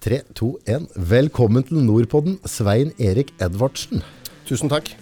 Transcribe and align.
3, 0.00 0.20
2, 0.34 0.48
1. 0.66 0.86
Velkommen 1.10 1.64
til 1.68 1.82
Nordpodden, 1.84 2.38
Svein 2.48 2.92
Erik 2.98 3.32
Edvardsen. 3.44 4.02
Tusen 4.48 4.72
takk. 4.72 4.94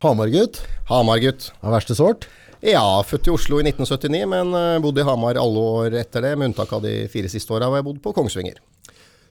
Hamar-gutt 0.00 0.62
Hamar-gutt. 0.88 1.50
av 1.60 1.74
verste 1.76 1.94
sort. 1.94 2.26
Ja, 2.64 2.82
født 3.06 3.28
i 3.28 3.32
Oslo 3.32 3.60
i 3.60 3.64
1979, 3.64 4.26
men 4.28 4.50
eh, 4.56 4.78
bodde 4.84 5.00
i 5.02 5.06
Hamar 5.06 5.38
alle 5.40 5.62
år 5.80 5.96
etter 6.02 6.24
det, 6.24 6.34
med 6.36 6.50
unntak 6.50 6.72
av 6.76 6.82
de 6.84 7.06
fire 7.12 7.30
siste 7.32 7.52
åra 7.56 7.68
hvor 7.70 7.80
jeg 7.80 7.86
bodde 7.86 8.02
på 8.04 8.12
Kongsvinger. 8.16 8.58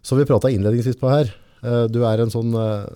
Som 0.05 0.17
vi 0.21 0.25
prata 0.29 0.49
innledningsvis 0.53 0.97
på 1.01 1.11
her. 1.11 1.33
eh, 1.61 1.85
Du 1.91 2.01
er 2.07 2.23
en 2.23 2.31
sånn 2.33 2.53
eh, 2.55 2.87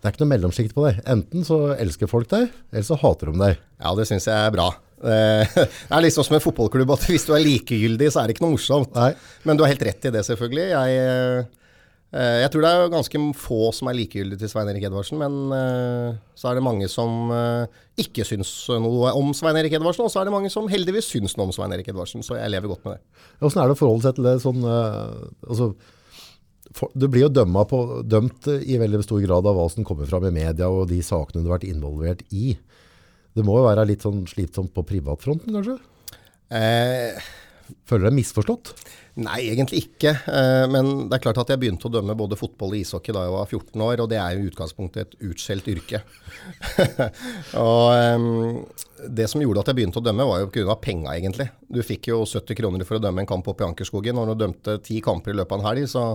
Det 0.00 0.08
er 0.08 0.14
ikke 0.14 0.24
noe 0.24 0.32
mellomsjikt 0.36 0.74
på 0.76 0.86
deg. 0.86 1.02
Enten 1.10 1.44
så 1.44 1.58
elsker 1.76 2.08
folk 2.08 2.30
deg, 2.32 2.48
eller 2.72 2.86
så 2.86 2.96
hater 3.00 3.32
de 3.32 3.40
deg. 3.42 3.60
Ja, 3.82 3.94
det 3.98 4.06
syns 4.08 4.28
jeg 4.30 4.36
er 4.36 4.54
bra. 4.54 4.70
Eh, 5.04 5.58
Det 5.88 5.92
er 5.92 6.04
liksom 6.06 6.26
som 6.26 6.38
en 6.38 6.44
fotballklubb 6.44 6.94
at 6.96 7.06
hvis 7.10 7.26
du 7.28 7.34
er 7.36 7.44
likegyldig, 7.44 8.10
så 8.12 8.22
er 8.22 8.28
det 8.28 8.36
ikke 8.36 8.46
noe 8.46 8.56
morsomt. 8.56 8.96
Nei. 8.96 9.12
Men 9.46 9.58
du 9.58 9.64
har 9.64 9.72
helt 9.74 9.86
rett 9.86 10.08
i 10.08 10.12
det, 10.14 10.22
selvfølgelig. 10.26 10.66
Jeg, 10.72 11.46
eh, 12.16 12.36
jeg 12.42 12.52
tror 12.52 12.64
det 12.64 12.70
er 12.72 12.94
ganske 12.94 13.22
få 13.40 13.60
som 13.76 13.90
er 13.90 13.98
likegyldige 13.98 14.40
til 14.42 14.52
Svein 14.52 14.70
Erik 14.72 14.86
Edvardsen, 14.88 15.20
men 15.20 15.56
eh, 15.56 16.20
så 16.38 16.50
er 16.50 16.58
det 16.58 16.64
mange 16.64 16.88
som 16.92 17.34
ikke 18.00 18.24
syns 18.28 18.52
noe 18.72 19.12
om 19.16 19.34
Svein 19.36 19.58
Erik 19.60 19.76
Edvardsen, 19.76 20.06
og 20.06 20.12
så 20.12 20.22
er 20.22 20.30
det 20.30 20.36
mange 20.36 20.52
som 20.52 20.70
heldigvis 20.70 21.10
syns 21.12 21.36
noe 21.36 21.50
om 21.50 21.56
Svein 21.56 21.74
Erik 21.76 21.92
Edvardsen, 21.92 22.24
så 22.24 22.40
jeg 22.40 22.52
lever 22.54 22.72
godt 22.72 22.88
med 22.88 22.96
det. 22.96 23.28
Åssen 23.44 23.62
er 23.62 23.68
det 23.68 23.76
å 23.76 23.82
forholde 23.82 24.08
seg 24.08 24.16
til 24.16 24.30
det 24.30 24.38
sånn 24.44 24.64
altså, 24.64 25.74
for, 26.76 26.92
Du 26.92 27.06
blir 27.08 27.26
jo 27.26 27.46
på, 27.68 27.80
dømt 28.04 28.48
i 28.52 28.78
veldig 28.80 29.02
stor 29.04 29.20
grad 29.24 29.48
av 29.48 29.56
hva 29.56 29.66
som 29.72 29.84
kommer 29.86 30.08
fram 30.08 30.26
i 30.28 30.34
media 30.34 30.68
og 30.68 30.88
de 30.90 31.00
sakene 31.04 31.42
du 31.42 31.50
har 31.50 31.58
vært 31.58 31.70
involvert 31.70 32.24
i. 32.30 32.56
Det 33.36 33.44
må 33.44 33.58
jo 33.60 33.66
være 33.68 33.84
litt 33.88 34.04
sånn 34.06 34.24
slitsomt 34.30 34.72
på 34.74 34.84
privatfronten, 34.88 35.52
kanskje? 35.52 35.76
Eh, 36.56 37.26
Føler 37.86 38.04
du 38.04 38.08
deg 38.10 38.16
misforstått? 38.20 38.70
Nei, 39.18 39.48
egentlig 39.50 39.80
ikke. 39.86 40.12
Eh, 40.30 40.66
Men 40.70 41.08
det 41.08 41.16
er 41.16 41.22
klart 41.24 41.40
at 41.42 41.50
jeg 41.50 41.58
begynte 41.58 41.88
å 41.88 41.92
dømme 41.92 42.14
både 42.18 42.38
fotball 42.38 42.74
og 42.76 42.78
ishockey 42.78 43.14
da 43.16 43.24
jeg 43.26 43.34
var 43.34 43.48
14 43.48 43.84
år, 43.88 44.02
og 44.04 44.10
det 44.12 44.20
er 44.22 44.36
jo 44.36 44.44
i 44.44 44.50
utgangspunktet 44.52 45.02
et 45.02 45.16
utskjelt 45.30 45.70
yrke. 45.72 46.02
og 47.66 47.86
eh, 47.96 48.26
det 49.18 49.26
som 49.32 49.42
gjorde 49.42 49.64
at 49.64 49.72
jeg 49.72 49.80
begynte 49.80 50.02
å 50.02 50.06
dømme, 50.06 50.28
var 50.28 50.44
jo 50.44 50.50
pga. 50.54 50.76
penga, 50.82 51.16
egentlig. 51.16 51.48
Du 51.66 51.82
fikk 51.82 52.12
jo 52.12 52.22
70 52.24 52.60
kroner 52.60 52.86
for 52.88 53.00
å 53.00 53.02
dømme 53.02 53.24
en 53.24 53.30
kamp 53.30 53.48
oppe 53.50 53.64
i 53.64 53.68
Ankerskogen. 53.68 54.20
og 54.20 54.28
Når 54.30 54.36
du 54.38 54.44
dømte 54.46 54.78
ti 54.86 55.00
kamper 55.04 55.34
i 55.34 55.40
løpet 55.40 55.56
av 55.56 55.64
en 55.64 55.68
helg, 55.70 55.88
så 55.90 56.06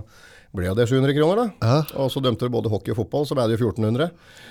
ble 0.56 0.68
jo 0.68 0.76
det 0.76 0.88
700 0.90 1.16
kroner, 1.16 1.40
da. 1.40 1.46
Ja. 1.64 2.00
Og 2.04 2.10
så 2.12 2.22
dømte 2.24 2.48
du 2.48 2.54
både 2.54 2.72
hockey 2.72 2.92
og 2.92 3.00
fotball, 3.00 3.28
så 3.28 3.38
ble 3.38 3.46
det 3.48 3.56
jo 3.56 3.70
1400. 3.70 4.10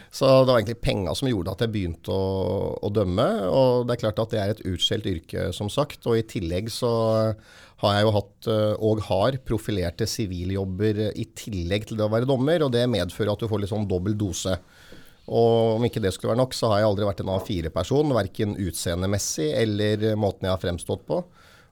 Så 0.09 0.29
det 0.29 0.51
var 0.51 0.61
egentlig 0.61 0.81
penga 0.81 1.15
som 1.17 1.29
gjorde 1.29 1.53
at 1.53 1.65
jeg 1.65 1.73
begynte 1.75 2.15
å, 2.15 2.29
å 2.81 2.93
dømme. 2.95 3.27
Og 3.53 3.89
det 3.89 3.97
er 3.97 4.03
klart 4.07 4.23
at 4.23 4.33
det 4.33 4.41
er 4.41 4.55
et 4.55 4.63
utskjelt 4.71 5.09
yrke, 5.11 5.51
som 5.57 5.69
sagt. 5.73 6.07
Og 6.09 6.17
i 6.17 6.25
tillegg 6.25 6.73
så 6.73 6.93
har 7.81 7.97
jeg 7.97 8.07
jo 8.07 8.15
hatt, 8.17 8.49
eh, 8.53 8.73
og 8.81 9.03
har, 9.09 9.37
profilerte 9.45 10.09
siviljobber 10.09 11.07
i 11.11 11.27
tillegg 11.37 11.89
til 11.89 12.01
det 12.01 12.07
å 12.09 12.13
være 12.13 12.29
dommer. 12.29 12.65
Og 12.65 12.73
det 12.75 12.87
medfører 12.93 13.35
at 13.35 13.45
du 13.45 13.49
får 13.51 13.65
litt 13.65 13.73
sånn 13.73 13.89
dobbel 13.91 14.17
dose. 14.21 14.57
Og 15.31 15.77
om 15.77 15.85
ikke 15.87 16.03
det 16.03 16.15
skulle 16.17 16.33
være 16.33 16.43
nok, 16.43 16.57
så 16.57 16.73
har 16.73 16.81
jeg 16.81 16.91
aldri 16.91 17.07
vært 17.07 17.21
en 17.23 17.35
A4-person, 17.37 18.17
verken 18.17 18.57
utseendemessig 18.59 19.53
eller 19.61 20.17
måten 20.19 20.49
jeg 20.49 20.57
har 20.57 20.65
fremstått 20.65 21.05
på. 21.07 21.21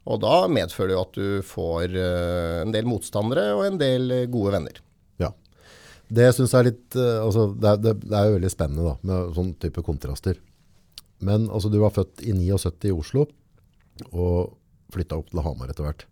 Og 0.08 0.20
da 0.22 0.36
medfører 0.48 0.90
det 0.90 0.96
jo 0.96 1.04
at 1.04 1.16
du 1.18 1.46
får 1.46 1.96
eh, 2.00 2.58
en 2.62 2.72
del 2.72 2.88
motstandere 2.88 3.50
og 3.56 3.64
en 3.66 3.80
del 3.80 4.12
eh, 4.14 4.28
gode 4.32 4.54
venner. 4.56 4.78
Ja. 5.20 5.32
Det 6.08 6.30
syns 6.36 6.54
jeg 6.54 6.62
er 6.62 6.68
litt 6.70 6.96
eh, 6.96 7.18
altså, 7.20 7.50
det, 7.52 7.74
er, 7.74 7.82
det, 7.84 8.12
er 8.12 8.28
jo 8.28 8.38
veldig 8.38 8.52
spennende 8.52 8.86
da, 8.86 8.94
med 9.10 9.34
sånn 9.36 9.50
type 9.60 9.84
kontraster. 9.84 10.38
Men 11.20 11.48
altså, 11.50 11.68
du 11.72 11.80
var 11.82 11.92
født 11.96 12.24
i 12.24 12.32
79 12.36 12.88
i 12.88 12.94
Oslo 12.94 13.26
og 14.08 14.54
flytta 14.94 15.18
opp 15.18 15.28
til 15.32 15.42
Hamar 15.44 15.72
etter 15.72 15.84
hvert. 15.84 16.06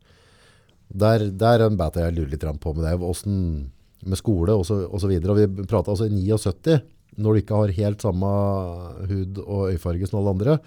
Der, 0.87 1.25
der 1.33 1.65
bet 1.75 1.97
jeg 1.99 2.15
lurer 2.15 2.35
litt 2.35 2.45
på 2.63 2.75
med 2.77 2.85
deg. 2.85 3.01
Hvordan, 3.01 3.39
med 4.07 4.21
skole 4.21 4.55
og 4.55 4.67
så, 4.69 4.83
og 4.87 5.01
så. 5.01 5.09
Og 5.09 5.39
vi 5.39 5.47
prata 5.65 5.95
altså 5.95 6.07
i 6.07 6.13
79, 6.13 6.77
når 7.17 7.33
du 7.33 7.41
ikke 7.41 7.61
har 7.63 7.79
helt 7.79 8.05
samme 8.05 8.33
hud 9.09 9.41
og 9.47 9.71
øyefarge 9.73 10.09
som 10.11 10.21
alle 10.21 10.35
andre, 10.37 10.59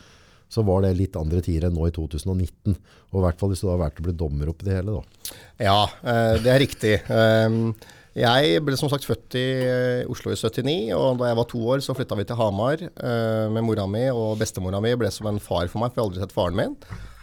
så 0.50 0.64
var 0.66 0.82
det 0.82 0.96
litt 0.98 1.16
andre 1.20 1.44
tider 1.46 1.68
enn 1.70 1.76
nå 1.78 1.86
i 1.88 1.94
2019. 1.94 2.74
Og 3.14 3.20
i 3.20 3.24
hvert 3.28 3.40
fall 3.40 3.52
hvis 3.54 3.62
du 3.62 3.68
da 3.68 3.76
har 3.76 3.84
vært 3.86 4.02
å 4.02 4.06
bli 4.08 4.16
dommer 4.18 4.50
oppi 4.52 4.66
det 4.68 4.80
hele, 4.80 4.98
da. 4.98 5.38
Ja, 5.62 5.80
eh, 6.04 6.36
det 6.44 6.52
er 6.56 6.62
riktig. 6.66 6.96
Eh, 7.06 7.96
Jeg 8.20 8.64
ble 8.66 8.76
som 8.76 8.90
sagt 8.92 9.06
født 9.06 9.36
i 9.38 9.44
eh, 9.64 10.10
Oslo 10.10 10.34
i 10.34 10.36
79, 10.36 10.90
og 10.98 11.20
da 11.22 11.30
jeg 11.30 11.38
var 11.38 11.46
to 11.48 11.60
år 11.72 11.84
så 11.86 11.94
flytta 11.96 12.18
vi 12.18 12.26
til 12.28 12.40
Hamar 12.42 12.82
eh, 12.82 13.46
med 13.54 13.64
mora 13.64 13.86
mi, 13.88 14.08
og 14.10 14.34
bestemora 14.42 14.82
mi 14.84 14.96
ble 15.00 15.12
som 15.14 15.30
en 15.30 15.38
far 15.40 15.70
for 15.70 15.80
meg, 15.84 15.94
for 15.94 16.02
jeg 16.02 16.04
har 16.04 16.10
aldri 16.10 16.24
sett 16.26 16.36
faren 16.36 16.58
min. 16.58 16.76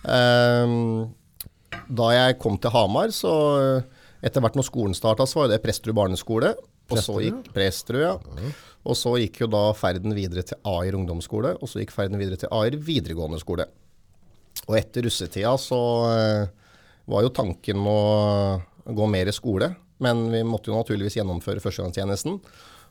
Eh, 0.06 1.10
Da 1.92 2.06
jeg 2.14 2.38
kom 2.40 2.56
til 2.62 2.70
Hamar, 2.72 3.10
så 3.12 3.32
etter 4.24 4.40
hvert 4.40 4.56
når 4.56 4.64
skolen 4.70 4.94
starta, 4.96 5.26
så 5.28 5.42
var 5.42 5.50
det 5.52 5.60
Presterud 5.62 5.94
barneskole. 5.98 6.54
Og 6.88 6.98
så 7.02 7.18
gikk 7.20 7.50
Presterud, 7.52 8.00
ja. 8.06 8.14
Og 8.86 8.94
så 8.98 9.16
gikk 9.18 9.42
jo 9.42 9.50
da 9.50 9.64
ferden 9.76 10.14
videre 10.14 10.44
til 10.46 10.60
Air 10.70 10.94
ungdomsskole, 10.98 11.56
og 11.58 11.70
så 11.70 11.82
gikk 11.82 11.94
ferden 11.94 12.20
videre 12.20 12.38
til 12.40 12.52
Air 12.54 12.78
videregående 12.78 13.40
skole. 13.42 13.66
Og 14.66 14.78
etter 14.78 15.06
russetida 15.06 15.52
så 15.60 15.80
eh, 16.12 16.46
var 17.10 17.26
jo 17.26 17.34
tanken 17.34 17.82
å 17.86 17.98
gå 18.86 19.10
mer 19.10 19.30
i 19.30 19.34
skole, 19.34 19.72
men 20.02 20.26
vi 20.30 20.42
måtte 20.46 20.70
jo 20.70 20.78
naturligvis 20.78 21.18
gjennomføre 21.18 21.62
førstegangstjenesten. 21.64 22.38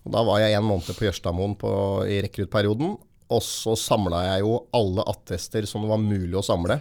Og 0.06 0.13
da 0.13 0.22
var 0.28 0.44
jeg 0.44 0.57
en 0.57 0.67
måned 0.67 0.91
på 0.97 1.07
Jørstadmoen 1.07 1.56
i 2.12 2.19
rekruttperioden, 2.27 2.95
og 3.25 3.41
så 3.41 3.73
samla 3.79 4.22
jeg 4.27 4.44
jo 4.44 4.59
alle 4.75 5.06
attester 5.09 5.66
som 5.69 5.85
det 5.85 5.89
var 5.89 6.01
mulig 6.01 6.35
å 6.38 6.45
samle 6.45 6.77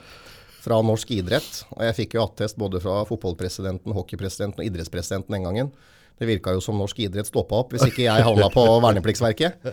fra 0.64 0.80
norsk 0.84 1.10
idrett. 1.16 1.62
Og 1.76 1.84
jeg 1.86 1.96
fikk 2.00 2.16
jo 2.16 2.24
attest 2.24 2.58
både 2.60 2.80
fra 2.84 3.02
fotballpresidenten, 3.08 3.94
hockeypresidenten 3.96 4.60
og 4.60 4.68
idrettspresidenten 4.68 5.36
den 5.36 5.48
gangen. 5.48 5.72
Det 6.18 6.28
virka 6.28 6.52
jo 6.54 6.60
som 6.62 6.78
norsk 6.78 7.00
idrett 7.06 7.26
stoppa 7.26 7.58
opp 7.64 7.72
hvis 7.74 7.88
ikke 7.88 8.06
jeg 8.06 8.26
havna 8.26 8.46
på 8.54 8.66
vernepliktsverket. 8.84 9.64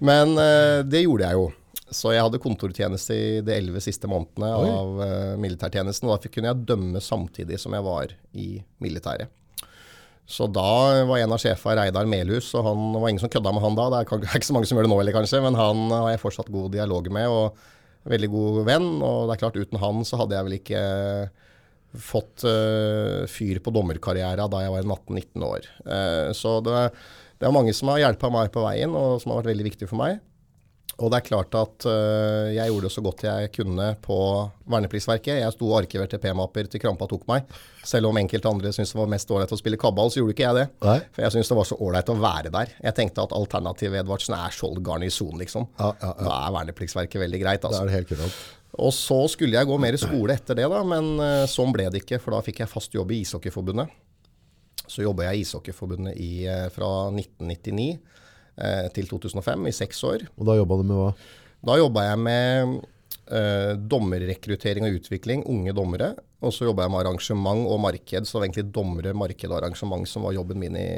Men 0.00 0.32
eh, 0.40 0.80
det 0.88 1.04
gjorde 1.04 1.28
jeg 1.28 1.40
jo. 1.40 1.50
Så 1.92 2.14
jeg 2.14 2.24
hadde 2.24 2.40
kontortjeneste 2.40 3.14
i 3.14 3.40
de 3.44 3.52
elleve 3.52 3.82
siste 3.84 4.08
månedene 4.08 4.48
av 4.56 5.00
uh, 5.02 5.34
militærtjenesten. 5.40 6.08
Og 6.08 6.16
da 6.16 6.30
kunne 6.32 6.48
jeg 6.48 6.64
dømme 6.70 7.02
samtidig 7.04 7.58
som 7.60 7.76
jeg 7.76 7.84
var 7.84 8.14
i 8.32 8.46
militæret. 8.80 9.28
Så 10.24 10.46
da 10.48 11.02
var 11.04 11.20
en 11.20 11.34
av 11.34 11.40
sjefene 11.42 11.82
Reidar 11.82 12.08
Melhus, 12.08 12.52
og 12.56 12.64
han 12.64 12.94
det 12.94 13.02
var 13.02 13.12
ingen 13.12 13.20
som 13.20 13.32
kødda 13.32 13.52
med 13.52 13.64
han 13.66 13.76
da. 13.76 13.90
Det 13.92 14.00
er 14.00 14.24
er 14.30 14.40
ikke 14.40 14.48
så 14.48 14.56
mange 14.56 14.70
som 14.70 14.78
gjør 14.78 14.88
det 14.88 14.92
nå 14.94 15.00
heller, 15.02 15.16
kanskje, 15.18 15.42
men 15.44 15.58
han 15.58 15.84
har 15.92 16.08
jeg 16.14 16.22
fortsatt 16.22 16.52
god 16.54 16.72
dialog 16.72 17.12
med. 17.12 17.28
og 17.28 18.08
Veldig 18.08 18.30
god 18.32 18.62
venn. 18.66 18.88
Og 19.04 19.28
det 19.28 19.36
er 19.36 19.42
klart, 19.44 19.60
uten 19.60 19.82
han 19.82 20.06
så 20.08 20.22
hadde 20.22 20.38
jeg 20.38 20.48
vel 20.48 20.56
ikke 20.56 20.82
fått 21.98 22.44
uh, 22.48 23.24
fyr 23.30 23.60
på 23.62 23.72
dommerkarriera 23.74 24.48
da 24.50 24.64
jeg 24.64 24.74
var 24.74 24.86
18-19 24.86 25.46
år. 25.46 25.70
Uh, 25.86 26.28
så 26.36 26.58
det, 26.64 26.84
det 27.40 27.48
er 27.48 27.54
mange 27.54 27.74
som 27.76 27.92
har 27.92 28.04
hjulpet 28.04 28.34
meg 28.34 28.52
på 28.54 28.64
veien, 28.64 28.94
og 28.96 29.20
som 29.22 29.32
har 29.32 29.42
vært 29.42 29.52
veldig 29.52 29.68
viktig 29.72 29.90
for 29.90 30.00
meg. 30.00 30.20
Og 31.00 31.08
det 31.10 31.18
er 31.18 31.24
klart 31.24 31.54
at 31.56 31.86
uh, 31.88 32.52
jeg 32.52 32.68
gjorde 32.68 32.86
det 32.86 32.94
så 32.94 33.02
godt 33.04 33.24
jeg 33.24 33.50
kunne 33.56 33.86
på 34.04 34.16
vernepliktsverket. 34.70 35.40
Jeg 35.40 35.54
sto 35.54 35.70
og 35.70 35.78
arkiverte 35.80 36.20
P-mapper 36.22 36.68
til 36.70 36.82
krampa 36.82 37.08
tok 37.10 37.24
meg. 37.30 37.48
Selv 37.86 38.10
om 38.10 38.20
enkelte 38.20 38.50
andre 38.50 38.72
syntes 38.74 38.92
det 38.94 39.00
var 39.00 39.10
mest 39.10 39.32
ålreit 39.32 39.54
å 39.54 39.58
spille 39.58 39.80
kabal, 39.80 40.12
så 40.12 40.20
gjorde 40.20 40.36
ikke 40.36 40.46
jeg 40.46 40.58
det. 40.60 40.66
Nei. 40.84 40.98
For 41.16 41.24
jeg 41.24 41.34
syntes 41.36 41.52
det 41.52 41.58
var 41.58 41.70
så 41.70 41.78
ålreit 41.82 42.12
å 42.12 42.18
være 42.22 42.52
der. 42.54 42.74
Jeg 42.84 42.98
tenkte 42.98 43.24
at 43.24 43.36
alternativet 43.36 44.02
Edvardsen 44.04 44.36
er 44.38 44.54
Skjold 44.54 44.82
garnison, 44.86 45.32
liksom. 45.40 45.70
Ja, 45.80 45.94
ja, 45.96 46.12
ja. 46.12 46.26
Da 46.28 46.36
er 46.38 46.58
vernepliktsverket 46.60 47.24
veldig 47.24 47.40
greit, 47.42 47.64
altså. 47.64 47.82
Det 47.82 47.88
er 47.88 47.92
det 47.92 48.00
helt 48.00 48.12
kurant. 48.12 48.42
Og 48.80 48.92
så 48.96 49.18
skulle 49.28 49.58
jeg 49.58 49.68
gå 49.68 49.76
mer 49.80 49.96
i 49.96 50.00
skole 50.00 50.32
etter 50.32 50.56
det, 50.56 50.68
da, 50.72 50.80
men 50.86 51.12
øh, 51.20 51.44
sånn 51.50 51.74
ble 51.74 51.90
det 51.92 52.04
ikke. 52.04 52.20
For 52.22 52.32
da 52.32 52.40
fikk 52.44 52.62
jeg 52.62 52.72
fast 52.72 52.94
jobb 52.96 53.12
i 53.12 53.20
Ishockeyforbundet. 53.20 53.92
Så 54.88 55.04
jobba 55.04 55.28
jeg 55.28 55.42
i 55.42 55.44
Ishockeyforbundet 55.44 56.16
i, 56.20 56.46
øh, 56.48 56.68
fra 56.72 56.88
1999 57.12 57.90
eh, 58.56 58.88
til 58.96 59.10
2005, 59.12 59.68
i 59.68 59.76
seks 59.76 60.00
år. 60.08 60.24
Og 60.38 60.48
da 60.48 60.56
jobba 60.56 60.80
du 60.80 60.88
med 60.88 61.00
hva? 61.02 61.12
Da 61.68 61.76
jobba 61.78 62.06
jeg 62.08 62.22
med 62.24 62.72
eh, 63.28 63.72
dommerrekruttering 63.92 64.88
og 64.88 64.96
utvikling, 65.02 65.44
unge 65.52 65.74
dommere. 65.76 66.14
Og 66.42 66.54
så 66.56 66.66
jobba 66.66 66.86
jeg 66.86 66.94
med 66.94 67.04
arrangement 67.04 67.68
og 67.70 67.78
marked, 67.84 68.26
så 68.26 68.34
det 68.34 68.40
var 68.40 68.48
egentlig 68.48 68.66
dommere, 68.74 69.12
marked 69.14 69.52
og 69.52 69.58
arrangement 69.60 70.08
som 70.10 70.24
var 70.26 70.34
jobben 70.34 70.58
min 70.64 70.80
i, 70.80 70.88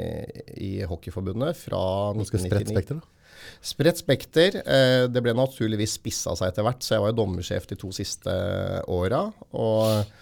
i 0.57 0.71
Hockeyforbundet 0.87 1.59
fra 1.59 1.83
Ganske 2.17 2.41
spredt 2.41 2.71
spekter, 2.71 3.03
da. 3.03 3.14
Spredt 3.65 4.01
spekter. 4.01 4.59
Eh, 4.61 5.05
det 5.09 5.23
ble 5.25 5.33
naturligvis 5.37 5.97
spissa 5.97 6.35
seg 6.37 6.51
etter 6.51 6.65
hvert, 6.67 6.85
så 6.85 6.95
jeg 6.95 7.03
var 7.03 7.13
jo 7.13 7.19
dommersjef 7.23 7.65
de 7.71 7.79
to 7.81 7.89
siste 7.95 8.35
åra. 8.91 9.23
Og 9.57 10.13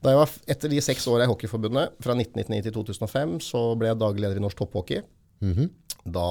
da 0.00 0.14
jeg 0.14 0.20
var, 0.20 0.34
etter 0.56 0.72
de 0.72 0.82
seks 0.82 1.06
åra 1.12 1.26
i 1.26 1.30
Hockeyforbundet, 1.30 1.94
fra 2.02 2.16
1999 2.16 2.66
til 2.66 2.76
2005, 2.80 3.38
så 3.46 3.62
ble 3.78 3.92
jeg 3.92 4.00
daglig 4.00 4.26
leder 4.26 4.40
i 4.40 4.44
Norsk 4.44 4.62
Topphockey. 4.62 5.04
Mhm. 5.44 5.70
Da 6.10 6.28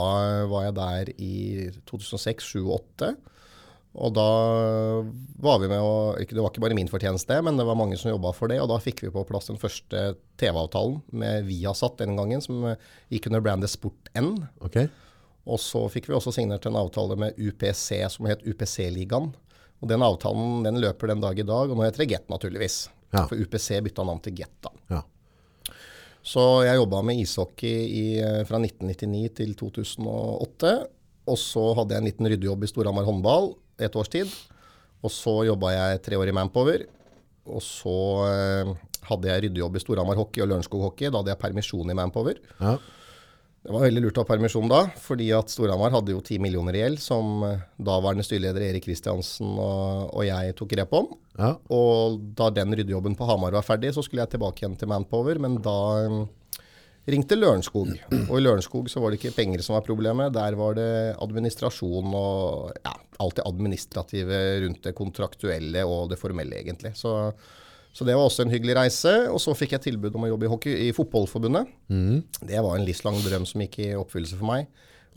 var 0.49 0.63
jeg 0.65 0.75
der 0.75 1.11
i 1.21 1.35
2006, 1.87 2.51
2007 2.51 2.71
og 2.73 2.81
2008. 2.99 3.13
Og 3.97 4.13
da 4.13 4.25
var 5.41 5.57
vi 5.61 5.69
med 5.69 5.81
å 5.81 6.13
Det 6.19 6.37
var 6.37 6.51
ikke 6.51 6.61
bare 6.61 6.77
min 6.77 6.91
fortjeneste, 6.91 7.39
men 7.41 7.57
det 7.57 7.65
var 7.65 7.77
mange 7.77 7.97
som 7.97 8.11
jobba 8.11 8.31
for 8.37 8.51
det. 8.51 8.59
Og 8.61 8.69
da 8.69 8.77
fikk 8.77 9.01
vi 9.01 9.13
på 9.13 9.25
plass 9.25 9.49
den 9.49 9.57
første 9.57 10.15
TV-avtalen 10.37 11.01
med 11.11 11.47
Viasat 11.49 11.97
den 11.97 12.15
gangen, 12.19 12.41
som 12.41 12.61
eh, 12.69 12.77
gikk 13.09 13.27
under 13.31 13.41
brandet 13.41 13.73
Sport-N. 13.73 14.35
Ok. 14.61 14.83
Og 15.49 15.59
så 15.61 15.81
fikk 15.91 16.09
vi 16.09 16.15
også 16.17 16.33
signert 16.35 16.67
en 16.69 16.77
avtale 16.77 17.17
med 17.19 17.37
UPC, 17.41 18.03
som 18.13 18.27
het 18.29 18.43
UPC-ligaen. 18.45 19.31
Og 19.79 19.89
den 19.89 20.03
avtalen 20.03 20.65
den 20.65 20.79
løper 20.83 21.09
den 21.09 21.23
dag 21.23 21.39
i 21.39 21.45
dag, 21.47 21.71
og 21.71 21.77
nå 21.77 21.85
heter 21.85 22.03
det 22.03 22.11
Get, 22.11 22.27
naturligvis. 22.31 22.83
Ja. 23.15 23.23
For 23.25 23.39
UPC 23.39 23.79
bytta 23.87 24.05
navn 24.05 24.21
til 24.25 24.35
Get, 24.37 24.53
da. 24.65 24.73
Ja. 24.91 25.01
Så 26.29 26.43
jeg 26.67 26.77
jobba 26.77 27.01
med 27.05 27.21
ishockey 27.23 27.87
i, 27.87 28.05
eh, 28.19 28.43
fra 28.45 28.59
1999 28.59 29.33
til 29.39 29.55
2008. 29.57 30.73
Og 31.29 31.37
så 31.39 31.63
hadde 31.77 31.95
jeg 31.95 32.03
en 32.03 32.09
liten 32.09 32.29
ryddejobb 32.29 32.63
i 32.65 32.69
Storhamar 32.69 33.07
håndball 33.07 33.53
et 33.79 33.95
års 33.95 34.11
tid. 34.11 34.29
Og 35.01 35.13
så 35.13 35.33
jobba 35.47 35.71
jeg 35.73 36.01
tre 36.03 36.19
år 36.19 36.29
i 36.29 36.35
Manpower. 36.35 36.83
Og 37.49 37.63
så 37.63 37.97
eh, 38.27 38.73
hadde 39.09 39.31
jeg 39.31 39.45
ryddejobb 39.47 39.79
i 39.79 39.83
Storhamar 39.83 40.19
hockey 40.19 40.43
og 40.43 40.51
Lørenskog 40.51 40.83
hockey. 40.89 41.09
Da 41.09 41.21
hadde 41.21 41.33
jeg 41.33 41.41
permisjon 41.41 41.89
i 41.89 41.97
Manpower. 41.97 42.41
Ja. 42.59 42.75
Det 43.59 43.73
var 43.75 43.83
veldig 43.83 44.01
lurt 44.05 44.17
å 44.19 44.23
ha 44.23 44.29
permisjon 44.29 44.69
da, 44.71 44.85
fordi 45.03 45.27
at 45.35 45.51
Storhamar 45.51 45.91
hadde 45.91 46.13
jo 46.13 46.21
10 46.23 46.39
millioner 46.45 46.77
i 46.77 46.83
gjeld, 46.83 47.01
som 47.03 47.43
eh, 47.43 47.65
daværende 47.75 48.23
styreleder 48.23 48.63
Erik 48.69 48.85
Kristiansen 48.85 49.51
og, 49.51 50.13
og 50.13 50.23
jeg 50.23 50.55
tok 50.55 50.71
grep 50.71 50.95
om. 50.95 51.09
Ja. 51.35 51.51
Og 51.75 52.21
da 52.39 52.47
den 52.55 52.77
ryddejobben 52.79 53.17
på 53.19 53.27
Hamar 53.27 53.57
var 53.57 53.67
ferdig, 53.67 53.91
så 53.95 54.03
skulle 54.05 54.23
jeg 54.23 54.37
tilbake 54.37 54.63
igjen 54.63 54.79
til 54.79 54.91
Manpower, 54.91 55.41
men 55.43 55.59
da 55.65 55.75
um, 56.07 56.23
ringte 57.11 57.35
Lørenskog. 57.35 57.91
Og 58.29 58.33
i 58.37 58.41
Lørenskog 58.45 58.87
så 58.91 59.03
var 59.03 59.11
det 59.11 59.19
ikke 59.19 59.35
penger 59.41 59.65
som 59.65 59.75
var 59.75 59.87
problemet, 59.87 60.31
der 60.39 60.55
var 60.59 60.79
det 60.79 60.89
administrasjon 61.19 62.15
og 62.15 62.71
ja, 62.79 62.95
alt 63.19 63.41
det 63.41 63.47
administrative 63.49 64.43
rundt 64.63 64.87
det 64.87 64.95
kontraktuelle 64.95 65.83
og 65.83 66.13
det 66.13 66.19
formelle, 66.21 66.63
egentlig. 66.63 66.95
Så, 66.99 67.17
så 67.93 68.05
det 68.05 68.15
var 68.15 68.27
også 68.29 68.45
en 68.45 68.53
hyggelig 68.53 68.75
reise. 68.77 69.13
Og 69.33 69.41
så 69.43 69.55
fikk 69.57 69.73
jeg 69.75 69.87
tilbud 69.89 70.15
om 70.15 70.27
å 70.27 70.31
jobbe 70.31 70.45
i, 70.47 70.51
hockey, 70.51 70.75
i 70.87 70.91
Fotballforbundet. 70.95 71.71
Det 72.45 72.61
var 72.63 72.77
en 72.77 72.85
livslang 72.87 73.17
drøm 73.25 73.47
som 73.49 73.63
gikk 73.65 73.79
i 73.83 73.89
oppfyllelse 73.97 74.37
for 74.39 74.49
meg. 74.51 74.69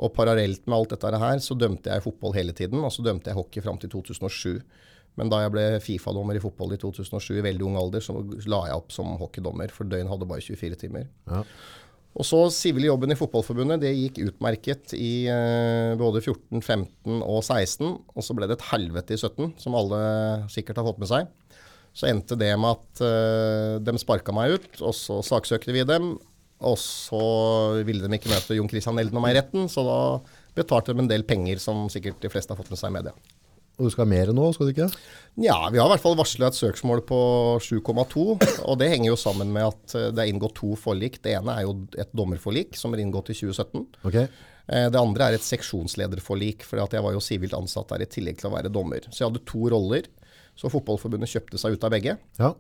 Og 0.03 0.15
parallelt 0.17 0.65
med 0.67 0.79
alt 0.79 0.95
dette 0.95 1.21
her, 1.21 1.43
så 1.45 1.55
dømte 1.59 1.93
jeg 1.93 2.03
fotball 2.03 2.33
hele 2.35 2.55
tiden. 2.57 2.81
Og 2.83 2.91
så 2.95 3.05
dømte 3.05 3.31
jeg 3.31 3.39
hockey 3.39 3.63
fram 3.65 3.79
til 3.79 3.93
2007. 3.93 4.63
Men 5.21 5.29
da 5.29 5.43
jeg 5.43 5.53
ble 5.53 5.67
Fifa-dommer 5.85 6.39
i 6.39 6.43
fotball 6.43 6.73
i 6.73 6.81
2007 6.81 7.37
i 7.37 7.45
veldig 7.45 7.67
ung 7.69 7.77
alder, 7.77 8.01
så 8.01 8.17
la 8.49 8.65
jeg 8.71 8.81
opp 8.81 8.95
som 8.95 9.13
hockeydommer, 9.21 9.73
for 9.75 9.89
døgn 9.89 10.09
hadde 10.09 10.29
bare 10.31 10.45
24 10.45 10.79
timer. 10.81 11.07
Ja. 11.29 11.43
Og 12.13 12.27
så 12.29 12.39
sivile 12.53 12.91
jobben 12.91 13.13
i 13.13 13.17
Fotballforbundet, 13.17 13.81
det 13.81 13.93
gikk 13.97 14.19
utmerket 14.27 14.93
i 14.97 15.29
eh, 15.33 15.93
både 16.01 16.21
14, 16.21 16.61
15 16.61 17.21
og 17.21 17.39
16. 17.41 17.87
Og 17.89 18.25
så 18.25 18.37
ble 18.37 18.49
det 18.49 18.59
et 18.59 18.67
helvete 18.69 19.17
i 19.17 19.21
17, 19.21 19.55
som 19.61 19.77
alle 19.79 20.01
sikkert 20.53 20.81
har 20.81 20.89
fått 20.91 21.01
med 21.01 21.09
seg. 21.13 21.31
Så 21.93 22.09
endte 22.09 22.39
det 22.41 22.53
med 22.57 22.73
at 22.79 23.03
uh, 23.05 23.77
de 23.85 23.95
sparka 24.01 24.33
meg 24.33 24.57
ut, 24.57 24.71
og 24.81 24.95
så 24.97 25.21
saksøkte 25.27 25.75
vi 25.77 25.85
dem. 25.89 26.15
Og 26.63 26.79
så 26.79 27.23
ville 27.85 28.07
de 28.07 28.17
ikke 28.17 28.31
møte 28.31 28.57
Jon 28.57 28.71
Christian 28.71 29.01
Elden 29.03 29.19
og 29.19 29.25
meg 29.25 29.35
i 29.35 29.41
retten, 29.41 29.69
så 29.69 29.83
da 29.87 29.99
betalte 30.57 30.95
de 30.95 31.03
en 31.03 31.11
del 31.11 31.25
penger, 31.27 31.59
som 31.61 31.89
sikkert 31.93 32.23
de 32.23 32.31
fleste 32.33 32.55
har 32.55 32.61
fått 32.61 32.71
med 32.73 32.81
seg 32.81 32.93
i 32.93 32.97
media. 33.01 33.15
Og 33.81 33.89
du 33.89 33.93
skal 33.93 34.05
ha 34.05 34.11
mer 34.13 34.31
nå, 34.37 34.45
skal 34.53 34.69
du 34.69 34.73
ikke? 34.75 34.87
Ja, 35.41 35.57
vi 35.73 35.81
har 35.81 35.89
i 35.89 35.93
hvert 35.95 36.05
fall 36.05 36.17
varsla 36.19 36.51
et 36.53 36.59
søksmål 36.59 37.01
på 37.09 37.19
7,2. 37.65 38.25
Og 38.69 38.77
det 38.79 38.91
henger 38.93 39.09
jo 39.09 39.19
sammen 39.19 39.51
med 39.55 39.71
at 39.71 39.95
eh, 39.99 40.11
det 40.13 40.23
er 40.23 40.33
inngått 40.33 40.59
to 40.61 40.75
forlik. 40.79 41.17
Det 41.25 41.33
ene 41.39 41.57
er 41.57 41.65
jo 41.65 41.79
et 41.97 42.13
dommerforlik 42.15 42.77
som 42.79 42.93
er 42.93 43.03
inngått 43.03 43.33
i 43.33 43.39
2017. 43.41 43.87
Ok. 44.07 44.19
Eh, 44.21 44.87
Det 44.93 45.01
andre 45.01 45.31
er 45.31 45.39
et 45.39 45.47
seksjonslederforlik, 45.49 46.67
for 46.69 46.85
jeg 46.85 47.07
var 47.09 47.17
jo 47.17 47.25
sivilt 47.25 47.57
ansatt 47.57 47.89
der 47.95 48.05
i 48.05 48.11
tillegg 48.13 48.39
til 48.43 48.53
å 48.53 48.55
være 48.59 48.71
dommer. 48.73 49.09
Så 49.09 49.23
jeg 49.25 49.31
hadde 49.31 49.47
to 49.49 49.65
roller. 49.73 50.07
Så 50.59 50.71
Fotballforbundet 50.73 51.31
kjøpte 51.33 51.61
seg 51.61 51.77
ut 51.77 51.85
av 51.87 51.95
begge. 51.95 52.19
Ja. 52.39 52.53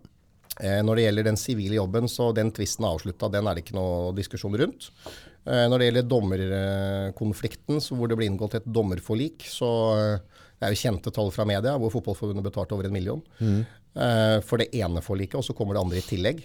Eh, 0.60 0.80
Når 0.84 0.96
det 0.96 1.04
gjelder 1.06 1.28
den 1.30 1.40
sivile 1.40 1.78
jobben, 1.78 2.08
så 2.08 2.30
den 2.36 2.52
tvisten 2.52 2.84
er 2.86 2.96
avslutta. 2.96 3.30
Den 3.32 3.46
er 3.48 3.56
det 3.56 3.64
ikke 3.64 3.76
noe 3.78 4.12
diskusjon 4.16 4.56
rundt. 4.60 4.90
Eh, 5.46 5.66
Når 5.68 5.78
det 5.78 5.88
gjelder 5.88 6.08
dommerkonflikten, 6.12 7.80
så 7.82 7.96
hvor 7.98 8.10
det 8.10 8.18
ble 8.18 8.28
inngått 8.30 8.58
et 8.60 8.66
dommerforlik, 8.68 9.46
så 9.48 9.70
eh, 9.98 10.42
det 10.58 10.68
er 10.68 10.74
jo 10.74 10.82
kjente 10.84 11.12
tall 11.14 11.32
fra 11.34 11.46
media 11.48 11.74
hvor 11.80 11.90
Fotballforbundet 11.94 12.46
betalte 12.46 12.76
over 12.76 12.86
en 12.86 12.94
million 12.94 13.22
eh, 13.42 14.38
for 14.46 14.62
det 14.62 14.70
ene 14.78 15.02
forliket, 15.02 15.40
og 15.40 15.46
så 15.46 15.56
kommer 15.58 15.74
det 15.74 15.82
andre 15.82 16.02
i 16.02 16.06
tillegg. 16.06 16.44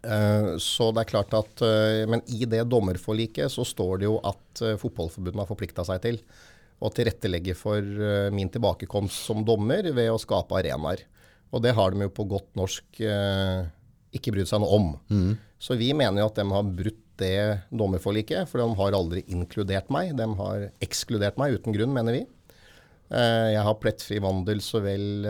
Så 0.00 0.86
det 0.96 1.02
er 1.02 1.08
klart 1.10 1.34
at, 1.36 1.60
Men 2.08 2.22
i 2.32 2.46
det 2.48 2.62
dommerforliket 2.72 3.52
så 3.52 3.66
står 3.68 3.98
det 4.00 4.06
jo 4.06 4.14
at 4.24 4.62
Fotballforbundet 4.80 5.42
har 5.42 5.48
forplikta 5.50 5.84
seg 5.84 6.00
til 6.00 6.16
å 6.80 6.88
tilrettelegge 6.96 7.54
for 7.58 7.80
eh, 7.84 8.30
min 8.32 8.48
tilbakekomst 8.52 9.26
som 9.28 9.44
dommer 9.44 9.84
ved 9.92 10.08
å 10.12 10.18
skape 10.20 10.56
arenaer. 10.58 11.02
Og 11.52 11.62
det 11.64 11.74
har 11.76 11.92
de 11.92 12.06
jo 12.06 12.12
på 12.14 12.26
godt 12.30 12.50
norsk 12.56 13.00
eh, 13.04 13.66
ikke 14.16 14.32
brydd 14.34 14.48
seg 14.50 14.62
noe 14.62 14.76
om. 14.78 14.90
Så 15.60 15.76
vi 15.76 15.90
mener 15.94 16.22
jo 16.22 16.28
at 16.30 16.38
de 16.40 16.46
har 16.48 16.64
brutt 16.80 17.02
det 17.20 17.34
dommerforliket, 17.68 18.48
for 18.48 18.62
de 18.62 18.68
har 18.78 18.94
aldri 18.96 19.24
inkludert 19.28 19.90
meg. 19.92 20.14
De 20.16 20.24
har 20.38 20.70
ekskludert 20.80 21.36
meg 21.36 21.58
uten 21.58 21.74
grunn, 21.76 21.92
mener 21.92 22.16
vi. 22.16 22.22
Eh, 23.12 23.48
Jeg 23.52 23.64
har 23.66 23.76
plettfri 23.82 24.22
vandel 24.24 24.62
så 24.64 24.80
vel 24.80 25.26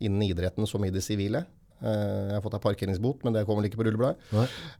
innen 0.00 0.24
idretten 0.24 0.66
som 0.70 0.84
i 0.88 0.92
det 0.94 1.02
sivile. 1.04 1.44
Eh, 1.82 2.28
Jeg 2.30 2.36
har 2.36 2.44
fått 2.44 2.56
ei 2.56 2.62
parkeringsbot, 2.64 3.24
men 3.24 3.34
det 3.34 3.44
kommer 3.46 3.62
vel 3.62 3.70
ikke 3.70 3.80
på 3.80 3.88
rullebladet. 3.88 4.20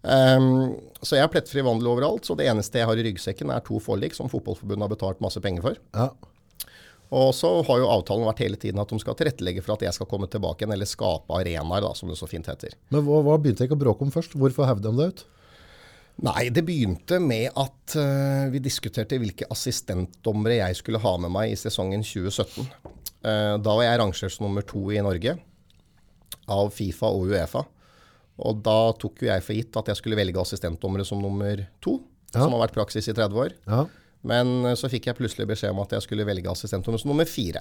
Um, 0.03 0.77
så 1.03 1.19
jeg 1.19 1.25
har 1.25 1.33
plettfri 1.33 1.65
vandel 1.65 1.91
overalt, 1.91 2.25
så 2.25 2.37
det 2.39 2.47
eneste 2.49 2.81
jeg 2.81 2.89
har 2.89 3.01
i 3.01 3.05
ryggsekken 3.09 3.53
er 3.53 3.65
to 3.67 3.81
forlik 3.83 4.17
som 4.17 4.31
Fotballforbundet 4.33 4.87
har 4.87 4.95
betalt 4.95 5.21
masse 5.25 5.43
penger 5.45 5.67
for. 5.67 5.83
Ja. 5.97 6.09
Og 7.15 7.31
så 7.37 7.51
har 7.67 7.83
jo 7.83 7.91
avtalen 7.93 8.27
vært 8.27 8.41
hele 8.43 8.59
tiden 8.59 8.81
at 8.83 8.91
de 8.91 8.99
skal 9.03 9.17
tilrettelegge 9.19 9.63
for 9.63 9.77
at 9.77 9.85
jeg 9.87 9.95
skal 9.95 10.09
komme 10.11 10.31
tilbake 10.31 10.65
igjen, 10.65 10.75
eller 10.75 10.89
skape 10.89 11.37
arenaer, 11.37 11.85
da, 11.85 11.93
som 11.99 12.11
det 12.11 12.19
så 12.19 12.31
fint 12.31 12.49
heter. 12.51 12.75
Men 12.95 13.05
hva, 13.07 13.21
hva 13.27 13.39
begynte 13.39 13.63
jeg 13.63 13.71
ikke 13.71 13.79
å 13.79 13.85
bråke 13.85 14.07
om 14.07 14.15
først? 14.15 14.35
Hvorfor 14.41 14.71
hevde 14.71 14.89
de 14.89 15.03
det 15.03 15.11
ut? 15.13 15.25
Nei, 16.25 16.49
det 16.55 16.63
begynte 16.63 17.19
med 17.19 17.51
at 17.59 17.97
uh, 17.99 18.47
vi 18.53 18.61
diskuterte 18.63 19.19
hvilke 19.19 19.49
assistentdommere 19.51 20.61
jeg 20.61 20.79
skulle 20.79 21.03
ha 21.03 21.17
med 21.21 21.33
meg 21.35 21.51
i 21.51 21.59
sesongen 21.59 22.07
2017. 22.07 22.71
Uh, 23.25 23.57
da 23.59 23.75
var 23.75 23.83
jeg 23.83 23.99
rangert 24.01 24.35
som 24.35 24.47
nummer 24.47 24.65
to 24.67 24.87
i 24.95 25.03
Norge 25.03 25.37
av 26.49 26.71
Fifa 26.75 27.07
og 27.13 27.29
Uefa. 27.31 27.65
Og 28.45 28.63
da 28.67 28.79
tok 28.99 29.23
jo 29.23 29.29
jeg 29.31 29.43
for 29.47 29.55
gitt 29.55 29.77
at 29.79 29.87
jeg 29.93 30.01
skulle 30.01 30.19
velge 30.19 30.41
assistentdommere 30.43 31.05
som 31.07 31.21
nummer 31.23 31.67
to, 31.85 32.01
Ja. 32.35 32.41
som 32.43 32.53
har 32.53 32.65
vært 32.67 32.75
praksis 32.75 33.07
i 33.09 33.13
30 33.15 33.37
år. 33.39 33.53
Ja. 33.71 33.85
Men 34.27 34.65
eh, 34.67 34.75
så 34.75 34.89
fikk 34.91 35.07
jeg 35.07 35.17
plutselig 35.21 35.47
beskjed 35.47 35.71
om 35.71 35.81
at 35.85 35.93
jeg 35.95 36.03
skulle 36.03 36.27
velge 36.27 36.51
assistentdommer 36.51 36.99
som 36.99 37.13
nummer 37.13 37.25
fire. 37.31 37.61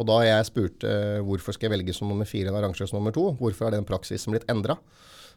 Og 0.00 0.06
da 0.08 0.22
jeg 0.24 0.46
spurte 0.48 0.88
eh, 0.88 1.20
hvorfor 1.20 1.52
skal 1.52 1.68
jeg 1.68 1.74
velge 1.78 1.92
som 1.94 2.08
nummer 2.08 2.24
fire 2.24 2.48
når 2.50 2.62
arrangør 2.64 2.88
som 2.88 2.96
nummer 3.00 3.12
to, 3.12 3.26
hvorfor 3.36 3.66
er 3.68 3.76
den 3.76 3.84
praksisen 3.84 4.32
blitt 4.32 4.48
endra, 4.48 4.78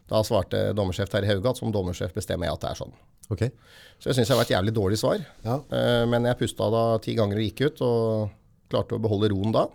da 0.08 0.20
svarte 0.24 0.74
dommersjef 0.76 1.10
Terje 1.12 1.28
Hauge 1.32 1.50
at 1.52 1.60
som 1.60 1.72
dommersjef 1.72 2.14
bestemmer 2.16 2.48
jeg 2.48 2.54
at 2.56 2.62
det 2.64 2.70
er 2.72 2.80
sånn. 2.80 2.94
Okay. 3.32 3.52
Så 4.00 4.10
jeg 4.12 4.18
syns 4.20 4.32
det 4.32 4.36
var 4.40 4.44
et 4.48 4.52
jævlig 4.56 4.74
dårlig 4.76 4.98
svar. 5.00 5.22
Ja. 5.44 5.60
Eh, 5.72 6.06
Men 6.08 6.24
jeg 6.28 6.40
pusta 6.40 6.70
da 6.72 6.98
ti 7.04 7.16
ganger 7.16 7.40
og 7.40 7.44
gikk 7.50 7.62
ut, 7.68 7.82
og 7.84 8.30
klarte 8.72 8.96
å 8.96 9.04
beholde 9.04 9.30
roen 9.32 9.52
da. 9.56 9.68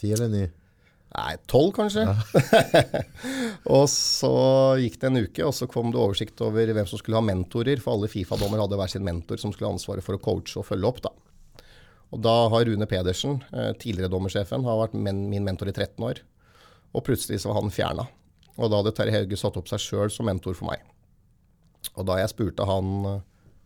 Ti 0.00 0.12
eller 0.12 0.28
ni? 0.32 0.44
Nei, 1.10 1.32
tolv 1.50 1.72
kanskje. 1.74 2.04
og 3.76 3.86
så 3.90 4.34
gikk 4.78 5.00
det 5.02 5.08
en 5.08 5.22
uke, 5.24 5.42
og 5.42 5.54
så 5.56 5.66
kom 5.70 5.90
det 5.90 5.98
oversikt 5.98 6.38
over 6.46 6.70
hvem 6.70 6.86
som 6.86 7.00
skulle 7.00 7.18
ha 7.18 7.24
mentorer. 7.26 7.82
For 7.82 7.96
alle 7.96 8.10
Fifa-dommer 8.12 8.62
hadde 8.62 8.78
hver 8.78 8.92
sin 8.92 9.06
mentor 9.06 9.42
som 9.42 9.50
skulle 9.50 9.72
ha 9.72 9.74
ansvaret 9.74 10.06
for 10.06 10.16
å 10.16 10.22
coache 10.22 10.60
og 10.60 10.68
følge 10.68 10.86
opp. 10.86 11.02
da. 11.08 11.66
Og 12.14 12.22
da 12.26 12.36
har 12.52 12.66
Rune 12.66 12.86
Pedersen, 12.90 13.40
eh, 13.52 13.72
tidligere 13.78 14.10
dommersjefen, 14.10 14.64
har 14.66 14.78
vært 14.84 14.94
men, 14.94 15.28
min 15.30 15.46
mentor 15.46 15.70
i 15.70 15.74
13 15.74 16.06
år. 16.06 16.22
Og 16.94 17.04
plutselig 17.06 17.42
så 17.42 17.50
var 17.50 17.60
han 17.60 17.74
fjerna. 17.74 18.06
Og 18.58 18.70
da 18.70 18.80
hadde 18.80 18.94
Terje 18.94 19.14
Hauge 19.14 19.38
satt 19.38 19.58
opp 19.58 19.70
seg 19.70 19.82
sjøl 19.82 20.10
som 20.10 20.26
mentor 20.26 20.54
for 20.58 20.70
meg. 20.70 20.82
Og 21.96 22.06
da 22.06 22.18
jeg 22.20 22.32
spurte 22.34 22.66
han 22.66 22.94
eh, 23.06 23.20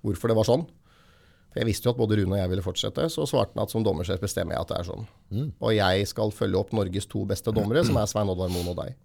hvorfor 0.05 0.33
det 0.33 0.37
var 0.41 0.49
sånn, 0.49 0.67
for 1.55 1.63
jeg 1.63 1.69
visste 1.69 1.87
jo 1.87 1.93
at 1.95 1.99
både 2.01 2.17
Rune 2.19 2.35
og 2.35 2.41
jeg 2.41 2.51
ville 2.51 2.63
fortsette, 2.67 3.05
så 3.15 3.25
svarte 3.31 3.55
han 3.55 3.63
at 3.63 3.71
som 3.71 3.85
dommersjef 3.87 4.19
bestemmer 4.19 4.57
jeg 4.57 4.65
at 4.65 4.71
det 4.73 4.79
er 4.81 4.87
sånn. 4.89 5.05
Og 5.63 5.71
jeg 5.71 6.09
skal 6.11 6.33
følge 6.35 6.59
opp 6.59 6.73
Norges 6.75 7.07
to 7.07 7.23
beste 7.31 7.55
dommere, 7.55 7.85
som 7.87 8.01
er 8.01 8.09
Svein 8.11 8.33
Oddvar 8.33 8.51
Moen 8.51 8.73
og 8.73 8.81
deg. 8.81 8.97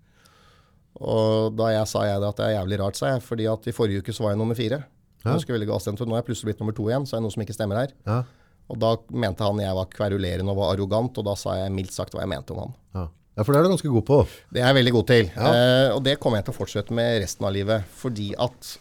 Og 0.98 1.54
da 1.54 1.70
jeg 1.76 1.86
sa 1.92 2.08
jeg 2.10 2.24
det 2.24 2.32
at 2.34 2.42
det 2.42 2.48
er 2.48 2.56
jævlig 2.56 2.80
rart, 2.82 2.98
sa 2.98 3.14
jeg, 3.14 3.22
fordi 3.22 3.46
at 3.54 3.70
i 3.70 3.76
forrige 3.76 4.02
uke 4.02 4.16
så 4.18 4.26
var 4.26 4.34
jeg 4.34 4.42
nummer 4.42 4.58
fire. 4.58 4.82
Ja. 5.22 5.36
Jeg 5.38 5.62
nå 5.62 5.70
er 5.70 6.22
jeg 6.24 6.28
plutselig 6.32 6.50
blitt 6.50 6.64
nummer 6.64 6.74
to 6.74 6.90
igjen, 6.90 7.06
så 7.06 7.16
er 7.16 7.22
det 7.22 7.28
noe 7.28 7.36
som 7.38 7.46
ikke 7.46 7.56
stemmer 7.56 7.84
her. 7.84 7.94
Ja. 8.10 8.24
Og 8.70 8.82
da 8.82 8.96
mente 9.14 9.46
han 9.46 9.62
jeg 9.62 9.78
var 9.78 9.94
kverulerende 9.94 10.54
og 10.54 10.60
var 10.64 10.74
arrogant, 10.74 11.22
og 11.22 11.30
da 11.30 11.38
sa 11.38 11.56
jeg 11.60 11.74
mildt 11.78 11.94
sagt 11.94 12.18
hva 12.18 12.26
jeg 12.26 12.32
mente 12.34 12.56
om 12.56 12.64
han. 12.64 12.76
Ja. 12.98 13.06
ja, 13.38 13.46
for 13.46 13.54
det 13.54 13.62
er 13.62 13.70
du 13.70 13.74
ganske 13.76 13.94
god 13.94 14.06
på. 14.10 14.20
Det 14.50 14.62
er 14.62 14.72
jeg 14.72 14.80
veldig 14.82 14.94
god 14.98 15.08
til. 15.14 15.32
Ja. 15.38 15.54
Eh, 15.54 15.88
og 15.94 16.04
det 16.10 16.20
kommer 16.22 16.42
jeg 16.42 16.50
til 16.50 16.58
å 16.58 16.60
fortsette 16.60 16.98
med 16.98 17.22
resten 17.24 17.48
av 17.50 17.56
livet. 17.56 17.90
Fordi 18.02 18.30
at 18.42 18.76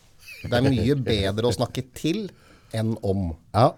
det 0.44 0.60
er 0.60 0.68
mye 0.68 0.98
bedre 1.12 1.50
å 1.50 1.56
snakke 1.56 1.86
til 1.96 2.28
enn 2.76 2.96
om. 3.06 3.30
Ja. 3.54 3.70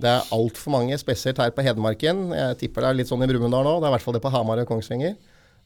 Det 0.00 0.10
er 0.10 0.32
altfor 0.34 0.74
mange, 0.74 0.96
spesielt 0.98 1.38
her 1.38 1.52
på 1.54 1.62
Hedmarken, 1.62 2.24
jeg 2.34 2.56
tipper 2.64 2.82
det 2.82 2.88
er 2.90 2.98
litt 2.98 3.10
sånn 3.12 3.22
i 3.22 3.28
Brumunddal 3.30 3.62
nå, 3.66 3.76
det 3.78 3.86
er 3.86 3.92
i 3.92 3.94
hvert 3.94 4.04
fall 4.08 4.16
det 4.16 4.24
på 4.24 4.32
Hamar 4.34 4.58
og 4.64 4.66
Kongsvinger, 4.72 5.14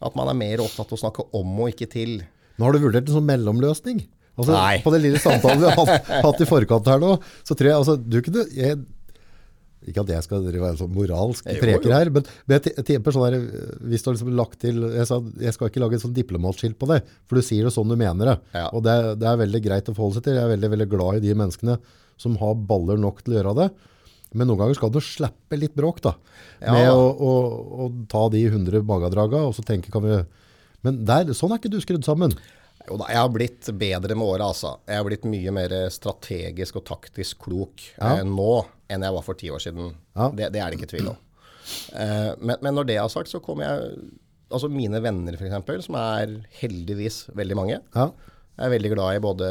at 0.04 0.18
man 0.18 0.28
er 0.30 0.36
mer 0.36 0.60
opptatt 0.62 0.92
av 0.92 0.98
å 0.98 1.00
snakke 1.00 1.24
om 1.34 1.54
og 1.64 1.72
ikke 1.72 1.88
til. 1.90 2.18
Nå 2.58 2.66
har 2.68 2.76
du 2.76 2.82
vurdert 2.84 3.08
en 3.08 3.16
sånn 3.16 3.26
mellomløsning. 3.30 4.02
Altså, 4.38 4.52
Nei. 4.54 4.76
På 4.84 4.92
den 4.94 5.02
lille 5.02 5.18
samtalen 5.18 5.64
vi 5.64 5.66
har 5.66 5.80
hatt, 5.80 6.12
hatt 6.28 6.44
i 6.44 6.46
forkant 6.46 6.86
her 6.92 7.00
nå, 7.02 7.16
så 7.42 7.56
tror 7.58 7.72
jeg 7.72 7.80
altså, 7.80 7.96
du 7.98 8.20
kunne 8.22 8.44
jeg, 8.54 8.76
Ikke 9.88 10.02
at 10.04 10.10
jeg 10.12 10.26
skal 10.26 10.44
være 10.44 10.68
en 10.74 10.78
sånn 10.78 10.92
moralsk 10.94 11.48
preker 11.58 11.94
her, 11.96 12.10
men, 12.14 12.26
men 12.46 12.54
jeg 12.58 12.64
ti- 12.68 12.84
tipper 12.92 13.14
sånn 13.16 13.24
her 13.26 13.36
Hvis 13.88 14.04
du 14.04 14.10
har 14.10 14.16
liksom 14.18 14.30
lagt 14.36 14.58
til 14.62 14.78
Jeg 14.92 15.06
sa 15.08 15.18
jeg 15.42 15.54
skal 15.56 15.70
ikke 15.72 15.80
lage 15.82 15.96
et 15.98 16.04
sånn 16.04 16.14
diplomatskilt 16.14 16.76
på 16.78 16.86
det, 16.92 17.00
for 17.26 17.40
du 17.40 17.46
sier 17.46 17.66
det 17.66 17.72
sånn 17.74 17.88
du 17.90 17.96
mener 17.98 18.30
det. 18.34 18.36
Ja. 18.58 18.66
Og 18.76 18.84
det, 18.86 18.94
det 19.22 19.26
er 19.32 19.40
veldig 19.42 19.62
greit 19.64 19.88
å 19.90 19.96
forholde 19.96 20.20
seg 20.20 20.28
til. 20.28 20.36
Jeg 20.38 20.44
er 20.46 20.52
veldig, 20.54 20.70
veldig 20.76 20.88
glad 20.92 21.18
i 21.18 21.24
de 21.26 21.34
menneskene 21.42 21.78
som 22.20 22.36
har 22.42 22.58
baller 22.68 22.98
nok 23.00 23.22
til 23.24 23.34
å 23.36 23.40
gjøre 23.40 23.54
det. 23.62 23.68
Men 24.36 24.50
noen 24.50 24.60
ganger 24.60 24.76
skal 24.76 24.92
du 24.92 25.00
slippe 25.00 25.56
litt 25.56 25.76
bråk 25.78 26.02
da. 26.04 26.12
Ja. 26.60 26.74
Med 26.74 26.90
å, 26.92 27.04
å, 27.14 27.32
å 27.86 27.88
ta 28.12 28.26
de 28.32 28.42
100 28.50 28.82
magadraga, 28.88 29.46
og 29.48 29.54
så 29.56 29.64
tenke 29.66 29.92
kan 29.94 30.04
vi... 30.04 30.18
Men 30.84 31.00
der, 31.08 31.32
sånn 31.34 31.54
er 31.54 31.62
ikke 31.62 31.72
du 31.72 31.80
skrudd 31.82 32.04
sammen. 32.06 32.34
Jo 32.88 32.98
da, 33.00 33.08
jeg 33.10 33.20
har 33.20 33.32
blitt 33.32 33.70
bedre 33.80 34.16
med 34.16 34.28
åra, 34.28 34.50
altså. 34.52 34.76
Jeg 34.88 35.00
har 35.00 35.06
blitt 35.08 35.24
mye 35.28 35.52
mer 35.54 35.74
strategisk 35.92 36.78
og 36.80 36.86
taktisk 36.88 37.40
klok 37.48 37.82
Ja. 37.96 38.18
eh, 38.18 38.22
nå 38.28 38.52
enn 38.88 39.04
jeg 39.04 39.16
var 39.16 39.24
for 39.26 39.36
ti 39.38 39.50
år 39.52 39.64
siden. 39.64 39.90
Ja. 40.16 40.28
Det, 40.36 40.52
det 40.54 40.62
er 40.62 40.70
det 40.72 40.78
ikke 40.78 40.92
tvil 40.94 41.10
om. 41.12 41.18
Eh, 41.92 42.30
men, 42.38 42.56
men 42.64 42.78
når 42.78 42.88
det 42.88 42.96
er 43.00 43.12
sagt, 43.12 43.32
så 43.32 43.42
kommer 43.44 43.68
jeg 43.68 44.08
Altså 44.48 44.70
mine 44.72 44.96
venner, 45.04 45.34
f.eks., 45.36 45.84
som 45.84 45.96
er 46.00 46.30
heldigvis 46.62 47.26
veldig 47.36 47.56
mange. 47.58 47.74
Ja, 47.92 48.06
Jeg 48.58 48.66
er 48.66 48.72
veldig 48.74 48.90
glad 48.90 49.16
i 49.16 49.22
både 49.22 49.48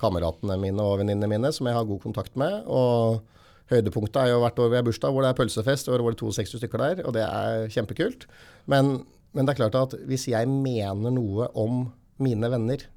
kameratene 0.00 0.56
mine 0.60 0.80
og 0.80 1.02
venninnene 1.02 1.28
mine, 1.28 1.50
som 1.52 1.68
jeg 1.68 1.76
har 1.76 1.88
god 1.88 2.00
kontakt 2.00 2.38
med. 2.40 2.62
Og 2.64 3.20
høydepunktet 3.68 4.22
er 4.22 4.32
jo 4.32 4.40
hvert 4.40 4.62
år 4.64 4.70
vi 4.72 4.78
har 4.78 4.86
bursdag, 4.86 5.12
hvor 5.12 5.24
det 5.24 5.32
er 5.34 5.36
pølsefest. 5.36 5.90
Og 5.92 6.00
var 6.06 6.16
det 6.16 6.22
62 6.22 6.56
stykker 6.56 6.80
der, 6.80 7.02
og 7.04 7.12
det 7.16 7.26
er 7.26 7.68
kjempekult. 7.74 8.24
Men, 8.72 9.02
men 9.36 9.44
det 9.44 9.52
er 9.52 9.60
klart 9.60 9.76
at 9.76 9.98
hvis 10.08 10.30
jeg 10.32 10.48
mener 10.48 11.12
noe 11.12 11.50
om 11.60 11.90
mine 12.24 12.48
venner, 12.50 12.88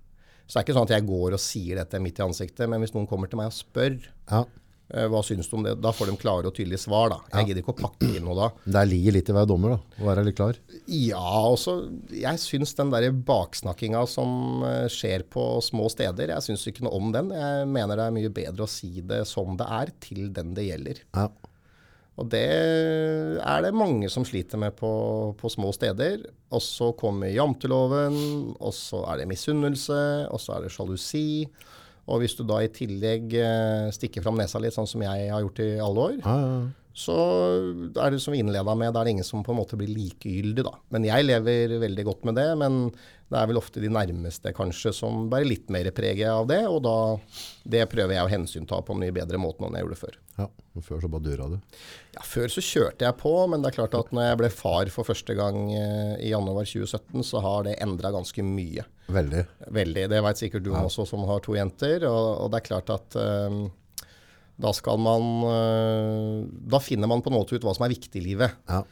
så 0.47 0.59
er 0.59 0.63
det 0.63 0.69
ikke 0.69 0.77
sånn 0.79 0.87
at 0.87 0.95
jeg 0.95 1.07
går 1.07 1.35
og 1.35 1.43
sier 1.43 1.79
dette 1.79 1.99
midt 2.03 2.19
i 2.19 2.25
ansiktet, 2.25 2.65
men 2.71 2.83
hvis 2.83 2.95
noen 2.95 3.07
kommer 3.07 3.29
til 3.31 3.39
meg 3.39 3.51
og 3.51 3.55
spør 3.55 3.99
ja. 3.99 4.41
Eh, 4.93 5.07
hva 5.11 5.21
syns 5.25 5.49
du 5.49 5.55
om 5.57 5.63
det, 5.65 5.75
da 5.81 5.91
får 5.95 6.11
de 6.11 6.15
klare 6.21 6.49
og 6.51 6.55
tydelige 6.57 6.83
svar. 6.83 7.09
da. 7.13 7.19
Jeg 7.37 7.49
gidder 7.49 7.63
ikke 7.63 7.75
å 7.75 7.79
pakke 7.81 8.09
inn 8.17 8.25
noe 8.27 8.37
da. 8.37 8.49
Der 8.77 8.89
ligger 8.89 9.17
litt 9.17 9.29
i 9.31 9.35
hver 9.35 9.47
dommer 9.49 9.75
da, 9.75 9.79
å 10.01 10.07
være 10.09 10.25
litt 10.27 10.37
klar. 10.37 10.59
Ja, 10.87 11.23
også, 11.51 11.77
jeg 12.15 12.41
syns 12.43 12.75
den 12.77 12.91
der 12.93 13.09
baksnakkinga 13.11 14.05
som 14.09 14.65
eh, 14.67 14.87
skjer 14.91 15.23
på 15.31 15.45
små 15.65 15.89
steder, 15.93 16.35
jeg 16.35 16.47
syns 16.49 16.67
ikke 16.69 16.85
noe 16.87 16.97
om 16.99 17.11
den. 17.15 17.31
Jeg 17.35 17.69
mener 17.71 17.97
det 17.99 18.09
er 18.09 18.17
mye 18.19 18.33
bedre 18.41 18.67
å 18.67 18.71
si 18.71 18.99
det 19.01 19.23
som 19.29 19.55
det 19.59 19.67
er, 19.81 19.93
til 20.03 20.27
den 20.35 20.53
det 20.57 20.67
gjelder. 20.69 21.01
Ja, 21.15 21.29
Og 22.21 22.27
det 22.29 22.43
er 23.41 23.61
det 23.63 23.71
mange 23.73 24.09
som 24.11 24.25
sliter 24.27 24.59
med 24.61 24.75
på, 24.77 24.89
på 25.39 25.49
små 25.49 25.71
steder. 25.73 26.25
Og 26.51 26.61
så 26.61 26.91
kommer 26.99 27.31
janteloven, 27.31 28.17
og 28.59 28.73
så 28.75 29.05
er 29.09 29.21
det 29.21 29.29
misunnelse, 29.31 30.01
og 30.29 30.41
så 30.43 30.57
er 30.57 30.65
det 30.65 30.73
sjalusi. 30.75 31.47
Og 32.09 32.21
hvis 32.21 32.35
du 32.37 32.43
da 32.47 32.59
i 32.63 32.71
tillegg 32.73 33.33
eh, 33.37 33.89
stikker 33.93 34.23
fram 34.25 34.39
nesa 34.39 34.61
litt, 34.61 34.75
sånn 34.75 34.89
som 34.89 35.03
jeg 35.05 35.27
har 35.31 35.43
gjort 35.43 35.61
i 35.63 35.71
alle 35.83 36.05
år, 36.07 36.15
ja, 36.23 36.35
ja. 36.41 36.93
så 37.03 37.17
er 37.91 38.15
det 38.15 38.21
som 38.23 38.33
vi 38.35 38.41
innleda 38.41 38.75
med, 38.77 38.93
da 38.93 39.03
er 39.03 39.09
det 39.09 39.15
ingen 39.17 39.27
som 39.27 39.45
på 39.45 39.53
en 39.53 39.61
måte 39.61 39.79
blir 39.79 39.91
likegyldig, 39.93 40.65
da. 40.67 40.73
Men 40.93 41.05
jeg 41.07 41.27
lever 41.27 41.77
veldig 41.85 42.07
godt 42.09 42.27
med 42.27 42.39
det. 42.41 42.47
Men 42.59 42.81
det 43.31 43.39
er 43.39 43.47
vel 43.47 43.61
ofte 43.61 43.83
de 43.83 43.91
nærmeste 43.93 44.51
kanskje 44.57 44.91
som 44.97 45.29
bærer 45.31 45.47
litt 45.53 45.71
mer 45.71 45.87
preget 45.95 46.33
av 46.33 46.49
det. 46.49 46.63
Og 46.67 46.81
da 46.87 46.97
det 47.77 47.87
prøver 47.93 48.17
jeg 48.17 48.27
å 48.27 48.33
hensynta 48.33 48.81
på 48.83 48.97
en 48.97 49.05
mye 49.05 49.15
bedre 49.15 49.39
måte 49.41 49.63
enn 49.67 49.77
jeg 49.77 49.87
gjorde 49.87 50.01
før. 50.01 50.20
Ja. 50.71 50.79
Og 50.79 50.85
Før 50.85 51.01
så 51.03 51.09
bare 51.11 51.25
dura 51.25 51.47
du. 51.51 51.57
Ja, 52.15 52.23
Før 52.23 52.51
så 52.51 52.63
kjørte 52.63 53.03
jeg 53.03 53.17
på, 53.19 53.33
men 53.51 53.63
det 53.63 53.71
er 53.71 53.77
klart 53.81 53.97
at 53.97 54.13
når 54.15 54.29
jeg 54.29 54.39
ble 54.39 54.49
far 54.53 54.91
for 54.93 55.07
første 55.07 55.35
gang 55.35 55.65
eh, 55.75 56.13
i 56.23 56.31
januar 56.31 56.63
2017, 56.63 57.25
så 57.27 57.41
har 57.43 57.67
det 57.67 57.75
endra 57.83 58.13
ganske 58.15 58.45
mye. 58.45 58.85
Veldig. 59.11 59.43
Veldig. 59.67 60.07
Det 60.13 60.23
veit 60.23 60.39
sikkert 60.39 60.63
du 60.63 60.71
også 60.77 61.05
som 61.09 61.25
har 61.27 61.43
to 61.43 61.57
jenter. 61.57 62.07
Og, 62.07 62.29
og 62.45 62.53
det 62.53 62.61
er 62.61 62.67
klart 62.69 62.93
at 62.95 63.19
um, 63.19 63.65
da 64.61 64.71
skal 64.77 64.99
man 65.01 65.27
uh, 65.43 66.43
Da 66.71 66.79
finner 66.83 67.09
man 67.09 67.23
på 67.23 67.31
en 67.31 67.39
måte 67.39 67.57
ut 67.57 67.65
hva 67.65 67.73
som 67.75 67.87
er 67.87 67.95
viktig 67.95 68.21
i 68.21 68.27
livet. 68.31 68.59
Ja. 68.69 68.83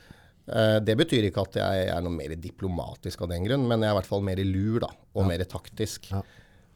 Det 0.82 0.96
betyr 0.98 1.28
ikke 1.28 1.44
at 1.46 1.58
jeg 1.60 1.82
er 1.94 2.00
noe 2.02 2.10
mer 2.10 2.32
diplomatisk 2.42 3.22
av 3.22 3.30
den 3.30 3.44
grunn, 3.46 3.68
men 3.70 3.84
jeg 3.84 3.92
er 3.92 3.94
i 3.94 3.98
hvert 4.00 4.08
fall 4.10 4.24
mer 4.26 4.40
lur 4.42 4.80
da, 4.82 4.88
og 5.14 5.28
mer 5.30 5.44
taktisk. 5.46 6.08
Ja. 6.10 6.24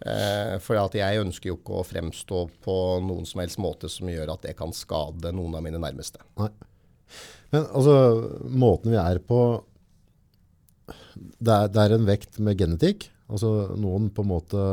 Eh, 0.04 0.56
for 0.64 0.76
jeg 0.98 1.22
ønsker 1.22 1.52
jo 1.52 1.58
ikke 1.60 1.80
å 1.80 1.86
fremstå 1.88 2.40
på 2.66 2.78
noen 3.06 3.28
som 3.30 3.44
helst 3.44 3.62
måte 3.62 3.92
som 3.92 4.10
gjør 4.12 4.34
at 4.34 4.48
det 4.48 4.56
kan 4.60 4.74
skade 4.76 5.32
noen 5.36 5.56
av 5.60 5.64
mine 5.66 5.80
nærmeste. 5.82 6.24
Nei. 6.42 6.50
Men 7.54 7.68
altså, 7.70 7.96
måten 8.50 8.96
vi 8.96 9.00
er 9.00 9.22
på, 9.24 9.40
det 11.14 11.54
er, 11.54 11.70
det 11.72 11.84
er 11.84 11.96
en 11.96 12.08
vekt 12.10 12.40
med 12.42 12.60
genetikk. 12.60 13.08
Altså, 13.30 13.76
noen 13.80 14.10
på 14.14 14.26
en 14.26 14.32
måte 14.34 14.64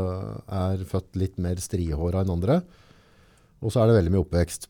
er 0.50 0.82
født 0.88 1.18
litt 1.20 1.38
mer 1.42 1.60
strihåra 1.62 2.24
enn 2.24 2.34
andre. 2.34 2.60
Og 3.60 3.72
så 3.72 3.82
er 3.82 3.90
det 3.90 3.98
veldig 4.00 4.14
mye 4.14 4.24
oppvekst. 4.24 4.66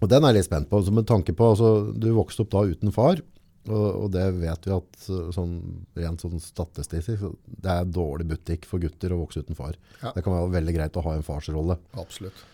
Og 0.00 0.08
den 0.08 0.24
er 0.24 0.32
jeg 0.32 0.38
litt 0.38 0.48
spent 0.48 0.70
på. 0.70 0.80
Så 0.86 0.94
med 0.94 1.08
tanke 1.10 1.34
på, 1.36 1.50
altså, 1.52 1.90
du 1.92 2.08
vokste 2.16 2.46
opp 2.46 2.54
da 2.54 2.64
uten 2.70 2.94
far, 2.94 3.20
og, 3.68 3.88
og 4.04 4.06
det 4.14 4.24
vet 4.38 4.66
vi 4.66 4.72
at 4.72 5.02
sånn, 5.36 5.56
rent 5.98 6.22
sånn 6.24 6.40
statistisk, 6.40 7.26
det 7.44 7.74
er 7.74 7.90
dårlig 7.92 8.30
butikk 8.30 8.64
for 8.68 8.80
gutter 8.82 9.12
å 9.12 9.20
vokse 9.20 9.42
uten 9.44 9.58
far. 9.58 9.76
Ja. 10.00 10.14
Det 10.16 10.24
kan 10.24 10.32
være 10.36 10.54
veldig 10.56 10.76
greit 10.78 10.96
å 10.96 11.04
ha 11.04 11.16
en 11.18 11.26
farsrolle. 11.26 11.76
Absolutt. 12.00 12.46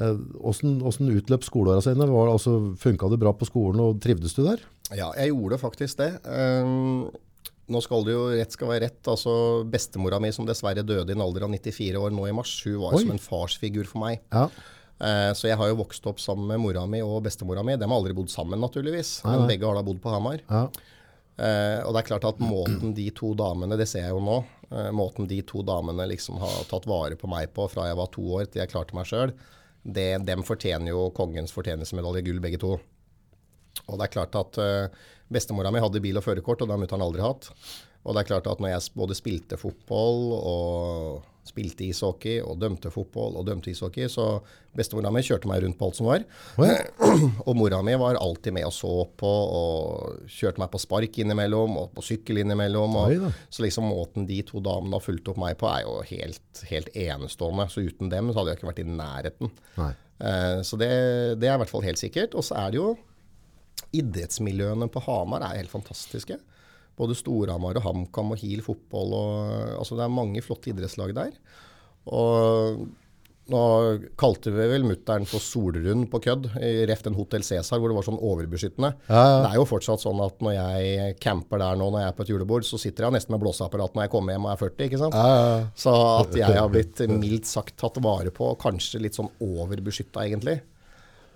Eh, 0.00 0.14
Hvordan, 0.38 0.78
hvordan 0.84 1.10
utløp 1.18 1.44
skoleåra 1.44 1.82
sine? 1.84 2.06
Var, 2.08 2.30
altså, 2.32 2.54
Funka 2.80 3.10
det 3.12 3.20
bra 3.20 3.34
på 3.36 3.48
skolen, 3.48 3.82
og 3.82 4.00
trivdes 4.04 4.36
du 4.38 4.44
der? 4.46 4.62
Ja, 4.92 5.10
jeg 5.18 5.32
gjorde 5.32 5.58
faktisk 5.60 6.00
det. 6.00 6.12
Um, 6.24 7.10
nå 7.72 7.80
skal 7.84 8.04
det 8.06 8.14
jo 8.14 8.22
rett 8.32 8.54
skal 8.54 8.70
være 8.72 8.86
rett. 8.88 9.02
altså 9.08 9.34
Bestemora 9.68 10.20
mi, 10.22 10.32
som 10.34 10.46
dessverre 10.48 10.84
døde 10.86 11.12
i 11.12 11.16
en 11.16 11.24
alder 11.24 11.46
av 11.46 11.52
94 11.52 12.00
år 12.00 12.14
nå 12.14 12.28
i 12.28 12.36
mars, 12.36 12.54
hun 12.66 12.80
var 12.82 12.96
Oi. 12.96 13.02
som 13.04 13.12
en 13.14 13.22
farsfigur 13.22 13.88
for 13.88 14.04
meg. 14.04 14.22
Ja. 14.32 14.48
Eh, 15.02 15.32
så 15.34 15.48
jeg 15.48 15.58
har 15.58 15.70
jo 15.70 15.80
vokst 15.80 16.06
opp 16.06 16.20
sammen 16.22 16.46
med 16.52 16.62
mora 16.62 16.84
mi 16.86 17.02
og 17.02 17.24
bestemora 17.26 17.64
mi. 17.66 17.74
De 17.76 17.88
har 17.88 17.96
aldri 17.96 18.14
bodd 18.16 18.30
sammen, 18.30 18.60
naturligvis. 18.62 19.20
Men 19.26 19.48
begge 19.50 19.66
har 19.66 19.78
da 19.78 19.86
bodd 19.86 20.02
på 20.02 20.14
Hamar. 20.14 20.44
ja. 20.48 20.66
Uh, 21.32 21.80
og 21.88 21.94
det 21.94 22.02
er 22.02 22.06
klart 22.10 22.26
at 22.28 22.40
måten 22.44 22.90
de 22.92 23.06
to 23.16 23.30
damene, 23.34 23.78
det 23.80 23.86
ser 23.88 24.04
jeg 24.04 24.12
jo 24.12 24.20
nå, 24.20 24.34
uh, 24.68 24.90
måten 24.94 25.24
de 25.26 25.38
to 25.48 25.62
damene 25.64 26.04
liksom 26.10 26.36
har 26.42 26.58
tatt 26.68 26.84
vare 26.86 27.16
på 27.18 27.30
meg 27.30 27.48
på 27.56 27.64
fra 27.72 27.86
jeg 27.88 27.96
var 27.98 28.10
to 28.12 28.24
år 28.36 28.50
til 28.52 28.60
jeg 28.60 28.70
klarte 28.70 28.94
meg 28.94 29.08
sjøl, 29.08 29.32
dem 29.82 30.44
fortjener 30.46 30.92
jo 30.92 31.06
kongens 31.16 31.54
fortjenestemedalje 31.56 32.22
gull, 32.28 32.42
begge 32.44 32.60
to. 32.60 32.74
Og 33.88 33.96
det 33.96 34.06
er 34.06 34.12
klart 34.12 34.36
at 34.38 34.60
uh, 34.60 35.08
bestemora 35.32 35.72
mi 35.72 35.80
hadde 35.82 36.04
bil 36.04 36.20
og 36.20 36.26
førerkort, 36.28 36.62
og 36.62 36.68
det 36.68 36.76
har 36.76 36.84
mutter'n 36.84 37.06
aldri 37.08 37.24
hatt. 37.24 37.48
Og 38.04 38.12
det 38.12 38.22
er 38.22 38.28
klart 38.28 38.52
at 38.52 38.60
når 38.60 38.74
jeg 38.74 38.94
både 39.00 39.16
spilte 39.16 39.58
fotball 39.58 40.36
og 40.36 41.31
spilte 41.46 41.88
ishockey 41.88 42.38
og 42.44 42.60
dømte 42.62 42.90
fotball 42.94 43.34
og 43.38 43.46
dømte 43.48 43.72
ishockey, 43.72 44.06
så 44.10 44.36
bestemora 44.76 45.10
mi 45.12 45.24
kjørte 45.26 45.48
meg 45.50 45.64
rundt 45.64 45.78
på 45.78 45.88
alt 45.88 45.98
som 45.98 46.08
var. 46.08 46.24
Og 47.48 47.56
mora 47.58 47.80
mi 47.84 47.96
var 47.98 48.16
alltid 48.20 48.54
med 48.56 48.64
og 48.68 48.72
så 48.72 48.92
på, 49.20 49.28
og 49.28 50.30
kjørte 50.32 50.62
meg 50.62 50.70
på 50.72 50.80
spark 50.80 51.18
innimellom, 51.20 51.74
og 51.80 51.90
på 51.96 52.04
sykkel 52.06 52.40
innimellom. 52.40 52.96
Og, 53.02 53.26
så 53.52 53.66
liksom 53.66 53.90
måten 53.90 54.28
de 54.28 54.38
to 54.48 54.62
damene 54.64 54.96
har 54.96 55.04
fulgt 55.04 55.28
opp 55.32 55.40
meg 55.42 55.58
på, 55.60 55.68
er 55.68 55.84
jo 55.84 55.98
helt, 56.08 56.62
helt 56.70 56.94
enestående. 56.94 57.68
Så 57.72 57.84
uten 57.84 58.12
dem 58.12 58.30
så 58.30 58.40
hadde 58.40 58.54
jeg 58.54 58.62
ikke 58.62 58.70
vært 58.70 58.84
i 58.84 58.88
nærheten. 58.88 59.52
Eh, 60.22 60.58
så 60.64 60.78
det, 60.80 60.92
det 61.42 61.50
er 61.50 61.58
i 61.58 61.62
hvert 61.64 61.74
fall 61.74 61.84
helt 61.84 62.00
sikkert. 62.00 62.38
Og 62.38 62.46
så 62.46 62.60
er 62.62 62.72
det 62.72 62.80
jo 62.80 62.92
Idrettsmiljøene 63.92 64.86
på 64.88 65.02
Hamar 65.04 65.42
er 65.44 65.58
helt 65.58 65.72
fantastiske. 65.72 66.38
Både 66.98 67.16
Storhamar 67.18 67.78
og 67.80 67.86
HamKam 67.86 68.34
og 68.34 68.42
Hil 68.42 68.64
fotball. 68.64 69.14
Og, 69.18 69.44
altså 69.80 69.98
det 69.98 70.06
er 70.06 70.18
mange 70.18 70.42
flotte 70.44 70.72
idrettslag 70.72 71.14
der. 71.16 71.36
Og 72.12 72.82
nå 73.52 73.60
kalte 74.20 74.52
vi 74.54 74.66
vel 74.70 74.84
mutter'n 74.86 75.24
for 75.26 75.42
Solrund 75.42 76.06
på 76.12 76.20
kødd, 76.22 76.46
i 76.62 76.84
ref 76.86 77.02
den 77.02 77.16
Hotell 77.18 77.42
Cæsar, 77.42 77.80
hvor 77.82 77.90
det 77.90 77.96
var 77.96 78.06
sånn 78.06 78.20
overbeskyttende. 78.22 78.92
Ja, 79.10 79.18
ja. 79.18 79.38
Det 79.42 79.50
er 79.50 79.58
jo 79.58 79.66
fortsatt 79.68 80.04
sånn 80.04 80.22
at 80.22 80.38
når 80.44 80.54
jeg 80.54 81.16
camper 81.22 81.60
der 81.60 81.80
nå 81.80 81.90
når 81.90 82.04
jeg 82.04 82.12
er 82.12 82.16
på 82.18 82.26
et 82.26 82.32
julebord, 82.32 82.66
så 82.68 82.78
sitter 82.80 83.08
jeg 83.08 83.16
nesten 83.18 83.34
med 83.34 83.42
blåseapparat 83.42 83.96
når 83.96 84.06
jeg 84.06 84.12
kommer 84.14 84.36
hjem 84.36 84.46
og 84.46 84.54
er 84.54 84.62
40, 84.62 84.86
ikke 84.86 85.02
sant? 85.02 85.18
Ja, 85.18 85.32
ja, 85.34 85.48
ja. 85.50 85.64
Så 85.84 85.96
at 86.22 86.38
jeg 86.38 86.60
har 86.60 86.70
blitt 86.72 87.02
mildt 87.10 87.50
sagt 87.50 87.74
tatt 87.82 87.98
vare 88.04 88.34
på, 88.34 88.52
kanskje 88.62 89.02
litt 89.02 89.18
sånn 89.18 89.32
overbeskytta 89.42 90.22
egentlig. 90.28 90.60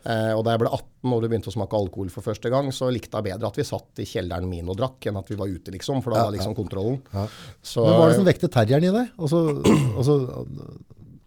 Eh, 0.07 0.33
og 0.37 0.45
da 0.47 0.55
jeg 0.55 0.63
ble 0.63 0.71
18 0.71 1.15
og 1.17 1.23
du 1.23 1.29
begynte 1.31 1.51
å 1.51 1.55
smake 1.55 1.79
alkohol 1.79 2.11
for 2.15 2.27
første 2.27 2.51
gang, 2.53 2.69
så 2.75 2.91
likte 2.95 3.19
jeg 3.19 3.27
bedre 3.27 3.49
at 3.51 3.57
vi 3.59 3.65
satt 3.67 4.03
i 4.03 4.07
kjelleren 4.07 4.47
min 4.51 4.69
og 4.71 4.79
drakk, 4.79 5.09
enn 5.11 5.19
at 5.19 5.31
vi 5.33 5.39
var 5.39 5.51
ute, 5.51 5.73
liksom. 5.75 6.03
For 6.05 6.15
da 6.15 6.27
var 6.29 6.37
liksom 6.37 6.55
kontrollen. 6.59 7.01
Så, 7.63 7.83
Men 7.83 7.97
hva 7.97 8.05
er 8.05 8.13
det 8.13 8.21
som 8.21 8.29
vekte 8.29 8.51
terrieren 8.53 8.87
i 8.87 8.93
deg? 8.95 9.09
Altså, 9.19 9.41
altså, 9.99 10.17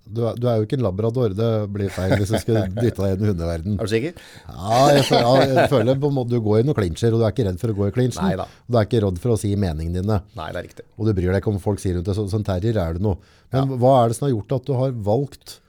du, 0.09 0.23
er, 0.25 0.39
du 0.39 0.47
er 0.49 0.57
jo 0.61 0.65
ikke 0.65 0.79
en 0.79 0.85
labrador, 0.87 1.35
det 1.37 1.49
blir 1.75 1.91
feil 1.93 2.15
hvis 2.17 2.31
du 2.33 2.39
skulle 2.41 2.63
dytte 2.81 3.03
deg 3.03 3.17
inn 3.17 3.25
i 3.25 3.29
hundeverden. 3.33 3.77
Er 3.77 3.89
du 3.89 3.93
sikker? 3.93 4.23
Ja, 4.47 4.79
jeg, 4.95 5.05
føler, 5.09 5.27
ja, 5.27 5.45
jeg 5.59 5.71
føler 5.75 6.01
på 6.01 6.11
en 6.11 6.17
måte 6.21 6.33
du 6.33 6.41
går 6.47 6.61
i 6.63 6.67
noen 6.67 6.79
klinsjer, 6.79 7.15
og 7.15 7.21
du 7.21 7.27
er 7.27 7.35
ikke 7.35 7.47
redd 7.49 7.61
for 7.61 7.75
å 7.75 7.79
gå 7.81 7.89
i 7.91 7.95
klinsjen. 7.99 8.25
Neida. 8.31 8.47
Du 8.65 8.79
er 8.79 8.87
ikke 8.87 9.03
redd 9.05 9.19
for 9.21 9.35
å 9.35 9.39
si 9.43 9.53
meningene 9.59 9.99
dine, 10.01 10.21
Nei, 10.39 10.51
det 10.55 10.63
er 10.63 10.69
riktig. 10.71 10.87
og 10.95 11.09
du 11.09 11.15
bryr 11.19 11.33
deg 11.33 11.43
ikke 11.43 11.53
om 11.53 11.63
folk 11.63 11.83
sier 11.83 11.99
rundt 11.99 12.09
deg, 12.09 12.17
så, 12.17 12.29
sånn 12.31 12.47
terrier 12.47 12.79
er 12.79 12.97
det 12.97 13.03
noe. 13.05 13.19
Men 13.53 13.75
hva 13.81 13.97
er 14.01 14.11
det 14.11 14.19
som 14.19 14.29
har 14.29 14.37
gjort 14.37 14.55
at 14.59 14.69
du 14.69 14.77
har 14.79 14.95
valgt 15.09 15.59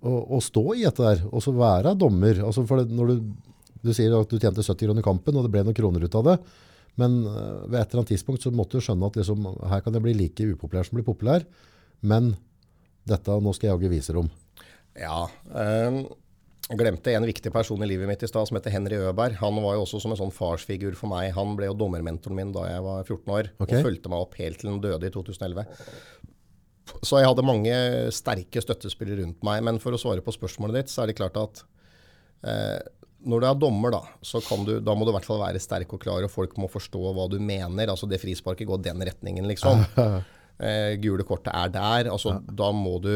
å, 0.00 0.16
å 0.36 0.40
stå 0.44 0.64
i 0.76 0.84
dette 0.86 1.04
der, 1.04 1.22
og 1.28 1.44
så 1.44 1.54
være 1.56 1.96
dommer? 1.98 2.42
Altså 2.46 2.64
for 2.68 2.80
det, 2.80 2.94
når 2.96 3.12
du, 3.12 3.30
du 3.84 3.92
sier 3.96 4.14
at 4.16 4.30
du 4.30 4.38
tjente 4.38 4.64
70 4.64 4.86
kroner 4.86 5.04
i 5.04 5.06
kampen, 5.06 5.36
og 5.36 5.46
det 5.46 5.52
ble 5.54 5.64
noen 5.66 5.76
kroner 5.76 6.04
ut 6.06 6.18
av 6.20 6.28
det, 6.30 6.36
men 7.00 7.20
eh, 7.24 7.66
ved 7.66 7.80
et 7.80 7.90
eller 7.90 8.02
annet 8.02 8.14
tidspunkt 8.14 8.44
så 8.44 8.52
måtte 8.54 8.80
du 8.80 8.86
skjønne 8.86 9.10
at 9.10 9.20
liksom, 9.20 9.50
her 9.70 9.84
kan 9.84 9.96
jeg 9.96 10.04
bli 10.06 10.16
like 10.18 10.48
upopulær 10.54 10.88
som 10.88 10.98
bli 10.98 11.06
populær, 11.06 11.44
men 12.00 12.34
dette, 13.08 13.36
nå 13.42 13.52
skal 13.56 13.70
jeg 13.70 13.76
jaggu 13.76 13.92
vise 13.92 14.16
om. 14.16 14.28
Ja. 14.98 15.22
jeg 16.66 16.78
glemte 16.78 17.12
en 17.14 17.26
viktig 17.28 17.52
person 17.54 17.80
i 17.82 17.88
livet 17.88 18.08
mitt 18.10 18.22
i 18.26 18.28
stad, 18.28 18.48
som 18.48 18.58
heter 18.58 18.74
Henry 18.74 18.98
Øberg. 18.98 19.38
Han 19.40 19.60
var 19.62 19.76
jo 19.76 19.84
også 19.84 20.00
som 20.02 20.12
en 20.14 20.18
sånn 20.18 20.34
farsfigur 20.34 20.96
for 20.98 21.12
meg. 21.12 21.30
Han 21.36 21.54
ble 21.58 21.70
jo 21.70 21.76
dommermentoren 21.78 22.36
min 22.36 22.52
da 22.54 22.66
jeg 22.68 22.84
var 22.84 23.04
14 23.06 23.34
år, 23.36 23.50
okay. 23.56 23.80
og 23.80 23.88
fulgte 23.88 24.12
meg 24.12 24.26
opp 24.26 24.36
helt 24.40 24.60
til 24.60 24.72
han 24.72 24.82
døde 24.82 25.08
i 25.08 25.14
2011. 25.14 25.64
Så 27.02 27.20
jeg 27.20 27.28
hadde 27.30 27.46
mange 27.46 27.74
sterke 28.14 28.62
støttespillere 28.62 29.22
rundt 29.24 29.44
meg. 29.46 29.62
Men 29.66 29.80
for 29.82 29.96
å 29.96 30.00
svare 30.00 30.24
på 30.24 30.34
spørsmålet 30.34 30.82
ditt, 30.82 30.92
så 30.92 31.04
er 31.04 31.10
det 31.10 31.18
klart 31.20 31.38
at 31.40 31.64
Eh, 32.42 32.80
når 33.20 33.42
du 33.42 33.46
er 33.50 33.60
dommer, 33.60 33.92
da, 33.92 34.00
så 34.24 34.40
kan 34.44 34.64
du, 34.64 34.78
da 34.80 34.94
må 34.96 35.04
du 35.04 35.12
i 35.12 35.16
hvert 35.18 35.28
fall 35.28 35.42
være 35.42 35.60
sterk 35.60 35.92
og 35.92 36.00
klar, 36.02 36.24
og 36.24 36.32
folk 36.32 36.56
må 36.60 36.70
forstå 36.72 37.12
hva 37.16 37.26
du 37.28 37.36
mener. 37.36 37.92
Altså 37.92 38.08
det 38.08 38.20
frisparket 38.22 38.68
går 38.70 38.84
den 38.90 39.08
retningen, 39.10 39.48
liksom. 39.50 39.86
Eh, 40.60 40.98
gule 41.00 41.24
kortet 41.24 41.54
er 41.56 41.70
der. 41.72 42.10
Altså 42.12 42.34
da 42.44 42.66
må 42.76 42.98
du 43.00 43.14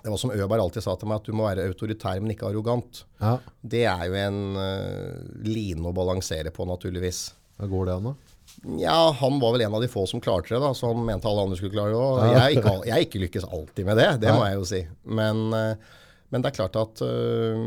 Det 0.00 0.08
var 0.08 0.16
som 0.16 0.30
Øberg 0.32 0.62
alltid 0.62 0.86
sa 0.86 0.94
til 0.96 1.10
meg, 1.10 1.18
at 1.20 1.26
du 1.28 1.34
må 1.36 1.44
være 1.44 1.66
autoritær, 1.68 2.16
men 2.16 2.32
ikke 2.32 2.46
arrogant. 2.48 3.02
Ja. 3.20 3.34
Det 3.60 3.82
er 3.84 4.06
jo 4.06 4.16
en 4.16 4.38
uh, 4.56 5.18
line 5.44 5.84
å 5.84 5.92
balansere 5.92 6.48
på, 6.48 6.64
naturligvis. 6.64 7.18
Da 7.60 7.68
går 7.68 7.90
det 7.90 7.98
an, 7.98 8.08
da? 8.08 8.29
Ja, 8.80 9.10
han 9.20 9.38
var 9.40 9.54
vel 9.54 9.64
en 9.64 9.74
av 9.78 9.80
de 9.80 9.88
få 9.88 10.02
som 10.08 10.20
klarte 10.20 10.52
det, 10.52 10.60
da, 10.60 10.72
så 10.76 10.90
han 10.92 11.06
mente 11.06 11.28
alle 11.28 11.46
andre 11.46 11.56
skulle 11.56 11.72
klare 11.72 11.94
det 11.94 12.00
òg. 12.00 12.18
Jeg, 12.34 12.58
ikke 12.58 12.74
jeg 12.90 13.06
ikke 13.06 13.22
lykkes 13.24 13.46
alltid 13.48 13.88
med 13.88 14.00
det, 14.00 14.10
det 14.24 14.34
må 14.36 14.44
jeg 14.44 14.58
jo 14.58 14.66
si. 14.68 14.80
Men, 15.20 15.46
eh, 15.56 15.96
men 16.30 16.44
det 16.44 16.50
er 16.50 16.58
klart 16.58 16.76
at 16.80 17.00
eh, 17.06 17.62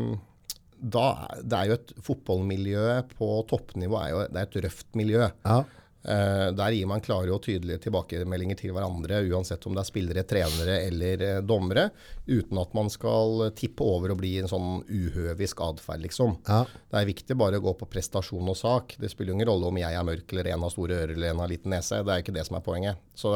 da, 0.84 1.06
det 1.40 1.58
er 1.58 1.70
jo 1.70 1.78
et 1.80 1.94
fotballmiljø 2.04 2.84
på 3.16 3.30
toppnivå 3.50 3.98
er 4.02 4.12
jo, 4.12 4.20
det 4.30 4.42
er 4.42 4.48
et 4.50 4.60
røft 4.68 4.88
miljø. 4.98 5.26
Ja. 5.46 5.58
Eh, 6.04 6.50
der 6.52 6.74
gir 6.76 6.84
man 6.90 7.00
klare 7.00 7.32
og 7.32 7.40
tydelige 7.46 7.78
tilbakemeldinger 7.86 8.58
til 8.60 8.74
hverandre, 8.76 9.22
uansett 9.32 9.62
om 9.64 9.72
det 9.76 9.80
er 9.80 9.86
spillere, 9.88 10.24
trenere 10.28 10.74
eller 10.84 11.22
eh, 11.24 11.38
dommere, 11.40 11.86
uten 12.28 12.58
at 12.60 12.74
man 12.76 12.90
skal 12.92 13.46
tippe 13.56 13.80
over 13.88 14.12
og 14.12 14.18
bli 14.20 14.34
en 14.42 14.50
sånn 14.50 14.82
uhøvisk 14.84 15.60
atferd, 15.64 16.02
liksom. 16.04 16.36
Ja. 16.44 16.66
Det 16.92 16.98
er 17.00 17.08
viktig 17.08 17.36
bare 17.40 17.56
å 17.56 17.64
gå 17.64 17.72
på 17.80 17.88
prestasjon 17.88 18.50
og 18.52 18.56
sak. 18.58 18.96
Det 19.00 19.08
spiller 19.12 19.32
ingen 19.32 19.48
rolle 19.48 19.64
om 19.70 19.78
jeg 19.80 19.96
er 19.96 20.04
mørk 20.04 20.28
eller 20.34 20.46
en 20.52 20.64
har 20.66 20.72
store 20.74 20.98
ører 21.00 21.14
eller 21.16 21.28
en 21.32 21.40
har 21.40 21.52
liten 21.54 21.72
nese. 21.72 22.02
Det 22.04 22.12
er 22.12 22.20
ikke 22.20 22.36
det 22.36 22.44
som 22.50 22.58
er 22.60 22.66
poenget. 22.68 22.94
Så, 23.16 23.28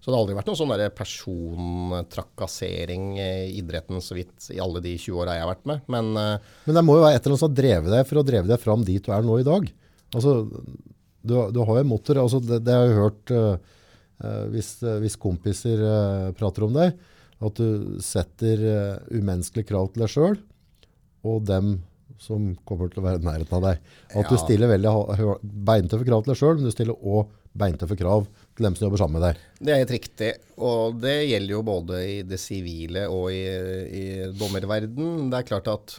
så 0.00 0.06
det 0.08 0.14
har 0.14 0.22
aldri 0.22 0.38
vært 0.38 0.48
noen 0.48 0.60
sånn 0.62 0.72
persontrakassering 0.96 3.04
i 3.20 3.52
idretten 3.60 4.00
så 4.00 4.16
vidt 4.16 4.48
i 4.54 4.62
alle 4.64 4.80
de 4.84 4.92
20 4.96 5.20
åra 5.20 5.36
jeg 5.36 5.44
har 5.44 5.52
vært 5.52 5.68
med. 5.68 5.78
Men 5.92 6.04
eh, 6.16 6.40
Men 6.64 6.76
det 6.80 6.86
må 6.88 6.96
jo 6.96 7.04
være 7.04 7.16
et 7.18 7.22
eller 7.22 7.32
annet 7.34 7.44
som 7.44 7.52
har 7.52 7.60
drevet 7.60 7.90
deg 7.98 8.04
for 8.08 8.16
å 8.22 8.28
dreve 8.32 8.48
deg 8.54 8.58
fram 8.64 8.80
dit 8.88 9.04
du 9.04 9.10
er 9.12 9.22
nå 9.28 9.34
i 9.42 9.46
dag. 9.46 9.62
Altså, 10.14 10.30
du, 11.24 11.34
du 11.54 11.62
har 11.64 11.80
jo 11.80 11.88
motor, 11.88 12.20
altså 12.20 12.40
det, 12.44 12.60
det 12.66 12.76
har 12.76 12.86
jeg 12.88 12.98
hørt 13.00 13.32
eh, 13.34 14.44
hvis, 14.52 14.76
eh, 14.84 15.00
hvis 15.02 15.18
kompiser 15.20 15.80
uh, 15.82 16.30
prater 16.36 16.66
om 16.66 16.76
deg, 16.76 16.94
at 17.44 17.58
du 17.58 17.96
setter 18.04 18.62
uh, 18.62 19.00
umenneskelige 19.10 19.68
krav 19.72 19.90
til 19.92 20.04
deg 20.04 20.12
sjøl, 20.12 20.38
og 21.24 21.42
dem 21.48 21.78
som 22.20 22.52
kommer 22.68 22.92
til 22.92 23.02
å 23.02 23.06
være 23.08 23.20
i 23.20 23.26
nærheten 23.26 23.56
av 23.58 23.64
deg. 23.64 23.88
At 24.14 24.30
du 24.30 24.36
stiller 24.38 24.70
veldig 24.70 24.92
beintøffe 25.42 26.06
krav 26.06 26.22
til 26.22 26.32
deg 26.32 26.40
sjøl, 26.40 26.54
men 26.60 26.68
du 26.68 26.72
stiller 26.72 27.00
òg 27.00 27.32
beintøffe 27.58 27.98
krav 27.98 28.24
til 28.54 28.66
dem 28.66 28.76
som 28.76 28.86
jobber 28.86 29.02
sammen 29.02 29.18
med 29.18 29.26
deg. 29.26 29.42
Det 29.58 29.74
er 29.74 29.82
helt 29.82 29.94
riktig. 29.94 30.30
Og 30.62 30.96
det 31.02 31.16
gjelder 31.26 31.56
jo 31.56 31.60
både 31.66 32.00
i 32.06 32.16
det 32.26 32.38
sivile 32.42 33.04
og 33.12 33.28
i, 33.34 33.42
i 33.44 34.04
dommerverden. 34.38 35.28
Det 35.32 35.40
er 35.40 35.48
klart 35.50 35.70
at 35.74 35.98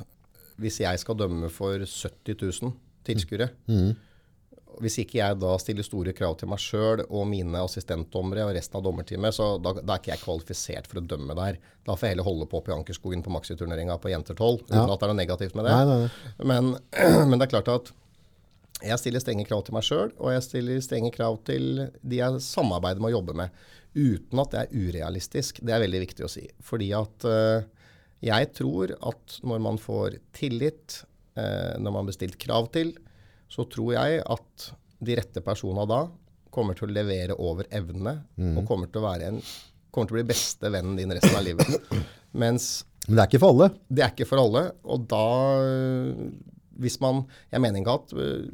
hvis 0.62 0.82
jeg 0.86 1.02
skal 1.02 1.20
dømme 1.20 1.52
for 1.54 1.84
70 1.84 2.40
000 2.64 2.76
tilskuere, 3.06 3.52
hvis 4.84 4.98
ikke 5.04 5.20
jeg 5.20 5.38
da 5.42 5.54
stiller 5.62 5.86
store 5.86 6.14
krav 6.18 6.36
til 6.40 6.50
meg 6.52 6.60
sjøl 6.62 7.04
og 7.06 7.28
mine 7.30 7.62
assistentdommere 7.64 8.46
og 8.48 8.54
resten 8.58 8.80
av 8.80 8.84
dommerteamet, 8.86 9.36
så 9.38 9.50
da, 9.62 9.76
da 9.80 9.96
er 9.96 10.02
ikke 10.02 10.14
jeg 10.14 10.24
kvalifisert 10.24 10.90
for 10.92 11.02
å 11.02 11.06
dømme 11.06 11.36
der. 11.38 11.60
Da 11.86 11.96
får 11.96 12.08
jeg 12.10 12.16
heller 12.16 12.28
holde 12.28 12.48
på 12.52 12.60
oppe 12.62 12.74
i 12.74 12.76
Ankerskogen 12.78 13.24
på 13.26 13.34
maxiturneringa 13.36 13.98
på 14.04 14.12
Jenter 14.14 14.36
12, 14.38 14.66
uten 14.66 14.76
Ja. 14.80 14.88
at 14.88 15.00
det 15.00 15.08
er 15.08 15.14
noe 15.14 15.20
negativt 15.22 15.56
med 15.56 15.70
det. 15.70 15.76
Nei, 15.76 15.86
nei, 15.86 16.00
nei. 16.08 16.50
Men, 16.52 16.74
men 17.30 17.38
det 17.40 17.48
er 17.48 17.54
klart 17.56 17.72
at 17.76 17.94
jeg 18.84 19.00
stiller 19.00 19.24
strenge 19.24 19.46
krav 19.48 19.64
til 19.66 19.78
meg 19.78 19.86
sjøl, 19.88 20.12
og 20.20 20.34
jeg 20.36 20.44
stiller 20.50 20.82
strenge 20.84 21.14
krav 21.16 21.40
til 21.48 21.86
de 22.04 22.20
jeg 22.20 22.42
samarbeider 22.44 23.00
med 23.02 23.14
og 23.14 23.20
jobber 23.22 23.38
med. 23.46 23.64
Uten 23.96 24.42
at 24.44 24.52
det 24.52 24.64
er 24.66 24.76
urealistisk. 24.76 25.62
Det 25.64 25.72
er 25.72 25.80
veldig 25.86 26.02
viktig 26.04 26.26
å 26.28 26.32
si. 26.32 26.44
Fordi 26.68 26.90
at 26.98 27.26
eh, 27.32 27.64
jeg 28.28 28.50
tror 28.58 28.92
at 29.00 29.38
når 29.48 29.64
man 29.64 29.80
får 29.80 30.18
tillit, 30.36 31.00
eh, 31.40 31.78
når 31.80 31.96
man 31.96 32.10
blir 32.10 32.18
stilt 32.18 32.36
krav 32.44 32.68
til, 32.76 32.92
så 33.56 33.66
tror 33.72 33.94
jeg 33.96 34.20
at 34.22 34.68
de 35.06 35.16
rette 35.20 35.44
personene 35.44 35.88
da 35.90 36.02
kommer 36.56 36.76
til 36.78 36.88
å 36.88 36.96
levere 36.96 37.36
over 37.40 37.68
evne, 37.76 38.18
og 38.56 38.68
kommer 38.68 38.92
til 38.92 39.02
å 39.02 39.08
være 39.10 39.32
en 39.32 39.42
kommer 39.96 40.10
til 40.10 40.18
å 40.18 40.20
bli 40.20 40.28
beste 40.34 40.72
vennen 40.72 40.98
din 41.00 41.14
resten 41.16 41.38
av 41.38 41.46
livet. 41.46 41.72
Mens 42.44 42.84
Men 43.08 43.16
det 43.16 43.24
er 43.24 43.30
ikke 43.30 43.44
for 43.46 43.54
alle. 43.56 43.70
det 43.88 44.04
er 44.04 44.12
ikke 44.12 44.28
for 44.28 44.42
alle, 44.44 44.68
og 44.84 45.08
da 45.08 45.26
øh, 45.64 46.30
Hvis 46.84 47.00
man 47.00 47.24
Jeg 47.52 47.62
mener 47.64 47.80
ikke 47.80 47.94
at 48.02 48.14
øh, 48.20 48.50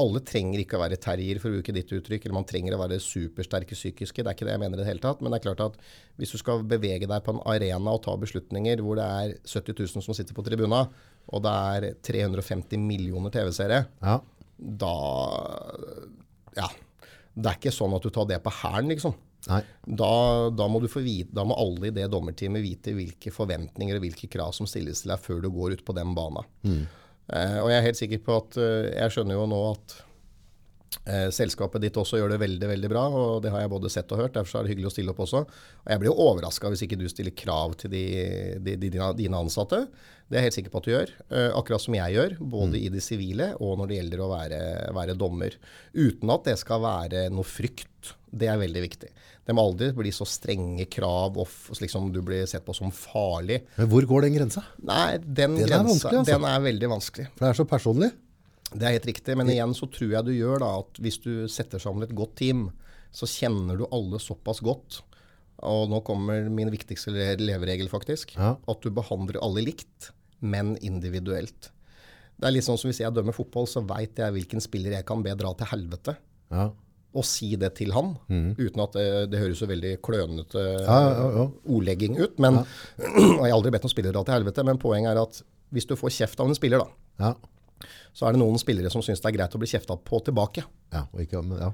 alle 0.00 0.22
trenger 0.24 0.62
ikke 0.62 0.78
å 0.78 0.80
være 0.80 0.96
terrier, 0.96 1.38
for 1.38 1.50
å 1.50 1.58
bruke 1.58 1.74
ditt 1.76 1.90
uttrykk, 1.92 2.24
eller 2.24 2.38
man 2.38 2.46
trenger 2.48 2.74
å 2.74 2.80
være 2.80 2.96
supersterke 3.02 3.76
psykiske. 3.76 4.22
Det 4.22 4.30
er 4.30 4.36
ikke 4.38 4.46
det 4.48 4.54
jeg 4.54 4.62
mener 4.62 4.78
i 4.78 4.80
det 4.80 4.88
hele 4.88 5.02
tatt. 5.04 5.20
Men 5.20 5.34
det 5.34 5.38
er 5.38 5.44
klart 5.50 5.60
at 5.66 5.76
hvis 6.16 6.32
du 6.32 6.38
skal 6.40 6.64
bevege 6.64 7.08
deg 7.10 7.24
på 7.26 7.34
en 7.34 7.42
arena 7.52 7.92
og 7.92 8.00
ta 8.06 8.14
beslutninger 8.18 8.80
hvor 8.82 8.96
det 8.96 9.04
er 9.04 9.34
70 9.44 9.76
000 9.82 10.06
som 10.06 10.16
sitter 10.16 10.36
på 10.36 10.44
tribuna, 10.46 10.86
og 11.28 11.42
det 11.44 11.52
er 11.52 11.88
350 12.02 12.78
millioner 12.82 13.30
TV-seere, 13.34 13.84
Ja. 14.02 14.18
da 14.58 14.94
Ja. 16.56 16.68
Det 17.34 17.48
er 17.48 17.56
ikke 17.56 17.72
sånn 17.72 17.94
at 17.96 18.02
du 18.04 18.10
tar 18.12 18.26
det 18.28 18.42
på 18.44 18.50
hælen, 18.52 18.90
liksom. 18.92 19.14
Da, 19.86 20.50
da, 20.54 20.68
må 20.68 20.78
du 20.82 20.86
få 20.90 21.00
vite, 21.02 21.32
da 21.34 21.42
må 21.48 21.56
alle 21.58 21.88
i 21.88 21.94
det 21.96 22.04
dommerteamet 22.12 22.62
vite 22.62 22.92
hvilke 22.94 23.32
forventninger 23.34 23.96
og 23.98 24.04
hvilke 24.04 24.28
krav 24.30 24.52
som 24.54 24.68
stilles 24.70 25.02
til 25.02 25.10
deg 25.14 25.22
før 25.24 25.40
du 25.42 25.48
går 25.50 25.78
ut 25.78 25.84
på 25.88 25.96
den 25.96 26.12
banen. 26.14 26.44
Eh, 27.32 27.58
og 27.62 27.70
jeg 27.72 27.78
er 27.78 27.86
helt 27.88 27.98
sikker 27.98 28.20
på 28.26 28.34
at 28.36 28.56
eh, 28.60 28.88
Jeg 28.98 29.12
skjønner 29.14 29.38
jo 29.38 29.44
nå 29.48 29.58
at 29.70 29.92
eh, 31.06 31.28
selskapet 31.34 31.82
ditt 31.84 31.96
også 31.98 32.18
gjør 32.20 32.34
det 32.34 32.40
veldig 32.42 32.70
veldig 32.70 32.90
bra, 32.92 33.04
og 33.08 33.42
det 33.42 33.52
har 33.54 33.64
jeg 33.64 33.72
både 33.72 33.90
sett 33.94 34.12
og 34.14 34.22
hørt. 34.22 34.36
Derfor 34.36 34.60
er 34.60 34.66
det 34.68 34.74
hyggelig 34.76 34.90
å 34.92 34.94
stille 34.94 35.14
opp 35.14 35.22
også. 35.24 35.42
Og 35.46 35.90
jeg 35.90 36.02
blir 36.02 36.12
jo 36.12 36.18
overraska 36.28 36.70
hvis 36.70 36.84
ikke 36.86 37.00
du 37.00 37.08
stiller 37.10 37.34
krav 37.34 37.74
til 37.80 37.94
de, 37.94 38.04
de, 38.62 38.76
de, 38.84 38.92
dine 39.18 39.40
ansatte. 39.42 39.86
Det 40.32 40.38
er 40.38 40.46
jeg 40.46 40.48
helt 40.48 40.56
sikker 40.56 40.72
på 40.72 40.80
at 40.80 40.86
du 40.86 40.90
gjør. 40.94 41.10
Eh, 41.28 41.50
akkurat 41.58 41.82
som 41.84 41.94
jeg 41.98 42.14
gjør, 42.14 42.34
både 42.54 42.78
i 42.80 42.88
det 42.88 43.02
sivile 43.04 43.50
og 43.60 43.74
når 43.76 43.90
det 43.90 43.96
gjelder 43.98 44.22
å 44.24 44.28
være, 44.30 44.60
være 44.96 45.16
dommer. 45.20 45.58
Uten 45.92 46.32
at 46.32 46.46
det 46.48 46.54
skal 46.62 46.80
være 46.80 47.26
noe 47.34 47.44
frykt. 47.44 48.14
Det 48.32 48.48
er 48.48 48.56
veldig 48.62 48.82
viktig. 48.86 49.10
Det 49.44 49.52
må 49.52 49.66
aldri 49.66 49.90
bli 49.92 50.12
så 50.14 50.24
strenge 50.24 50.86
krav 50.88 51.36
og 51.42 51.76
liksom 51.84 52.08
du 52.14 52.22
blir 52.24 52.46
sett 52.48 52.64
på 52.64 52.72
som 52.72 52.88
farlig. 52.96 53.60
Men 53.76 53.90
hvor 53.92 54.08
går 54.08 54.24
den 54.24 54.38
grensa? 54.38 54.64
Nei, 54.80 55.18
den, 55.20 55.58
Den 55.58 55.68
grensa 55.68 56.08
er 56.08 56.22
altså. 56.22 56.30
den 56.32 56.48
er 56.48 56.64
veldig 56.64 56.90
vanskelig. 56.94 57.28
For 57.34 57.44
det 57.44 57.50
er 57.52 57.60
så 57.60 57.68
personlig. 57.68 58.10
Det 58.72 58.88
er 58.88 58.96
helt 58.96 59.10
riktig, 59.10 59.36
men 59.36 59.52
igjen 59.52 59.76
så 59.76 59.84
tror 59.92 60.14
jeg 60.14 60.30
du 60.30 60.32
gjør 60.32 60.62
da 60.64 60.72
at 60.80 61.02
hvis 61.04 61.20
du 61.20 61.32
setter 61.52 61.82
sammen 61.82 62.06
et 62.06 62.16
godt 62.16 62.38
team, 62.40 62.70
så 63.12 63.28
kjenner 63.28 63.76
du 63.76 63.84
alle 63.92 64.16
såpass 64.22 64.62
godt. 64.64 65.02
Og 65.68 65.90
nå 65.92 66.00
kommer 66.06 66.48
min 66.48 66.72
viktigste 66.72 67.12
leveregel, 67.36 67.92
faktisk. 67.92 68.32
Ja. 68.38 68.54
At 68.56 68.80
du 68.80 68.88
behandler 68.94 69.42
alle 69.44 69.66
likt, 69.68 70.08
men 70.42 70.74
individuelt. 70.82 71.70
Det 72.38 72.48
er 72.48 72.54
litt 72.56 72.66
sånn 72.66 72.78
som 72.80 72.90
Hvis 72.90 72.98
jeg 73.04 73.14
dømmer 73.14 73.34
fotball, 73.36 73.68
så 73.70 73.82
veit 73.86 74.18
jeg 74.18 74.34
hvilken 74.34 74.60
spiller 74.64 74.96
jeg 74.96 75.06
kan 75.06 75.22
be 75.22 75.34
dra 75.38 75.52
til 75.54 75.68
helvete. 75.70 76.16
Ja. 76.50 76.70
Og 77.14 77.26
si 77.28 77.50
det 77.60 77.74
til 77.76 77.92
han, 77.92 78.14
uten 78.56 78.80
at 78.82 78.94
det, 78.96 79.04
det 79.30 79.38
høres 79.42 79.60
så 79.60 79.66
veldig 79.68 79.98
klønete 80.02 80.62
Ja, 80.86 80.98
ja, 81.12 81.26
ja. 81.36 81.46
ordlegging 81.68 82.16
ut. 82.18 82.38
Men, 82.40 82.62
og 82.98 83.44
Jeg 83.44 83.50
har 83.52 83.56
aldri 83.58 83.70
bedt 83.74 83.84
noen 83.86 83.92
spiller 83.94 84.14
dra 84.16 84.22
til 84.24 84.34
helvete, 84.38 84.64
men 84.64 84.80
poenget 84.80 85.12
er 85.12 85.20
at 85.22 85.42
hvis 85.72 85.86
du 85.88 85.94
får 85.96 86.10
kjeft 86.18 86.40
av 86.40 86.48
en 86.50 86.56
spiller, 86.58 86.82
da, 86.82 86.88
Ja. 87.20 87.34
så 88.16 88.26
er 88.28 88.32
det 88.34 88.40
noen 88.42 88.58
spillere 88.60 88.90
som 88.92 89.04
syns 89.04 89.20
det 89.22 89.28
er 89.30 89.36
greit 89.38 89.54
å 89.56 89.60
bli 89.60 89.68
kjefta 89.70 89.96
på 90.00 90.22
tilbake. 90.24 90.64
ja. 90.92 91.04
Og 91.12 91.20
ikke, 91.26 91.44
men, 91.44 91.58
ja. 91.60 91.70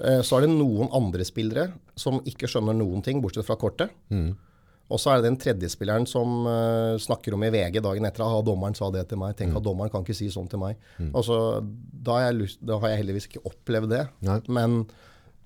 Eh, 0.00 0.22
Så 0.24 0.38
er 0.38 0.46
det 0.46 0.50
noen 0.56 0.88
andre 0.96 1.24
spillere 1.28 1.72
som 1.94 2.20
ikke 2.24 2.48
skjønner 2.48 2.72
noen 2.74 3.02
ting, 3.04 3.20
bortsett 3.20 3.44
fra 3.46 3.56
kortet. 3.60 3.90
Og 4.90 4.98
så 4.98 5.12
er 5.12 5.20
det 5.20 5.28
den 5.28 5.38
tredje 5.40 5.70
spilleren 5.70 6.06
som 6.10 6.46
uh, 6.48 6.98
snakker 7.00 7.36
om 7.36 7.44
i 7.46 7.52
VG 7.54 7.78
dagen 7.84 8.08
etter 8.08 8.24
at 8.26 8.46
dommeren 8.46 8.74
sa 8.74 8.90
det 8.94 9.04
til 9.10 9.20
meg. 9.22 9.36
Tenk 9.38 9.54
at 9.60 9.66
dommeren 9.66 9.92
kan 9.92 10.02
ikke 10.02 10.18
si 10.18 10.30
sånn 10.34 10.50
til 10.50 10.62
meg. 10.62 10.80
Altså, 11.14 11.36
da, 11.62 12.16
har 12.16 12.26
jeg 12.28 12.40
lyst, 12.40 12.62
da 12.66 12.80
har 12.82 12.92
jeg 12.92 13.04
heldigvis 13.04 13.30
ikke 13.30 13.44
opplevd 13.52 13.94
det. 13.94 14.04
Men, 14.50 14.80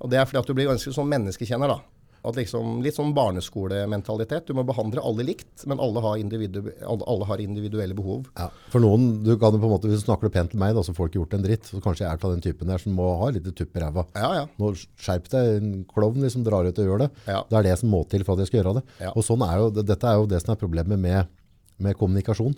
og 0.00 0.12
det 0.12 0.20
er 0.20 0.30
fordi 0.30 0.40
at 0.40 0.48
du 0.48 0.56
blir 0.56 0.70
ganske 0.72 0.94
sånn 0.96 1.12
menneskekjenner, 1.12 1.74
da. 1.76 1.93
At 2.24 2.38
liksom, 2.40 2.78
litt 2.84 2.96
sånn 2.96 3.12
barneskolementalitet. 3.16 4.46
Du 4.48 4.56
må 4.56 4.64
behandle 4.64 5.02
alle 5.04 5.26
likt, 5.28 5.66
men 5.68 5.80
alle 5.82 6.00
har, 6.00 6.16
individu, 6.20 6.62
alle, 6.88 7.28
har 7.28 7.42
individuelle 7.42 7.96
behov. 7.96 8.30
Ja, 8.38 8.48
for 8.72 8.80
noen, 8.80 9.20
du 9.26 9.34
kan 9.40 9.52
jo 9.52 9.60
på 9.60 9.68
en 9.68 9.74
måte, 9.74 9.90
hvis 9.90 10.00
du 10.00 10.08
snakker 10.08 10.32
pent 10.32 10.54
til 10.54 10.62
meg, 10.62 10.72
da, 10.76 10.84
så 10.86 10.94
får 10.96 11.10
du 11.10 11.12
ikke 11.12 11.20
gjort 11.20 11.36
en 11.38 11.44
dritt. 11.44 11.68
Så 11.68 11.82
kanskje 11.84 12.06
jeg 12.06 12.10
er 12.10 12.24
av 12.24 12.32
den 12.32 12.44
typen 12.44 12.72
der 12.72 12.80
som 12.80 12.96
må 12.96 13.10
ha 13.20 13.28
litt 13.34 13.50
tupp 13.52 13.76
i 13.76 13.82
ræva. 13.84 14.06
Ja, 14.16 14.30
ja. 14.40 14.44
Nå 14.60 14.72
skjerp 14.78 15.28
deg, 15.34 15.50
en 15.60 15.72
klovn 15.90 16.24
liksom 16.24 16.46
drar 16.48 16.64
ut 16.64 16.80
og 16.80 16.88
gjør 16.88 17.04
det. 17.04 17.10
Ja. 17.28 17.42
Det 17.50 17.60
er 17.60 17.68
det 17.68 17.78
som 17.82 17.92
må 17.92 18.04
til 18.08 18.24
for 18.24 18.38
at 18.38 18.44
jeg 18.44 18.52
skal 18.52 18.62
gjøre 18.62 18.78
det. 18.80 18.86
Og 19.12 19.26
sånn 19.26 19.44
er 19.44 19.60
jo, 19.60 19.72
dette 19.82 20.08
er 20.08 20.20
jo 20.22 20.30
det 20.30 20.40
som 20.40 20.54
er 20.54 20.62
problemet 20.64 21.00
med, 21.00 21.28
med 21.84 22.00
kommunikasjon. 22.00 22.56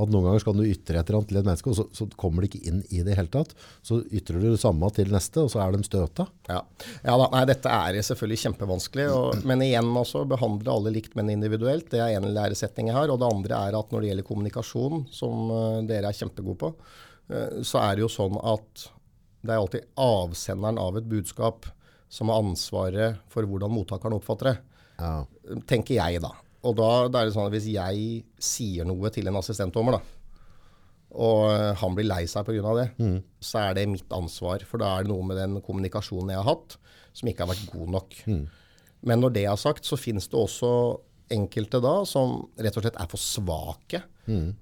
At 0.00 0.08
noen 0.08 0.24
ganger 0.24 0.40
skal 0.40 0.56
du 0.56 0.62
ytre 0.64 0.96
et 1.00 1.10
eller 1.10 1.18
annet 1.18 1.28
til 1.28 1.38
et 1.40 1.48
menneske, 1.48 1.72
og 1.72 1.76
så, 1.76 1.84
så 1.96 2.06
kommer 2.20 2.44
det 2.44 2.50
ikke 2.50 2.70
inn 2.70 2.78
i 2.88 3.02
det 3.04 3.16
hele 3.18 3.32
tatt. 3.32 3.50
Så 3.84 3.98
ytrer 4.06 4.38
du 4.40 4.46
det 4.46 4.60
samme 4.62 4.88
til 4.96 5.10
neste, 5.12 5.42
og 5.44 5.50
så 5.52 5.60
er 5.64 5.74
de 5.74 5.82
støta. 5.84 6.24
Ja, 6.48 6.62
ja 7.04 7.16
da, 7.20 7.26
nei, 7.34 7.42
dette 7.50 7.74
er 7.74 7.98
selvfølgelig 8.06 8.40
kjempevanskelig. 8.44 9.08
Og, 9.12 9.40
men 9.50 9.66
igjen 9.66 9.90
også, 10.00 10.24
behandle 10.30 10.72
alle 10.72 10.94
likt, 10.94 11.16
men 11.18 11.32
individuelt. 11.34 11.90
Det 11.92 12.00
er 12.04 12.16
en 12.16 12.30
læresetning 12.36 12.92
jeg 12.92 12.96
har. 12.96 13.12
Og 13.12 13.20
det 13.20 13.28
andre 13.28 13.60
er 13.68 13.76
at 13.80 13.92
når 13.92 14.04
det 14.04 14.12
gjelder 14.12 14.28
kommunikasjon, 14.30 15.04
som 15.14 15.52
eh, 15.56 15.82
dere 15.90 16.12
er 16.12 16.20
kjempegode 16.22 16.60
på, 16.64 16.72
eh, 17.34 17.60
så 17.66 17.84
er 17.84 17.98
det 17.98 18.06
jo 18.06 18.12
sånn 18.12 18.40
at 18.40 18.88
det 19.40 19.52
er 19.52 19.60
alltid 19.60 19.92
avsenderen 20.00 20.80
av 20.80 20.96
et 21.00 21.08
budskap 21.08 21.68
som 22.10 22.32
har 22.32 22.42
ansvaret 22.42 23.20
for 23.30 23.46
hvordan 23.46 23.72
mottakeren 23.72 24.16
oppfatter 24.16 24.50
det. 24.50 24.56
Ja. 25.00 25.12
Tenker 25.68 25.96
jeg, 25.96 26.20
da. 26.24 26.32
Og 26.66 26.76
da, 26.76 26.88
det 27.08 27.20
er 27.20 27.28
det 27.30 27.34
sånn 27.36 27.46
at 27.48 27.54
hvis 27.54 27.68
jeg 27.72 28.24
sier 28.42 28.88
noe 28.88 29.08
til 29.14 29.30
en 29.30 29.38
assistentdommer, 29.40 30.00
og 31.10 31.44
eh, 31.50 31.72
han 31.80 31.94
blir 31.96 32.06
lei 32.06 32.22
seg 32.30 32.46
pga. 32.46 32.74
det, 32.78 32.88
så 33.42 33.58
er 33.64 33.74
det 33.78 33.88
mitt 33.90 34.12
ansvar. 34.14 34.62
For 34.68 34.78
da 34.78 34.92
er 34.98 35.06
det 35.06 35.10
noe 35.10 35.24
med 35.26 35.40
den 35.40 35.60
kommunikasjonen 35.64 36.30
jeg 36.34 36.42
har 36.42 36.50
hatt, 36.52 36.76
som 37.16 37.28
ikke 37.30 37.46
har 37.46 37.50
vært 37.54 37.72
god 37.72 37.94
nok. 37.96 38.18
Men 39.08 39.20
når 39.24 39.32
det 39.34 39.46
er 39.48 39.56
sagt, 39.56 39.88
så 39.88 39.96
finnes 39.98 40.28
det 40.28 40.36
også 40.38 40.70
enkelte 41.30 41.78
da 41.80 42.04
som 42.10 42.48
rett 42.58 42.76
og 42.76 42.82
slett 42.84 42.96
er 42.98 43.08
for 43.10 43.22
svake 43.22 44.02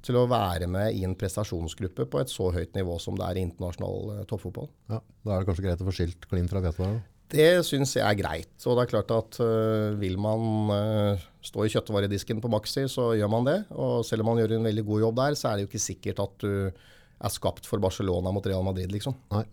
til 0.05 0.17
å 0.17 0.27
være 0.29 0.67
med 0.71 0.95
i 0.97 1.03
en 1.05 1.15
prestasjonsgruppe 1.19 2.07
på 2.09 2.21
et 2.21 2.31
så 2.33 2.51
høyt 2.55 2.75
nivå 2.77 2.99
som 3.01 3.17
det 3.19 3.25
er 3.27 3.37
i 3.41 3.45
internasjonal 3.45 4.19
eh, 4.19 4.25
toppfotball. 4.29 4.69
Ja, 4.89 5.01
da 5.25 5.35
er 5.35 5.43
det 5.43 5.49
kanskje 5.51 5.65
greit 5.67 5.83
å 5.83 5.89
få 5.89 5.97
skilt 5.97 6.29
klin 6.31 6.49
fra 6.49 6.63
hvete. 6.65 6.89
Det 7.29 7.49
syns 7.67 7.93
jeg 7.97 8.05
er 8.05 8.17
greit. 8.17 8.55
Og 8.65 8.77
det 8.77 8.85
er 8.85 8.93
klart 8.95 9.13
at 9.13 9.39
uh, 9.43 9.97
vil 10.01 10.17
man 10.21 10.73
uh, 10.73 11.27
stå 11.45 11.67
i 11.67 11.73
kjøttvaredisken 11.75 12.41
på 12.41 12.51
Maxi, 12.53 12.87
så 12.89 13.11
gjør 13.19 13.33
man 13.33 13.49
det. 13.49 13.59
Og 13.77 14.01
selv 14.09 14.25
om 14.25 14.33
man 14.33 14.41
gjør 14.41 14.57
en 14.57 14.69
veldig 14.71 14.85
god 14.89 15.05
jobb 15.05 15.21
der, 15.21 15.37
så 15.37 15.51
er 15.51 15.59
det 15.59 15.67
jo 15.67 15.71
ikke 15.71 15.85
sikkert 15.85 16.23
at 16.25 16.39
du 16.45 16.51
er 16.69 17.35
skapt 17.35 17.69
for 17.69 17.83
Barcelona 17.83 18.33
mot 18.33 18.47
Real 18.49 18.65
Madrid, 18.65 18.93
liksom. 18.95 19.17
Nei. 19.35 19.45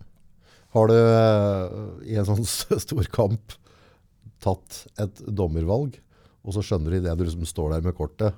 Har 0.76 0.90
du 0.90 0.96
uh, 0.96 2.00
i 2.08 2.16
en 2.16 2.28
sånn 2.28 2.44
stor 2.46 3.12
kamp 3.12 3.56
tatt 4.44 4.82
et 5.02 5.22
dommervalg, 5.28 6.00
og 6.46 6.56
så 6.56 6.64
skjønner 6.64 6.92
du 6.92 7.00
idet 7.00 7.16
du 7.18 7.24
liksom 7.26 7.44
står 7.48 7.76
der 7.76 7.86
med 7.88 7.96
kortet, 7.98 8.36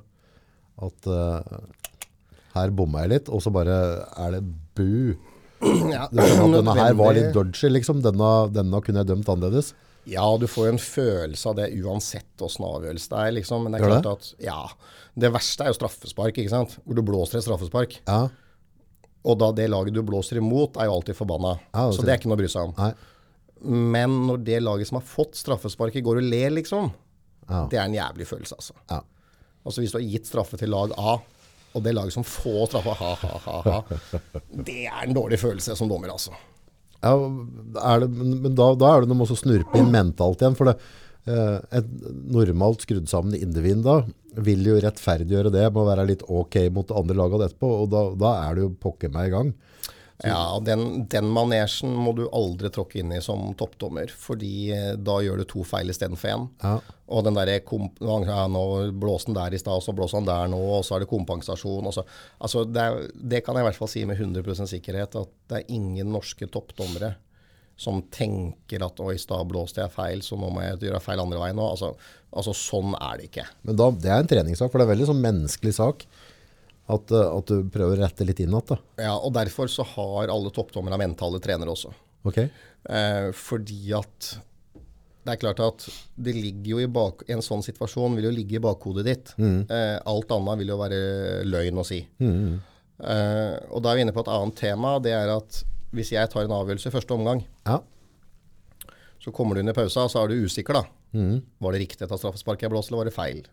at 0.78 1.08
her 2.54 2.70
bomma 2.72 3.02
jeg 3.02 3.12
litt, 3.12 3.30
og 3.34 3.42
så 3.42 3.50
bare 3.52 3.74
er 4.14 4.36
det 4.36 4.44
bu. 4.78 5.18
Ja, 5.94 6.06
denne 6.12 6.74
her 6.78 6.94
var 6.98 7.14
litt 7.16 7.32
dodgy, 7.34 7.68
liksom. 7.72 8.02
Denne, 8.04 8.28
denne 8.54 8.80
kunne 8.84 9.02
jeg 9.02 9.10
dømt 9.10 9.28
annerledes. 9.32 9.72
Ja, 10.08 10.24
du 10.40 10.46
får 10.48 10.68
jo 10.68 10.72
en 10.76 10.80
følelse 10.80 11.50
av 11.50 11.56
det 11.58 11.66
uansett 11.82 12.40
åssen 12.46 12.64
avgjørelse 12.64 13.10
det 13.12 13.18
er, 13.26 13.32
liksom. 13.36 13.64
Men 13.66 13.74
det 13.74 13.80
er 13.82 13.90
klart 13.90 14.06
at 14.12 14.28
ja, 14.40 14.60
det 15.18 15.32
verste 15.34 15.66
er 15.66 15.72
jo 15.72 15.76
straffespark, 15.80 16.38
ikke 16.40 16.52
sant. 16.52 16.78
Hvor 16.86 16.96
du 16.96 17.02
blåser 17.04 17.40
et 17.40 17.44
straffespark. 17.44 17.98
Ja, 18.08 18.20
Og 19.28 19.36
da 19.42 19.50
det 19.52 19.66
laget 19.68 19.92
du 19.98 20.00
blåser 20.06 20.38
imot, 20.40 20.78
er 20.80 20.88
jo 20.88 20.94
alltid 21.00 21.18
forbanna. 21.18 21.56
Ja, 21.74 21.88
det 21.90 21.98
så 21.98 22.06
det 22.06 22.14
er 22.14 22.20
ikke 22.22 22.30
noe 22.30 22.38
å 22.38 22.42
bry 22.44 22.48
seg 22.54 22.70
om. 22.70 22.74
nei. 22.78 22.92
Men 23.58 24.12
når 24.28 24.44
det 24.46 24.60
laget 24.62 24.86
som 24.88 25.00
har 25.00 25.06
fått 25.10 25.34
straffesparket, 25.34 26.04
går 26.06 26.20
og 26.22 26.28
ler, 26.30 26.50
liksom, 26.54 26.92
Ja. 27.50 27.64
det 27.68 27.78
er 27.80 27.84
en 27.88 27.96
jævlig 27.98 28.26
følelse, 28.30 28.54
altså. 28.54 28.74
Ja. 28.88 29.00
Altså 29.66 29.82
Hvis 29.82 29.92
du 29.92 29.98
har 29.98 30.06
gitt 30.06 30.26
straffe 30.30 30.56
til 30.56 30.70
lag 30.70 30.92
A, 30.96 31.18
og 31.76 31.84
det 31.84 31.94
laget 31.96 32.14
som 32.16 32.24
får 32.26 32.70
straffa, 32.70 32.94
ha, 32.98 33.10
ha, 33.22 33.40
ha, 33.44 33.58
ha, 33.66 34.20
det 34.66 34.84
er 34.88 35.02
en 35.04 35.16
dårlig 35.16 35.40
følelse 35.40 35.76
som 35.78 35.90
dommer, 35.90 36.12
altså. 36.14 36.32
Ja, 36.98 37.12
det, 38.00 38.08
men 38.10 38.54
da, 38.58 38.72
da 38.74 38.94
er 38.94 39.04
det 39.04 39.10
noe 39.10 39.20
med 39.20 39.30
å 39.30 39.38
snurpe 39.38 39.78
inn 39.78 39.92
mentalt 39.92 40.42
igjen. 40.42 40.56
For 40.58 40.70
det, 40.70 40.74
eh, 41.30 41.58
et 41.78 41.92
normalt 42.34 42.82
skrudd 42.82 43.06
sammen 43.10 43.36
individ 43.38 43.84
da 43.86 44.00
vil 44.38 44.66
jo 44.66 44.78
rettferdiggjøre 44.82 45.52
det 45.54 45.66
med 45.68 45.82
å 45.82 45.88
være 45.88 46.06
litt 46.08 46.24
ok 46.26 46.60
mot 46.74 46.88
det 46.88 46.98
andre 46.98 47.18
laget 47.20 47.46
etterpå. 47.48 47.70
Og 47.84 47.92
da, 47.94 48.04
da 48.18 48.34
er 48.48 48.58
det 48.58 48.66
jo 48.66 48.74
pokker 48.82 49.14
meg 49.14 49.30
i 49.30 49.34
gang. 49.36 49.54
Ja, 50.26 50.58
den, 50.64 51.04
den 51.06 51.28
manesjen 51.30 51.92
må 51.94 52.10
du 52.16 52.24
aldri 52.34 52.72
tråkke 52.74 52.98
inn 52.98 53.12
i 53.14 53.20
som 53.22 53.52
toppdommer, 53.58 54.10
fordi 54.10 54.72
eh, 54.74 54.96
da 54.98 55.20
gjør 55.22 55.38
du 55.38 55.44
to 55.46 55.62
feil 55.66 55.92
istedenfor 55.92 56.32
én. 56.32 56.48
Ja. 56.64 56.72
Og 57.08 57.22
den 57.24 57.38
derre 57.38 57.60
ja, 57.60 58.40
Nå 58.50 58.64
blåste 58.98 59.30
han 59.30 59.38
der 59.38 59.54
i 59.54 59.60
stad, 59.62 59.84
så 59.84 59.94
blåser 59.94 60.18
han 60.18 60.26
der 60.26 60.50
nå, 60.50 60.58
og 60.58 60.82
så 60.86 60.96
er 60.96 61.04
det 61.04 61.12
kompensasjon. 61.12 61.86
Altså 61.86 62.66
det, 62.66 62.82
er, 62.82 63.06
det 63.14 63.44
kan 63.46 63.54
jeg 63.54 63.64
i 63.64 63.68
hvert 63.70 63.78
fall 63.78 63.92
si 63.94 64.02
med 64.10 64.18
100% 64.18 64.74
sikkerhet, 64.74 65.14
at 65.22 65.32
det 65.48 65.60
er 65.60 65.72
ingen 65.78 66.10
norske 66.12 66.50
toppdommere 66.50 67.14
som 67.78 68.00
tenker 68.10 68.82
at 68.82 68.98
oi, 68.98 69.12
i 69.14 69.20
stad 69.22 69.46
blåste 69.46 69.84
jeg 69.84 69.94
feil, 69.94 70.22
så 70.26 70.34
nå 70.34 70.50
må 70.50 70.64
jeg 70.64 70.80
gjøre 70.88 70.98
feil 71.02 71.20
andre 71.22 71.38
veien 71.38 71.56
nå. 71.60 71.66
Altså, 71.76 71.92
altså 72.34 72.54
sånn 72.58 72.96
er 72.98 73.20
det 73.20 73.28
ikke. 73.28 73.44
Men 73.70 73.78
da, 73.78 73.86
det 73.94 74.10
er 74.10 74.24
en 74.24 74.30
treningssak, 74.34 74.72
for 74.72 74.82
det 74.82 74.88
er 74.88 74.96
veldig 74.96 75.06
sånn 75.12 75.22
menneskelig 75.22 75.76
sak. 75.78 76.02
At, 76.88 77.10
eh, 77.12 77.36
at 77.38 77.46
du 77.50 77.64
prøver 77.68 77.98
å 77.98 78.02
rette 78.06 78.24
litt 78.24 78.40
inn 78.40 78.54
igjen. 78.54 78.78
Ja, 78.98 79.14
og 79.18 79.32
derfor 79.36 79.68
så 79.68 79.84
har 79.84 80.30
alle 80.32 80.50
toppdommere 80.56 80.96
mentale 81.00 81.40
trenere 81.44 81.74
også. 81.74 81.90
Ok? 82.24 82.38
Eh, 82.88 83.30
fordi 83.36 83.92
at 83.96 84.28
det 85.28 85.34
er 85.34 85.40
klart 85.42 85.60
at 85.60 85.84
det 86.16 86.32
ligger 86.32 86.70
jo 86.70 86.78
i 86.80 86.86
bak, 86.88 87.26
en 87.28 87.42
sånn 87.44 87.60
situasjon 87.66 88.14
vil 88.16 88.30
jo 88.30 88.32
ligge 88.32 88.56
i 88.56 88.62
bakhodet 88.64 89.04
ditt. 89.04 89.34
Eh, 89.38 89.98
alt 90.08 90.30
annet 90.32 90.58
vil 90.62 90.72
jo 90.72 90.78
være 90.80 91.00
løgn 91.44 91.82
å 91.82 91.84
si. 91.84 91.98
Eh, 92.18 93.54
og 93.68 93.82
da 93.84 93.92
er 93.92 93.98
vi 94.00 94.06
inne 94.06 94.14
på 94.16 94.24
et 94.24 94.32
annet 94.32 94.56
tema. 94.58 94.94
Det 95.04 95.12
er 95.12 95.28
at 95.36 95.60
hvis 95.92 96.10
jeg 96.16 96.30
tar 96.32 96.46
en 96.48 96.56
avgjørelse 96.56 96.88
i 96.88 96.94
første 96.96 97.14
omgang, 97.14 97.44
Ja. 97.66 97.80
så 99.20 99.32
kommer 99.32 99.54
du 99.54 99.60
under 99.60 99.74
pausa, 99.76 100.04
og 100.06 100.10
så 100.10 100.24
er 100.24 100.28
du 100.32 100.44
usikker, 100.46 100.72
da. 100.80 100.84
Var 101.60 101.72
det 101.72 101.80
riktig 101.84 102.08
ta 102.08 102.16
straffespark 102.16 102.60
jeg 102.64 102.70
blåste, 102.72 102.90
eller 102.92 103.04
var 103.04 103.10
det 103.10 103.14
feil? 103.14 103.44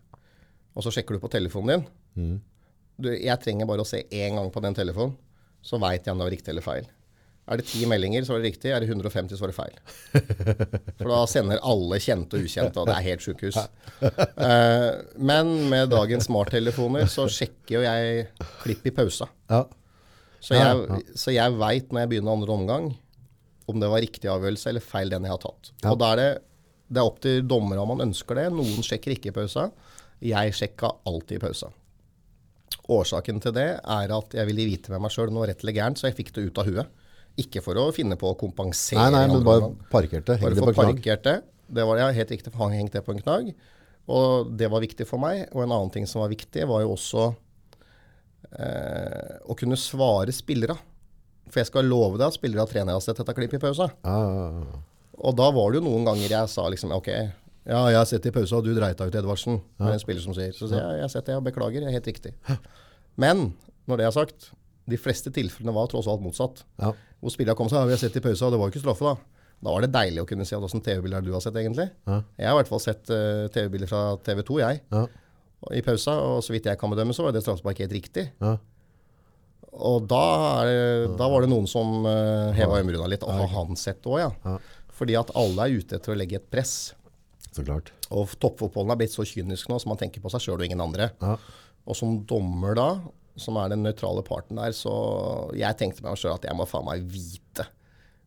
Og 0.76 0.82
så 0.84 0.90
sjekker 0.92 1.16
du 1.16 1.20
på 1.20 1.30
telefonen 1.32 1.84
din. 2.16 2.40
Du, 2.96 3.10
jeg 3.12 3.42
trenger 3.42 3.68
bare 3.68 3.84
å 3.84 3.88
se 3.88 4.02
én 4.08 4.38
gang 4.38 4.50
på 4.52 4.62
den 4.64 4.76
telefonen, 4.76 5.16
så 5.64 5.80
veit 5.82 6.06
jeg 6.06 6.14
om 6.14 6.20
det 6.22 6.28
var 6.28 6.34
riktig 6.36 6.52
eller 6.54 6.64
feil. 6.64 6.86
Er 7.46 7.60
det 7.60 7.68
ti 7.68 7.84
meldinger, 7.86 8.24
så 8.26 8.34
var 8.34 8.40
det 8.42 8.48
riktig. 8.50 8.72
Er 8.74 8.82
det 8.82 8.88
150, 8.90 9.36
så 9.38 9.44
var 9.44 9.52
det 9.52 9.56
feil. 9.56 9.76
For 10.98 11.10
da 11.12 11.18
sender 11.30 11.60
alle 11.62 12.00
kjente 12.02 12.40
og 12.40 12.46
ukjente, 12.48 12.82
og 12.82 12.88
det 12.88 12.96
er 12.96 13.08
helt 13.10 13.26
sjukehus. 13.26 13.58
Eh, 14.46 14.90
men 15.16 15.48
med 15.70 15.88
dagens 15.88 16.26
smarttelefoner 16.28 17.06
så 17.08 17.24
sjekker 17.32 17.78
jo 17.78 17.84
jeg 17.86 18.26
klipp 18.60 18.84
i 18.90 18.92
pausa. 18.94 19.28
Så 20.44 20.58
jeg, 20.58 21.00
så 21.18 21.32
jeg 21.32 21.54
veit 21.58 21.88
når 21.88 22.02
jeg 22.02 22.10
begynner 22.10 22.36
andre 22.36 22.52
omgang, 22.52 22.90
om 23.66 23.80
det 23.80 23.88
var 23.90 24.04
riktig 24.04 24.28
avgjørelse 24.30 24.68
eller 24.70 24.84
feil 24.84 25.10
den 25.10 25.24
jeg 25.26 25.32
har 25.32 25.40
tatt. 25.42 25.72
Og 25.88 25.96
da 26.02 26.10
er 26.12 26.20
det, 26.20 26.28
det 26.92 27.00
er 27.02 27.08
opp 27.08 27.22
til 27.24 27.40
dommere 27.48 27.82
om 27.82 27.94
man 27.94 28.04
ønsker 28.10 28.38
det. 28.38 28.46
Noen 28.54 28.84
sjekker 28.86 29.16
ikke 29.16 29.32
i 29.32 29.36
pausa. 29.38 29.70
Jeg 30.22 30.54
sjekka 30.60 30.92
alltid 31.08 31.40
i 31.40 31.42
pausa. 31.46 31.72
Årsaken 32.92 33.40
til 33.42 33.54
det 33.56 33.68
er 33.82 34.12
at 34.14 34.36
jeg 34.38 34.48
ville 34.48 34.68
vite 34.68 34.92
med 34.92 35.02
meg 35.02 35.14
sjøl 35.14 35.32
noe 35.34 35.48
rett 35.50 35.62
eller 35.64 35.74
gærent, 35.74 35.98
så 36.00 36.08
jeg 36.08 36.16
fikk 36.20 36.32
det 36.36 36.46
ut 36.48 36.60
av 36.62 36.68
huet. 36.70 37.06
Ikke 37.42 37.60
for 37.64 37.76
å 37.80 37.88
finne 37.92 38.16
på 38.20 38.30
å 38.30 38.36
kompensere. 38.38 39.00
Nei, 39.02 39.12
nei, 39.12 39.24
men 39.34 39.44
bare. 39.44 39.72
Bare 39.92 40.08
Heng 40.08 40.54
det 40.54 40.62
på 40.62 40.72
knagg. 40.72 40.76
parkert 40.94 41.24
det. 41.26 41.36
Det 41.76 41.84
var 41.84 41.98
ja, 42.00 42.10
helt 42.14 42.30
riktig, 42.32 42.52
for 42.54 42.64
han 42.64 42.76
hengte 42.78 43.00
det 43.00 43.04
på 43.04 43.12
en 43.12 43.20
knagg. 43.20 43.50
Og 44.06 44.52
det 44.56 44.70
var 44.72 44.84
viktig 44.84 45.06
for 45.08 45.20
meg. 45.20 45.48
Og 45.50 45.64
en 45.64 45.74
annen 45.74 45.92
ting 45.92 46.06
som 46.08 46.22
var 46.22 46.30
viktig, 46.32 46.64
var 46.70 46.84
jo 46.84 46.94
også 46.94 47.26
eh, 48.54 49.38
å 49.44 49.56
kunne 49.58 49.78
svare 49.80 50.34
spillere. 50.34 50.78
For 51.50 51.62
jeg 51.62 51.70
skal 51.70 51.90
love 51.90 52.16
deg 52.18 52.28
at 52.28 52.38
spillere 52.38 52.64
og 52.64 52.70
trenere 52.70 52.96
har 52.96 53.04
sett 53.04 53.18
dette 53.20 53.34
klippet 53.36 53.60
i 53.60 53.64
pausa. 53.66 53.90
Ja, 54.06 54.16
ja, 54.22 54.46
ja. 54.62 54.84
Og 55.26 55.36
da 55.38 55.48
var 55.54 55.72
det 55.72 55.80
jo 55.80 55.86
noen 55.88 56.06
ganger 56.06 56.28
jeg 56.28 56.52
sa 56.52 56.66
liksom 56.68 56.92
OK, 56.92 57.08
ja, 57.66 57.80
jeg 57.90 57.98
har 57.98 58.06
sett 58.08 58.22
det 58.22 58.30
i 58.30 58.36
pausa, 58.36 58.60
og 58.60 58.66
du 58.66 58.72
dreit 58.76 58.98
deg 58.98 59.10
ut, 59.10 59.18
Edvardsen. 59.20 59.58
Er 59.82 59.96
en 59.96 60.02
spiller 60.02 60.22
som 60.22 60.34
sier. 60.36 60.52
Så 60.54 60.68
sier 60.70 60.78
jeg 60.82 61.00
jeg 61.00 61.06
har 61.08 61.12
sett 61.12 61.26
det, 61.26 61.36
og 61.38 61.46
beklager, 61.48 61.82
er 61.86 61.94
helt 61.96 62.06
riktig. 62.06 62.34
Men 63.18 63.48
når 63.90 64.00
det 64.00 64.06
er 64.06 64.14
sagt, 64.14 64.50
de 64.86 64.98
fleste 65.00 65.32
tilfellene 65.34 65.74
var 65.74 65.88
tross 65.90 66.06
alt 66.10 66.22
motsatt. 66.22 66.62
Ja. 66.78 66.92
Hvor 67.22 67.32
spillerne 67.34 67.58
kom 67.58 67.70
sa 67.70 67.80
ja, 67.82 67.88
vi 67.90 67.96
har 67.96 68.02
sett 68.02 68.18
i 68.18 68.22
pausa, 68.22 68.46
og 68.46 68.54
det 68.54 68.60
var 68.60 68.70
jo 68.70 68.74
ikke 68.76 68.84
straffe, 68.84 69.10
da. 69.10 69.42
Da 69.66 69.72
var 69.72 69.82
det 69.86 69.90
deilig 69.94 70.20
å 70.22 70.28
kunne 70.28 70.44
si 70.46 70.52
hvilke 70.54 70.68
åssen 70.68 70.82
TV-bilder 70.84 71.18
er 71.22 71.26
du 71.26 71.32
har 71.34 71.42
sett, 71.42 71.56
egentlig. 71.58 71.88
Ja. 72.06 72.20
Jeg 72.38 72.48
har 72.50 72.54
i 72.54 72.60
hvert 72.60 72.70
fall 72.70 72.82
sett 72.84 73.10
uh, 73.10 73.46
TV-bilder 73.54 73.90
fra 73.90 74.02
TV 74.26 74.42
2, 74.46 74.58
jeg, 74.62 74.82
Ja. 74.94 75.04
i 75.74 75.82
pausa. 75.82 76.14
Og 76.22 76.42
så 76.44 76.54
vidt 76.54 76.68
jeg 76.68 76.78
kan 76.78 76.92
bedømme, 76.92 77.16
så 77.16 77.24
var 77.26 77.34
det 77.34 77.42
straffespark 77.42 77.80
helt 77.82 77.94
riktig. 77.96 78.28
Ja. 78.44 78.56
Og 79.76 80.06
da, 80.08 80.22
det, 80.68 80.76
da 81.18 81.26
var 81.32 81.44
det 81.44 81.50
noen 81.52 81.66
som 81.68 82.04
uh, 82.06 82.52
heva 82.56 82.78
øyenbryna 82.78 83.08
litt. 83.10 83.24
Og 83.26 83.32
har 83.42 83.50
han 83.56 83.80
sett 83.80 84.02
det 84.04 84.12
òg, 84.12 84.20
ja? 84.22 84.30
Ja. 84.44 84.58
Fordi 84.96 85.16
at 85.18 85.32
alle 85.36 85.66
er 85.66 85.80
ute 85.80 85.98
etter 85.98 86.14
å 86.14 86.16
legge 86.20 86.38
et 86.38 86.46
press. 86.52 86.76
Så 87.56 87.64
klart. 87.64 87.92
Og 88.12 88.34
toppfotballen 88.42 88.92
er 88.92 88.98
blitt 89.00 89.14
så 89.14 89.24
kynisk 89.26 89.70
nå, 89.72 89.78
så 89.80 89.88
man 89.88 90.00
tenker 90.00 90.20
på 90.24 90.32
seg 90.32 90.44
sjøl 90.44 90.60
og 90.60 90.66
ingen 90.68 90.82
andre. 90.84 91.10
Ja. 91.22 91.38
Og 91.86 91.96
som 91.96 92.18
dommer 92.28 92.76
da, 92.76 92.88
som 93.40 93.56
er 93.60 93.72
den 93.72 93.82
nøytrale 93.84 94.24
parten 94.26 94.60
der, 94.60 94.74
så 94.76 94.92
jeg 95.56 95.76
tenkte 95.80 96.04
meg 96.04 96.18
sjøl 96.20 96.36
at 96.36 96.46
jeg 96.48 96.56
må 96.58 96.66
faen 96.68 96.86
meg 96.88 97.04
vite 97.08 97.66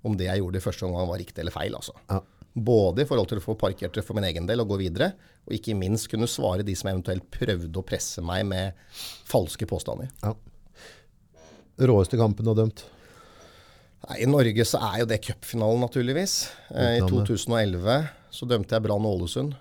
om 0.08 0.16
det 0.16 0.30
jeg 0.30 0.42
gjorde 0.42 0.60
i 0.62 0.64
første 0.64 0.86
omgang 0.88 1.10
var 1.10 1.20
riktig 1.20 1.44
eller 1.44 1.54
feil. 1.54 1.76
altså. 1.76 1.96
Ja. 2.10 2.22
Både 2.60 3.04
i 3.04 3.08
forhold 3.08 3.30
til 3.30 3.40
å 3.42 3.44
få 3.44 3.54
parkert 3.60 3.96
det 3.96 4.04
for 4.06 4.18
min 4.18 4.26
egen 4.30 4.48
del 4.50 4.64
og 4.64 4.72
gå 4.72 4.80
videre, 4.82 5.12
og 5.46 5.54
ikke 5.56 5.76
minst 5.78 6.10
kunne 6.12 6.28
svare 6.30 6.66
de 6.66 6.74
som 6.78 6.90
eventuelt 6.92 7.28
prøvde 7.32 7.82
å 7.82 7.86
presse 7.86 8.24
meg 8.26 8.46
med 8.50 8.80
falske 9.30 9.68
påstander. 9.70 10.10
Ja. 10.24 10.34
Råeste 11.90 12.18
kampen 12.20 12.48
du 12.48 12.52
har 12.52 12.60
dømt? 12.64 12.86
Nei, 14.08 14.22
I 14.24 14.30
Norge 14.30 14.66
så 14.68 14.80
er 14.90 15.02
jo 15.02 15.10
det 15.12 15.20
cupfinalen, 15.24 15.84
naturligvis. 15.84 16.36
Eh, 16.72 16.98
I 17.00 17.04
2011 17.04 18.00
så 18.34 18.48
dømte 18.50 18.76
jeg 18.76 18.86
Brann 18.86 19.08
Ålesund. 19.08 19.56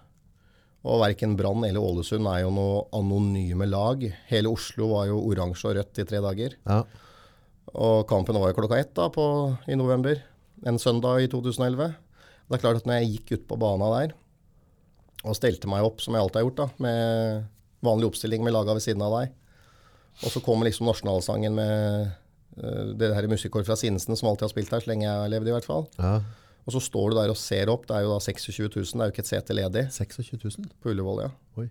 Og 0.88 1.02
verken 1.02 1.34
Brann 1.38 1.64
eller 1.66 1.82
Ålesund 1.82 2.28
er 2.30 2.44
jo 2.44 2.52
noe 2.54 2.84
anonyme 2.96 3.66
lag. 3.68 4.04
Hele 4.30 4.52
Oslo 4.52 4.92
var 4.92 5.08
jo 5.10 5.18
oransje 5.26 5.70
og 5.70 5.78
rødt 5.78 6.00
i 6.00 6.06
tre 6.08 6.22
dager. 6.24 6.54
Ja. 6.68 6.82
Og 7.74 8.06
kampen 8.08 8.38
var 8.38 8.52
jo 8.52 8.58
klokka 8.60 8.78
ett 8.80 8.94
da 8.96 9.08
på, 9.12 9.24
i 9.68 9.76
november. 9.76 10.20
En 10.66 10.78
søndag 10.80 11.24
i 11.24 11.30
2011. 11.30 11.90
Det 12.48 12.56
er 12.56 12.62
klart 12.62 12.80
at 12.80 12.88
når 12.88 13.00
jeg 13.00 13.12
gikk 13.16 13.34
ut 13.34 13.48
på 13.50 13.60
bana 13.60 13.90
der 13.98 14.16
og 15.26 15.34
stelte 15.34 15.68
meg 15.68 15.82
opp, 15.82 15.98
som 16.00 16.14
jeg 16.14 16.22
alltid 16.22 16.38
har 16.38 16.44
gjort, 16.46 16.60
da, 16.60 16.66
med 16.84 17.84
vanlig 17.84 18.06
oppstilling 18.06 18.44
med 18.46 18.54
laga 18.54 18.76
ved 18.76 18.84
siden 18.84 19.02
av 19.02 19.16
deg, 19.16 19.32
og 20.22 20.30
så 20.30 20.42
kommer 20.42 20.68
liksom 20.68 20.86
nasjonalsangen 20.86 21.56
med 21.58 22.12
uh, 22.62 22.92
det 22.98 23.10
her 23.16 23.26
musikkorpset 23.30 23.66
fra 23.66 23.76
Sinsen 23.78 24.18
som 24.18 24.30
alltid 24.30 24.46
har 24.46 24.52
spilt 24.52 24.70
her, 24.72 24.84
så 24.84 24.92
lenge 24.92 25.08
jeg 25.08 25.24
har 25.24 25.32
levd 25.34 25.50
i 25.50 25.56
hvert 25.56 25.66
fall. 25.66 25.88
ja. 25.98 26.20
Og 26.68 26.74
så 26.74 26.82
står 26.84 27.14
du 27.14 27.16
der 27.16 27.32
og 27.32 27.38
ser 27.40 27.70
opp. 27.72 27.86
Det 27.88 27.96
er 27.96 28.04
jo 28.04 28.12
da 28.12 28.20
26 28.20 28.68
000, 28.68 28.88
det 28.92 29.00
er 29.00 29.08
jo 29.08 29.14
ikke 29.14 29.24
et 29.24 29.30
sete 29.30 29.54
ledig 29.56 29.84
26 29.94 30.36
000? 30.44 30.66
på 30.82 30.92
Ullevål, 30.92 31.22
ja. 31.24 31.30
Oi. 31.56 31.70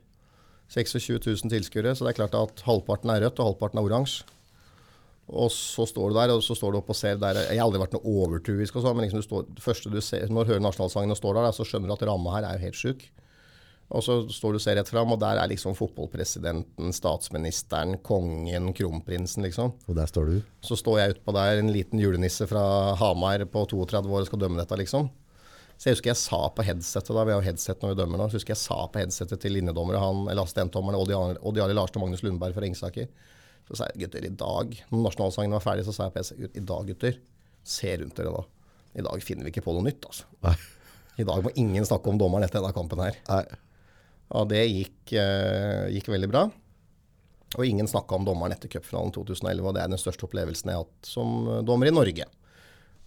26 0.74 1.20
000 1.22 1.52
tilskuere, 1.54 1.94
så 1.96 2.04
det 2.04 2.16
er 2.16 2.18
klart 2.18 2.36
at 2.36 2.64
halvparten 2.66 3.14
er 3.14 3.22
rødt 3.24 3.38
og 3.40 3.52
halvparten 3.52 3.80
er 3.80 3.86
oransje. 3.86 4.26
Og 5.28 5.52
så 5.52 5.84
står 5.86 6.10
du 6.10 6.18
der, 6.18 6.34
og 6.34 6.42
så 6.44 6.56
står 6.56 6.74
du 6.74 6.80
opp 6.80 6.90
og 6.90 6.96
ser 6.96 7.20
der 7.20 7.36
Jeg 7.44 7.60
har 7.60 7.66
aldri 7.68 7.82
vært 7.82 7.94
noe 7.98 8.14
overtuisk 8.24 8.80
og 8.80 8.86
så, 8.86 8.94
men 8.96 9.06
liksom 9.06 9.22
du 9.22 9.28
står, 9.28 9.46
det 9.58 9.64
første 9.64 9.92
du 9.92 10.00
ser, 10.02 10.26
når 10.32 10.48
du 10.48 10.54
hører 10.54 10.64
nasjonalsangen 10.64 11.14
og 11.14 11.20
står 11.20 11.38
der, 11.38 11.50
så 11.54 11.68
skjønner 11.68 11.92
du 11.92 11.96
at 11.98 12.06
ramma 12.08 12.36
her 12.38 12.48
er 12.48 12.58
jo 12.58 12.66
helt 12.66 12.80
sjuk. 12.80 13.04
Og 13.88 14.04
så 14.04 14.18
står 14.28 14.52
du 14.52 14.60
og 14.60 14.64
ser 14.64 14.76
rett 14.76 14.90
fram, 14.92 15.14
og 15.16 15.20
der 15.22 15.40
er 15.40 15.48
liksom 15.48 15.76
fotballpresidenten, 15.78 16.92
statsministeren, 16.92 17.96
kongen, 18.04 18.74
kronprinsen, 18.76 19.46
liksom. 19.48 19.72
Og 19.88 19.96
der 19.96 20.10
står 20.12 20.28
du. 20.28 20.42
Så 20.66 20.76
står 20.76 21.00
jeg 21.00 21.14
utpå 21.16 21.36
der, 21.38 21.62
en 21.62 21.72
liten 21.72 22.02
julenisse 22.02 22.50
fra 22.52 22.64
Hamar 23.00 23.46
på 23.48 23.64
32 23.72 24.12
år 24.12 24.26
og 24.26 24.28
skal 24.28 24.42
dømme 24.44 24.60
dette, 24.60 24.80
liksom. 24.82 25.08
Så 25.78 25.88
jeg 25.88 25.96
husker 25.96 26.12
jeg 26.12 26.20
sa 26.20 26.40
på 26.58 26.66
headsetet 26.66 27.14
da, 27.14 27.24
vi 27.30 27.36
har 27.38 27.46
headset 27.46 27.84
når 27.84 27.94
vi 27.94 28.00
dømmer 28.00 28.20
nå, 28.20 28.28
så 28.28 28.40
husker 28.40 28.56
jeg 28.56 28.64
sa 28.64 28.80
på 28.92 29.00
headsetet 29.00 29.40
til 29.44 29.54
linjedommere, 29.56 30.02
han, 30.02 30.24
eller 30.26 30.44
assistentdommerne, 30.44 31.00
Odd 31.00 31.60
Jarle 31.62 31.78
Larsen 31.78 32.02
og 32.02 32.08
Magnus 32.08 32.24
Lundberg 32.26 32.58
fra 32.58 32.64
Ringsaker. 32.66 33.08
Så 33.70 33.78
sa 33.78 33.88
jeg 33.92 34.02
gutter, 34.04 34.26
i 34.26 34.34
dag, 34.34 34.74
når 34.90 35.06
nasjonalsangen 35.06 35.54
var 35.56 35.64
ferdig, 35.64 35.86
så 35.88 35.94
sa 35.96 36.08
jeg 36.08 36.16
på 36.16 36.24
headset, 36.24 36.58
i 36.58 36.66
dag 36.74 36.90
gutter, 36.90 37.22
se 37.68 37.94
rundt 38.02 38.18
dere 38.20 38.34
nå. 38.34 38.42
I 38.98 39.06
dag 39.06 39.24
finner 39.24 39.48
vi 39.48 39.54
ikke 39.54 39.64
på 39.68 39.76
noe 39.78 39.86
nytt, 39.86 40.10
altså. 40.10 40.28
Nei. 40.48 40.58
I 41.22 41.26
dag 41.30 41.46
må 41.46 41.54
ingen 41.56 41.86
snakke 41.88 42.10
om 42.12 42.20
dommeren 42.20 42.46
etter 42.48 42.60
denne 42.60 42.76
kampen 42.76 43.06
her. 43.06 43.22
Nei. 43.30 43.46
Og 44.36 44.48
det 44.52 44.64
gikk, 44.68 45.14
eh, 45.16 45.88
gikk 45.96 46.10
veldig 46.12 46.32
bra. 46.32 46.48
Og 47.56 47.64
ingen 47.64 47.88
snakka 47.88 48.18
om 48.18 48.26
dommeren 48.28 48.52
etter 48.52 48.72
cupfinalen 48.72 49.14
2011, 49.16 49.64
og 49.64 49.76
det 49.78 49.84
er 49.84 49.94
den 49.94 50.02
største 50.02 50.28
opplevelsen 50.28 50.68
jeg 50.72 50.76
har 50.76 50.84
hatt 50.84 51.08
som 51.08 51.48
eh, 51.48 51.62
dommer 51.68 51.88
i 51.88 51.96
Norge. 51.96 52.28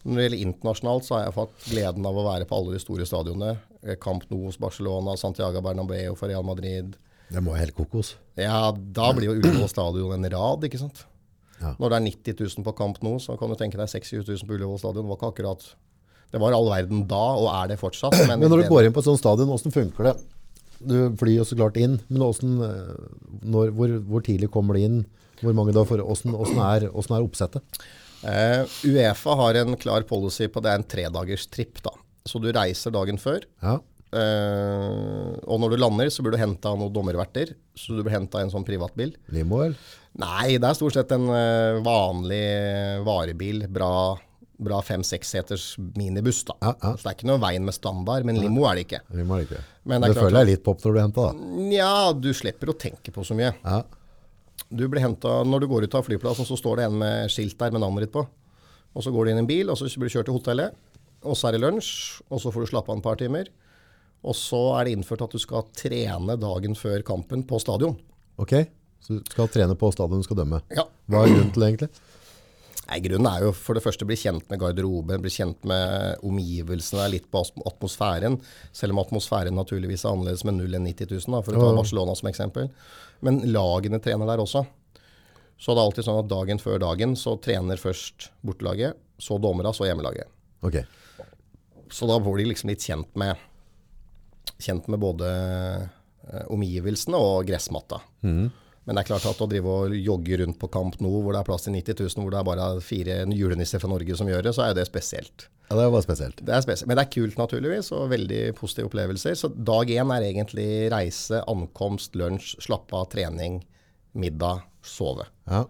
Når 0.00 0.16
det 0.16 0.24
gjelder 0.24 0.44
internasjonalt, 0.46 1.04
så 1.04 1.18
har 1.18 1.26
jeg 1.26 1.36
fått 1.36 1.66
gleden 1.68 2.06
av 2.08 2.16
å 2.16 2.24
være 2.24 2.46
på 2.48 2.56
alle 2.56 2.72
de 2.72 2.80
store 2.80 3.04
stadionene. 3.08 3.58
Eh, 3.84 3.98
Camp 4.00 4.24
Nou 4.32 4.46
hos 4.46 4.56
Barcelona, 4.60 5.16
Santiago 5.20 5.60
Bernabeu 5.64 6.16
for 6.16 6.32
Real 6.32 6.46
Madrid. 6.46 6.96
Det 7.30 7.42
må 7.44 7.52
være 7.52 7.66
helt 7.66 7.76
kokos. 7.76 8.14
Ja, 8.40 8.72
da 8.72 9.12
blir 9.14 9.28
jo 9.28 9.36
Ullevål 9.36 9.68
stadion 9.70 10.16
en 10.16 10.30
rad, 10.32 10.64
ikke 10.66 10.80
sant. 10.80 11.04
Ja. 11.60 11.74
Når 11.76 11.92
det 11.92 11.98
er 11.98 12.06
90 12.08 12.40
000 12.56 12.64
på 12.64 12.76
Camp 12.78 12.98
Nou, 13.04 13.18
så 13.20 13.36
kan 13.38 13.52
du 13.52 13.58
tenke 13.60 13.76
deg 13.76 13.92
60 13.92 14.24
000 14.24 14.48
på 14.48 14.56
Ullevål 14.56 14.80
stadion. 14.80 15.04
Det 15.04 15.12
var 15.12 15.20
ikke 15.20 15.32
akkurat 15.34 15.68
Det 16.32 16.40
var 16.40 16.54
all 16.56 16.68
verden 16.70 17.04
da, 17.10 17.24
og 17.36 17.48
er 17.52 17.72
det 17.74 17.80
fortsatt. 17.82 18.16
Men, 18.24 18.38
Men 18.40 18.48
når 18.48 18.64
du 18.64 18.70
går 18.70 18.86
inn 18.86 18.94
på 18.96 19.02
et 19.02 19.10
sånt 19.10 19.20
stadion, 19.20 19.50
hvordan 19.50 19.74
funker 19.74 20.08
det? 20.08 20.16
Du 20.80 20.96
flyr 21.20 21.36
jo 21.40 21.46
så 21.48 21.58
klart 21.58 21.78
inn, 21.80 21.98
men 22.08 22.22
hvordan, 22.24 22.54
eh, 22.64 23.24
når, 23.44 23.72
hvor, 23.76 23.94
hvor 24.08 24.24
tidlig 24.24 24.48
kommer 24.52 24.78
det 24.78 24.86
inn? 24.88 25.00
Hvor 25.40 25.56
mange 25.56 25.74
da? 25.76 25.84
For, 25.88 26.00
hvordan, 26.00 26.36
hvordan, 26.36 26.60
er, 26.64 26.86
hvordan 26.94 27.16
er 27.16 27.26
oppsettet? 27.26 27.80
Eh, 28.28 28.74
Uefa 28.88 29.36
har 29.40 29.60
en 29.60 29.76
klar 29.80 30.04
policy 30.08 30.48
på 30.52 30.62
det 30.64 30.72
er 30.72 30.80
en 30.80 30.88
tredagers 30.96 31.46
tripp. 31.52 31.82
da. 31.84 31.92
Så 32.28 32.40
du 32.40 32.50
reiser 32.52 32.92
dagen 32.96 33.20
før. 33.20 33.44
Ja. 33.64 33.78
Eh, 34.10 35.36
og 35.44 35.60
når 35.62 35.74
du 35.74 35.80
lander, 35.80 36.10
så 36.12 36.24
blir 36.24 36.36
du 36.36 36.40
henta 36.40 36.72
av 36.72 36.80
noen 36.80 36.92
dommerverter. 36.96 37.54
Så 37.76 37.96
du 37.96 38.04
blir 38.04 38.16
henta 38.16 38.40
i 38.40 38.48
en 38.48 38.52
sånn 38.52 38.66
privatbil. 38.68 39.14
Limo, 39.36 39.62
eller? 39.66 39.96
Nei, 40.20 40.56
det 40.58 40.66
er 40.66 40.74
stort 40.74 40.96
sett 40.96 41.12
en 41.14 41.28
vanlig 41.86 42.42
varebil. 43.06 43.62
Bra, 43.70 43.92
bra 44.60 44.80
fem-seks 44.84 45.30
seters 45.34 45.64
minibuss. 45.96 46.42
da. 46.48 46.56
Ja, 46.60 46.72
ja. 46.82 46.90
Så 46.96 47.04
det 47.06 47.12
er 47.12 47.16
ikke 47.18 47.30
noe 47.30 47.40
veien 47.42 47.64
med 47.64 47.76
standard, 47.76 48.26
men 48.28 48.40
limo 48.40 48.66
er 48.68 48.76
det 48.78 48.86
ikke. 48.86 49.00
Limo 49.16 49.36
er 49.36 49.42
det 49.42 49.48
ikke. 49.50 49.62
Men 49.90 50.04
det 50.04 50.12
det 50.12 50.20
føler 50.20 50.42
jeg 50.42 50.50
litt 50.52 50.64
på 50.66 50.74
når 50.76 50.96
du 50.96 51.00
henter 51.00 51.30
da. 51.30 51.48
Nja, 51.70 51.92
du 52.16 52.30
slipper 52.36 52.72
å 52.72 52.76
tenke 52.76 53.14
på 53.14 53.24
så 53.26 53.36
mye. 53.38 53.54
Ja. 53.64 53.80
Du 54.70 54.84
blir 54.88 55.02
hentet, 55.02 55.46
Når 55.48 55.60
du 55.64 55.66
går 55.70 55.88
ut 55.88 55.94
av 55.98 56.04
flyplassen, 56.06 56.46
så 56.46 56.58
står 56.58 56.76
det 56.76 56.84
en 56.90 56.98
med 57.00 57.32
skilt 57.32 57.56
der 57.58 57.72
med 57.74 57.80
navnet 57.82 58.06
ditt 58.06 58.12
på. 58.14 58.26
Og 58.94 59.02
Så 59.02 59.10
går 59.14 59.24
du 59.26 59.30
inn 59.32 59.40
i 59.40 59.44
en 59.44 59.48
bil, 59.48 59.70
og 59.70 59.78
så 59.78 59.88
blir 59.96 60.10
du 60.10 60.14
kjørt 60.18 60.28
til 60.28 60.36
hotellet. 60.36 60.76
Og 61.24 61.36
så 61.36 61.48
er 61.48 61.56
det 61.56 61.62
lunsj, 61.64 62.20
og 62.30 62.40
så 62.40 62.52
får 62.52 62.64
du 62.64 62.70
slappe 62.70 62.92
av 62.92 63.00
et 63.00 63.04
par 63.04 63.16
timer. 63.20 63.48
Og 64.24 64.36
så 64.36 64.60
er 64.78 64.84
det 64.86 64.94
innført 64.98 65.22
at 65.24 65.32
du 65.32 65.40
skal 65.40 65.64
trene 65.76 66.36
dagen 66.40 66.76
før 66.76 67.02
kampen 67.06 67.42
på 67.48 67.60
stadion. 67.60 67.96
Ok, 68.40 68.52
så 69.00 69.16
du 69.18 69.32
skal 69.32 69.48
trene 69.52 69.76
på 69.80 69.90
stadion 69.94 70.20
du 70.20 70.26
skal 70.28 70.40
dømme. 70.42 70.60
Ja. 70.76 70.84
Hva 71.08 71.24
er 71.24 71.32
grunnen 71.34 71.52
til 71.54 71.64
det 71.64 71.68
egentlig? 71.70 71.90
Nei, 72.90 72.98
Grunnen 73.04 73.28
er 73.30 73.44
jo 73.44 73.52
for 73.54 73.78
det 73.78 73.84
første 73.84 74.02
å 74.02 74.08
bli 74.10 74.16
kjent 74.18 74.48
med 74.50 74.58
garderoben, 74.58 75.20
bli 75.22 75.30
kjent 75.30 75.62
med 75.68 76.24
omgivelsene, 76.26 77.04
litt 77.12 77.28
på 77.30 77.42
atmosfæren. 77.68 78.40
Selv 78.74 78.96
om 78.96 79.02
atmosfæren 79.04 79.54
naturligvis 79.54 80.02
er 80.02 80.10
annerledes 80.10 80.42
med 80.48 80.56
0 80.58 80.74
enn 80.80 80.88
90 80.88 81.12
000, 81.12 81.36
da, 81.36 81.42
for 81.46 81.54
å 81.54 81.62
ta 81.62 81.76
Barcelona 81.78 82.16
som 82.18 82.30
eksempel. 82.32 82.66
Men 83.22 83.38
lagene 83.54 84.00
trener 84.02 84.26
der 84.32 84.42
også. 84.42 84.64
Så 85.60 85.76
det 85.76 85.82
er 85.82 85.86
alltid 85.90 86.06
sånn 86.08 86.18
at 86.22 86.30
dagen 86.32 86.58
før 86.62 86.80
dagen 86.82 87.14
så 87.20 87.36
trener 87.44 87.78
først 87.78 88.30
bortelaget, 88.42 88.98
så 89.20 89.36
dommerne, 89.38 89.70
så 89.76 89.86
hjemmelaget. 89.86 90.26
Ok, 90.66 90.80
Så 91.94 92.06
da 92.10 92.18
blir 92.22 92.42
de 92.42 92.48
liksom 92.50 92.70
litt 92.70 92.84
kjent 92.86 93.14
med, 93.18 93.38
kjent 94.62 94.88
med 94.90 95.00
både 95.02 95.28
eh, 95.30 96.44
omgivelsene 96.50 97.18
og 97.18 97.46
gressmatta. 97.48 98.00
Men 98.88 98.96
det 98.96 99.02
er 99.02 99.08
klart 99.10 99.26
at 99.28 99.40
å 99.44 99.48
drive 99.50 99.70
og 99.70 99.94
jogge 99.94 100.38
rundt 100.40 100.58
på 100.60 100.68
Kamp 100.72 100.96
nå, 101.04 101.10
hvor 101.20 101.34
det 101.36 101.42
er 101.42 101.48
plass 101.48 101.66
til 101.66 101.74
90 101.76 101.98
000, 102.00 102.22
hvor 102.24 102.32
det 102.32 102.38
er 102.40 102.46
bare 102.48 102.68
fire 102.84 103.16
julenisser 103.36 103.82
fra 103.82 103.90
Norge 103.92 104.16
som 104.16 104.30
gjør 104.30 104.46
det, 104.46 104.54
så 104.56 104.64
er 104.64 104.72
jo 104.72 104.78
det 104.80 104.86
spesielt. 104.88 105.48
ja, 105.70 105.76
det 105.76 105.90
var 105.94 106.02
spesielt. 106.02 106.40
Det 106.42 106.54
er 106.56 106.64
spesielt. 106.64 106.88
Men 106.88 106.98
det 106.98 107.04
er 107.04 107.12
kult 107.14 107.36
naturligvis, 107.38 107.92
og 107.94 108.08
veldig 108.10 108.40
positive 108.58 108.88
opplevelser. 108.88 109.36
Så 109.38 109.52
dag 109.54 109.92
én 109.94 110.14
er 110.16 110.26
egentlig 110.30 110.68
reise, 110.90 111.42
ankomst, 111.52 112.16
lunsj, 112.18 112.56
slappe 112.64 112.96
av, 112.96 113.06
trening, 113.12 113.60
middag, 114.18 114.64
sove. 114.82 115.28
Ja. 115.46 115.66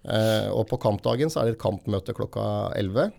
Eh, 0.00 0.48
og 0.48 0.64
på 0.70 0.80
kampdagen 0.80 1.30
så 1.30 1.42
er 1.42 1.50
det 1.50 1.58
et 1.58 1.62
kampmøte 1.62 2.16
klokka 2.16 2.72
11. 2.80 3.12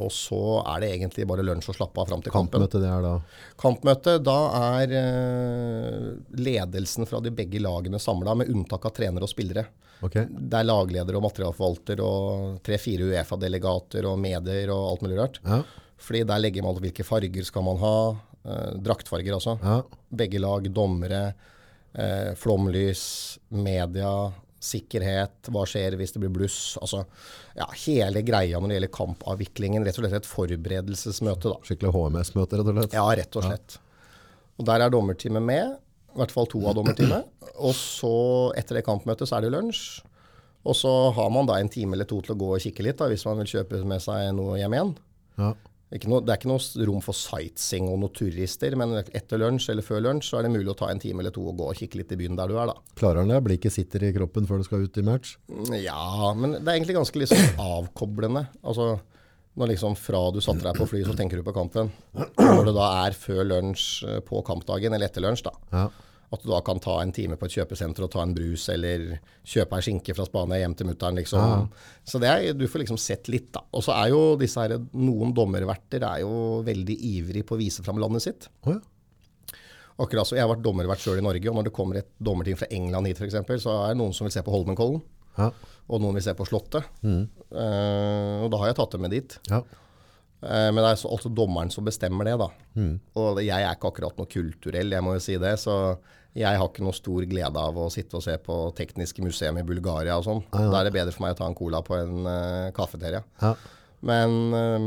Og 0.00 0.12
så 0.14 0.40
er 0.62 0.82
det 0.82 0.90
egentlig 0.94 1.26
bare 1.28 1.44
lunsj 1.44 1.70
og 1.72 1.76
slappe 1.76 2.00
av 2.00 2.08
fram 2.10 2.22
til 2.24 2.32
kampen. 2.34 2.62
Kampmøte 2.62 2.80
det 2.82 2.88
er 2.90 3.04
da. 3.04 3.12
Kampmøte, 3.60 4.16
da 4.24 4.38
er 4.78 4.94
eh, 5.00 6.08
ledelsen 6.40 7.08
fra 7.10 7.20
de 7.24 7.32
begge 7.34 7.60
lagene 7.62 8.00
samla, 8.00 8.34
med 8.40 8.50
unntak 8.52 8.88
av 8.88 8.94
trenere 8.96 9.28
og 9.28 9.32
spillere. 9.32 9.66
Okay. 10.00 10.24
Det 10.30 10.56
er 10.56 10.64
lagleder 10.64 11.18
og 11.18 11.26
materialforvalter 11.26 12.00
og 12.00 12.58
tre-fire 12.64 13.10
Uefa-delegater 13.10 14.08
og 14.08 14.16
medier 14.20 14.72
og 14.72 14.86
alt 14.94 15.04
mulig 15.04 15.20
rart. 15.20 15.40
ja, 15.44 15.60
Fordi 16.00 16.24
der 16.24 16.40
legger 16.40 16.64
man 16.64 16.80
hvilke 16.80 17.04
farger 17.04 17.44
skal 17.44 17.66
man 17.66 17.80
ha. 17.82 17.96
Eh, 18.40 18.76
draktfarger, 18.80 19.36
altså. 19.36 19.58
ja. 19.60 19.82
Begge 20.08 20.40
lag, 20.40 20.64
dommere, 20.72 21.34
eh, 21.92 22.32
flomlys, 22.40 23.38
media, 23.48 24.32
sikkerhet. 24.60 25.50
Hva 25.52 25.64
skjer 25.68 25.96
hvis 25.98 26.14
det 26.14 26.22
blir 26.22 26.32
bluss? 26.34 26.76
Altså, 26.80 27.04
ja, 27.56 27.66
hele 27.86 28.22
greia 28.26 28.60
når 28.60 28.72
det 28.72 28.78
gjelder 28.78 28.92
kampavviklingen. 28.96 29.86
Rett 29.86 29.98
og 29.98 30.04
slett 30.04 30.18
et 30.20 30.28
forberedelsesmøte, 30.28 31.52
da. 31.52 31.56
Skikkelig 31.66 31.94
HMS-møte, 31.96 32.60
rett 32.60 32.72
og 32.72 32.78
slett. 32.80 32.98
Ja, 32.98 33.06
rett 33.20 33.40
og 33.40 33.48
slett. 33.48 33.78
Og 34.60 34.68
der 34.68 34.84
er 34.84 34.92
dommerteamet 34.92 35.46
med. 35.46 35.74
I 36.10 36.20
hvert 36.20 36.34
fall 36.34 36.48
to 36.50 36.60
av 36.68 36.76
dommerteamet. 36.76 37.28
Og 37.60 37.74
så, 37.76 38.14
etter 38.58 38.78
det 38.78 38.86
kampmøtet, 38.86 39.28
så 39.28 39.38
er 39.38 39.46
det 39.46 39.54
lunsj. 39.54 40.00
Og 40.68 40.76
så 40.76 40.90
har 41.16 41.30
man 41.32 41.48
da 41.48 41.56
en 41.56 41.70
time 41.72 41.96
eller 41.96 42.08
to 42.08 42.18
til 42.24 42.34
å 42.34 42.40
gå 42.40 42.50
og 42.56 42.60
kikke 42.60 42.84
litt, 42.84 42.98
da, 43.00 43.08
hvis 43.08 43.24
man 43.28 43.40
vil 43.40 43.48
kjøpe 43.54 43.80
med 43.88 44.02
seg 44.04 44.28
noe 44.36 44.58
hjem 44.60 44.76
igjen. 44.76 44.90
Ja. 45.40 45.54
Ikke 45.90 46.06
noe, 46.06 46.22
det 46.22 46.30
er 46.30 46.38
ikke 46.38 46.50
noe 46.52 46.86
rom 46.86 47.00
for 47.02 47.18
sightseeing 47.18 47.88
og 47.90 47.96
noen 47.98 48.12
turister, 48.14 48.76
men 48.78 48.94
etter 49.02 49.40
lunsj 49.42 49.72
eller 49.72 49.82
før 49.82 50.04
lunsj 50.04 50.28
så 50.30 50.38
er 50.38 50.46
det 50.46 50.52
mulig 50.54 50.70
å 50.70 50.76
ta 50.78 50.90
en 50.92 51.00
time 51.02 51.24
eller 51.24 51.34
to 51.34 51.42
og 51.50 51.56
gå 51.58 51.66
og 51.72 51.80
kikke 51.80 51.98
litt 51.98 52.14
i 52.14 52.18
byen 52.20 52.38
der 52.38 52.52
du 52.52 52.54
er, 52.62 52.70
da. 52.70 52.76
Klarer 53.00 53.24
han 53.24 53.32
det? 53.32 53.40
Blikket 53.48 53.74
sitter 53.74 54.04
i 54.06 54.12
kroppen 54.14 54.46
før 54.46 54.62
du 54.62 54.68
skal 54.68 54.84
ut 54.86 55.00
i 55.02 55.06
match? 55.06 55.34
Ja, 55.74 56.30
men 56.38 56.60
det 56.60 56.62
er 56.68 56.76
egentlig 56.76 56.94
ganske 57.00 57.24
liksom 57.24 57.58
avkoblende. 57.64 58.44
Altså, 58.62 58.92
når 59.58 59.72
liksom 59.72 59.98
fra 59.98 60.22
du 60.30 60.38
satte 60.44 60.62
deg 60.62 60.78
på 60.78 60.86
fly, 60.92 61.02
så 61.08 61.16
tenker 61.18 61.40
du 61.40 61.46
på 61.46 61.56
kampen. 61.56 61.90
Når 62.38 62.70
det 62.70 62.76
da 62.78 62.86
er 63.08 63.18
før 63.18 63.42
lunsj 63.50 63.88
eh, 64.06 64.22
på 64.22 64.44
kampdagen, 64.46 64.94
eller 64.94 65.10
etter 65.10 65.26
lunsj, 65.26 65.48
da. 65.48 65.56
Ja. 65.74 65.88
At 66.30 66.44
du 66.44 66.50
da 66.52 66.60
kan 66.62 66.78
ta 66.78 67.00
en 67.02 67.10
time 67.10 67.34
på 67.36 67.48
et 67.48 67.54
kjøpesenter 67.56 68.04
og 68.06 68.10
ta 68.12 68.20
en 68.22 68.32
brus, 68.36 68.68
eller 68.70 69.16
kjøpe 69.50 69.74
ei 69.80 69.82
skinke 69.82 70.14
fra 70.14 70.22
Spania 70.28 70.60
hjem 70.62 70.76
til 70.78 70.86
mutter'n, 70.86 71.16
liksom. 71.18 71.64
Så 72.06 72.20
det 72.22 72.28
er, 72.30 72.52
du 72.54 72.62
får 72.70 72.84
liksom 72.84 73.00
sett 73.02 73.26
litt, 73.32 73.48
da. 73.56 73.64
Og 73.74 73.82
så 73.82 73.96
er 73.98 74.12
jo 74.12 74.20
disse 74.38 74.62
her, 74.62 74.76
noen 74.94 75.34
dommerverter 75.34 76.06
er 76.06 76.20
jo 76.22 76.60
veldig 76.68 76.96
ivrig 77.10 77.42
på 77.48 77.56
å 77.56 77.58
vise 77.58 77.82
fram 77.82 77.98
landet 77.98 78.22
sitt. 78.28 78.46
Oh, 78.62 78.76
ja. 78.76 78.78
Akkurat 80.00 80.24
så 80.30 80.38
Jeg 80.38 80.46
har 80.46 80.52
vært 80.54 80.62
dommervert 80.64 81.02
sjøl 81.02 81.18
i 81.18 81.24
Norge, 81.26 81.50
og 81.50 81.58
når 81.58 81.66
det 81.66 81.74
kommer 81.76 81.98
et 82.00 82.08
dommerteam 82.22 82.56
fra 82.62 82.70
England 82.72 83.10
hit 83.10 83.18
f.eks., 83.20 83.34
så 83.66 83.74
er 83.82 83.90
det 83.92 83.98
noen 84.00 84.14
som 84.16 84.24
vil 84.24 84.32
se 84.32 84.44
på 84.46 84.54
Holmenkollen, 84.54 85.02
Ja. 85.36 85.50
og 85.90 86.00
noen 86.00 86.14
vil 86.16 86.22
se 86.24 86.32
på 86.38 86.46
Slottet. 86.48 86.86
Eh, 87.04 88.36
og 88.44 88.48
da 88.54 88.62
har 88.62 88.70
jeg 88.70 88.78
tatt 88.78 88.94
dem 88.94 89.02
med 89.08 89.10
dit. 89.18 89.38
ja. 89.50 89.64
Eh, 90.42 90.68
men 90.72 90.80
det 90.80 90.92
er 90.92 91.00
så, 91.02 91.10
altså 91.12 91.32
dommeren 91.32 91.72
som 91.72 91.86
bestemmer 91.86 92.28
det, 92.28 92.38
da. 92.40 92.48
Og 93.20 93.42
jeg 93.44 93.56
er 93.58 93.76
ikke 93.76 93.92
akkurat 93.92 94.16
noe 94.20 94.30
kulturell, 94.30 94.96
jeg 94.96 95.04
må 95.04 95.16
jo 95.16 95.24
si 95.24 95.36
det. 95.40 95.56
Så 95.60 95.74
jeg 96.38 96.60
har 96.60 96.68
ikke 96.68 96.84
noe 96.86 96.94
stor 96.94 97.26
glede 97.26 97.64
av 97.66 97.78
å 97.80 97.88
sitte 97.90 98.18
og 98.18 98.24
se 98.24 98.36
på 98.38 98.60
tekniske 98.78 99.24
museum 99.24 99.58
i 99.58 99.66
Bulgaria 99.66 100.18
og 100.20 100.26
sånn. 100.28 100.44
Da 100.54 100.70
er 100.78 100.86
det 100.86 100.94
bedre 100.94 101.14
for 101.14 101.26
meg 101.26 101.34
å 101.34 101.40
ta 101.42 101.50
en 101.50 101.58
cola 101.58 101.82
på 101.86 101.96
en 101.98 102.26
uh, 102.28 102.70
kafeteria. 102.76 103.24
ja. 103.42 103.54
Men 104.00 104.54
eh, 104.56 104.84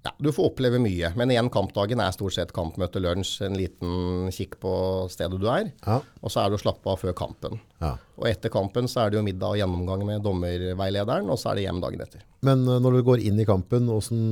ja, 0.00 0.12
du 0.16 0.30
får 0.32 0.46
oppleve 0.52 0.78
mye. 0.80 1.10
Men 1.18 1.28
igjen, 1.32 1.50
kampdagen 1.52 2.00
er 2.00 2.14
stort 2.16 2.32
sett 2.32 2.54
kampmøte, 2.56 3.02
lunsj, 3.04 3.34
en 3.44 3.56
liten 3.58 4.30
kikk 4.32 4.56
på 4.62 4.70
stedet 5.12 5.36
du 5.42 5.44
er. 5.52 5.68
Ja. 5.84 5.98
Og 6.24 6.32
så 6.32 6.40
er 6.40 6.48
det 6.48 6.56
å 6.56 6.62
slappe 6.62 6.88
av 6.88 7.02
før 7.02 7.12
kampen. 7.18 7.58
ja. 7.82 7.96
Og 8.20 8.28
etter 8.28 8.52
kampen 8.52 8.88
så 8.88 9.02
er 9.04 9.10
det 9.12 9.16
jo 9.20 9.24
middag 9.24 9.54
og 9.54 9.60
gjennomgang 9.60 10.02
med 10.08 10.24
dommerveilederen, 10.24 11.28
og 11.32 11.38
så 11.40 11.50
er 11.52 11.60
det 11.60 11.66
hjem 11.66 11.78
dagen 11.84 12.02
etter. 12.04 12.24
Men 12.44 12.64
eh, 12.68 12.80
når 12.84 12.98
du 12.98 13.02
går 13.10 13.22
inn 13.28 13.40
i 13.40 13.46
kampen, 13.48 13.86
hvordan, 13.88 14.24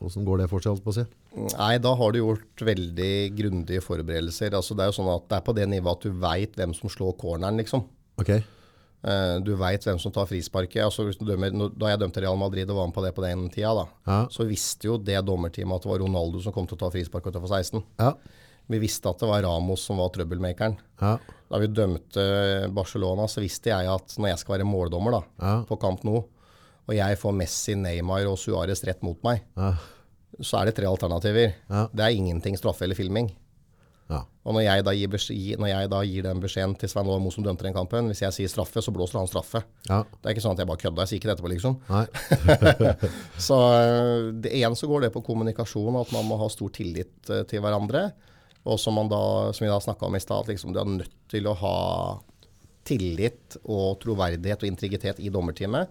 hvordan 0.00 0.26
går 0.28 0.42
det 0.42 0.50
for 0.50 0.62
seg, 0.62 0.74
holdt 0.74 0.84
på 0.86 0.94
å 0.94 0.98
si? 0.98 1.06
Nei, 1.36 1.72
da 1.82 1.92
har 1.98 2.12
du 2.14 2.20
gjort 2.22 2.62
veldig 2.66 3.12
grundige 3.36 3.82
forberedelser. 3.84 4.54
Altså, 4.56 4.74
det 4.78 4.86
er 4.86 4.92
jo 4.92 4.98
sånn 5.00 5.10
at 5.12 5.26
det 5.30 5.38
er 5.40 5.46
på 5.46 5.54
det 5.58 5.66
nivået 5.70 5.98
at 5.98 6.06
du 6.06 6.20
veit 6.22 6.54
hvem 6.58 6.74
som 6.78 6.90
slår 6.92 7.16
corneren, 7.20 7.58
liksom. 7.62 7.86
Ok, 8.22 8.30
Eh, 8.32 8.55
du 9.46 9.52
veit 9.54 9.84
hvem 9.86 9.98
som 10.02 10.10
tar 10.10 10.26
frisparket. 10.26 10.80
Altså, 10.82 11.04
dømmer, 11.22 11.52
da 11.78 11.92
jeg 11.92 12.00
dømte 12.00 12.22
Real 12.24 12.36
Madrid 12.40 12.68
og 12.72 12.76
var 12.80 12.88
med 12.90 12.94
på 12.96 13.04
det 13.04 13.12
på 13.14 13.22
den 13.22 13.44
tida, 13.54 13.70
da, 13.78 13.84
Ja. 14.06 14.16
så 14.34 14.46
visste 14.48 14.88
jo 14.88 14.96
det 14.98 15.20
dommerteamet 15.28 15.76
at 15.78 15.82
det 15.86 15.90
var 15.92 16.02
Ronaldo 16.02 16.40
som 16.42 16.52
kom 16.52 16.66
til 16.66 16.74
å 16.76 16.80
ta 16.80 16.90
frispark 16.90 17.28
utenfor 17.30 17.48
16. 17.52 17.84
Ja. 18.02 18.12
Vi 18.68 18.80
visste 18.82 19.06
at 19.08 19.20
det 19.22 19.28
var 19.30 19.44
Ramos 19.46 19.84
som 19.86 19.98
var 20.02 20.08
trøbbelmakeren. 20.10 20.74
Ja. 21.00 21.12
Da 21.48 21.58
vi 21.62 21.68
dømte 21.70 22.24
Barcelona, 22.74 23.28
så 23.30 23.38
visste 23.44 23.70
jeg 23.70 23.86
at 23.86 24.16
når 24.18 24.32
jeg 24.32 24.38
skal 24.42 24.56
være 24.58 24.66
måldommer 24.66 25.20
da, 25.20 25.62
på 25.68 25.78
Camp 25.78 26.02
Nou, 26.02 26.24
og 26.88 26.94
jeg 26.94 27.18
får 27.18 27.32
Messi, 27.38 27.74
Neymar 27.78 28.26
og 28.26 28.36
Suárez 28.42 28.82
rett 28.86 29.02
mot 29.06 29.22
meg, 29.22 29.44
så 30.42 30.58
er 30.60 30.66
det 30.66 30.74
tre 30.76 30.86
alternativer. 30.90 31.54
Ja. 31.70 31.86
Det 31.94 32.02
er 32.08 32.16
ingenting 32.18 32.58
straffe 32.58 32.82
eller 32.84 32.98
filming. 32.98 33.30
Ja. 34.06 34.20
Og 34.46 34.54
når 34.54 34.62
jeg 34.62 34.84
da 34.86 34.92
gir, 34.94 35.16
når 35.58 35.70
jeg 35.70 35.90
da 35.90 36.00
gir 36.06 36.26
den 36.28 36.42
beskjeden 36.42 36.76
til 36.78 36.90
Svein 36.90 37.08
Lomo 37.10 37.32
som 37.34 37.42
dømte 37.42 37.66
den 37.66 37.74
kampen, 37.74 38.10
hvis 38.12 38.22
jeg 38.22 38.36
sier 38.36 38.52
straffe, 38.52 38.82
så 38.84 38.94
blåser 38.94 39.18
han 39.18 39.30
straffe. 39.30 39.64
Ja. 39.88 40.04
Det 40.06 40.28
er 40.28 40.36
ikke 40.36 40.44
sånn 40.44 40.54
at 40.54 40.62
jeg 40.62 40.70
bare 40.70 40.82
kødda, 40.84 41.02
jeg 41.02 41.10
sier 41.10 41.22
ikke 41.22 41.28
det 41.32 41.34
etterpå, 41.34 41.50
liksom. 41.56 41.74
Så 43.48 43.58
det, 44.44 44.54
ene 44.54 44.78
så 44.78 44.90
går 44.90 45.06
det 45.06 45.12
på 45.16 45.24
kommunikasjon, 45.26 45.98
at 45.98 46.14
man 46.14 46.28
må 46.30 46.38
ha 46.38 46.48
stor 46.52 46.70
tillit 46.76 47.32
øh, 47.32 47.42
til 47.50 47.64
hverandre. 47.64 48.08
Og 48.66 48.78
som, 48.82 48.94
man 48.98 49.10
da, 49.10 49.20
som 49.54 49.66
vi 49.66 49.70
da 49.70 49.82
snakka 49.82 50.06
om 50.06 50.18
i 50.18 50.22
stad, 50.22 50.46
at 50.46 50.54
liksom, 50.54 50.74
du 50.74 50.80
er 50.82 50.90
nødt 50.90 51.18
til 51.30 51.46
å 51.50 51.54
ha 51.58 51.76
tillit 52.86 53.58
og 53.64 53.98
troverdighet 54.02 54.62
og 54.62 54.70
integritet 54.70 55.22
i 55.22 55.30
dommerteamet. 55.34 55.90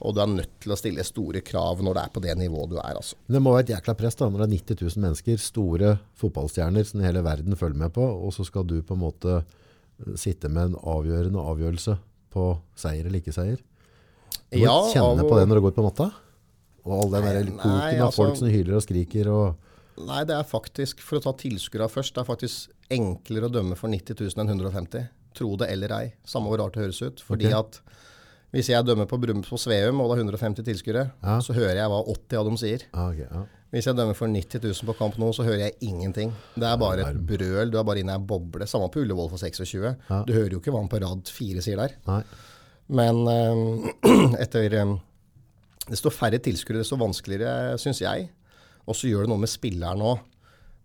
Og 0.00 0.14
du 0.16 0.20
er 0.22 0.30
nødt 0.32 0.52
til 0.64 0.72
å 0.72 0.78
stille 0.80 1.04
store 1.04 1.42
krav 1.44 1.82
når 1.84 1.96
det 1.96 2.02
er 2.02 2.12
på 2.14 2.22
det 2.24 2.36
nivået 2.40 2.72
du 2.72 2.76
er. 2.80 2.96
altså. 2.96 3.18
Det 3.28 3.40
må 3.42 3.52
være 3.52 3.66
et 3.66 3.72
jækla 3.74 3.94
press 3.98 4.16
da, 4.16 4.30
når 4.30 4.42
det 4.42 4.46
er 4.46 4.54
90 4.56 4.84
000 4.86 5.04
mennesker, 5.04 5.42
store 5.44 5.90
fotballstjerner 6.20 6.86
som 6.88 7.02
hele 7.04 7.24
verden 7.26 7.58
følger 7.60 7.82
med 7.82 7.92
på, 7.96 8.06
og 8.06 8.32
så 8.32 8.46
skal 8.48 8.64
du 8.68 8.78
på 8.80 8.96
en 8.96 9.02
måte 9.02 9.36
eh, 9.42 10.14
sitte 10.20 10.48
med 10.48 10.70
en 10.70 10.78
avgjørende 10.80 11.44
avgjørelse 11.52 11.98
på 12.32 12.46
seier 12.78 13.04
eller 13.04 13.20
ikke 13.20 13.36
seier. 13.36 13.60
Du 14.50 14.58
må 14.58 14.64
Ja, 14.64 14.76
kjenne 14.94 15.26
på 15.28 15.36
det 15.38 15.46
når 15.50 15.60
du 15.60 15.66
går 15.68 15.76
på 15.76 15.84
natta. 15.84 16.10
Og 16.86 16.92
all 16.96 17.12
den 17.12 17.26
der 17.26 17.42
Nei, 17.44 17.56
koken 17.60 18.00
av 18.00 18.06
altså- 18.08 18.16
folk 18.22 18.36
som 18.40 18.48
hyler 18.48 18.76
og 18.78 18.82
skriker. 18.86 19.28
Og, 19.28 19.56
Nei, 20.00 20.24
det 20.24 20.34
er 20.34 20.48
faktisk, 20.48 21.00
for 21.04 21.18
å 21.18 21.22
ta 21.22 21.32
tilskuerne 21.36 21.90
først, 21.92 22.14
det 22.14 22.22
er 22.22 22.30
faktisk 22.30 22.70
enklere 22.90 23.50
å 23.50 23.52
dømme 23.52 23.76
for 23.76 23.92
90 23.92 24.16
000 24.16 24.40
enn 24.40 24.48
150. 24.48 25.10
Tro 25.34 25.56
det 25.56 25.68
eller 25.70 25.92
ei. 25.92 26.12
Samme 26.24 26.48
hvor 26.48 26.58
rart 26.58 26.74
det 26.74 26.86
høres 26.86 27.02
ut. 27.02 27.20
Fordi 27.20 27.46
okay. 27.46 27.58
at 27.58 27.80
hvis 28.50 28.68
jeg 28.72 28.82
dømmer 28.86 29.06
på 29.06 29.18
Brum 29.22 29.42
på 29.46 29.58
Sveum, 29.60 30.00
og 30.02 30.10
det 30.10 30.18
er 30.18 30.24
150 30.24 30.64
tilskuere, 30.66 31.04
Ja. 31.22 31.36
så 31.40 31.54
hører 31.54 31.76
jeg 31.78 31.88
hva 31.92 32.00
80 32.02 32.38
av 32.40 32.44
dem 32.48 32.56
sier. 32.60 32.82
Okay, 32.92 33.26
ja. 33.30 33.42
Hvis 33.70 33.86
jeg 33.86 33.94
dømmer 33.94 34.16
for 34.18 34.26
90 34.26 34.64
000 34.64 34.86
på 34.88 34.96
kamp 34.98 35.18
nå, 35.22 35.28
så 35.32 35.44
hører 35.46 35.60
jeg 35.68 35.76
ingenting. 35.86 36.32
Det 36.58 36.66
er 36.66 36.76
bare 36.80 37.04
et 37.06 37.20
brøl. 37.26 37.70
Du 37.70 37.78
er 37.78 37.84
bare 37.86 38.00
inne 38.02 38.16
i 38.16 38.18
ei 38.18 38.24
boble. 38.26 38.66
Samme 38.66 38.88
på 38.90 39.04
Ullevål 39.04 39.28
for 39.30 39.38
26. 39.38 39.84
Ja. 40.10 40.22
Du 40.26 40.32
hører 40.34 40.50
jo 40.56 40.58
ikke 40.58 40.72
hva 40.74 40.80
han 40.82 40.90
på 40.90 40.98
rad 40.98 41.30
4 41.30 41.62
sier 41.62 41.78
der. 41.78 41.94
Nei. 42.08 42.22
Men 42.90 43.20
øh, 43.30 44.34
etter 44.42 44.74
øh, 44.82 44.96
Desto 45.90 46.10
færre 46.10 46.38
tilskuere, 46.42 46.82
desto 46.82 46.98
vanskeligere, 46.98 47.78
syns 47.78 48.00
jeg. 48.02 48.28
Og 48.86 48.94
så 48.98 49.06
gjør 49.10 49.24
det 49.26 49.30
noe 49.32 49.42
med 49.42 49.50
spilleren 49.50 50.02
òg. 50.02 50.18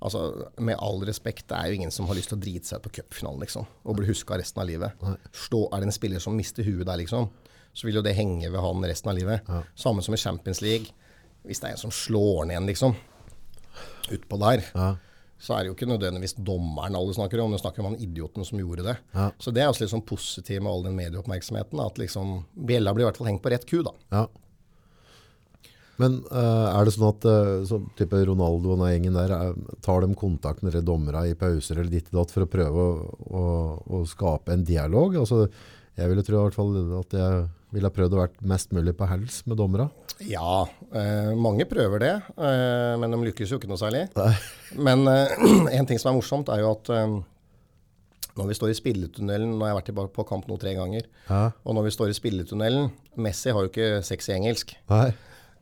Altså, 0.06 0.22
med 0.62 0.78
all 0.78 1.02
respekt, 1.08 1.48
det 1.50 1.58
er 1.58 1.68
jo 1.72 1.78
ingen 1.80 1.92
som 1.94 2.06
har 2.10 2.18
lyst 2.18 2.30
til 2.30 2.38
å 2.38 2.42
drite 2.42 2.68
seg 2.70 2.78
ut 2.82 2.86
på 2.86 2.94
cupfinalen, 3.00 3.42
liksom. 3.42 3.66
Og 3.86 3.98
bli 3.98 4.06
huska 4.10 4.38
resten 4.38 4.62
av 4.62 4.68
livet. 4.70 4.94
Stå, 5.34 5.64
er 5.74 5.82
det 5.82 5.90
en 5.90 5.96
spiller 5.96 6.22
som 6.22 6.36
mister 6.38 6.66
huet 6.68 6.86
der, 6.86 7.00
liksom, 7.02 7.30
så 7.76 7.88
vil 7.90 8.00
jo 8.00 8.06
det 8.06 8.16
henge 8.16 8.48
ved 8.50 8.62
han 8.64 8.86
resten 8.88 9.12
av 9.12 9.18
livet. 9.20 9.50
Samme 9.76 10.02
som 10.06 10.16
i 10.16 10.20
Champions 10.22 10.62
League. 10.64 10.88
Hvis 11.46 11.60
det 11.62 11.68
er 11.70 11.76
en 11.76 11.82
som 11.86 11.92
slår 11.94 12.48
ned 12.50 12.58
en, 12.62 12.70
liksom, 12.72 12.96
utpå 14.16 14.40
der, 14.42 14.64
Ja. 14.74 14.96
så 15.38 15.54
er 15.58 15.64
det 15.66 15.70
jo 15.70 15.76
ikke 15.76 15.90
nødvendigvis 15.92 16.38
dommeren 16.40 16.96
alle 16.98 17.14
snakker 17.14 17.42
om, 17.44 17.52
det 17.54 17.60
snakker 17.62 17.84
om 17.84 17.92
han 17.92 18.00
idioten 18.02 18.46
som 18.48 18.58
gjorde 18.62 18.86
det. 18.88 18.96
Ja. 19.14 19.28
Så 19.38 19.52
det 19.54 19.62
er 19.62 19.70
også 19.70 19.84
litt 19.84 19.92
sånn 19.94 20.06
positivt 20.08 20.64
med 20.64 20.72
all 20.72 20.84
den 20.88 20.96
medieoppmerksomheten, 20.98 21.84
at 21.86 22.00
liksom 22.02 22.46
bjella 22.56 22.94
blir 22.96 23.06
i 23.06 23.10
hvert 23.12 23.20
fall 23.20 23.28
hengt 23.30 23.44
på 23.44 23.52
rett 23.54 23.68
ku, 23.70 23.84
da. 23.86 23.94
Ja. 24.16 24.26
Men 26.02 26.18
uh, 26.28 26.76
er 26.76 26.84
det 26.88 26.92
sånn 26.92 27.08
at 27.08 27.24
uh, 27.30 27.76
type 27.96 28.20
Ronaldo 28.28 28.74
og 28.74 28.82
den 28.82 28.90
gjengen 28.92 29.16
der, 29.16 29.32
er- 29.32 29.78
tar 29.86 30.04
de 30.04 30.10
kontakt 30.20 30.64
med 30.66 30.76
dommerne 30.84 31.22
i 31.30 31.38
pauser 31.40 31.80
eller 31.80 31.92
ditt 31.94 32.10
og 32.12 32.18
datt 32.20 32.34
for 32.36 32.44
å 32.44 32.50
prøve 32.52 32.88
å, 32.88 32.90
å, 33.32 33.44
å 33.96 34.02
skape 34.10 34.52
en 34.58 34.66
dialog? 34.68 35.16
Altså, 35.22 35.46
jeg 35.96 36.12
ville 36.12 36.26
tro 36.28 36.42
i 36.42 36.44
hvert 36.50 36.58
fall 36.58 36.74
at 37.00 37.16
jeg 37.16 37.46
ville 37.76 37.90
ha 37.90 37.94
prøvd 37.94 38.16
å 38.16 38.24
vært 38.24 38.42
mest 38.48 38.74
mulig 38.76 38.96
på 38.98 39.08
hels 39.10 39.42
med 39.50 39.60
dommere. 39.60 39.90
Ja, 40.24 40.66
eh, 40.96 41.32
mange 41.36 41.68
prøver 41.68 42.02
det, 42.02 42.14
eh, 42.40 42.96
men 43.02 43.12
de 43.12 43.22
lykkes 43.28 43.52
jo 43.52 43.60
ikke 43.60 43.70
noe 43.72 43.82
særlig. 43.82 44.08
Men 44.80 45.06
eh, 45.12 45.36
en 45.78 45.90
ting 45.90 46.00
som 46.00 46.14
er 46.14 46.20
morsomt, 46.20 46.52
er 46.54 46.64
jo 46.64 46.72
at 46.72 46.92
eh, 46.96 47.18
når 48.36 48.50
vi 48.52 48.58
står 48.58 48.74
i 48.74 48.76
spilletunnelen 48.76 49.54
Nå 49.56 49.64
har 49.64 49.70
jeg 49.72 49.78
vært 49.78 49.90
tilbake 49.92 50.12
på 50.16 50.26
kamp 50.28 50.50
nå 50.50 50.58
tre 50.60 50.74
ganger. 50.76 51.06
Ja. 51.30 51.46
Og 51.64 51.78
når 51.78 51.88
vi 51.88 51.94
står 51.96 52.12
i 52.12 52.18
spilletunnelen 52.18 52.90
Messi 53.24 53.54
har 53.56 53.64
jo 53.64 53.72
ikke 53.72 54.02
sexy 54.04 54.34
engelsk, 54.36 54.76
Nei. 54.92 55.08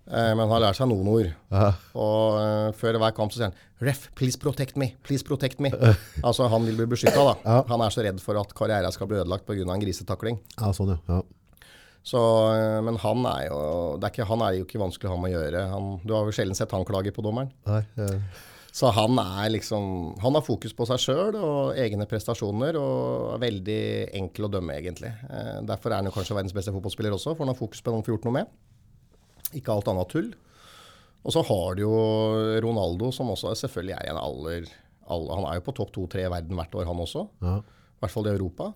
Men 0.04 0.42
han 0.42 0.50
har 0.52 0.60
lært 0.66 0.76
seg 0.76 0.90
noen 0.92 1.08
ord. 1.08 1.28
Ja. 1.54 1.68
Og 1.96 2.34
uh, 2.36 2.74
før 2.76 2.98
hver 3.00 3.14
kamp 3.16 3.32
så 3.32 3.40
sier 3.40 3.54
han 3.54 3.86
Ref, 3.88 4.10
please 4.20 4.36
protect 4.42 4.76
me. 4.76 4.90
Please 5.08 5.24
protect 5.24 5.62
me. 5.64 5.72
altså 6.28 6.50
han 6.52 6.68
vil 6.68 6.82
bli 6.82 6.90
beskytta, 6.92 7.24
da. 7.24 7.36
Ja. 7.46 7.62
Han 7.70 7.86
er 7.86 7.94
så 7.96 8.04
redd 8.04 8.20
for 8.26 8.42
at 8.42 8.52
karrieren 8.58 8.92
skal 8.92 9.08
bli 9.08 9.22
ødelagt 9.22 9.48
pga. 9.48 9.64
en 9.64 9.86
grisetakling. 9.86 10.42
ja, 10.58 10.74
sånn 10.76 10.92
ja. 10.96 11.00
ja. 11.08 11.22
Så, 12.04 12.20
eh, 12.52 12.80
men 12.84 12.98
han 13.00 13.26
er 13.30 13.46
jo 13.48 13.60
det 13.96 14.10
er 14.10 14.12
ikke, 14.12 14.26
Han 14.28 14.42
er 14.44 14.58
jo 14.58 14.66
ikke 14.66 14.82
vanskelig 14.82 15.08
å 15.08 15.14
ha 15.16 15.22
med 15.24 15.32
å 15.32 15.38
gjøre. 15.40 15.62
Han, 15.72 15.86
du 16.04 16.12
har 16.16 16.28
jo 16.28 16.36
sjelden 16.36 16.58
sett 16.58 16.74
han 16.76 16.84
klage 16.88 17.14
på 17.16 17.24
dommeren. 17.24 17.54
Nei, 17.70 17.84
ja. 17.96 18.10
Så 18.74 18.90
han 18.90 19.20
er 19.22 19.52
liksom 19.54 20.16
Han 20.24 20.34
har 20.34 20.42
fokus 20.42 20.74
på 20.74 20.88
seg 20.90 20.98
sjøl 21.00 21.36
og 21.38 21.78
egne 21.80 22.08
prestasjoner, 22.10 22.76
og 22.80 23.36
er 23.36 23.44
veldig 23.46 23.82
enkel 24.20 24.48
å 24.48 24.52
dømme, 24.58 24.76
egentlig. 24.82 25.14
Eh, 25.30 25.60
derfor 25.70 25.94
er 25.94 26.02
han 26.02 26.10
jo 26.10 26.16
kanskje 26.16 26.36
verdens 26.36 26.56
beste 26.58 26.74
fotballspiller 26.76 27.14
også, 27.16 27.36
for 27.36 27.46
han 27.46 27.54
har 27.54 27.60
fokus 27.60 27.84
på 27.86 27.94
noen 27.94 28.04
får 28.04 28.18
gjort 28.18 28.28
noe 28.28 28.38
med. 28.42 28.56
Ikke 29.54 29.76
alt 29.76 29.92
annet 29.94 30.10
tull. 30.10 30.32
Og 31.24 31.32
så 31.32 31.44
har 31.48 31.78
du 31.78 31.86
jo 31.86 31.94
Ronaldo, 32.66 33.14
som 33.16 33.30
også 33.32 33.54
selvfølgelig 33.62 33.96
er 33.96 34.10
en 34.12 34.20
aller, 34.20 34.66
aller 35.08 35.38
Han 35.38 35.46
er 35.48 35.60
jo 35.62 35.68
på 35.70 35.76
topp 35.78 35.94
to-tre 35.96 36.26
i 36.26 36.32
verden 36.34 36.58
hvert 36.58 36.74
år, 36.76 36.90
han 36.90 37.00
også. 37.06 37.28
ja. 37.46 37.62
I 37.64 38.04
hvert 38.04 38.12
fall 38.12 38.26
i 38.28 38.34
Europa. 38.34 38.74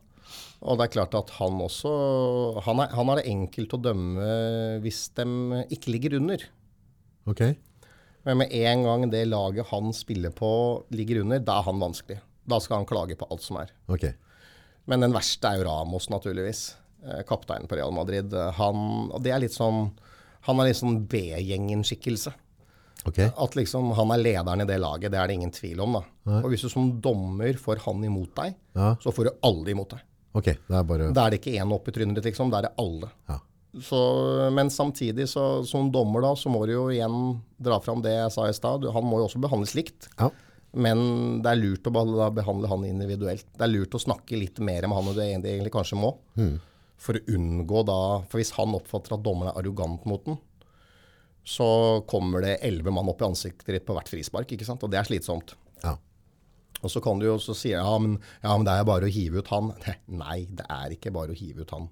Og 0.62 0.78
det 0.80 0.88
er 0.88 0.94
klart 0.96 1.14
at 1.16 1.30
han 1.38 1.60
også 1.62 2.62
Han 2.66 2.80
er, 2.82 2.88
han 2.98 3.10
er 3.14 3.20
det 3.22 3.28
enkelt 3.30 3.74
å 3.78 3.82
dømme 3.82 4.30
hvis 4.82 5.04
de 5.20 5.26
ikke 5.76 5.92
ligger 5.94 6.16
under. 6.20 6.44
Ok. 7.30 7.44
Men 8.26 8.38
med 8.42 8.52
en 8.52 8.84
gang 8.84 9.06
det 9.12 9.26
laget 9.30 9.70
han 9.70 9.94
spiller 9.96 10.34
på 10.36 10.50
ligger 10.92 11.22
under, 11.24 11.40
da 11.40 11.60
er 11.60 11.68
han 11.70 11.80
vanskelig. 11.80 12.20
Da 12.48 12.60
skal 12.64 12.82
han 12.82 12.90
klage 12.90 13.16
på 13.20 13.28
alt 13.32 13.44
som 13.44 13.60
er. 13.62 13.72
Ok. 13.92 14.08
Men 14.88 15.04
den 15.04 15.14
verste 15.16 15.50
er 15.52 15.60
jo 15.62 15.68
Ramos, 15.68 16.10
naturligvis. 16.10 16.66
Eh, 17.06 17.22
Kapteinen 17.28 17.68
på 17.68 17.76
Real 17.78 17.92
Madrid. 17.96 18.34
Eh, 18.34 18.52
Han, 18.58 19.10
og 19.12 19.22
det 19.24 19.32
er 19.36 19.40
litt 19.44 19.54
sånn 19.56 19.92
Han 20.48 20.60
er 20.64 20.70
litt 20.70 20.80
sånn 20.80 21.02
B-gjengen-skikkelse. 21.12 22.32
Ok. 23.08 23.20
At 23.38 23.56
liksom 23.56 23.92
han 23.96 24.12
er 24.16 24.22
lederen 24.24 24.64
i 24.64 24.68
det 24.68 24.78
laget, 24.80 25.12
det 25.12 25.20
er 25.20 25.28
det 25.28 25.36
ingen 25.38 25.52
tvil 25.52 25.80
om. 25.84 25.94
da. 26.00 26.02
Nei. 26.28 26.40
Og 26.44 26.50
hvis 26.52 26.64
du 26.66 26.70
som 26.72 26.90
dommer 27.04 27.54
får 27.60 27.82
han 27.86 28.04
imot 28.04 28.34
deg, 28.36 28.56
Ja. 28.76 28.96
så 29.04 29.12
får 29.14 29.26
du 29.26 29.32
alle 29.44 29.72
imot 29.76 29.90
deg. 29.90 30.00
Ok, 30.38 30.52
det 30.54 30.78
er 30.78 30.88
bare... 30.88 31.12
Da 31.16 31.26
er 31.26 31.34
det 31.34 31.42
ikke 31.42 31.58
én 31.58 31.74
opp 31.74 31.88
i 31.90 31.94
trynet 31.96 32.20
ditt, 32.20 32.30
liksom. 32.30 32.52
Da 32.54 32.62
er 32.62 32.68
det 32.68 32.76
alle. 32.82 33.10
Ja. 33.30 33.40
Så, 33.84 34.00
men 34.54 34.70
samtidig, 34.74 35.28
så, 35.30 35.66
som 35.68 35.92
dommer, 35.94 36.24
da, 36.24 36.34
så 36.38 36.50
må 36.50 36.64
du 36.66 36.74
jo 36.74 36.88
igjen 36.94 37.38
dra 37.62 37.80
fram 37.84 38.02
det 38.06 38.14
jeg 38.16 38.34
sa 38.34 38.48
i 38.50 38.56
stad. 38.56 38.86
Han 38.94 39.06
må 39.06 39.22
jo 39.22 39.28
også 39.28 39.42
behandles 39.44 39.76
likt. 39.78 40.10
Ja. 40.18 40.30
Men 40.78 41.42
det 41.42 41.52
er 41.52 41.62
lurt 41.62 41.88
å 41.90 41.94
behandle, 41.94 42.70
han 42.70 42.86
individuelt. 42.86 43.48
Det 43.58 43.66
er 43.66 43.72
lurt 43.72 43.96
å 43.98 44.02
snakke 44.02 44.38
litt 44.38 44.60
mer 44.62 44.86
med 44.86 44.98
han 44.98 45.10
enn 45.10 45.44
du 45.44 45.50
egentlig, 45.50 45.74
kanskje 45.74 46.00
må. 46.00 46.14
For 46.98 47.18
å 47.18 47.36
unngå 47.38 47.84
da 47.86 48.00
For 48.26 48.42
hvis 48.42 48.56
han 48.58 48.74
oppfatter 48.74 49.14
at 49.14 49.22
dommeren 49.26 49.52
er 49.52 49.60
arrogant 49.62 50.06
mot 50.10 50.24
den, 50.26 50.40
så 51.48 51.68
kommer 52.10 52.44
det 52.44 52.58
elleve 52.68 52.92
mann 52.92 53.08
opp 53.08 53.22
i 53.24 53.30
ansiktet 53.30 53.70
ditt 53.72 53.86
på 53.88 53.96
hvert 53.96 54.10
frispark, 54.12 54.50
ikke 54.52 54.68
sant? 54.68 54.84
Og 54.84 54.92
det 54.92 55.00
er 55.00 55.08
slitsomt. 55.08 55.54
Ja. 56.78 56.84
Og 56.86 56.92
så 56.94 57.02
kan 57.02 57.20
du 57.20 57.26
jo 57.26 57.36
også 57.40 57.56
si 57.58 57.72
ja 57.74 57.84
men, 58.00 58.20
ja, 58.44 58.54
men 58.56 58.66
det 58.68 58.74
er 58.78 58.86
bare 58.86 59.08
å 59.10 59.12
hive 59.12 59.42
ut 59.42 59.48
han. 59.54 59.72
Nei, 60.24 60.46
det 60.50 60.66
er 60.70 60.94
ikke 60.94 61.12
bare 61.16 61.34
å 61.34 61.38
hive 61.38 61.66
ut 61.66 61.72
han. 61.74 61.90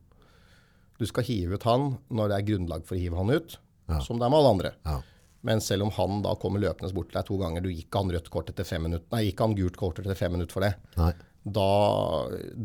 Du 0.99 1.05
skal 1.09 1.25
hive 1.27 1.57
ut 1.57 1.65
han 1.67 1.97
når 2.13 2.29
det 2.31 2.37
er 2.37 2.47
grunnlag 2.53 2.85
for 2.87 2.95
å 2.95 3.01
hive 3.01 3.17
han 3.19 3.33
ut, 3.33 3.57
Ja. 3.89 3.99
som 4.01 4.17
det 4.17 4.25
er 4.25 4.31
med 4.33 4.39
alle 4.39 4.53
andre. 4.55 4.71
Ja. 4.85 4.99
Men 5.45 5.59
selv 5.61 5.83
om 5.85 5.91
han 5.93 6.21
da 6.25 6.31
kommer 6.41 6.61
løpende 6.63 6.89
bort 6.95 7.11
til 7.11 7.19
deg 7.19 7.27
to 7.27 7.35
ganger, 7.37 7.61
du 7.61 7.69
gikk 7.69 7.93
han 7.93 8.09
rødt 8.09 8.29
kort 8.33 8.47
etter 8.49 8.65
fem 8.65 8.81
minutter, 8.87 9.05
nei, 9.13 9.27
gikk 9.27 9.43
han 9.43 9.53
gult 9.57 9.75
kort 9.77 9.99
etter 10.01 10.17
fem 10.17 10.31
minutter 10.33 10.53
for 10.57 10.65
det, 10.65 10.71
Nei. 10.97 11.11
da, 11.45 11.67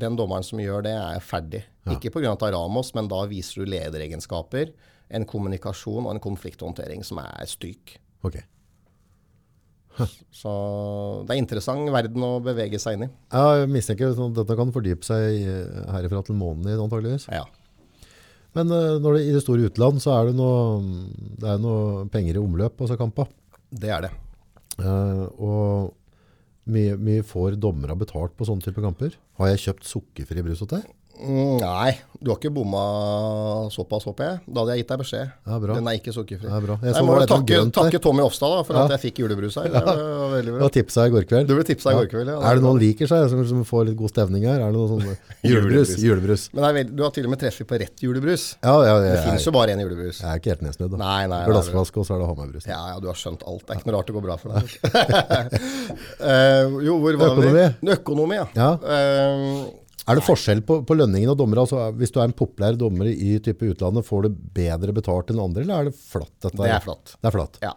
den 0.05 0.17
dommeren 0.17 0.47
som 0.47 0.63
gjør 0.63 0.87
det, 0.87 0.95
er 0.97 1.21
ferdig. 1.21 1.61
Ikke 1.93 2.13
pga. 2.15 2.33
Ramos, 2.55 2.95
men 2.97 3.09
da 3.11 3.25
viser 3.29 3.61
du 3.65 3.73
lederegenskaper, 3.75 4.73
en 5.11 5.27
kommunikasjon 5.29 6.07
og 6.07 6.15
en 6.15 6.23
konflikthåndtering 6.25 7.05
som 7.05 7.19
er 7.21 7.45
stryk. 7.51 7.99
Ok. 8.25 8.39
Så 10.41 10.51
det 11.27 11.35
er 11.35 11.41
interessant 11.43 11.91
verden 11.93 12.27
å 12.27 12.35
bevege 12.45 12.79
seg 12.81 12.97
inn 12.97 13.07
i. 13.09 13.11
Ja, 13.33 13.61
jeg 13.61 13.73
mistenker 13.73 14.13
at 14.15 14.37
dette 14.39 14.59
kan 14.59 14.75
fordype 14.75 15.07
seg 15.07 15.49
herifra 15.91 16.23
til 16.27 16.39
månen 16.39 16.71
i, 16.71 16.79
antageligvis. 16.79 17.29
Ja. 17.35 17.47
Men 18.57 18.73
eh, 18.75 18.99
når 19.03 19.17
det, 19.17 19.23
i 19.29 19.35
det 19.37 19.45
store 19.45 19.69
utland 19.71 20.03
så 20.03 20.15
er 20.17 20.31
det 20.31 20.37
noe, 20.39 20.81
det 21.41 21.53
er 21.53 21.63
noe 21.63 22.05
penger 22.13 22.39
i 22.39 22.43
omløp 22.43 22.79
på 22.79 22.89
disse. 22.91 23.29
Det 23.71 23.93
er 23.95 24.07
det. 24.09 24.13
Uh, 24.81 25.27
og 25.39 26.71
mye, 26.71 26.97
mye 26.99 27.27
får 27.27 27.59
dommere 27.61 27.99
betalt 27.99 28.35
på 28.39 28.47
sånne 28.49 28.65
type 28.65 28.83
kamper. 28.83 29.15
Har 29.39 29.53
jeg 29.53 29.63
kjøpt 29.67 29.87
sukkerfri 29.89 30.45
brus 30.47 30.63
til 30.63 30.73
deg? 30.73 30.89
Mm, 31.21 31.59
nei, 31.61 31.91
du 32.21 32.31
har 32.31 32.39
ikke 32.39 32.51
bomma 32.53 32.81
såpass, 33.73 34.05
håper 34.09 34.25
jeg. 34.25 34.39
Da 34.49 34.63
hadde 34.63 34.75
jeg 34.77 34.83
gitt 34.83 34.91
deg 34.93 35.01
beskjed. 35.03 35.33
Ja, 35.51 35.59
bra. 35.61 35.75
Den 35.77 35.89
er 35.91 35.97
ikke 35.99 36.13
sukkerfri. 36.17 36.49
Ja, 36.49 36.61
bra. 36.65 36.77
Jeg 36.83 36.95
Jeg, 36.97 37.05
må 37.05 37.17
det 37.21 37.29
takke, 37.29 37.59
takke 37.77 38.01
Tommy 38.05 38.23
Ofstad 38.25 38.55
da, 38.55 38.63
for 38.65 38.77
Ja. 38.79 38.85
at 38.89 38.95
jeg 38.97 39.03
fikk 39.13 39.21
julebrus 39.23 39.57
her. 39.61 39.69
Det 39.75 39.83
var 39.85 40.31
veldig 40.35 40.55
bra. 40.57 40.69
Du 40.69 40.75
tipsa 40.79 41.05
i 41.07 41.13
går 41.13 41.27
kveld. 41.29 41.49
Du 41.51 41.55
ble 41.59 41.65
tipsa 41.69 41.93
i 41.93 41.99
går 42.01 42.09
kveld, 42.13 42.29
ja. 42.33 42.39
Er 42.51 42.57
det 42.61 42.65
noen 42.65 42.81
liker 42.81 43.11
seg, 43.11 43.27
som, 43.33 43.43
som 43.49 43.65
får 43.69 43.87
litt 43.91 43.99
god 44.01 44.13
stemning 44.15 44.45
her? 44.49 44.61
Er 44.65 44.73
det 44.73 44.79
noe 44.81 44.89
sånn 44.93 45.17
julebrus? 45.51 45.95
Julebrus. 46.01 46.47
Men 46.55 46.65
det 46.65 46.71
er 46.71 46.77
vel- 46.81 46.95
du 46.97 47.03
har 47.05 47.13
til 47.17 47.29
og 47.29 47.35
med 47.35 47.43
treffet 47.45 47.69
på 47.69 47.81
rett 47.85 48.05
julebrus. 48.05 48.47
Ja, 48.65 48.75
ja, 48.87 48.97
Det 49.01 49.11
jeg, 49.13 49.25
finnes 49.29 49.45
jeg, 49.45 49.49
jo 49.53 49.57
bare 49.59 49.77
én 49.77 49.85
julebrus. 49.85 50.21
jeg 50.25 50.31
er 50.33 50.41
ikke 50.41 50.55
helt 50.55 50.65
nedsnødd. 50.69 50.97
Nei, 51.05 51.21
nei. 51.33 51.43
Glassflaske, 51.49 52.01
og 52.01 52.09
så 52.09 52.17
er 52.17 52.25
det 52.25 52.31
Hamar-brus. 52.33 52.69
Ja, 52.71 52.81
ja, 52.95 53.01
du 53.01 53.09
har 53.13 53.17
skjønt 53.21 53.45
alt. 53.49 53.65
Det 53.69 53.77
er 53.77 53.81
ikke 53.81 53.91
noe 53.93 54.01
rart 54.01 54.09
det 54.09 54.17
går 54.17 54.27
bra 54.29 54.37
for 54.41 54.49
deg. 54.57 55.61
uh, 56.21 56.81
jo, 56.89 56.97
hvor 57.01 57.21
var 57.21 57.37
Økonomi. 57.37 57.53
vi? 57.83 57.95
Økonomi, 57.97 58.41
ja. 58.41 58.49
Ja. 58.57 58.73
Er 60.09 60.17
det 60.17 60.25
forskjell 60.25 60.63
på, 60.67 60.81
på 60.87 60.97
lønningen 60.97 61.33
av 61.33 61.37
dommere? 61.39 61.65
Altså, 61.67 61.91
hvis 61.99 62.13
du 62.15 62.21
er 62.21 62.31
en 62.31 62.37
populær 62.37 62.79
dommer 62.79 63.11
i 63.11 63.35
type 63.45 63.69
utlandet, 63.69 64.07
får 64.07 64.27
du 64.27 64.39
bedre 64.57 64.95
betalt 64.97 65.33
enn 65.33 65.43
andre, 65.43 65.65
eller 65.67 65.83
er 65.83 65.91
det 65.91 65.97
flatt? 65.99 66.33
Dette? 66.41 66.57
det 66.57 66.73
er 66.73 66.85
flatt. 66.85 67.17
Det 67.19 67.31
er 67.31 67.37
flatt. 67.37 67.59
Ja. 67.65 67.75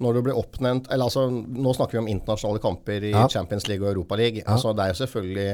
Når 0.00 0.16
du 0.16 0.22
blir 0.24 0.38
oppnevnt 0.40 0.86
eller 0.88 1.10
altså, 1.10 1.26
Nå 1.28 1.74
snakker 1.76 1.98
vi 1.98 2.00
om 2.00 2.08
internasjonale 2.08 2.62
kamper 2.62 3.04
i 3.04 3.10
Ja. 3.12 3.26
Champions 3.28 3.68
League 3.68 3.84
og 3.84 3.92
Europa 3.92 4.16
League. 4.16 4.42
Altså, 4.46 4.72
det 4.72 4.86
er 4.86 4.94
jo 4.94 5.00
selvfølgelig 5.02 5.50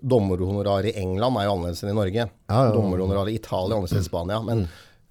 Dommerhonorar 0.00 0.86
i 0.86 0.94
England 0.96 1.36
er 1.36 1.48
jo 1.48 1.56
annerledes 1.56 1.82
enn 1.82 1.90
i 1.90 1.96
Norge. 1.98 2.22
Ja, 2.22 2.28
ja, 2.48 2.60
ja. 2.68 2.76
Dommerhonorar 2.76 3.28
i 3.28 3.34
Italia 3.36 3.74
er 3.74 3.80
annerledes 3.80 3.96
enn 3.98 4.06
i 4.06 4.08
Spania. 4.08 4.38
Men 4.46 4.62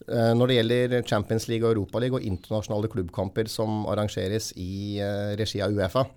uh, 0.07 0.31
når 0.39 0.49
det 0.49 0.55
gjelder 0.55 0.95
Champions 1.11 1.49
League 1.51 1.67
og 1.67 1.75
Europa 1.75 2.01
League 2.01 2.17
og 2.17 2.25
internasjonale 2.25 2.89
klubbkamper 2.89 3.51
som 3.51 3.83
arrangeres 3.91 4.53
i 4.57 4.97
uh, 5.03 5.35
regi 5.37 5.61
av 5.61 5.75
Uefa, 5.75 6.07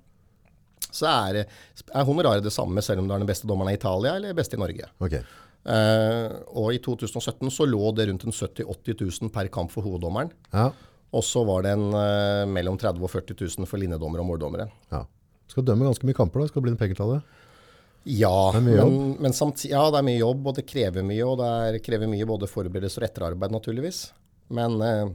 så 0.95 1.09
er, 1.11 1.43
er 1.45 2.07
honoraret 2.09 2.45
det 2.45 2.53
samme 2.55 2.85
selv 2.85 3.03
om 3.03 3.09
du 3.09 3.15
er 3.17 3.23
den 3.23 3.31
beste 3.31 3.49
dommeren 3.49 3.73
i 3.73 3.79
Italia 3.79 4.17
eller 4.19 4.37
beste 4.37 4.59
i 4.59 4.63
Norge. 4.63 4.91
Ok. 5.03 5.19
Uh, 5.63 6.43
og 6.59 6.73
i 6.75 6.81
2017 6.83 7.47
så 7.55 7.67
lå 7.69 7.93
det 7.95 8.09
rundt 8.09 8.27
en 8.27 8.35
70 8.35 8.67
000-80 8.67 9.05
000 9.23 9.35
per 9.35 9.51
kamp 9.55 9.71
for 9.75 9.87
hoveddommeren. 9.87 10.33
Ja. 10.51 10.71
Og 11.13 11.25
så 11.27 11.45
var 11.47 11.67
det 11.67 11.75
en 11.77 11.91
uh, 11.93 12.49
mellom 12.51 12.79
30 12.81 12.99
000 12.99 13.07
og 13.07 13.13
40 13.13 13.39
000 13.63 13.71
for 13.71 13.83
linjedommere 13.83 14.25
og 14.25 14.33
måldommere. 14.33 14.71
ja. 14.95 15.05
Skal 15.53 15.67
dømme 15.69 15.85
ganske 15.85 16.07
mye 16.09 16.17
kamper, 16.17 16.41
da? 16.41 16.49
Skal 16.49 16.63
det 16.63 16.65
bli 16.65 16.73
en 16.73 16.81
pengetallet? 16.81 17.41
Ja, 18.09 18.53
men, 18.57 18.95
men 19.21 19.35
samtidig, 19.37 19.75
ja, 19.75 19.83
det 19.93 20.01
er 20.01 20.07
mye 20.07 20.21
jobb, 20.23 20.47
og 20.49 20.57
det 20.57 20.65
krever 20.67 21.05
mye. 21.07 21.27
Og 21.29 21.37
det 21.39 21.49
er, 21.67 21.77
krever 21.85 22.09
mye 22.11 22.27
både 22.27 22.49
forberedelse 22.51 23.03
og 23.03 23.05
etterarbeid, 23.07 23.53
naturligvis. 23.53 24.01
Men 24.57 24.79
uh, 24.81 25.13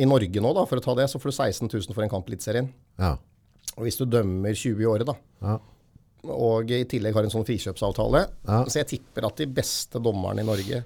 i 0.00 0.08
Norge 0.08 0.42
nå, 0.42 0.52
da, 0.56 0.66
for 0.68 0.80
å 0.80 0.84
ta 0.84 0.96
det, 0.98 1.06
så 1.12 1.20
får 1.22 1.30
du 1.30 1.36
16 1.36 1.70
000 1.70 1.96
for 1.96 2.04
en 2.04 2.10
kamp 2.12 2.28
i 2.28 2.34
Eliteserien. 2.34 2.72
Ja. 3.00 3.14
Og 3.80 3.86
hvis 3.88 3.96
du 3.96 4.04
dømmer 4.04 4.52
20 4.52 4.84
i 4.84 4.88
året, 4.90 5.08
da, 5.08 5.14
Ja. 5.40 5.56
og 6.36 6.70
i 6.76 6.82
tillegg 6.84 7.14
har 7.16 7.24
en 7.24 7.32
sånn 7.32 7.46
frikjøpsavtale, 7.48 8.26
Ja. 8.46 8.64
så 8.68 8.82
jeg 8.84 8.88
tipper 8.92 9.24
at 9.26 9.36
de 9.40 9.46
beste 9.46 9.96
dommerne 10.04 10.40
i 10.44 10.44
Norge 10.44 10.84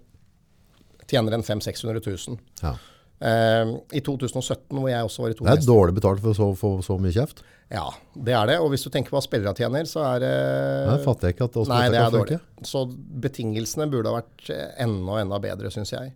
tjener 1.11 1.35
en 1.35 1.43
500 1.43 1.73
000-600 1.75 2.29
000. 2.29 2.39
ja. 2.63 2.77
Uh, 3.25 3.79
I 3.95 4.01
2017, 4.05 4.75
hvor 4.77 4.89
jeg 4.91 5.01
også 5.07 5.23
var 5.23 5.31
i 5.31 5.35
to 5.39 5.45
Det 5.47 5.53
er 5.55 5.67
dårlig 5.71 5.95
betalt 5.95 6.21
for 6.21 6.35
så- 6.35 6.57
få 6.59 6.71
så 6.85 6.99
mye 7.01 7.13
kjeft. 7.15 7.43
Ja, 7.71 7.89
det 8.15 8.35
er 8.35 8.47
det. 8.47 8.59
Og 8.61 8.69
hvis 8.71 8.83
du 8.85 8.91
tenker 8.91 9.09
på 9.11 9.17
hva 9.17 9.23
spillere 9.23 9.55
tjener, 9.55 9.87
så 9.87 10.03
er 10.17 10.19
det 10.21 10.89
Nei, 10.91 10.99
fatter 11.05 11.29
jeg 11.31 11.37
ikke 11.37 11.45
at 11.45 11.53
hvordan 11.55 11.69
Nei, 11.69 11.89
det 11.89 12.01
er 12.01 12.11
dårlig. 12.11 12.41
Ikke. 12.41 12.67
Så 12.67 12.83
betingelsene 13.21 13.89
burde 13.91 14.11
ha 14.13 14.21
vært 14.21 14.51
eh, 14.51 14.75
enda 14.85 15.21
enda 15.23 15.39
bedre, 15.41 15.71
syns 15.73 15.93
jeg. 15.95 16.13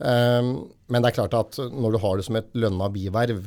Uh, 0.00 0.64
men 0.88 1.02
det 1.02 1.10
er 1.12 1.18
klart 1.26 1.34
at 1.36 1.58
når 1.70 1.92
du 1.92 1.98
har 1.98 2.16
det 2.16 2.24
som 2.24 2.36
et 2.36 2.48
lønna 2.54 2.88
biverv 2.90 3.44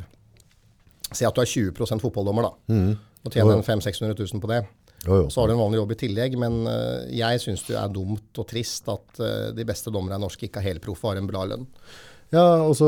Si 1.13 1.25
at 1.27 1.35
du 1.35 1.41
er 1.43 1.49
20 1.49 2.01
fotballdommer, 2.01 2.49
da. 2.49 2.75
Og 3.25 3.33
tjener 3.33 3.57
en 3.57 3.65
500 3.65 3.91
000-600 3.91 4.33
000 4.33 4.41
på 4.43 4.49
det. 4.51 4.63
Jo, 5.05 5.21
jo. 5.21 5.29
Så 5.29 5.41
har 5.41 5.49
du 5.49 5.53
en 5.55 5.61
vanlig 5.61 5.79
jobb 5.79 5.93
i 5.93 5.99
tillegg, 6.01 6.35
men 6.41 6.63
eh, 6.69 7.05
jeg 7.19 7.41
syns 7.43 7.65
det 7.67 7.77
er 7.77 7.91
dumt 7.93 8.39
og 8.41 8.47
trist 8.49 8.87
at 8.89 9.21
eh, 9.21 9.49
de 9.55 9.65
beste 9.67 9.93
dommerne 9.93 10.17
er 10.17 10.23
norske, 10.23 10.47
ikke 10.47 10.61
er 10.63 10.71
helproffe 10.71 11.05
og 11.05 11.13
har 11.13 11.21
en 11.21 11.29
bra 11.29 11.43
lønn. 11.49 11.67
Ja, 12.33 12.45
altså 12.57 12.87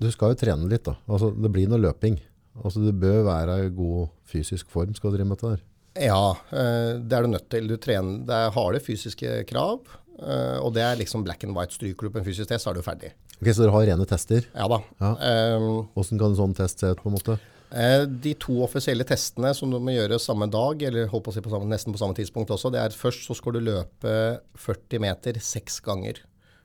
Du 0.00 0.08
skal 0.12 0.32
jo 0.32 0.40
trene 0.40 0.68
litt, 0.70 0.86
da. 0.88 0.96
Altså, 1.10 1.28
det 1.36 1.50
blir 1.52 1.68
noe 1.68 1.80
løping. 1.82 2.16
Altså, 2.62 2.80
du 2.80 2.92
bør 2.96 3.20
være 3.28 3.58
i 3.66 3.74
god 3.74 4.08
fysisk 4.30 4.70
form 4.72 4.94
skal 4.96 5.12
du 5.12 5.18
drive 5.18 5.28
med 5.28 5.36
dette 5.40 5.52
der. 5.56 5.66
Ja, 6.08 6.22
eh, 6.56 6.94
det 7.04 7.16
er 7.18 7.26
du 7.26 7.34
nødt 7.34 7.50
til. 7.52 7.68
Du 7.68 7.76
trener, 7.76 8.22
det 8.28 8.38
er 8.46 8.54
harde 8.56 8.80
fysiske 8.84 9.42
krav. 9.50 9.96
og 10.20 10.74
det 10.76 10.82
er 10.84 10.98
liksom 11.00 11.22
black 11.24 11.44
and 11.44 11.56
white. 11.56 11.72
Stryker 11.72 12.06
du 12.08 12.10
på 12.12 12.20
en 12.20 12.24
fysisk 12.24 12.48
test, 12.48 12.64
så 12.64 12.70
er 12.70 12.80
du 12.80 12.84
ferdig. 12.84 13.12
Ok, 13.40 13.48
Så 13.54 13.62
dere 13.64 13.72
har 13.72 13.86
rene 13.88 14.06
tester. 14.08 14.44
Ja 14.54 14.66
da. 14.68 14.80
Ja. 15.00 15.14
Um, 15.56 15.88
Hvordan 15.96 16.20
kan 16.20 16.30
en 16.34 16.38
sånn 16.38 16.56
test 16.56 16.82
se 16.82 16.92
ut, 16.92 17.00
på 17.00 17.08
en 17.08 17.16
måte? 17.16 17.38
Eh, 17.70 18.02
De 18.04 18.34
to 18.34 18.58
offisielle 18.66 19.06
testene 19.06 19.54
som 19.56 19.70
du 19.70 19.78
må 19.80 19.94
gjøre 19.94 20.18
samme 20.20 20.48
dag, 20.50 20.82
eller 20.82 21.08
holdt 21.08 21.24
på 21.28 21.32
å 21.32 21.36
si 21.36 21.42
på 21.44 21.52
samme, 21.52 21.68
nesten 21.70 21.94
på 21.94 22.00
samme 22.02 22.16
tidspunkt 22.18 22.50
også, 22.50 22.72
det 22.74 22.82
er 22.82 22.96
først 22.96 23.24
så 23.28 23.36
skal 23.38 23.56
du 23.56 23.60
løpe 23.64 24.14
40 24.58 25.00
meter 25.06 25.38
seks 25.40 25.80
ganger. 25.86 26.20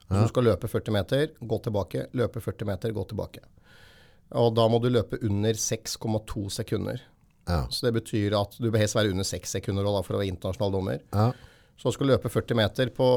Så 0.05 0.21
du 0.21 0.29
skal 0.29 0.45
løpe 0.45 0.67
40 0.69 0.93
meter, 0.93 1.31
gå 1.41 1.57
tilbake, 1.65 2.03
løpe 2.13 2.41
40 2.43 2.67
meter, 2.69 2.91
gå 2.93 3.05
tilbake. 3.09 3.39
Og 4.37 4.51
da 4.57 4.67
må 4.69 4.77
du 4.81 4.89
løpe 4.91 5.17
under 5.25 5.53
6,2 5.57 6.43
sekunder. 6.53 7.01
Ja. 7.49 7.63
Så 7.73 7.87
det 7.87 7.93
betyr 8.01 8.35
at 8.37 8.53
du 8.59 8.67
bør 8.71 8.81
helst 8.83 8.97
være 8.97 9.13
under 9.13 9.25
6 9.25 9.55
sekunder 9.57 9.85
også, 9.85 9.97
da, 10.01 10.05
for 10.05 10.17
å 10.17 10.21
være 10.21 10.29
internasjonal 10.33 10.73
dommer. 10.75 11.01
Ja. 11.13 11.31
Så 11.81 11.91
skal 11.93 12.07
du 12.07 12.13
løpe 12.13 12.29
40 12.31 12.57
meter 12.57 12.91
på 12.95 13.07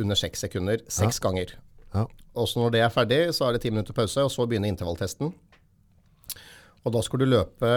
under 0.00 0.18
6 0.18 0.46
sekunder, 0.46 0.80
seks 0.92 1.20
ganger. 1.22 1.52
Ja. 1.94 2.04
Og 2.32 2.48
så 2.48 2.62
når 2.62 2.74
det 2.74 2.80
er 2.80 2.92
ferdig, 2.92 3.22
så 3.36 3.46
er 3.46 3.56
det 3.56 3.64
10 3.66 3.74
minutter 3.74 3.96
pause, 3.96 4.24
og 4.24 4.32
så 4.32 4.46
begynner 4.48 4.72
intervalltesten. 4.72 5.32
Og 6.82 6.94
da 6.96 7.02
skal 7.06 7.20
du 7.22 7.28
løpe 7.28 7.68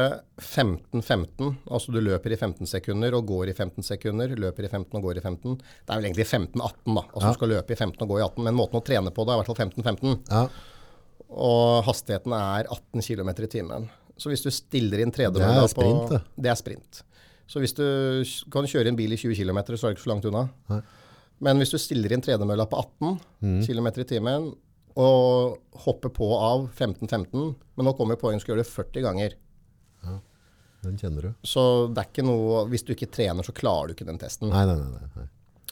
15-15, 0.41 1.49
altså 1.70 1.93
du 1.93 1.99
løper 2.01 2.34
i 2.34 2.38
15 2.39 2.70
sekunder 2.70 3.13
og 3.13 3.28
går 3.30 3.51
i 3.51 3.53
15 3.53 3.86
sekunder, 3.86 4.32
løper 4.34 4.66
i 4.66 4.72
15 4.72 4.97
og 4.97 5.03
går 5.05 5.20
i 5.20 5.22
15. 5.22 5.59
Det 5.59 5.91
er 5.93 5.99
vel 5.99 6.07
egentlig 6.07 6.26
15-18 6.26 6.55
da, 6.55 7.03
altså 7.03 7.28
du 7.28 7.38
skal 7.38 7.53
løpe 7.53 7.76
i 7.76 7.78
15 7.78 8.01
og 8.01 8.13
gå 8.13 8.18
i 8.18 8.24
18, 8.26 8.47
men 8.47 8.57
måten 8.57 8.80
å 8.80 8.86
trene 8.88 9.13
på 9.13 9.26
det 9.28 9.36
er 9.36 9.38
i 9.38 9.43
hvert 9.43 9.51
fall 9.51 9.61
15-15. 9.68 10.16
ja. 10.32 10.47
Og 11.36 11.84
hastigheten 11.88 12.34
er 12.38 12.68
18 12.70 13.01
km 13.01 13.30
i 13.34 13.47
timen. 13.49 13.88
Så 14.16 14.30
hvis 14.32 14.43
du 14.45 14.51
stiller 14.53 15.01
inn 15.03 15.11
Det 15.11 15.26
er 15.26 15.68
sprint, 15.68 16.03
på... 16.05 16.11
det. 16.13 16.20
Det 16.38 16.51
er 16.51 16.59
sprint. 16.59 17.01
Så 17.49 17.59
hvis 17.59 17.74
du 17.76 17.86
kan 18.53 18.68
kjøre 18.70 18.89
en 18.91 18.97
bil 18.97 19.11
i 19.13 19.18
20 19.20 19.36
km, 19.36 19.59
så 19.74 19.88
er 19.88 19.91
det 19.91 19.97
ikke 19.97 20.05
så 20.05 20.11
langt 20.13 20.28
unna. 20.30 20.45
Nei. 20.72 20.80
Men 21.43 21.59
hvis 21.59 21.73
du 21.73 21.77
stiller 21.81 22.13
inn 22.15 22.21
tredemølla 22.23 22.65
på 22.71 22.77
18 22.79 23.17
Mm. 23.43 23.57
km 23.65 23.88
i 23.99 24.03
timen, 24.07 24.53
og 24.95 25.57
hopper 25.83 26.09
på 26.09 26.29
av 26.39 26.69
15-15, 26.71 27.55
men 27.75 27.86
nå 27.86 27.91
kommer 27.97 28.15
poenget 28.15 28.41
skal 28.45 28.55
gjøre 28.55 28.63
det 28.63 28.71
40 28.71 29.01
ganger. 29.03 29.33
Den 30.86 30.97
kjenner 31.01 31.21
du. 31.21 31.29
Så 31.41 31.61
det 31.91 31.97
er 32.03 32.09
ikke 32.11 32.23
noe, 32.27 32.59
hvis 32.69 32.83
du 32.86 32.93
ikke 32.93 33.09
trener, 33.09 33.43
så 33.43 33.51
klarer 33.57 33.89
du 33.89 33.95
ikke 33.95 34.05
den 34.05 34.19
testen. 34.21 34.51
Nei, 34.53 34.65
nei, 34.69 34.75
nei. 34.77 35.07
nei. 35.17 35.25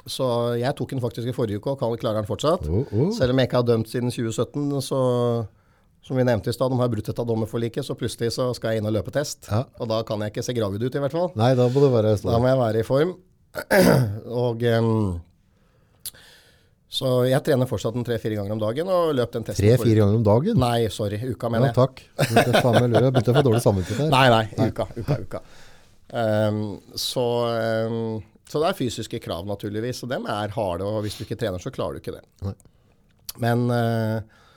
Så 0.10 0.26
jeg 0.60 0.74
tok 0.76 0.90
den 0.90 1.00
faktisk 1.04 1.30
i 1.30 1.36
forrige 1.38 1.62
uke, 1.62 1.70
og 1.76 1.80
kan 1.80 1.94
klare 2.02 2.18
den 2.20 2.28
fortsatt. 2.28 2.66
Oh, 2.68 2.90
oh. 2.92 3.12
Selv 3.16 3.32
om 3.32 3.40
jeg 3.40 3.48
ikke 3.48 3.60
har 3.62 3.68
dømt 3.68 3.92
siden 3.92 4.10
2017, 4.12 4.82
så 4.82 5.00
som 6.04 6.18
vi 6.20 6.26
nevnte 6.28 6.50
i 6.52 6.56
stad, 6.56 6.74
de 6.74 6.80
har 6.82 6.90
brutt 6.92 7.08
dette 7.08 7.24
dommerforliket, 7.30 7.86
så 7.88 7.96
plutselig 7.96 8.34
så 8.36 8.50
skal 8.58 8.74
jeg 8.74 8.82
inn 8.82 8.90
og 8.90 8.96
løpe 8.98 9.14
test. 9.16 9.48
Ja. 9.48 9.62
Og 9.80 9.88
da 9.88 10.02
kan 10.04 10.20
jeg 10.26 10.34
ikke 10.34 10.44
se 10.44 10.56
gravid 10.58 10.84
ut, 10.84 10.98
i 10.98 11.04
hvert 11.06 11.14
fall. 11.16 11.30
Nei, 11.40 11.54
da 11.56 11.70
må 11.72 11.80
du 11.86 11.88
være 11.94 12.18
Da 12.20 12.40
må 12.42 12.50
jeg 12.50 12.60
være 12.60 12.82
i 12.82 12.88
form. 12.90 13.14
og 14.44 14.66
em, 14.68 14.90
Så 16.94 17.10
jeg 17.26 17.42
trener 17.42 17.66
fortsatt 17.70 17.96
tre-fire 18.06 18.38
ganger 18.38 18.54
om 18.54 18.60
dagen, 18.62 18.90
og 18.94 19.16
løp 19.18 19.32
den 19.34 19.46
testen. 19.48 19.64
Tre-fire 19.64 20.04
ganger 20.04 20.20
om 20.20 20.26
dagen? 20.28 20.60
Nei, 20.62 20.90
sorry. 20.94 21.18
Uka, 21.26 21.50
mener 21.50 21.72
jeg. 21.72 21.78
takk. 21.80 22.04
Er 22.22 22.60
faen. 22.62 22.94
Jeg 22.94 23.14
begynte 23.16 23.34
å 23.34 23.38
få 23.40 23.46
dårlig 23.48 23.62
samvittighet 23.66 24.04
her. 24.04 24.12
Nei, 24.14 24.28
nei. 24.30 24.70
Uka, 24.70 24.86
uka, 25.00 25.18
uka. 25.26 25.42
Um, 26.14 26.60
så, 27.00 27.26
um, 27.90 28.20
så 28.46 28.62
det 28.62 28.70
er 28.70 28.78
fysiske 28.78 29.18
krav, 29.24 29.48
naturligvis. 29.50 30.04
Og 30.06 30.12
dem 30.14 30.30
er 30.30 30.54
harde, 30.54 30.86
og 30.86 31.02
hvis 31.08 31.18
du 31.18 31.26
ikke 31.26 31.40
trener, 31.42 31.64
så 31.64 31.74
klarer 31.74 31.98
du 31.98 32.04
ikke 32.04 32.14
det. 32.20 32.22
Nei. 32.46 32.54
Men, 33.42 33.66
uh, 33.74 34.52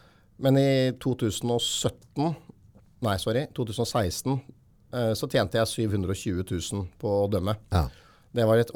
men 0.44 0.60
i 0.60 0.70
2017 1.00 2.34
Nei, 3.06 3.14
sorry. 3.20 3.46
2016 3.56 4.34
uh, 4.36 5.12
så 5.16 5.28
tjente 5.28 5.60
jeg 5.60 5.88
720 5.88 6.44
000 6.44 6.84
på 7.00 7.16
å 7.22 7.28
dømme. 7.32 7.56
Ja. 7.72 7.86
Det 8.36 8.44
var 8.44 8.60
et, 8.60 8.72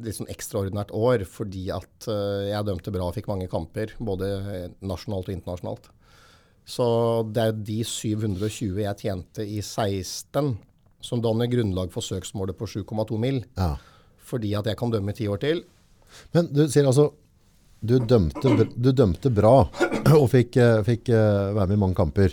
litt 0.00 0.16
sånn 0.16 0.30
ekstraordinært 0.32 0.92
år 0.96 1.26
fordi 1.28 1.66
at 1.74 2.08
eh, 2.08 2.50
jeg 2.50 2.68
dømte 2.68 2.92
bra 2.94 3.08
og 3.10 3.16
fikk 3.16 3.28
mange 3.28 3.50
kamper, 3.52 3.92
både 4.00 4.30
eh, 4.40 4.68
nasjonalt 4.84 5.28
og 5.28 5.34
internasjonalt. 5.34 5.90
Så 6.64 6.86
det 7.28 7.42
er 7.50 7.58
de 7.68 7.82
720 7.84 8.80
jeg 8.80 9.00
tjente 9.02 9.44
i 9.44 9.58
16 9.60 10.54
som 11.04 11.20
danner 11.20 11.50
grunnlag 11.52 11.92
for 11.92 12.04
søksmålet 12.04 12.56
på 12.56 12.70
7,2 12.80 13.20
mil. 13.20 13.44
ja. 13.60 13.74
Fordi 14.24 14.54
at 14.56 14.64
jeg 14.64 14.78
kan 14.80 14.88
dømme 14.88 15.12
i 15.12 15.16
ti 15.18 15.26
år 15.28 15.36
til. 15.42 15.58
Men 16.32 16.46
du 16.48 16.62
sier 16.72 16.86
altså, 16.88 17.10
du 17.84 17.98
dømte, 18.00 18.54
du 18.72 18.88
dømte 18.96 19.28
bra 19.28 19.66
og 20.22 20.24
fikk, 20.32 20.56
eh, 20.56 20.80
fikk 20.86 21.10
være 21.12 21.66
med 21.68 21.76
i 21.76 21.82
mange 21.82 21.98
kamper. 21.98 22.32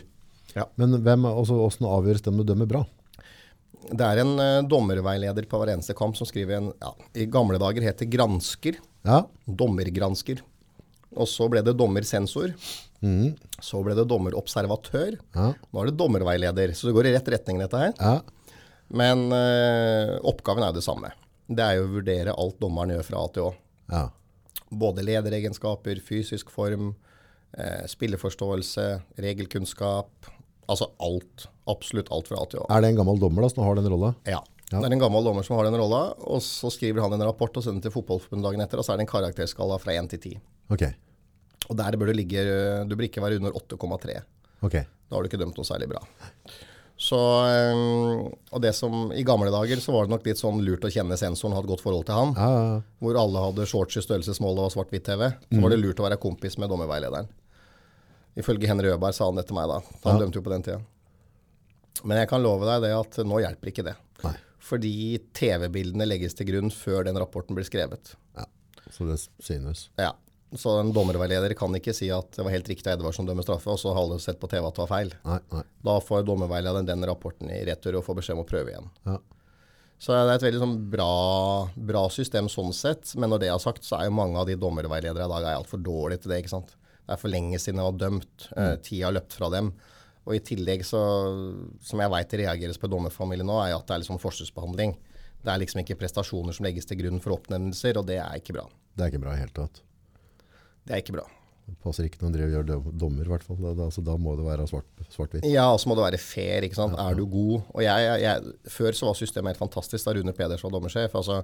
Ja. 0.55 0.69
Men 0.79 0.95
hvem, 1.03 1.27
altså, 1.27 1.57
hvordan 1.59 1.89
avgjøres 1.91 2.23
dem 2.23 2.39
du 2.39 2.45
dømmer 2.47 2.71
bra? 2.71 2.85
Det 3.89 4.05
er 4.05 4.21
en 4.21 4.35
eh, 4.39 4.61
dommerveileder 4.69 5.47
på 5.49 5.59
hver 5.61 5.73
eneste 5.73 5.95
kamp 5.97 6.17
som 6.19 6.27
skriver 6.29 6.59
en 6.59 6.69
ja, 6.81 6.91
I 7.17 7.25
gamle 7.31 7.57
dager 7.61 7.85
het 7.87 8.03
det 8.03 8.11
gransker. 8.13 8.77
Ja. 9.07 9.23
Dommergransker. 9.45 10.43
Og 11.17 11.27
så 11.27 11.47
ble 11.51 11.63
det 11.65 11.73
dommersensor. 11.79 12.53
Mm. 13.01 13.33
Så 13.59 13.81
ble 13.83 13.95
det 13.97 14.05
dommerobservatør. 14.07 15.17
Ja. 15.35 15.49
Nå 15.57 15.81
er 15.81 15.89
det 15.89 15.97
dommerveileder. 15.99 16.75
Så 16.77 16.87
det 16.87 16.95
går 16.95 17.09
i 17.09 17.15
rett 17.17 17.31
retning, 17.33 17.59
dette 17.63 17.81
her. 17.81 17.95
Ja. 17.97 18.19
Men 18.91 19.29
eh, 19.35 20.17
oppgaven 20.27 20.63
er 20.65 20.71
jo 20.71 20.79
det 20.79 20.87
samme. 20.87 21.13
det 21.51 21.63
er 21.63 21.79
jo 21.79 21.87
å 21.87 21.93
vurdere 21.97 22.35
alt 22.39 22.59
dommeren 22.61 22.93
gjør 22.95 23.07
fra 23.07 23.23
A 23.23 23.31
til 23.35 23.47
Å. 23.49 23.53
Ja. 23.91 24.03
Både 24.71 25.03
lederegenskaper, 25.03 25.99
fysisk 26.05 26.51
form, 26.53 26.93
eh, 27.57 27.83
spilleforståelse, 27.91 28.85
regelkunnskap. 29.25 30.29
Altså 30.69 30.89
alt. 31.01 31.47
Absolutt 31.71 32.11
alt 32.13 32.29
fra 32.29 32.41
A 32.41 32.47
til 32.49 32.61
Å. 32.61 32.67
Er 32.73 32.83
det 32.83 32.91
en 32.93 32.99
gammel 33.01 33.21
dommer 33.21 33.45
da, 33.45 33.51
som 33.53 33.63
har 33.65 33.77
den 33.79 33.89
rolla? 33.91 34.13
Ja. 34.29 34.41
Ja. 34.71 34.79
Det 34.79 34.87
er 34.87 34.93
en 34.95 35.03
gammel 35.03 35.25
dommer 35.25 35.43
som 35.43 35.57
har 35.57 35.67
den 35.67 35.75
rolla, 35.75 36.01
og 36.31 36.39
så 36.45 36.69
skriver 36.71 37.03
han 37.03 37.13
en 37.17 37.25
rapport 37.27 37.57
og 37.59 37.63
sender 37.63 37.81
den 37.81 37.89
til 37.89 37.93
Fotballforbundet 37.97 38.47
dagen 38.47 38.63
etter, 38.63 38.79
og 38.79 38.87
så 38.87 38.93
er 38.93 39.01
det 39.01 39.03
en 39.03 39.11
karakterskala 39.11 39.75
fra 39.83 39.97
1 39.99 40.07
til 40.13 40.21
10. 40.31 40.43
Okay. 40.71 40.95
Og 41.67 41.75
der 41.79 41.97
bør 41.99 42.09
du 42.09 42.15
ligge 42.15 42.43
Du 42.87 42.95
bør 42.95 43.07
ikke 43.09 43.23
være 43.23 43.41
under 43.41 43.55
8,3. 43.59 44.21
Okay. 44.63 44.87
Da 45.09 45.17
har 45.17 45.23
du 45.23 45.27
ikke 45.27 45.41
dømt 45.41 45.57
noe 45.59 45.67
særlig 45.67 45.89
bra. 45.91 45.99
Så, 47.01 47.17
og 47.17 48.59
det 48.61 48.71
som 48.77 49.09
I 49.17 49.23
gamle 49.25 49.49
dager 49.51 49.79
så 49.81 49.93
var 49.95 50.05
det 50.05 50.13
nok 50.13 50.27
litt 50.27 50.39
sånn 50.39 50.61
lurt 50.61 50.85
å 50.85 50.91
kjenne 50.93 51.17
sensoren, 51.17 51.55
ha 51.57 51.63
et 51.63 51.69
godt 51.71 51.81
forhold 51.81 52.05
til 52.07 52.15
han. 52.15 52.33
Ja. 52.37 52.81
Hvor 53.01 53.17
alle 53.17 53.45
hadde 53.47 53.65
shorts 53.67 53.97
i 53.97 54.03
størrelsesmål 54.05 54.61
og 54.67 54.73
svart-hvitt-TV. 54.75 55.23
Så 55.49 55.63
var 55.63 55.73
det 55.73 55.79
lurt 55.81 55.99
å 55.99 56.05
være 56.05 56.21
kompis 56.21 56.59
med 56.61 56.69
dommerveilederen. 56.71 57.31
Ifølge 58.39 58.69
Henry 58.69 58.93
Øberg 58.93 59.15
sa 59.15 59.27
han 59.27 59.39
det 59.39 59.47
til 59.49 59.57
meg 59.57 59.67
da. 59.71 59.81
Han 60.05 60.21
dømte 60.21 60.39
jo 60.39 60.45
på 60.45 60.53
den 60.53 60.63
tida. 60.65 60.79
Men 62.07 62.21
jeg 62.21 62.29
kan 62.31 62.43
love 62.43 62.67
deg 62.67 62.85
det 62.85 62.93
at 62.95 63.19
nå 63.27 63.41
hjelper 63.43 63.71
ikke 63.71 63.85
det. 63.89 63.95
Nei. 64.23 64.35
Fordi 64.63 64.93
TV-bildene 65.35 66.07
legges 66.07 66.37
til 66.37 66.47
grunn 66.47 66.71
før 66.73 67.07
den 67.07 67.19
rapporten 67.19 67.57
blir 67.57 67.67
skrevet. 67.67 68.13
Ja. 68.37 68.45
Så 68.89 69.07
det 69.09 69.17
synes. 69.43 69.89
Ja. 69.99 70.13
Så 70.55 70.73
en 70.79 70.91
dommerveileder 70.95 71.53
kan 71.55 71.75
ikke 71.77 71.93
si 71.95 72.09
at 72.11 72.33
det 72.35 72.43
var 72.43 72.51
helt 72.51 72.67
riktig 72.67 72.89
av 72.89 72.97
Edvard 72.97 73.15
som 73.15 73.27
dømmer 73.27 73.45
straffe, 73.45 73.71
og 73.71 73.79
så 73.79 73.93
har 73.95 74.03
alle 74.03 74.19
sett 74.19 74.39
på 74.39 74.49
TV 74.51 74.65
at 74.67 74.75
det 74.75 74.83
var 74.83 74.91
feil. 74.91 75.13
Nei, 75.27 75.37
nei. 75.53 75.61
Da 75.87 75.99
får 76.03 76.25
dommerveilederen 76.27 76.89
den 76.89 77.07
rapporten 77.07 77.51
i 77.51 77.61
retur 77.67 77.99
og 77.99 78.05
får 78.07 78.19
beskjed 78.19 78.35
om 78.37 78.43
å 78.43 78.49
prøve 78.49 78.73
igjen. 78.73 78.89
Ja. 79.07 79.19
Så 80.01 80.15
det 80.15 80.21
er 80.23 80.33
et 80.33 80.45
veldig 80.47 80.61
sånn 80.63 80.77
bra, 80.91 81.11
bra 81.77 82.07
system 82.09 82.47
sånn 82.49 82.73
sett. 82.73 83.13
Men 83.21 83.31
når 83.31 83.43
det 83.43 83.51
er 83.53 83.59
sagt, 83.61 83.85
så 83.85 83.99
er 83.99 84.09
jo 84.09 84.17
mange 84.17 84.39
av 84.41 84.47
de 84.49 84.57
dommerveiledere 84.59 85.27
i 85.27 85.33
dag 85.35 85.49
altfor 85.53 85.83
dårlige 85.85 86.23
til 86.23 86.33
det. 86.33 86.41
ikke 86.41 86.55
sant? 86.55 86.73
Det 87.11 87.17
er 87.17 87.23
for 87.25 87.33
lenge 87.33 87.59
siden 87.59 87.81
jeg 87.81 87.89
var 87.89 87.97
dømt. 87.99 88.45
Uh, 88.55 88.75
tida 88.79 89.09
har 89.09 89.15
løpt 89.17 89.35
fra 89.35 89.49
dem. 89.51 89.73
Og 90.23 90.35
i 90.37 90.39
tillegg, 90.45 90.85
så, 90.87 90.99
som 91.83 91.99
jeg 91.99 92.11
veit 92.13 92.35
reageres 92.39 92.77
på 92.79 92.87
dommerfamilien 92.91 93.47
nå, 93.49 93.57
er 93.65 93.73
at 93.75 93.83
det 93.89 93.95
er 93.97 94.03
liksom 94.05 94.19
forskjellsbehandling. 94.21 94.93
Det 95.41 95.49
er 95.51 95.59
liksom 95.63 95.81
ikke 95.81 95.97
prestasjoner 95.99 96.53
som 96.55 96.67
legges 96.67 96.85
til 96.87 96.99
grunn 97.01 97.19
for 97.23 97.33
oppnevnelser, 97.35 97.97
og 97.99 98.05
det 98.07 98.19
er 98.21 98.37
ikke 98.39 98.53
bra. 98.55 98.63
Det 98.95 99.03
er 99.03 99.11
ikke 99.11 99.23
bra 99.25 99.33
i 99.35 99.41
hele 99.41 99.55
tatt. 99.57 99.81
Det 100.85 100.93
er 100.95 101.01
ikke 101.03 101.15
bra. 101.17 101.25
Det 101.65 101.75
passer 101.83 102.05
ikke 102.07 102.21
når 102.21 102.43
en 102.45 102.53
gjør 102.53 102.69
dommer, 103.01 103.25
i 103.25 103.31
hvert 103.33 103.43
fall. 103.47 103.57
Da, 103.63 103.73
altså, 103.87 104.03
da 104.05 104.15
må 104.21 104.37
det 104.37 104.45
være 104.45 104.69
svart- 104.69 105.03
svart-hvitt. 105.13 105.49
Ja, 105.49 105.67
og 105.73 105.81
så 105.81 105.89
må 105.91 105.97
det 105.97 106.05
være 106.05 106.21
fair. 106.21 106.63
ikke 106.69 106.77
sant? 106.79 106.95
Er 107.01 107.17
du 107.17 107.25
god? 107.31 107.65
Og 107.73 107.83
jeg, 107.85 108.05
jeg, 108.07 108.21
jeg, 108.27 108.55
Før 108.77 108.97
så 108.97 109.09
var 109.09 109.19
systemet 109.19 109.53
helt 109.55 109.61
fantastisk 109.65 110.05
da 110.07 110.15
Rune 110.17 110.33
Pedersen 110.37 110.69
var 110.69 110.77
dommersjef. 110.77 111.17
Altså, 111.17 111.41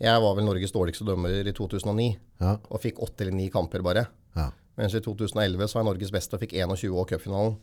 jeg 0.00 0.22
var 0.24 0.38
vel 0.38 0.46
Norges 0.46 0.72
dårligste 0.74 1.04
dommer 1.08 1.34
i 1.42 1.54
2009, 1.56 2.08
Ja. 2.40 2.54
og 2.70 2.80
fikk 2.86 3.02
åtte 3.04 3.26
eller 3.26 3.36
ni 3.36 3.50
kamper 3.52 3.82
bare. 3.84 4.06
ja. 4.38 4.48
Mens 4.80 4.94
i 4.96 5.02
2011 5.04 5.68
så 5.68 5.76
var 5.76 5.82
jeg 5.84 5.88
Norges 5.90 6.12
beste 6.14 6.38
og 6.38 6.40
fikk 6.40 6.54
21 6.56 6.94
år 6.96 7.06
cupfinalen. 7.12 7.58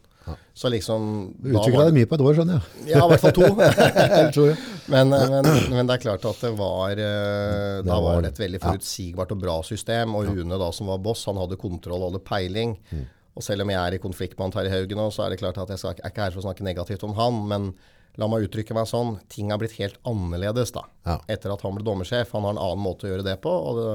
Så 0.59 0.68
liksom 0.70 1.05
Du 1.39 1.53
utvikla 1.55 1.86
deg 1.88 1.95
mye 1.95 2.07
på 2.11 2.18
et 2.18 2.22
år, 2.28 2.34
skjønner 2.36 2.57
jeg. 2.59 2.88
Ja, 2.91 3.05
i 3.05 3.09
hvert 3.13 3.22
fall 3.24 3.36
to. 3.38 3.47
Tror 4.36 4.49
jeg. 4.51 4.57
men, 4.91 5.13
men, 5.15 5.45
men 5.72 5.88
det 5.88 5.95
er 5.95 6.01
klart 6.03 6.26
at 6.28 6.41
det 6.43 6.51
var 6.59 6.99
eh, 6.99 7.78
Da 7.88 7.95
var- 7.95 8.03
var 8.18 8.26
det 8.26 8.34
et 8.34 8.41
veldig 8.43 8.59
forutsigbart 8.65 9.32
og 9.34 9.39
bra 9.45 9.55
system. 9.63 10.15
Og 10.20 10.28
Rune 10.28 10.59
da 10.59 10.68
som 10.76 10.91
var 10.91 10.99
boss, 11.03 11.24
han 11.32 11.39
hadde 11.39 11.57
kontroll 11.61 12.03
og 12.03 12.11
hadde 12.11 12.24
peiling. 12.28 12.76
Mm. 12.91 13.05
Og 13.39 13.45
selv 13.45 13.63
om 13.63 13.72
jeg 13.72 13.80
er 13.80 13.95
i 13.95 14.01
konflikt 14.03 14.36
med 14.38 14.47
han 14.49 14.55
Terje 14.57 14.74
Haugen 14.76 14.99
nå, 14.99 15.07
så 15.15 15.24
er 15.26 15.32
det 15.34 15.39
klart 15.39 15.57
at 15.63 15.72
jeg 15.74 15.80
skal, 15.80 15.95
er 15.95 16.11
ikke 16.11 16.26
her 16.28 16.36
for 16.36 16.43
å 16.43 16.47
snakke 16.49 16.65
negativt 16.68 17.07
om 17.07 17.15
han. 17.15 17.41
Men 17.47 17.72
la 18.20 18.28
meg 18.28 18.47
uttrykke 18.49 18.76
meg 18.76 18.88
sånn. 18.91 19.15
Ting 19.32 19.51
har 19.53 19.61
blitt 19.61 19.78
helt 19.80 19.99
annerledes 20.09 20.76
da. 20.76 20.84
Ja. 21.07 21.20
Etter 21.32 21.53
at 21.55 21.63
han 21.63 21.78
ble 21.80 21.86
dommersjef. 21.88 22.36
Han 22.36 22.43
har 22.49 22.57
en 22.57 22.63
annen 22.68 22.84
måte 22.84 23.07
å 23.07 23.11
gjøre 23.15 23.26
det 23.32 23.38
på. 23.47 23.53
og 23.53 23.80
det, 23.80 23.89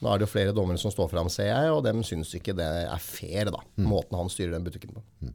nå 0.00 0.08
er 0.08 0.20
det 0.20 0.26
jo 0.26 0.32
flere 0.32 0.56
dommere 0.56 0.80
som 0.80 0.92
står 0.92 1.10
fram, 1.12 1.28
ser 1.32 1.50
jeg, 1.50 1.70
og 1.74 1.84
dem 1.84 2.02
syns 2.06 2.32
ikke 2.36 2.56
det 2.56 2.68
er 2.86 3.04
fair, 3.04 3.52
da. 3.52 3.60
Mm. 3.76 3.88
Måten 3.92 4.16
han 4.16 4.32
styrer 4.32 4.56
den 4.56 4.66
butikken 4.66 4.96
på. 4.96 5.32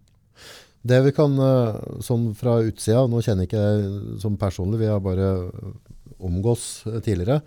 Det 0.86 1.00
vi 1.06 1.14
kan, 1.18 1.38
eh, 1.42 1.78
sånn 2.06 2.28
fra 2.38 2.60
utsida, 2.66 3.06
nå 3.10 3.22
kjenner 3.26 3.46
jeg 3.46 3.52
ikke 3.52 3.64
deg 3.64 4.20
som 4.22 4.38
personlig, 4.38 4.84
vi 4.84 4.92
har 4.92 5.02
bare 5.02 5.30
omgås 6.26 6.86
tidligere, 7.06 7.42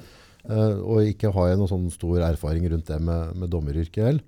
eh, 0.48 0.78
og 0.78 1.06
ikke 1.06 1.32
har 1.34 1.50
jeg 1.50 1.60
noen 1.60 1.70
sånn 1.70 1.90
stor 1.94 2.24
erfaring 2.30 2.66
rundt 2.70 2.90
det 2.90 2.98
med, 3.02 3.36
med 3.38 3.50
dommeryrket 3.50 4.04
heller. 4.04 4.26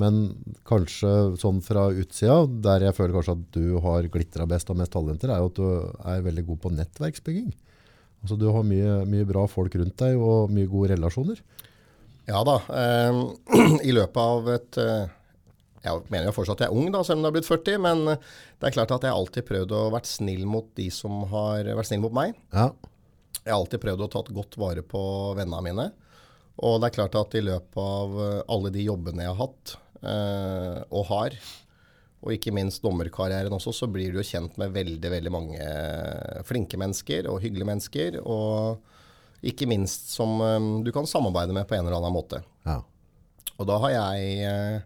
Men 0.00 0.22
kanskje 0.64 1.36
sånn 1.40 1.60
fra 1.64 1.90
utsida, 1.92 2.46
der 2.64 2.86
jeg 2.86 2.96
føler 2.96 3.18
kanskje 3.18 3.34
at 3.36 3.42
du 3.52 3.66
har 3.84 4.08
glitra 4.08 4.46
best 4.48 4.70
og 4.72 4.78
mest 4.80 4.94
talenter, 4.94 5.28
er 5.28 5.42
jo 5.42 5.50
at 5.50 5.58
du 5.58 5.66
er 6.14 6.24
veldig 6.24 6.46
god 6.48 6.60
på 6.62 6.72
nettverksbygging. 6.72 7.50
Altså 8.22 8.38
du 8.40 8.46
har 8.54 8.64
mye, 8.64 9.02
mye 9.10 9.28
bra 9.28 9.44
folk 9.50 9.74
rundt 9.76 9.98
deg 10.00 10.16
og 10.16 10.52
mye 10.54 10.70
gode 10.70 10.94
relasjoner. 10.94 11.42
Ja 12.28 12.42
da. 12.46 12.56
Eh, 12.70 13.18
I 13.88 13.92
løpet 13.94 14.20
av 14.22 14.48
et 14.52 14.78
eh, 14.78 15.10
Jeg 15.82 16.04
mener 16.12 16.28
jo 16.28 16.34
fortsatt 16.36 16.60
at 16.60 16.68
jeg 16.68 16.72
er 16.72 16.78
ung, 16.78 16.92
da, 16.94 17.02
selv 17.02 17.18
om 17.18 17.24
jeg 17.24 17.30
har 17.32 17.36
blitt 17.38 17.50
40. 17.50 17.80
Men 17.82 18.04
det 18.12 18.68
er 18.68 18.76
klart 18.76 18.94
at 18.94 19.02
jeg 19.06 19.10
har 19.10 19.18
alltid 19.18 19.48
prøvd 19.48 19.74
å 19.74 19.82
vært 19.94 20.10
snill 20.10 20.44
mot 20.46 20.68
de 20.78 20.86
som 20.94 21.24
har 21.32 21.66
vært 21.74 21.90
snill 21.90 22.04
mot 22.04 22.14
meg. 22.14 22.36
Ja, 22.54 22.70
Jeg 23.42 23.50
har 23.50 23.58
alltid 23.58 23.82
prøvd 23.82 24.04
å 24.06 24.10
tatt 24.12 24.30
godt 24.36 24.58
vare 24.62 24.84
på 24.86 25.02
vennene 25.38 25.64
mine. 25.66 25.88
Og 26.62 26.78
det 26.78 26.90
er 26.90 26.94
klart 27.00 27.16
at 27.18 27.34
i 27.34 27.42
løpet 27.42 27.80
av 27.82 28.14
eh, 28.22 28.38
alle 28.54 28.70
de 28.74 28.86
jobbene 28.86 29.24
jeg 29.24 29.32
har 29.32 29.40
hatt, 29.40 29.74
eh, 30.04 30.78
og 30.92 31.06
har, 31.08 31.34
og 32.22 32.34
ikke 32.36 32.52
minst 32.54 32.84
dommerkarrieren 32.84 33.56
også, 33.56 33.72
så 33.74 33.88
blir 33.90 34.12
du 34.12 34.20
jo 34.20 34.26
kjent 34.28 34.54
med 34.60 34.70
veldig, 34.76 35.10
veldig 35.16 35.32
mange 35.34 35.64
flinke 36.46 36.78
mennesker 36.78 37.26
og 37.26 37.40
hyggelige 37.42 37.66
mennesker. 37.72 38.20
Og 38.22 38.91
ikke 39.42 39.66
minst 39.70 40.12
som 40.14 40.36
eh, 40.44 40.68
du 40.86 40.92
kan 40.94 41.08
samarbeide 41.08 41.54
med 41.56 41.66
på 41.68 41.74
en 41.78 41.86
eller 41.86 41.98
annen 41.98 42.14
måte. 42.14 42.42
ja, 42.68 42.78
Og 43.58 43.66
da 43.68 43.78
har 43.82 43.90
jeg 43.94 44.36
eh, 44.46 44.76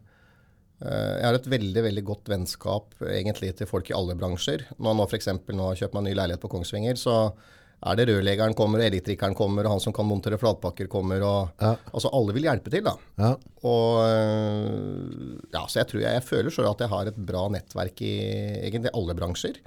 eh, 0.80 1.12
Jeg 1.20 1.26
har 1.28 1.34
et 1.38 1.50
veldig 1.52 1.82
veldig 1.90 2.04
godt 2.08 2.30
vennskap 2.32 2.96
egentlig 3.04 3.54
til 3.58 3.68
folk 3.70 3.90
i 3.90 3.96
alle 3.96 4.16
bransjer. 4.16 4.66
Når 4.78 5.04
jeg 5.04 5.12
f.eks. 5.12 5.28
nå 5.52 5.68
har 5.70 5.78
kjøpt 5.82 5.94
meg 5.94 6.02
en 6.04 6.10
ny 6.10 6.16
leilighet 6.18 6.42
på 6.42 6.50
Kongsvinger, 6.52 6.96
så 7.00 7.18
er 7.86 7.98
det 7.98 8.06
rørleggeren 8.08 8.54
kommer, 8.56 8.80
elektrikeren 8.80 9.34
kommer, 9.36 9.66
og 9.68 9.74
han 9.76 9.82
som 9.84 9.92
kan 9.92 10.06
montere 10.08 10.38
flatpakker 10.40 10.88
kommer. 10.88 11.20
og 11.20 11.60
Ja. 11.60 11.74
Altså 11.92 12.08
alle 12.16 12.32
vil 12.32 12.48
hjelpe 12.48 12.72
til, 12.72 12.82
da. 12.88 12.94
ja, 13.20 13.34
Og 13.68 14.00
øh, 14.00 15.36
ja, 15.52 15.66
Så 15.68 15.82
jeg 15.82 15.88
tror 15.90 16.00
jeg, 16.00 16.14
jeg 16.16 16.24
føler 16.24 16.50
sjøl 16.54 16.70
at 16.70 16.80
jeg 16.80 16.88
har 16.92 17.10
et 17.10 17.18
bra 17.28 17.46
nettverk 17.52 18.00
i 18.00 18.14
egentlig 18.64 18.94
alle 18.96 19.14
bransjer. 19.18 19.60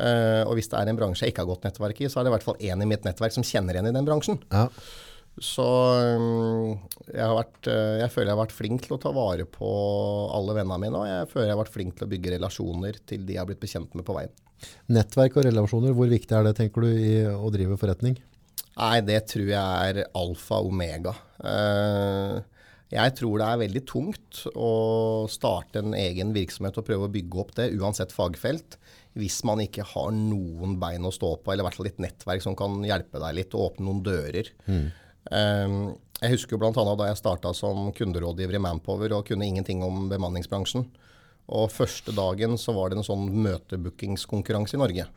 Eh, 0.00 0.42
og 0.46 0.56
hvis 0.56 0.70
det 0.72 0.78
er 0.80 0.88
en 0.88 0.98
bransje 0.98 1.26
jeg 1.26 1.34
ikke 1.34 1.44
har 1.44 1.50
godt 1.52 1.66
nettverk 1.68 2.00
i, 2.00 2.08
så 2.08 2.20
er 2.20 2.24
det 2.24 2.32
i 2.32 2.36
hvert 2.36 2.46
fall 2.46 2.60
én 2.64 2.84
i 2.84 2.88
mitt 2.88 3.04
nettverk 3.04 3.34
som 3.34 3.44
kjenner 3.46 3.80
en 3.80 3.90
i 3.90 3.96
den 3.96 4.08
bransjen. 4.08 4.40
ja. 4.52 4.68
Så 5.40 5.64
um, 5.64 6.74
jeg, 7.06 7.22
har 7.24 7.32
vært, 7.38 7.60
uh, 7.64 7.94
jeg 8.02 8.12
føler 8.12 8.28
jeg 8.28 8.34
har 8.34 8.42
vært 8.42 8.52
flink 8.52 8.82
til 8.84 8.98
å 8.98 9.00
ta 9.00 9.14
vare 9.16 9.46
på 9.48 9.70
alle 10.36 10.58
vennene 10.58 10.76
mine, 10.82 10.98
og 10.98 11.08
jeg 11.08 11.30
føler 11.30 11.48
jeg 11.48 11.54
har 11.54 11.62
vært 11.62 11.72
flink 11.72 11.96
til 11.96 12.04
å 12.04 12.10
bygge 12.10 12.34
relasjoner 12.34 12.98
til 13.08 13.24
de 13.24 13.38
jeg 13.38 13.40
har 13.40 13.48
blitt 13.48 13.62
bekjent 13.62 13.96
med 13.96 14.04
på 14.04 14.16
veien. 14.18 14.34
Nettverk 14.92 15.38
og 15.40 15.46
relasjoner, 15.48 15.96
hvor 15.96 16.12
viktig 16.12 16.36
er 16.36 16.44
det, 16.46 16.52
tenker 16.60 16.84
du, 16.84 16.90
i 16.92 17.14
å 17.32 17.48
drive 17.54 17.80
forretning? 17.80 18.18
Nei, 18.76 18.98
det 19.08 19.22
tror 19.32 19.48
jeg 19.48 19.88
er 19.88 20.04
alfa 20.20 20.60
og 20.60 20.68
omega. 20.74 21.16
Uh, 21.40 22.44
jeg 22.92 23.16
tror 23.16 23.40
det 23.40 23.48
er 23.48 23.60
veldig 23.62 23.82
tungt 23.88 24.42
å 24.52 24.72
starte 25.32 25.80
en 25.80 25.96
egen 25.96 26.36
virksomhet 26.36 26.76
og 26.76 26.86
prøve 26.88 27.08
å 27.08 27.12
bygge 27.12 27.40
opp 27.40 27.54
det, 27.56 27.70
uansett 27.80 28.12
fagfelt, 28.12 28.76
hvis 29.18 29.42
man 29.44 29.60
ikke 29.64 29.84
har 29.84 30.10
noen 30.16 30.78
bein 30.80 31.04
å 31.04 31.12
stå 31.12 31.34
på, 31.42 31.52
eller 31.52 31.64
i 31.64 31.68
hvert 31.68 31.78
fall 31.80 31.90
et 31.90 32.02
nettverk 32.02 32.44
som 32.44 32.56
kan 32.58 32.80
hjelpe 32.86 33.20
deg 33.20 33.36
litt 33.36 33.54
og 33.56 33.72
åpne 33.72 33.86
noen 33.88 34.02
dører. 34.06 34.52
Eh, 35.30 35.76
jeg 36.22 36.36
husker 36.36 36.60
bl.a. 36.60 36.72
da 36.72 37.08
jeg 37.08 37.18
starta 37.18 37.50
som 37.56 37.90
kunderådgiver 37.96 38.54
i 38.58 38.62
Manpower 38.62 39.18
og 39.18 39.26
kunne 39.26 39.48
ingenting 39.48 39.82
om 39.82 40.06
bemanningsbransjen. 40.12 40.86
Og 41.52 41.72
første 41.74 42.14
dagen 42.14 42.54
så 42.60 42.72
var 42.76 42.90
det 42.90 43.00
en 43.00 43.06
sånn 43.06 43.26
møtebookingskonkurranse 43.42 44.78
i 44.78 44.80
Norge. 44.80 45.08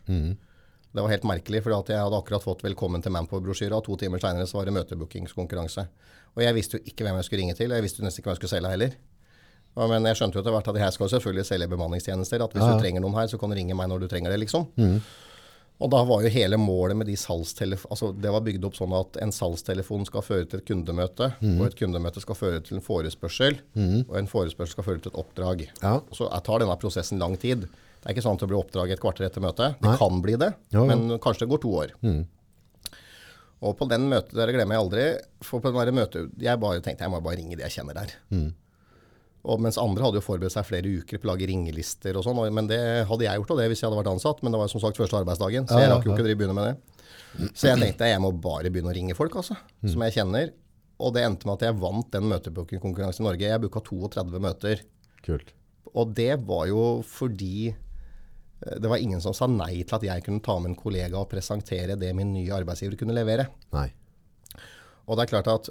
Det 0.95 1.03
var 1.03 1.11
helt 1.11 1.27
merkelig, 1.27 1.59
for 1.61 1.73
jeg 1.75 1.99
hadde 1.99 2.17
akkurat 2.17 2.43
fått 2.43 2.63
'Velkommen 2.63 3.03
til 3.03 3.11
Manpower'-brosjyra, 3.11 3.77
og 3.77 3.83
to 3.83 3.97
timer 3.97 4.17
seinere 4.17 4.47
var 4.47 4.65
det 4.65 4.73
møtebookingskonkurranse. 4.73 5.87
Og 6.35 6.43
jeg 6.43 6.55
visste 6.55 6.77
jo 6.77 6.83
ikke 6.83 7.03
hvem 7.03 7.15
jeg 7.19 7.25
skulle 7.25 7.41
ringe 7.41 7.55
til, 7.55 7.71
og 7.71 7.75
jeg 7.75 7.83
visste 7.83 7.99
jo 7.99 8.05
nesten 8.05 8.21
ikke 8.21 8.29
hva 8.29 8.33
jeg 8.35 8.41
skulle 8.41 8.55
selge 8.55 8.71
heller. 8.71 8.95
Men 9.75 10.07
jeg 10.07 10.15
skjønte 10.15 10.37
jo 10.39 10.41
etter 10.43 10.53
hvert 10.55 10.67
at 10.71 10.77
jeg 10.79 10.95
skal 10.95 11.09
selvfølgelig 11.17 11.45
selge 11.49 11.67
bemanningstjenester. 11.67 12.43
At 12.45 12.53
hvis 12.55 12.63
Ja, 12.63 12.73
du 12.77 12.81
trenger 12.83 13.03
noen 13.03 13.15
her, 13.17 13.27
så 13.27 13.37
kan 13.41 13.51
du 13.51 13.55
ringe 13.57 13.75
meg 13.75 13.89
når 13.91 14.05
du 14.05 14.07
trenger 14.11 14.31
det, 14.31 14.39
liksom. 14.45 14.69
Og 15.83 15.89
da 15.91 15.99
var 16.07 16.21
jo 16.23 16.29
hele 16.31 16.55
målet 16.55 16.95
med 16.95 17.07
de 17.11 17.17
salgstelefon... 17.19 17.91
Altså 17.91 18.13
det 18.15 18.31
var 18.31 18.39
bygd 18.45 18.63
opp 18.63 18.77
sånn 18.77 18.93
at 18.95 19.17
en 19.19 19.33
salgstelefon 19.35 20.05
skal 20.07 20.23
føre 20.23 20.45
til 20.47 20.61
et 20.61 20.67
kundemøte, 20.69 21.33
og 21.43 21.65
et 21.67 21.75
kundemøte 21.75 22.23
skal 22.23 22.37
føre 22.39 22.61
til 22.63 22.77
en 22.77 22.85
forespørsel, 22.85 23.57
og 24.07 24.15
en 24.21 24.31
forespørsel 24.31 24.71
skal 24.77 24.87
føre 24.87 25.03
til 25.03 25.11
et 25.11 25.19
oppdrag. 25.19 25.65
Ja. 25.83 25.97
Så 26.15 26.29
tar 26.47 26.63
denne 26.63 26.77
prosessen 26.79 27.19
lang 27.19 27.35
tid. 27.41 27.67
Det 27.67 28.07
er 28.07 28.15
ikke 28.15 28.23
sånn 28.23 28.39
at 28.39 28.45
det 28.45 28.47
blir 28.53 28.61
oppdrag 28.61 28.91
et 28.95 29.01
kvarter 29.03 29.27
etter 29.27 29.43
møtet. 29.43 29.75
Det 29.81 29.89
Nei. 29.91 29.97
kan 29.99 30.21
bli 30.23 30.37
det, 30.39 30.53
Ja, 30.71 30.85
men 30.87 31.09
kanskje 31.19 31.43
det 31.43 31.51
går 31.51 31.63
to 31.65 31.75
år. 31.83 31.91
Og 33.65 33.73
på 33.79 33.87
den 33.89 34.07
møtet 34.11 34.35
der 34.37 34.51
glemmer 34.55 34.77
jeg 34.77 34.83
aldri, 34.85 35.05
for 35.43 35.59
på 35.63 35.71
den 35.75 35.81
der 35.89 35.95
møtet, 35.99 36.31
jeg 36.39 36.59
bare 36.61 36.79
tenkte 36.85 37.03
jeg 37.03 37.11
må 37.11 37.19
bare 37.25 37.39
ringe 37.41 37.57
de 37.57 37.65
jeg 37.65 37.81
kjenner 37.81 37.97
der. 37.99 38.15
Og 39.45 39.61
mens 39.61 39.77
andre 39.77 40.01
hadde 40.01 40.17
jo 40.17 40.25
forberedt 40.25 40.55
seg 40.55 40.65
flere 40.65 40.89
uker 40.89 41.21
på 41.21 41.27
å 41.27 41.31
lage 41.33 41.47
ringelister 41.49 42.17
og 42.17 42.25
sånn. 42.25 42.41
Men 42.55 42.69
det 42.69 42.81
hadde 43.09 43.27
jeg 43.27 43.41
gjort 43.41 43.53
og 43.53 43.61
det 43.61 43.69
hvis 43.69 43.83
jeg 43.83 43.89
hadde 43.89 43.99
vært 43.99 44.11
ansatt. 44.15 44.41
Men 44.41 44.55
det 44.55 44.61
var 44.61 44.71
som 44.71 44.81
sagt 44.81 44.97
første 44.97 45.19
arbeidsdagen, 45.21 45.67
så 45.69 45.81
jeg 45.81 45.91
rakk 45.91 46.07
jo 46.07 46.15
ikke 46.15 46.25
å 46.25 46.29
begynne 46.31 46.57
med 46.57 46.71
det. 46.71 47.49
Så 47.53 47.69
jeg 47.69 47.81
tenkte 47.81 48.09
jeg 48.09 48.23
må 48.23 48.31
bare 48.41 48.71
begynne 48.73 48.89
å 48.89 48.95
ringe 48.95 49.17
folk, 49.17 49.35
altså. 49.41 49.57
Som 49.85 50.05
jeg 50.07 50.17
kjenner. 50.17 50.53
Og 51.03 51.13
det 51.15 51.25
endte 51.27 51.47
med 51.47 51.59
at 51.59 51.67
jeg 51.67 51.79
vant 51.81 52.11
den 52.13 52.29
møtebookingkonkurransen 52.31 53.25
i 53.25 53.27
Norge. 53.27 53.49
Jeg 53.49 53.63
booka 53.65 53.83
32 53.83 54.41
møter. 54.43 54.83
Kult. 55.25 55.51
Og 55.95 56.13
det 56.15 56.33
var 56.47 56.65
jo 56.69 56.85
fordi 57.07 57.69
eh, 57.69 58.77
det 58.81 58.89
var 58.91 59.03
ingen 59.03 59.21
som 59.23 59.35
sa 59.35 59.47
nei 59.51 59.83
til 59.83 59.97
at 59.99 60.07
jeg 60.07 60.25
kunne 60.25 60.43
ta 60.43 60.57
med 60.59 60.73
en 60.73 60.79
kollega 60.79 61.19
og 61.19 61.29
presentere 61.31 61.99
det 61.99 62.11
min 62.17 62.33
nye 62.35 62.55
arbeidsgiver 62.55 62.97
kunne 62.99 63.15
levere. 63.15 63.49
Nei. 63.75 63.89
Og 65.05 65.17
det 65.17 65.25
er 65.25 65.33
klart 65.35 65.51
at 65.51 65.69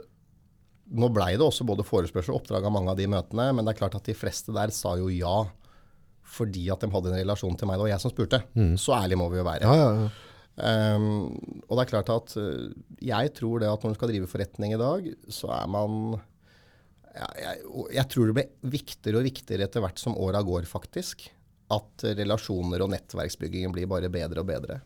nå 0.93 1.09
blei 1.15 1.35
det 1.39 1.45
også 1.47 1.67
både 1.67 1.87
forespørsel 1.87 2.35
og 2.35 2.43
oppdrag 2.43 2.67
av 2.69 2.75
mange 2.75 2.93
av 2.93 2.99
de 2.99 3.07
møtene, 3.11 3.49
men 3.57 3.65
det 3.65 3.75
er 3.75 3.81
klart 3.81 3.97
at 3.99 4.09
de 4.09 4.17
fleste 4.17 4.53
der 4.55 4.73
sa 4.75 4.97
jo 5.01 5.09
ja 5.13 5.45
fordi 6.35 6.67
at 6.73 6.83
de 6.83 6.91
hadde 6.91 7.11
en 7.13 7.19
relasjon 7.21 7.57
til 7.59 7.69
meg. 7.69 7.79
Det 7.79 7.87
var 7.87 7.93
jeg 7.93 8.03
som 8.03 8.13
spurte. 8.13 8.41
Så 8.81 8.95
ærlig 8.97 9.19
må 9.21 9.29
vi 9.31 9.39
jo 9.39 9.45
være. 9.47 9.69
Ja, 9.69 9.75
ja, 9.79 10.07
ja. 10.07 10.31
Um, 10.55 11.35
og 11.67 11.77
det 11.77 11.83
er 11.83 11.91
klart 11.91 12.11
at 12.15 12.37
eh, 12.39 12.69
jeg 13.03 13.33
tror 13.35 13.59
det 13.59 13.67
at 13.67 13.83
når 13.83 13.91
du 13.91 13.99
skal 13.99 14.11
drive 14.13 14.29
forretning 14.31 14.75
i 14.77 14.79
dag, 14.79 15.09
så 15.35 15.51
er 15.51 15.67
man 15.71 15.97
ja, 17.15 17.27
jeg, 17.39 17.65
jeg 17.97 18.07
tror 18.13 18.31
det 18.31 18.37
blir 18.39 18.73
viktigere 18.77 19.19
og 19.19 19.27
viktigere 19.27 19.67
etter 19.67 19.83
hvert 19.83 19.99
som 20.03 20.15
åra 20.15 20.43
går, 20.47 20.67
faktisk. 20.71 21.27
At 21.75 22.07
relasjoner 22.21 22.85
og 22.85 22.93
nettverksbyggingen 22.95 23.75
blir 23.75 23.91
bare 23.91 24.11
bedre 24.15 24.43
og 24.45 24.51
bedre. 24.51 24.81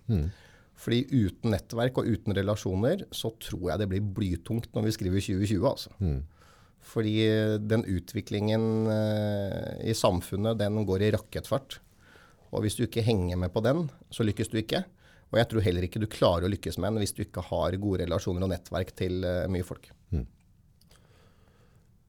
Fordi 0.79 1.03
uten 1.11 1.53
nettverk 1.55 1.99
og 1.99 2.07
uten 2.07 2.37
relasjoner, 2.39 3.03
så 3.11 3.33
tror 3.43 3.73
jeg 3.73 3.81
det 3.83 3.89
blir 3.91 4.11
blytungt 4.15 4.71
når 4.77 4.87
vi 4.87 4.95
skriver 4.95 5.25
2020, 5.25 5.67
altså. 5.67 5.95
Fordi 6.89 7.17
eh, 7.27 7.57
den 7.59 7.83
utviklingen 7.91 8.87
eh, 8.93 9.91
i 9.91 9.97
samfunnet, 9.99 10.61
den 10.61 10.85
går 10.87 11.03
i 11.03 11.11
rakettfart. 11.17 11.81
Og 12.55 12.63
hvis 12.65 12.79
du 12.79 12.87
ikke 12.87 13.05
henger 13.05 13.37
med 13.37 13.53
på 13.53 13.61
den, 13.67 13.89
så 14.15 14.25
lykkes 14.25 14.53
du 14.53 14.61
ikke. 14.63 14.85
Og 15.29 15.41
jeg 15.43 15.51
tror 15.51 15.67
heller 15.67 15.85
ikke 15.85 16.01
du 16.01 16.09
klarer 16.09 16.47
å 16.47 16.53
lykkes 16.53 16.79
med 16.81 16.95
den 16.95 17.03
hvis 17.03 17.13
du 17.17 17.25
ikke 17.27 17.45
har 17.51 17.77
gode 17.77 18.07
relasjoner 18.07 18.47
og 18.47 18.55
nettverk 18.55 18.95
til 18.97 19.27
eh, 19.27 19.49
mye 19.53 19.67
folk. 19.67 19.91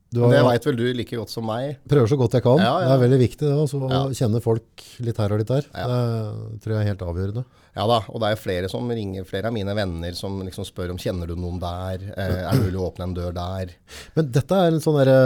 Du 0.10 0.24
har, 0.24 0.32
det 0.34 0.42
veit 0.42 0.66
vel 0.66 0.78
du 0.80 0.86
like 0.98 1.18
godt 1.20 1.30
som 1.30 1.46
meg. 1.46 1.76
prøver 1.90 2.10
så 2.10 2.18
godt 2.18 2.34
jeg 2.40 2.46
kan. 2.46 2.58
Ja, 2.58 2.72
ja. 2.82 2.88
Det 2.88 2.94
er 2.96 3.02
veldig 3.04 3.20
viktig 3.22 3.46
det, 3.46 3.56
altså, 3.62 3.82
å 3.86 4.00
kjenne 4.18 4.42
folk 4.42 4.86
litt 5.06 5.20
her 5.22 5.36
og 5.36 5.42
litt 5.42 5.52
der. 5.52 5.68
Det 5.70 6.62
tror 6.64 6.74
jeg 6.74 6.82
er 6.82 6.90
helt 6.90 7.04
avgjørende. 7.06 7.44
Ja 7.78 7.86
da, 7.88 8.00
og 8.10 8.24
det 8.24 8.32
er 8.32 8.40
flere 8.42 8.70
som 8.72 8.90
ringer, 8.90 9.28
flere 9.30 9.52
av 9.52 9.56
mine 9.56 9.76
venner 9.78 10.16
som 10.18 10.40
liksom 10.42 10.66
spør 10.68 10.96
om 10.96 11.00
kjenner 11.00 11.30
du 11.30 11.36
noen 11.38 11.62
der, 11.62 12.02
eh, 12.16 12.40
er 12.42 12.50
det 12.50 12.66
mulig 12.66 12.80
å 12.82 12.88
åpne 12.90 13.06
en 13.06 13.14
dør 13.16 13.36
der? 13.38 13.76
Men 14.18 14.32
dette 14.34 14.58
er 14.58 14.74
en 14.74 14.82
sånn 14.84 14.98
derre 14.98 15.20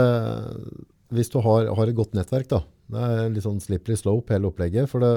Hvis 1.14 1.30
du 1.32 1.38
har, 1.40 1.70
har 1.78 1.88
et 1.88 1.96
godt 1.96 2.14
nettverk, 2.16 2.48
da. 2.50 2.60
Det 2.90 3.00
er 3.00 3.32
litt 3.32 3.44
sånn 3.46 3.62
slippery 3.62 3.96
slope, 3.96 4.34
hele 4.34 4.48
opplegget. 4.50 4.88
For 4.90 5.00
det, 5.00 5.10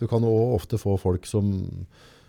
du 0.00 0.06
kan 0.10 0.24
jo 0.26 0.32
ofte 0.56 0.78
få 0.80 0.96
folk 1.00 1.26
som, 1.28 1.48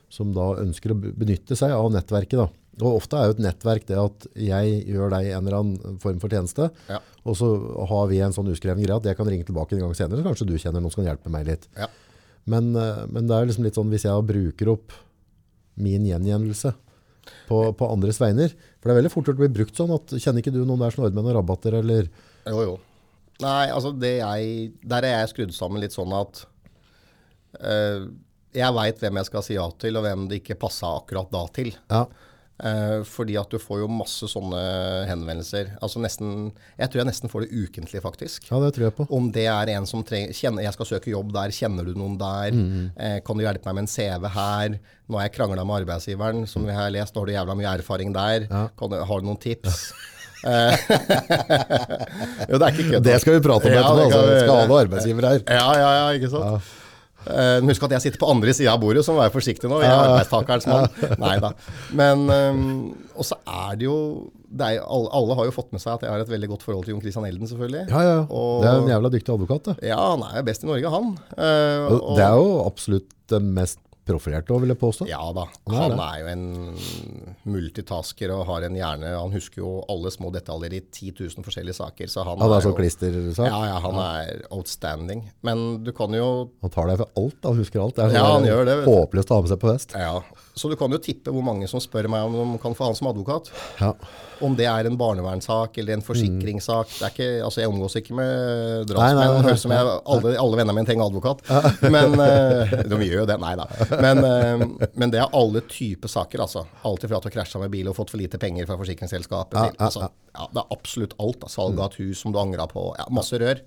som 0.09 0.31
da 0.35 0.53
ønsker 0.61 0.93
å 0.93 0.99
benytte 1.17 1.55
seg 1.59 1.71
av 1.75 1.91
nettverket. 1.91 2.37
da. 2.39 2.47
Og 2.85 2.99
ofte 3.01 3.17
er 3.17 3.25
jo 3.31 3.33
et 3.37 3.41
nettverk 3.41 3.87
det 3.89 3.97
at 3.97 4.27
jeg 4.37 4.83
gjør 4.85 5.09
deg 5.15 5.31
en 5.33 5.47
eller 5.47 5.57
annen 5.59 5.97
form 5.99 6.19
for 6.21 6.29
tjeneste, 6.29 6.69
Ja. 6.87 6.99
og 7.25 7.35
så 7.35 7.47
har 7.89 8.07
vi 8.07 8.19
en 8.21 8.31
sånn 8.35 8.51
uskreven 8.53 8.83
greie 8.85 8.95
at 8.95 9.03
jeg 9.03 9.17
kan 9.17 9.25
ringe 9.27 9.45
tilbake 9.47 9.73
en 9.73 9.79
gang 9.81 9.95
senere, 9.97 10.21
så 10.21 10.27
kanskje 10.29 10.47
du 10.47 10.57
kjenner 10.57 10.79
noen 10.83 10.93
som 10.93 11.03
kan 11.03 11.09
hjelpe 11.15 11.29
meg 11.33 11.47
litt. 11.47 11.67
Ja. 11.75 11.87
Men, 12.45 12.75
eh, 12.75 13.05
men 13.09 13.25
det 13.27 13.33
er 13.35 13.45
liksom 13.49 13.63
litt 13.65 13.73
sånn 13.75 13.89
hvis 13.89 14.03
jeg 14.05 14.27
bruker 14.29 14.69
opp 14.71 14.91
min 15.75 16.05
gjengjeldelse 16.05 16.73
på, 17.49 17.57
på 17.75 17.89
andres 17.91 18.19
vegne, 18.21 18.47
for 18.79 18.87
det 18.87 18.93
er 18.95 19.01
veldig 19.01 19.11
fort 19.11 19.25
gjort 19.25 19.41
å 19.41 19.43
bli 19.43 19.55
brukt 19.57 19.75
sånn 19.75 19.91
at 19.93 20.13
kjenner 20.15 20.39
ikke 20.41 20.53
du 20.53 20.63
noen 20.63 20.79
der 20.79 20.91
som 20.93 21.03
ordner 21.03 21.17
med 21.21 21.25
noen 21.33 21.39
rabatter, 21.41 21.73
eller 21.81 22.07
Jo, 22.47 22.61
jo. 22.63 22.77
Nei, 23.41 23.67
altså 23.69 23.91
det 23.99 24.15
jeg 24.17 24.71
Der 24.87 25.03
er 25.05 25.19
jeg 25.19 25.29
skrudd 25.33 25.53
sammen 25.53 25.81
litt 25.81 25.93
sånn 25.93 26.13
at 26.13 26.45
eh, 27.61 28.05
jeg 28.57 28.77
veit 28.77 29.03
hvem 29.03 29.21
jeg 29.21 29.29
skal 29.29 29.45
si 29.45 29.57
ja 29.57 29.67
til, 29.79 29.99
og 29.99 30.03
hvem 30.07 30.25
det 30.31 30.41
ikke 30.41 30.57
passa 30.59 30.95
akkurat 30.99 31.29
da 31.33 31.45
til. 31.55 31.73
ja, 31.91 32.05
Eh, 32.57 33.03
fordi 33.05 33.35
at 33.37 33.51
du 33.53 33.59
får 33.61 33.83
jo 33.83 33.87
masse 33.91 34.25
sånne 34.31 34.57
henvendelser. 35.05 35.75
Altså 35.77 35.99
nesten 36.01 36.47
Jeg 36.79 36.89
tror 36.89 37.03
jeg 37.03 37.09
nesten 37.11 37.29
får 37.29 37.45
det 37.45 37.53
ukentlig, 37.53 38.01
faktisk. 38.01 38.47
ja 38.49 38.57
det 38.63 38.71
tror 38.73 38.87
jeg 38.87 38.95
på. 38.97 39.05
Om 39.13 39.27
det 39.31 39.45
er 39.45 39.69
en 39.75 39.85
som 39.85 40.01
trenger 40.03 40.33
kjenner, 40.33 40.63
Jeg 40.65 40.73
skal 40.73 40.89
søke 40.89 41.11
jobb 41.13 41.29
der, 41.35 41.53
kjenner 41.53 41.85
du 41.85 41.93
noen 41.93 42.17
der? 42.17 42.49
Eh, 42.97 43.19
kan 43.21 43.37
du 43.37 43.43
hjelpe 43.45 43.69
meg 43.69 43.75
med 43.75 43.83
en 43.85 43.91
CV 43.93 44.25
her? 44.33 44.79
Nå 45.07 45.19
har 45.19 45.27
jeg 45.27 45.35
krangla 45.37 45.63
med 45.63 45.83
arbeidsgiveren, 45.83 46.47
som 46.49 46.65
vi 46.65 46.73
har 46.73 46.89
lest, 46.89 47.13
Nå 47.13 47.21
har 47.21 47.27
du 47.29 47.33
jævla 47.37 47.55
mye 47.61 47.77
erfaring 47.77 48.09
der. 48.17 48.47
Kan 48.49 48.89
du, 48.89 48.97
har 49.05 49.21
du 49.21 49.25
noen 49.29 49.37
tips? 49.39 49.91
Ja. 49.91 50.07
jo, 52.49 52.57
det 52.57 52.65
er 52.65 52.73
ikke 52.73 52.89
kødd. 52.89 53.05
Det 53.05 53.15
skal 53.21 53.37
vi 53.37 53.45
prate 53.45 53.69
om 53.69 53.73
etterpå. 53.73 54.01
Ja, 54.01 54.03
altså. 54.05 54.25
vi 54.25 54.33
Vi 54.33 54.41
skal 54.41 54.55
ha 54.55 54.65
noen 54.65 54.81
arbeidsgiver 54.81 55.29
her. 55.29 55.39
Ja, 55.45 55.69
ja, 55.77 55.89
ja, 56.01 56.09
ikke 56.17 56.29
sant? 56.33 56.73
Men 57.27 57.69
husk 57.73 57.83
at 57.87 57.91
jeg 57.97 58.01
sitter 58.07 58.21
på 58.23 58.29
andre 58.31 58.53
sida 58.55 58.73
av 58.73 58.81
bordet, 58.81 59.03
så 59.05 59.13
må 59.15 59.21
være 59.23 59.33
forsiktig 59.35 59.69
nå. 59.71 59.81
Jeg 59.83 59.91
er 59.91 60.03
arbeidstakerens 60.11 60.67
mann. 60.69 60.87
Nei 61.25 61.35
da. 61.43 61.51
Men 61.97 62.25
um, 62.29 62.61
Og 63.17 63.25
så 63.27 63.37
er 63.45 63.75
det 63.79 63.87
jo 63.89 63.97
det 64.47 64.63
er, 64.63 64.77
alle, 64.87 65.09
alle 65.11 65.35
har 65.35 65.47
jo 65.49 65.51
fått 65.51 65.73
med 65.75 65.81
seg 65.83 65.97
at 65.97 66.05
jeg 66.05 66.11
har 66.13 66.21
et 66.23 66.29
veldig 66.31 66.47
godt 66.53 66.61
forhold 66.63 66.85
til 66.87 66.93
Jon 66.93 67.01
Christian 67.03 67.25
Elden, 67.27 67.49
selvfølgelig. 67.49 67.81
Ja, 67.91 68.03
ja. 68.05 68.19
Og- 68.31 68.61
Det 68.63 68.69
er 68.69 68.77
en 68.79 68.87
jævla 68.93 69.09
dyktig 69.11 69.33
advokat. 69.33 69.63
Det. 69.67 69.89
Ja, 69.89 69.97
han 70.13 70.23
er 70.23 70.45
best 70.47 70.63
i 70.63 70.69
Norge, 70.69 70.93
han. 70.93 71.09
Uh, 71.35 71.97
Og 71.97 72.15
det 72.15 72.23
er 72.23 72.37
jo 72.39 72.47
absolutt 72.63 73.09
den 73.27 73.49
mest 73.57 73.81
profilerte, 74.07 74.55
vil 74.63 74.71
jeg 74.73 74.79
påstå. 74.81 75.07
Ja 75.11 75.21
da. 75.35 75.43
Han 75.73 75.93
er 75.99 76.21
jo 76.23 76.27
en 76.31 76.45
multitasker 77.47 78.31
og 78.35 78.45
har 78.49 78.65
en 78.67 78.77
hjerne 78.77 79.11
Han 79.17 79.33
husker 79.35 79.61
jo 79.61 79.71
alle 79.91 80.11
små 80.13 80.31
detaljer 80.35 80.77
i 80.79 80.81
10 80.83 81.13
000 81.19 81.45
forskjellige 81.47 81.77
saker. 81.79 82.11
Så 82.11 82.25
han 82.27 82.39
Han 82.41 82.51
er 82.51 82.57
er 82.57 82.65
sånn 82.67 82.77
klistersak. 82.77 83.47
ja, 83.51 83.61
ja, 83.71 83.77
han 83.83 84.01
er 84.03 84.41
outstanding. 84.51 85.25
Men 85.45 85.83
du 85.85 85.91
kan 85.95 86.13
jo 86.15 86.49
Han 86.63 86.73
tar 86.73 86.87
deg 86.91 87.01
for 87.03 87.09
alt. 87.23 87.39
Han 87.43 87.61
husker 87.61 87.83
alt. 87.83 87.95
Det 87.97 88.05
er 88.07 88.13
sånn 88.15 88.19
Ja, 88.21 88.33
han 88.33 88.47
gjør 88.49 88.65
det, 88.71 88.77
håpløst 88.87 89.31
å 89.31 89.39
ha 89.39 89.45
med 89.45 89.53
seg 89.53 89.61
på 89.63 89.71
fest. 89.73 89.95
Ja, 89.97 90.21
Så 90.57 90.69
du 90.71 90.75
kan 90.79 90.91
jo 90.91 90.97
tippe 91.01 91.31
hvor 91.33 91.43
mange 91.45 91.67
som 91.69 91.79
spør 91.83 92.07
meg 92.11 92.25
om 92.25 92.33
de 92.55 92.59
kan 92.63 92.73
få 92.77 92.87
han 92.89 92.95
som 92.97 93.07
advokat. 93.11 93.51
Ja. 93.79 93.91
Om 94.43 94.53
det 94.57 94.65
er 94.69 94.85
en 94.89 94.97
barnevernssak 94.99 95.77
eller 95.81 95.95
en 95.97 96.03
forsikringssak. 96.05 96.91
Det 96.97 97.05
er 97.07 97.13
ikke, 97.13 97.29
altså 97.45 97.61
Jeg 97.63 97.71
omgås 97.71 97.95
ikke 97.97 98.13
med 98.17 98.89
drapsmenn. 98.89 99.43
høres 99.47 99.61
ut 99.61 99.63
som 99.65 99.73
jeg, 99.73 99.93
alle, 100.13 100.33
alle 100.41 100.59
vennene 100.59 100.75
mine 100.77 100.89
trenger 100.89 101.07
advokat. 101.09 101.41
Men 101.95 102.17
eh, 102.21 102.75
De 102.89 102.99
gjør 103.07 103.21
jo 103.23 103.27
det. 103.31 103.37
Nei 103.41 103.53
da. 103.61 103.65
Men, 104.01 104.23
eh, 104.27 104.89
men 104.97 105.13
det 105.13 105.21
er 105.23 105.33
alle 105.37 105.61
typer 105.69 106.11
saker. 106.11 106.43
altså. 106.45 106.65
Alt 106.85 107.05
ifra 107.07 107.17
at 107.21 107.25
du 107.25 107.31
har 107.31 107.37
krasja 107.39 107.61
med 107.61 107.71
bil 107.73 107.89
og 107.89 107.97
fått 107.97 108.13
for 108.13 108.21
lite 108.21 108.37
penger 108.41 108.67
fra 108.69 108.77
forsikringsselskapet 108.81 109.57
til 109.57 109.85
altså, 109.87 110.09
ja, 110.33 110.49
Det 110.53 110.61
er 110.65 110.75
absolutt 110.77 111.15
alt. 111.21 111.39
da. 111.45 111.49
Salg 111.53 111.79
av 111.79 111.91
et 111.91 112.01
hus 112.03 112.21
som 112.25 112.33
du 112.35 112.41
angra 112.41 112.67
på. 112.69 112.89
Ja, 112.99 113.07
masse 113.13 113.39
rør. 113.41 113.61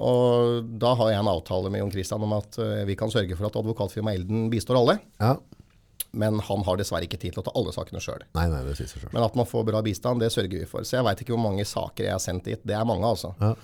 Og 0.00 0.66
da 0.80 0.92
har 0.96 1.10
jeg 1.12 1.20
en 1.22 1.28
avtale 1.32 1.70
med 1.72 1.80
Jon 1.82 1.90
Christian 1.92 2.22
om 2.24 2.34
at 2.36 2.58
eh, 2.62 2.82
vi 2.88 2.94
kan 3.00 3.10
sørge 3.12 3.36
for 3.38 3.48
at 3.50 3.56
advokatfirmaet 3.58 4.20
Elden 4.22 4.50
bistår 4.52 4.78
alle. 4.82 5.00
ja. 5.22 5.34
Men 6.12 6.40
han 6.42 6.64
har 6.66 6.78
dessverre 6.80 7.06
ikke 7.06 7.20
tid 7.22 7.36
til 7.36 7.42
å 7.42 7.46
ta 7.46 7.52
alle 7.54 7.72
sakene 7.74 8.00
sjøl. 8.02 8.24
Men 8.34 9.22
at 9.26 9.36
man 9.38 9.46
får 9.46 9.66
bra 9.68 9.82
bistand, 9.86 10.20
det 10.24 10.32
sørger 10.34 10.64
vi 10.64 10.66
for. 10.70 10.82
Så 10.86 10.96
jeg 10.98 11.06
veit 11.06 11.20
ikke 11.22 11.36
hvor 11.36 11.44
mange 11.44 11.66
saker 11.68 12.08
jeg 12.08 12.16
har 12.16 12.22
sendt 12.22 12.48
dit. 12.50 12.62
Det 12.66 12.74
er 12.74 12.88
mange, 12.88 13.06
altså. 13.06 13.34
Ja. 13.40 13.54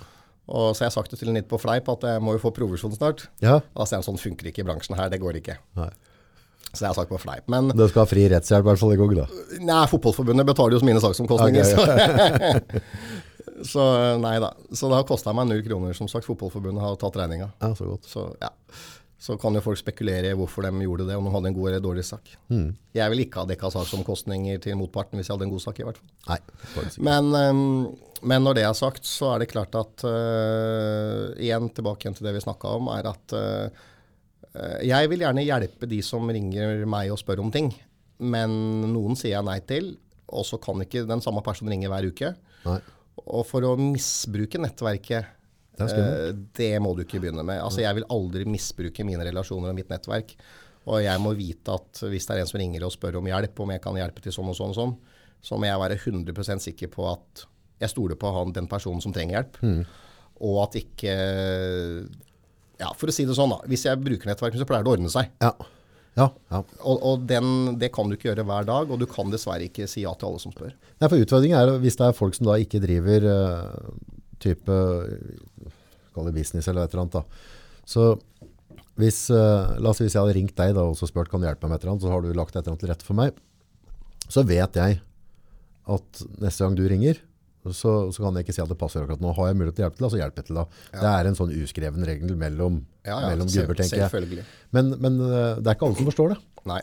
Og 0.47 0.69
så 0.71 0.85
har 0.85 0.87
jeg 0.87 0.95
sagt 0.95 1.11
det 1.11 1.19
til 1.19 1.33
litt 1.35 1.49
på 1.51 1.59
fleip 1.59 1.89
at 1.91 2.05
jeg 2.07 2.23
må 2.23 2.37
jo 2.37 2.39
få 2.45 2.53
provisjon 2.55 2.93
snart. 2.95 3.25
Ja. 3.43 3.57
Da 3.75 3.87
sier 3.87 3.99
han 3.99 4.05
sånn 4.07 4.21
funker 4.21 4.47
ikke 4.47 4.63
i 4.63 4.67
bransjen 4.69 4.95
her, 4.95 5.09
det 5.11 5.19
går 5.19 5.41
ikke. 5.41 5.57
Nei. 5.75 5.89
Så 6.71 6.83
jeg 6.83 6.89
har 6.91 6.97
sagt 6.97 7.11
på 7.11 7.19
fleip. 7.19 7.47
Men 7.51 7.71
Du 7.75 7.83
skal 7.87 8.03
ha 8.05 8.07
fri 8.09 8.25
rettshjelp, 8.31 8.63
i 8.63 8.69
hvert 8.69 8.79
fall 8.79 8.93
i 8.95 8.99
gang, 8.99 9.13
da. 9.17 9.25
nei, 9.67 9.81
Fotballforbundet 9.91 10.47
betaler 10.47 10.77
jo 10.77 10.81
mine 10.87 11.03
saksomkostninger. 11.03 11.67
Okay, 11.73 12.71
Så, 13.63 13.67
så 13.73 13.85
nei 14.23 14.35
da. 14.43 14.53
Så 14.71 14.87
det 14.91 14.99
har 14.99 15.07
kosta 15.09 15.33
meg 15.35 15.49
null 15.49 15.63
kroner, 15.65 15.95
som 15.97 16.09
sagt. 16.11 16.27
Fotballforbundet 16.27 16.83
har 16.83 16.95
tatt 17.01 17.19
regninga. 17.19 17.49
Ja, 17.63 17.71
så 17.75 17.87
godt. 17.91 18.07
Så 18.11 18.27
ja. 18.43 18.51
Så 19.17 19.33
kan 19.41 19.55
jo 19.57 19.63
folk 19.65 19.79
spekulere 19.79 20.29
i 20.29 20.37
hvorfor 20.37 20.67
de 20.67 20.85
gjorde 20.85 21.07
det, 21.07 21.15
om 21.17 21.25
de 21.25 21.33
hadde 21.33 21.49
en 21.49 21.55
god 21.57 21.69
eller 21.71 21.81
dårlig 21.81 22.03
sak. 22.05 22.29
Mm. 22.53 22.67
Jeg 22.93 23.13
vil 23.13 23.23
ikke 23.23 23.41
ha 23.41 23.49
dekka 23.49 23.71
saksomkostninger 23.73 24.59
til 24.61 24.77
motparten 24.77 25.17
hvis 25.17 25.31
jeg 25.31 25.33
hadde 25.33 25.47
en 25.47 25.53
god 25.55 25.63
sak, 25.63 25.79
i 25.81 25.87
hvert 25.87 25.97
fall. 25.97 26.11
Nei. 26.29 26.83
Men, 27.07 27.31
ehm, 27.39 27.63
men 28.29 28.45
når 28.45 28.59
det 28.59 28.65
er 28.67 28.75
sagt, 28.77 29.09
så 29.09 29.31
er 29.33 29.41
det 29.41 29.49
klart 29.49 29.73
at 29.77 30.05
uh, 30.05 31.33
Igjen 31.41 31.71
tilbake 31.73 32.05
igjen 32.05 32.17
til 32.17 32.29
det 32.29 32.35
vi 32.37 32.43
snakka 32.45 32.75
om, 32.77 32.91
er 32.93 33.09
at 33.09 33.33
eh, 33.37 33.85
jeg 34.87 35.09
vil 35.11 35.21
gjerne 35.21 35.45
hjelpe 35.45 35.89
de 35.89 35.99
som 36.05 36.29
ringer 36.33 36.85
meg 36.89 37.11
og 37.13 37.19
spør 37.21 37.41
om 37.43 37.49
ting. 37.53 37.71
Men 38.17 38.53
noen 38.93 39.17
sier 39.17 39.35
jeg 39.35 39.45
nei 39.45 39.59
til, 39.69 39.91
og 40.33 40.45
så 40.47 40.59
kan 40.61 40.81
ikke 40.83 41.05
den 41.09 41.21
samme 41.25 41.43
personen 41.45 41.73
ringe 41.73 41.89
hver 41.91 42.07
uke. 42.09 42.31
Nei. 42.65 42.79
Og 43.25 43.43
for 43.49 43.65
å 43.65 43.75
misbruke 43.79 44.61
nettverket, 44.61 45.36
Det 45.77 45.87
eh, 45.93 46.31
det 46.57 46.71
må 46.83 46.93
du 46.97 47.03
ikke 47.03 47.21
begynne 47.21 47.45
med. 47.45 47.61
Altså, 47.63 47.83
jeg 47.83 47.99
vil 47.99 48.07
aldri 48.13 48.47
misbruke 48.49 49.05
mine 49.07 49.25
relasjoner 49.27 49.71
og 49.71 49.77
mitt 49.77 49.91
nettverk. 49.93 50.33
Og 50.87 51.03
jeg 51.03 51.19
må 51.19 51.33
vite 51.35 51.75
at 51.75 52.01
hvis 52.07 52.27
det 52.27 52.35
er 52.35 52.41
en 52.41 52.49
som 52.49 52.59
ringer 52.61 52.85
og 52.87 52.93
spør 52.95 53.19
om 53.19 53.27
hjelp, 53.27 53.59
om 53.63 53.73
jeg 53.75 53.83
kan 53.83 53.99
hjelpe 53.99 54.23
til 54.23 54.33
sånn 54.35 54.51
og 54.53 54.57
sånn 54.57 54.73
og 54.73 54.77
sånn, 54.77 54.97
så 55.43 55.59
må 55.59 55.67
jeg 55.67 55.81
være 55.81 55.99
100% 55.99 56.63
sikker 56.63 56.91
på 56.93 57.07
at 57.11 57.47
jeg 57.83 57.93
stoler 57.93 58.17
på 58.17 58.31
han, 58.33 58.53
den 58.55 58.69
personen 58.71 59.03
som 59.03 59.13
trenger 59.13 59.37
hjelp. 59.37 59.59
Mm. 59.61 59.81
Og 60.47 60.61
at 60.63 60.77
ikke 60.79 61.13
Ja, 62.77 62.91
for 62.93 63.09
å 63.09 63.13
si 63.13 63.25
det 63.25 63.35
sånn, 63.37 63.51
da. 63.53 63.57
Hvis 63.69 63.87
jeg 63.87 63.99
bruker 64.01 64.29
nettverket, 64.29 64.61
så 64.61 64.67
pleier 64.69 64.85
det 64.85 64.91
å 64.91 64.95
ordne 64.97 65.11
seg. 65.11 65.31
Ja. 65.41 65.51
Ja. 66.17 66.27
ja. 66.49 66.61
Og, 66.81 67.01
og 67.05 67.25
den, 67.29 67.77
det 67.81 67.91
kan 67.93 68.09
du 68.09 68.15
ikke 68.17 68.31
gjøre 68.31 68.45
hver 68.47 68.67
dag, 68.67 68.91
og 68.93 69.01
du 69.01 69.05
kan 69.09 69.33
dessverre 69.33 69.67
ikke 69.67 69.87
si 69.89 70.03
ja 70.05 70.13
til 70.17 70.31
alle 70.31 70.41
som 70.41 70.53
spør. 70.53 70.73
Nei, 70.97 71.09
for 71.09 71.17
utfordringen 71.21 71.57
er 71.59 71.73
hvis 71.83 71.97
det 71.99 72.07
er 72.07 72.17
folk 72.17 72.37
som 72.37 72.49
da 72.49 72.57
ikke 72.61 72.81
driver 72.81 73.27
eh, 73.33 73.89
type 74.43 74.79
kall 76.13 76.29
det 76.29 76.35
business 76.35 76.67
eller 76.67 76.87
et 76.87 76.93
eller 76.93 77.05
annet. 77.05 77.19
Da. 77.19 77.83
Så 77.87 78.09
hvis, 78.97 79.27
uh, 79.29 79.77
la 79.77 79.91
oss 79.91 80.01
si 80.01 80.07
hvis 80.07 80.17
jeg 80.17 80.23
hadde 80.23 80.37
ringt 80.39 80.57
deg 80.57 80.73
da, 80.77 80.87
og 80.89 80.97
spurt 80.97 81.29
kan 81.31 81.41
du 81.41 81.47
hjelpe 81.47 81.67
meg 81.67 81.75
med 81.75 81.79
et 81.79 81.85
eller 81.85 81.95
annet, 81.95 82.05
så 82.07 82.13
har 82.13 82.25
du 82.25 82.33
lagt 82.33 82.55
et 82.55 82.61
eller 82.61 82.73
annet 82.73 82.83
til 82.85 82.91
rette 82.91 83.07
for 83.07 83.19
meg, 83.19 83.41
så 84.27 84.43
vet 84.47 84.79
jeg 84.81 84.99
at 85.97 86.21
neste 86.43 86.65
gang 86.65 86.75
du 86.75 86.83
ringer, 86.89 87.21
så, 87.67 87.91
så 88.15 88.23
kan 88.23 88.37
jeg 88.37 88.45
ikke 88.45 88.55
si 88.55 88.63
at 88.63 88.69
det 88.71 88.77
passer 88.79 89.03
akkurat 89.03 89.23
nå. 89.23 89.33
Har 89.35 89.49
jeg 89.49 89.57
mulighet 89.59 89.75
til 89.77 89.83
å 89.83 89.87
hjelpe 89.87 89.99
til, 89.99 90.05
da, 90.05 90.11
så 90.13 90.19
hjelper 90.21 90.41
jeg 90.41 90.47
til 90.49 90.59
da. 90.59 90.63
Det 90.93 91.09
er 91.11 91.29
en 91.29 91.37
sånn 91.37 91.53
uskreven 91.57 92.05
regel 92.07 92.37
mellom, 92.39 92.79
Ja, 93.03 93.17
ja, 93.17 93.31
mellom 93.33 93.49
gubber, 93.51 93.79
tenker 93.79 94.05
jeg. 94.05 94.45
Men, 94.75 94.93
men 95.03 95.19
uh, 95.19 95.59
det 95.59 95.67
er 95.67 95.75
ikke 95.75 95.89
alle 95.89 95.99
som 95.99 96.07
forstår 96.09 96.33
det. 96.33 96.39
Nei, 96.67 96.81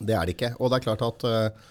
det 0.00 0.16
er 0.16 0.26
det 0.26 0.36
ikke. 0.36 0.52
Og 0.58 0.72
det 0.72 0.78
er 0.78 0.86
klart 0.88 1.04
at 1.06 1.24
eh, 1.28 1.66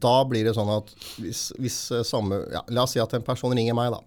da 0.00 0.14
blir 0.28 0.46
det 0.46 0.54
sånn 0.56 0.70
at 0.72 0.92
hvis, 1.20 1.50
hvis 1.60 1.78
eh, 1.92 2.04
samme 2.06 2.38
ja, 2.52 2.62
La 2.72 2.86
oss 2.86 2.94
si 2.96 3.02
at 3.02 3.12
en 3.16 3.24
person 3.26 3.52
ringer 3.52 3.76
meg, 3.76 3.92
da. 3.92 4.00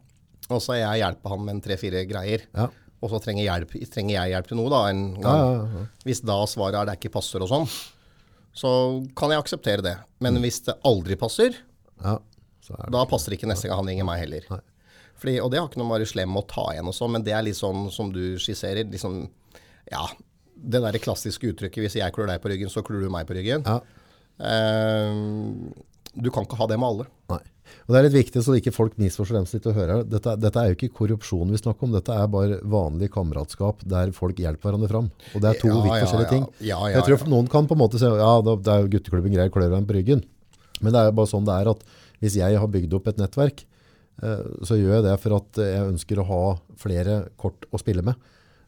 Og 0.55 0.61
så 0.61 0.77
jeg 0.77 1.01
hjelper 1.01 1.33
han 1.33 1.45
med 1.45 1.61
tre-fire 1.65 2.03
greier. 2.09 2.45
Ja. 2.55 2.69
Og 3.03 3.11
så 3.11 3.19
trenger, 3.21 3.45
hjelp, 3.45 3.73
trenger 3.93 4.15
jeg 4.15 4.33
hjelp 4.33 4.47
til 4.49 4.59
noe, 4.59 4.71
da. 4.73 4.81
En 4.89 5.03
gang. 5.19 5.41
ja, 5.41 5.65
ja. 5.81 5.87
Hvis 6.05 6.23
da 6.25 6.37
svaret 6.49 6.79
er 6.79 6.89
det 6.89 6.97
ikke 6.99 7.13
passer 7.17 7.43
og 7.45 7.51
sånn, 7.51 7.67
så 8.55 8.69
kan 9.19 9.33
jeg 9.33 9.43
akseptere 9.43 9.85
det. 9.85 9.97
Mm. 9.99 10.27
Men 10.27 10.39
hvis 10.45 10.61
det 10.69 10.77
aldri 10.87 11.17
passer, 11.19 11.59
ja. 12.01 12.15
Så 12.65 12.73
er 12.73 12.87
det. 12.87 12.93
da 12.95 13.03
passer 13.09 13.31
det 13.31 13.37
ikke 13.39 13.51
neste 13.51 13.69
gang 13.69 13.83
han 13.83 13.91
ringer 13.91 14.07
meg 14.07 14.23
heller. 14.23 14.47
Fordi, 15.21 15.35
og 15.43 15.51
det 15.51 15.59
har 15.59 15.67
ikke 15.69 15.79
noe 15.79 15.89
med 15.89 15.95
å 15.95 15.97
være 15.99 16.09
slem 16.09 16.39
å 16.39 16.45
ta 16.49 16.63
igjen 16.73 16.89
og 16.89 16.95
sånn, 16.97 17.13
men 17.13 17.25
det 17.25 17.35
er 17.35 17.45
litt 17.45 17.59
sånn 17.59 17.85
som 17.93 18.09
du 18.15 18.39
skisserer. 18.41 18.87
liksom, 18.91 19.27
ja, 19.91 20.07
Det 20.55 20.81
derre 20.81 20.99
klassiske 21.03 21.51
uttrykket 21.51 21.83
'hvis 21.83 21.99
jeg 21.99 22.13
klør 22.15 22.27
deg 22.31 22.41
på 22.41 22.49
ryggen, 22.49 22.69
så 22.71 22.81
klør 22.81 23.03
du 23.03 23.09
meg 23.09 23.27
på 23.27 23.35
ryggen'. 23.35 23.65
Ja. 23.67 23.79
Eh, 24.39 25.19
du 26.15 26.31
kan 26.31 26.47
ikke 26.47 26.57
ha 26.59 26.67
det 26.71 26.79
med 26.79 26.87
alle. 26.89 27.07
Nei. 27.33 27.41
Og 27.85 27.93
det 27.93 27.99
er 27.99 28.05
litt 28.07 28.15
viktig 28.15 28.41
så 28.45 28.53
ikke 28.57 28.73
folk 28.73 28.95
misforstår 29.01 29.39
dem 29.39 29.47
som 29.47 29.57
sitter 29.57 29.71
og 29.73 29.79
hører. 29.79 30.03
Dette, 30.09 30.35
dette 30.41 30.61
er 30.61 30.69
jo 30.71 30.77
ikke 30.77 30.91
korrupsjon 30.99 31.51
vi 31.53 31.59
snakker 31.59 31.87
om, 31.87 31.93
dette 31.95 32.13
er 32.13 32.29
bare 32.31 32.59
vanlig 32.61 33.09
kameratskap 33.13 33.83
der 33.89 34.13
folk 34.15 34.39
hjelper 34.41 34.69
hverandre 34.69 34.89
fram. 34.91 35.09
Og 35.33 35.43
det 35.43 35.51
er 35.51 35.59
to 35.61 35.71
Ja, 35.71 35.81
vidt 35.83 35.97
forskjellige 36.05 36.27
ja. 36.27 36.33
ting. 36.33 36.47
Ja, 36.61 36.79
ja, 36.85 36.95
Jeg 36.99 37.07
tror 37.09 37.29
noen 37.33 37.49
kan 37.51 37.69
på 37.69 37.77
en 37.77 37.81
måte 37.81 38.01
si 38.01 38.09
ja, 38.09 38.31
det 38.45 38.73
er 38.73 38.85
jo 38.85 38.91
gutteklubben 38.95 39.33
greier, 39.33 39.53
klør 39.53 39.73
dem 39.73 39.87
på 39.89 39.97
ryggen. 39.97 40.23
Men 40.81 40.93
det 40.93 41.01
er 41.01 41.09
jo 41.09 41.17
bare 41.19 41.31
sånn 41.31 41.47
det 41.47 41.55
er 41.57 41.71
at 41.73 41.85
hvis 42.23 42.37
jeg 42.39 42.61
har 42.61 42.71
bygd 42.71 42.93
opp 42.97 43.09
et 43.11 43.19
nettverk, 43.21 43.65
eh, 44.23 44.45
så 44.65 44.77
gjør 44.79 44.97
jeg 44.99 45.05
det 45.09 45.17
for 45.25 45.37
at 45.41 45.61
jeg 45.65 45.89
ønsker 45.91 46.21
å 46.21 46.29
ha 46.29 46.41
flere 46.79 47.19
kort 47.41 47.67
å 47.73 47.81
spille 47.81 48.05
med. 48.05 48.15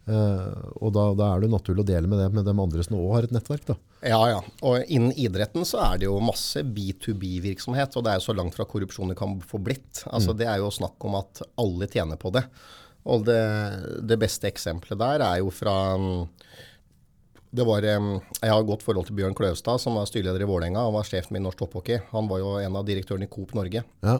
Eh, 0.07 0.67
og 0.79 0.93
da, 0.95 1.09
da 1.19 1.33
er 1.33 1.43
det 1.43 1.51
naturlig 1.51 1.83
å 1.83 1.89
dele 1.89 2.07
med 2.07 2.21
det 2.21 2.29
med 2.31 2.47
de 2.47 2.53
andre 2.55 2.85
som 2.85 2.95
også 2.95 3.13
har 3.17 3.27
et 3.27 3.35
nettverk. 3.35 3.65
da. 3.67 3.75
Ja, 4.07 4.21
ja. 4.31 4.39
Og 4.63 4.87
innen 4.87 5.11
idretten 5.19 5.67
så 5.67 5.81
er 5.83 5.99
det 5.99 6.07
jo 6.07 6.17
masse 6.23 6.63
B2B-virksomhet, 6.63 7.97
og 7.97 8.05
det 8.05 8.13
er 8.13 8.21
jo 8.21 8.27
så 8.29 8.37
langt 8.37 8.55
fra 8.55 8.67
korrupsjon 8.69 9.11
det 9.11 9.19
kan 9.19 9.35
få 9.43 9.59
blitt. 9.63 10.05
Altså 10.07 10.35
Det 10.37 10.47
er 10.47 10.61
jo 10.63 10.71
snakk 10.73 11.03
om 11.07 11.19
at 11.19 11.43
alle 11.59 11.89
tjener 11.91 12.19
på 12.21 12.31
det. 12.35 12.45
Og 13.07 13.27
det, 13.27 13.41
det 14.03 14.19
beste 14.19 14.49
eksempelet 14.49 14.99
der 14.99 15.23
er 15.23 15.41
jo 15.41 15.51
fra 15.53 15.75
mm, 15.99 16.25
det 17.57 17.63
var, 17.63 17.83
mm, 17.83 18.17
Jeg 18.41 18.51
har 18.51 18.65
godt 18.67 18.83
forhold 18.83 19.07
til 19.07 19.15
Bjørn 19.19 19.35
Kløvstad, 19.35 19.79
som 19.79 19.95
var 19.95 20.07
styreleder 20.09 20.43
i 20.43 20.49
Vålerenga. 20.49 20.83
Han 20.87 20.95
var 20.95 21.07
sjefen 21.07 21.35
min 21.35 21.45
i 21.45 21.47
norsk 21.47 21.61
topphockey. 21.61 22.01
Han 22.11 22.27
var 22.31 22.43
jo 22.43 22.57
en 22.59 22.75
av 22.79 22.87
direktørene 22.87 23.27
i 23.27 23.31
Coop 23.31 23.55
Norge. 23.57 23.83
Ja, 24.03 24.17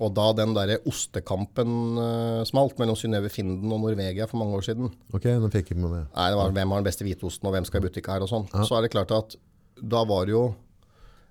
Og 0.00 0.14
da 0.16 0.30
den 0.32 0.54
derre 0.56 0.78
ostekampen 0.88 1.72
uh, 2.00 2.40
smalt 2.48 2.78
mellom 2.80 2.96
Synnøve 2.96 3.28
Finden 3.32 3.68
og 3.68 3.82
Norvegia 3.82 4.24
for 4.30 4.40
mange 4.40 4.56
år 4.56 4.64
siden, 4.64 4.88
ok, 5.12 5.26
nå 5.42 5.50
fikk 5.52 5.74
jeg 5.74 5.80
med 5.82 5.92
meg. 5.92 6.06
Nei, 6.14 6.28
det 6.32 6.38
var 6.40 6.54
hvem 6.56 6.72
har 6.72 6.80
den 6.80 6.88
beste 6.88 7.04
hvitosten, 7.04 7.48
og 7.50 7.52
hvem 7.52 7.66
skal 7.68 7.82
i 7.82 7.84
butikk 7.84 8.08
her, 8.08 8.24
og 8.24 8.30
sånn. 8.32 8.48
Så 8.64 8.78
er 8.78 8.86
det 8.86 8.92
klart 8.94 9.12
at 9.12 9.36
da 9.80 10.02
var 10.08 10.26
det 10.28 10.34
jo 10.34 10.42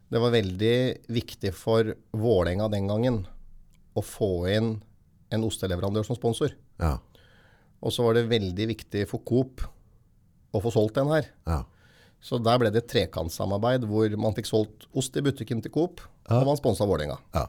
Det 0.09 0.17
var 0.17 0.32
veldig 0.34 0.76
viktig 1.13 1.51
for 1.53 1.91
Vålerenga 2.17 2.65
den 2.74 2.88
gangen 2.89 3.20
å 3.93 4.01
få 4.01 4.30
inn 4.49 4.72
en 5.30 5.43
osteleverandør 5.45 6.07
som 6.07 6.17
sponsor. 6.17 6.55
Ja, 6.82 6.95
Og 7.86 7.93
så 7.93 8.01
var 8.07 8.17
det 8.17 8.26
veldig 8.32 8.65
viktig 8.72 9.03
for 9.11 9.22
Coop 9.22 9.61
å 10.49 10.61
få 10.63 10.72
solgt 10.74 10.97
den 10.97 11.11
her. 11.13 11.30
ja. 11.45 11.63
Så 12.20 12.36
der 12.43 12.57
ble 12.59 12.67
det 12.74 12.82
et 12.84 12.89
trekantsamarbeid 12.91 13.86
hvor 13.88 14.11
man 14.20 14.34
fikk 14.36 14.49
solgt 14.49 14.89
ost 14.97 15.15
i 15.15 15.22
butikken 15.24 15.61
til 15.63 15.72
Coop, 15.72 16.01
og 16.28 16.49
man 16.49 16.57
sponsa 16.59 16.84
Vålerenga. 16.89 17.15
ja. 17.38 17.45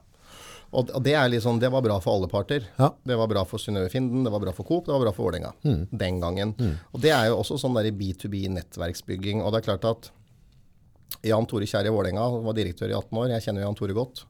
Og 0.71 0.93
og 0.95 1.03
det, 1.03 1.17
er 1.19 1.27
liksom, 1.33 1.59
det 1.59 1.71
var 1.73 1.83
bra 1.83 1.97
for 2.03 2.15
alle 2.15 2.29
parter. 2.31 2.67
Ja. 2.79 2.93
Det 3.03 3.17
var 3.19 3.31
bra 3.31 3.43
for 3.49 3.59
Synnøve 3.59 3.91
Finden, 3.91 4.23
det 4.27 4.31
var 4.31 4.43
bra 4.43 4.55
for 4.55 4.69
Coop, 4.69 4.87
det 4.87 4.95
var 4.95 5.03
bra 5.03 5.13
for 5.17 5.27
Vålerenga. 5.27 5.51
Den 5.91 6.21
gangen. 6.23 6.55
Og 6.93 7.03
det 7.03 7.11
er 7.17 7.31
jo 7.31 7.41
også 7.41 7.59
sånn 7.59 7.75
der 7.79 7.91
B2B-nettverksbygging. 7.91 9.43
Og 9.43 9.51
det 9.51 9.63
er 9.63 9.69
klart 9.73 9.89
at 9.91 10.11
Jan 11.27 11.49
Tore 11.51 11.67
Kjær 11.69 11.89
i 11.89 11.93
Vålerenga 11.93 12.27
var 12.47 12.57
direktør 12.57 12.93
i 12.93 12.97
18 12.97 13.19
år. 13.19 13.33
Jeg 13.35 13.49
kjenner 13.49 13.67
Jan 13.67 13.79
Tore 13.79 13.97
godt. 13.97 14.25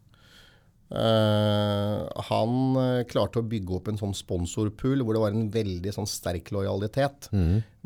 Uh, 0.91 2.03
han 2.27 2.55
eh, 2.81 3.05
klarte 3.07 3.39
å 3.39 3.47
bygge 3.47 3.77
opp 3.77 3.87
en 3.93 3.99
sånn 4.01 4.15
sponsorpool 4.17 5.05
hvor 5.07 5.15
det 5.15 5.21
var 5.23 5.37
en 5.37 5.45
veldig 5.55 5.93
sånn 5.95 6.09
sterk 6.11 6.51
lojalitet. 6.57 7.29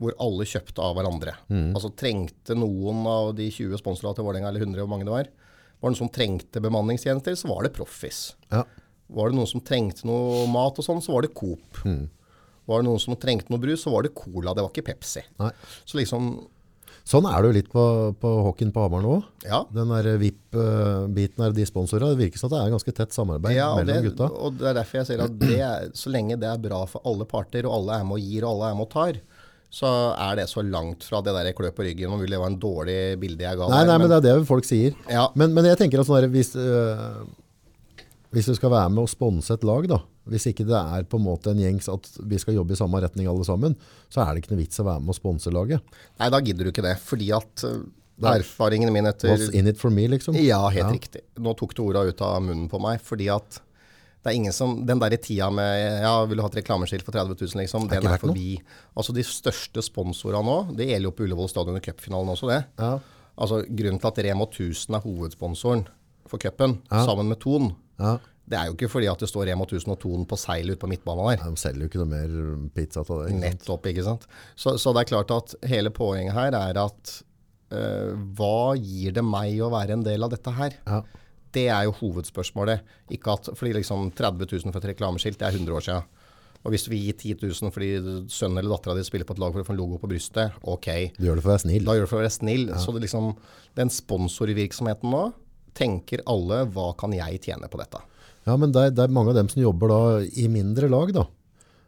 Hvor 0.01 0.17
alle 0.25 0.47
kjøpte 0.49 0.81
av 0.83 0.97
hverandre. 0.97 1.35
Altså 1.77 1.93
Trengte 1.99 2.57
noen 2.57 3.03
av 3.11 3.35
de 3.37 3.51
20 3.51 3.83
sponsorene 3.83 4.17
til 4.17 4.29
Vålerenga, 4.29 4.53
eller 4.53 4.65
100 4.65 4.81
hvor 4.81 4.93
mange 4.95 5.09
det 5.09 5.17
var, 5.19 5.29
var 5.85 5.93
det 5.93 5.99
noen 5.99 6.01
som 6.01 6.11
trengte 6.17 6.63
bemanningstjenester, 6.65 7.37
så 7.37 7.51
var 7.53 7.69
det 7.69 7.75
Proffis. 7.77 8.23
ja. 8.51 8.65
Var 9.15 9.29
det 9.31 9.37
noen 9.37 9.47
som 9.51 9.61
trengte 9.61 10.07
noe 10.09 10.47
mat 10.49 10.79
og 10.81 10.85
sånn, 10.87 11.03
så 11.05 11.13
var 11.13 11.27
det 11.27 11.35
Coop. 11.37 11.83
Var 11.85 12.81
det 12.81 12.87
noen 12.89 13.03
som 13.03 13.13
trengte 13.21 13.53
noe 13.53 13.61
brus, 13.61 13.83
så 13.85 13.91
var 13.93 14.07
det 14.07 14.15
Cola. 14.17 14.55
Det 14.57 14.65
var 14.65 14.71
ikke 14.73 14.87
Pepsi. 14.89 15.21
Nei. 15.43 15.51
Så 15.85 15.99
liksom, 16.01 16.31
Sånn 17.05 17.27
er 17.29 17.37
det 17.45 17.51
jo 17.51 17.57
litt 17.59 17.69
på, 17.69 17.83
på 18.17 18.31
hockeyen 18.47 18.71
på 18.73 18.81
Hamar 18.81 19.03
nå. 19.05 19.19
ja. 19.45 19.59
Den 19.77 19.93
der 19.93 20.09
VIP-biten 20.23 21.43
der, 21.45 21.53
de 21.53 21.67
sponsorene, 21.69 22.15
det 22.15 22.23
virker 22.23 22.41
som 22.41 22.49
at 22.49 22.55
det 22.57 22.63
er 22.63 22.73
ganske 22.73 22.95
tett 22.97 23.13
samarbeid 23.13 23.59
ja 23.59 23.67
mellom 23.77 23.91
det, 23.93 24.07
gutta. 24.09 24.29
og 24.33 24.57
det 24.57 24.71
er 24.71 24.79
derfor 24.79 25.03
jeg 25.03 25.11
sier 25.11 25.23
at 25.27 25.35
det 25.43 25.59
er, 25.61 25.91
så 26.01 26.13
lenge 26.15 26.39
det 26.41 26.49
er 26.49 26.63
bra 26.65 26.81
for 26.89 27.05
alle 27.05 27.27
parter, 27.29 27.69
og 27.69 27.77
alle 27.77 27.99
er 28.01 28.07
med 28.09 28.17
og 28.17 28.25
gir, 28.25 28.47
og 28.49 28.55
alle 28.55 28.71
er 28.73 28.79
med 28.81 28.87
og 28.89 28.93
tar, 28.97 29.21
så 29.75 29.91
er 30.15 30.39
det 30.39 30.47
så 30.51 30.63
langt 30.63 31.03
fra 31.07 31.19
det 31.25 31.35
der 31.35 31.55
klø 31.57 31.73
på 31.75 31.83
ryggen. 31.87 32.13
og 32.13 32.21
mulig 32.21 32.37
det 32.37 32.43
var 32.43 32.53
en 32.53 32.61
dårlig 32.63 32.99
bilde 33.19 33.43
jeg 33.43 33.59
ga 33.59 33.69
Nei, 33.71 33.81
der, 33.83 33.91
nei, 33.91 33.97
men 34.03 34.13
det 34.13 34.19
er 34.21 34.27
det 34.27 34.47
folk 34.47 34.67
sier. 34.69 34.95
Ja. 35.11 35.27
Men, 35.35 35.55
men 35.57 35.67
jeg 35.67 35.81
tenker 35.81 36.03
at 36.03 36.07
sånn 36.07 36.29
hvis, 36.31 36.53
øh, 36.55 37.25
hvis 38.35 38.51
du 38.51 38.55
skal 38.55 38.71
være 38.75 38.93
med 38.95 39.03
og 39.03 39.11
sponse 39.11 39.57
et 39.57 39.67
lag, 39.67 39.89
da, 39.91 39.99
hvis 40.31 40.47
ikke 40.53 40.67
det 40.69 40.79
er 40.79 41.09
på 41.11 41.19
en 41.19 41.27
måte 41.27 41.51
en 41.51 41.61
gjengs 41.61 41.91
at 41.91 42.07
vi 42.23 42.39
skal 42.41 42.61
jobbe 42.61 42.77
i 42.77 42.79
samme 42.79 43.03
retning 43.03 43.27
alle 43.31 43.47
sammen, 43.47 43.75
så 44.13 44.23
er 44.23 44.31
det 44.31 44.45
ikke 44.45 44.55
noe 44.55 44.63
vits 44.63 44.79
å 44.79 44.87
være 44.87 45.03
med 45.03 45.17
og 45.17 45.19
sponse 45.19 45.53
laget. 45.55 45.95
nei, 46.23 46.31
da 46.31 46.43
gidder 46.45 46.69
du 46.69 46.73
ikke 46.73 46.87
det. 46.87 46.95
Fordi 47.03 47.33
at 47.35 47.67
uh, 47.67 47.83
erfaringen 48.31 48.95
min 48.95 49.11
etter 49.11 49.35
What's 49.35 49.51
in 49.51 49.67
it 49.71 49.83
for 49.83 49.91
me, 49.91 50.07
liksom? 50.13 50.39
Ja, 50.39 50.63
helt 50.71 50.95
riktig. 51.01 51.27
Nå 51.43 51.59
tok 51.59 51.75
du 51.75 51.83
orda 51.89 52.07
ut 52.07 52.23
av 52.25 52.39
munnen 52.47 52.71
på 52.71 52.79
meg, 52.83 53.03
fordi 53.03 53.27
at 53.35 53.59
det 54.25 54.31
er 54.33 54.37
ingen 54.39 54.55
som, 54.57 54.79
Den 54.89 54.99
der 55.03 55.15
tida 55.21 55.51
med 55.53 56.01
ja, 56.01 56.13
vil 56.25 56.39
du 56.41 56.43
ha 56.43 56.49
et 56.49 56.57
reklameskilt 56.63 57.05
for 57.05 57.13
30 57.13 57.37
000, 57.37 57.61
liksom, 57.61 57.89
den 57.91 58.07
er 58.09 58.19
forbi. 58.23 58.55
Altså 58.97 59.13
De 59.13 59.23
største 59.29 59.83
sponsorene 59.85 60.41
nå, 60.49 60.55
det 60.79 60.87
gjelder 60.89 61.11
jo 61.11 61.17
på 61.19 61.27
Ullevål 61.27 61.51
stadion 61.53 61.77
i 61.77 61.83
cupfinalen 61.85 62.33
også, 62.33 62.49
det. 62.49 62.63
Ja. 62.81 62.95
Altså 63.37 63.63
Grunnen 63.69 64.01
til 64.01 64.09
at 64.13 64.23
Rema 64.25 64.47
1000 64.49 64.97
er 64.97 65.05
hovedsponsoren 65.05 65.85
for 66.31 66.41
cupen, 66.41 66.79
sammen 66.89 67.29
med 67.29 67.41
Thon, 67.45 67.75
Ja. 68.01 68.15
det 68.49 68.57
er 68.59 68.71
jo 68.71 68.75
ikke 68.79 68.89
fordi 68.89 69.11
at 69.13 69.21
det 69.21 69.29
står 69.29 69.45
Rema 69.51 69.67
1000 69.69 69.93
og 69.93 70.01
Thon 70.01 70.25
på 70.31 70.39
seilet 70.41 70.73
ute 70.79 70.81
på 70.87 70.89
midtbanen 70.89 71.29
der. 71.35 71.45
De 71.51 71.61
selger 71.61 71.85
jo 71.85 71.91
ikke 71.91 72.01
noe 72.01 72.13
mer 72.15 72.71
pizza 72.75 73.05
til 73.05 73.21
det. 73.21 73.29
Ikke? 73.35 73.41
Nettopp, 73.45 73.87
ikke 73.93 74.05
sant. 74.07 74.25
Så, 74.57 74.79
så 74.81 74.95
det 74.97 75.05
er 75.05 75.11
klart 75.13 75.35
at 75.37 75.55
hele 75.69 75.93
poenget 75.93 76.33
her 76.33 76.57
er 76.57 76.81
at 76.87 77.13
øh, 77.75 78.15
hva 78.39 78.73
gir 78.81 79.13
det 79.19 79.25
meg 79.27 79.61
å 79.61 79.69
være 79.75 79.99
en 79.99 80.07
del 80.07 80.25
av 80.25 80.33
dette 80.33 80.55
her? 80.57 80.79
Ja. 80.89 81.03
Det 81.55 81.69
er 81.71 81.87
jo 81.87 81.95
hovedspørsmålet. 82.01 82.85
Ikke 83.15 83.37
at, 83.37 83.53
fordi 83.59 83.77
liksom 83.79 84.11
30 84.17 84.51
000 84.51 84.75
for 84.75 84.83
et 84.83 84.93
reklameskilt, 84.93 85.39
det 85.41 85.49
er 85.49 85.59
100 85.61 85.79
år 85.79 85.87
siden. 85.87 86.21
Og 86.65 86.73
hvis 86.73 86.87
vi 86.89 86.99
gir 87.05 87.17
10 87.37 87.45
000 87.45 87.73
fordi 87.75 87.91
sønnen 88.33 88.59
eller 88.63 88.73
dattera 88.73 88.97
di 88.97 89.05
spiller 89.05 89.29
på 89.29 89.37
et 89.37 89.41
lag 89.43 89.53
for 89.53 89.61
å 89.61 89.67
få 89.67 89.75
en 89.75 89.81
logo 89.83 89.99
på 90.01 90.09
brystet, 90.09 90.57
ok. 90.63 90.89
Du 91.19 91.27
gjør 91.27 91.37
det 91.37 91.45
for 91.45 91.53
å 91.53 91.55
være 91.55 91.65
snill. 91.67 91.85
Da 91.85 91.97
gjør 91.97 92.05
du 92.05 92.07
det 92.07 92.13
for 92.13 92.21
å 92.21 92.25
være 92.25 92.37
snill. 92.39 92.67
Så 92.81 92.95
det 92.97 93.05
liksom, 93.05 93.31
den 93.77 93.93
sponsorvirksomheten 93.93 95.13
nå, 95.13 95.23
tenker 95.77 96.25
alle 96.31 96.63
hva 96.73 96.93
kan 96.97 97.13
jeg 97.13 97.43
tjene 97.45 97.69
på 97.69 97.81
dette? 97.83 98.01
Ja, 98.49 98.57
men 98.61 98.73
det 98.73 98.89
er, 98.89 98.95
det 98.97 99.05
er 99.05 99.13
mange 99.13 99.33
av 99.33 99.39
dem 99.39 99.51
som 99.53 99.61
jobber 99.61 99.93
da 99.93 100.01
i 100.25 100.51
mindre 100.53 100.91
lag 100.93 101.15
da, 101.17 101.29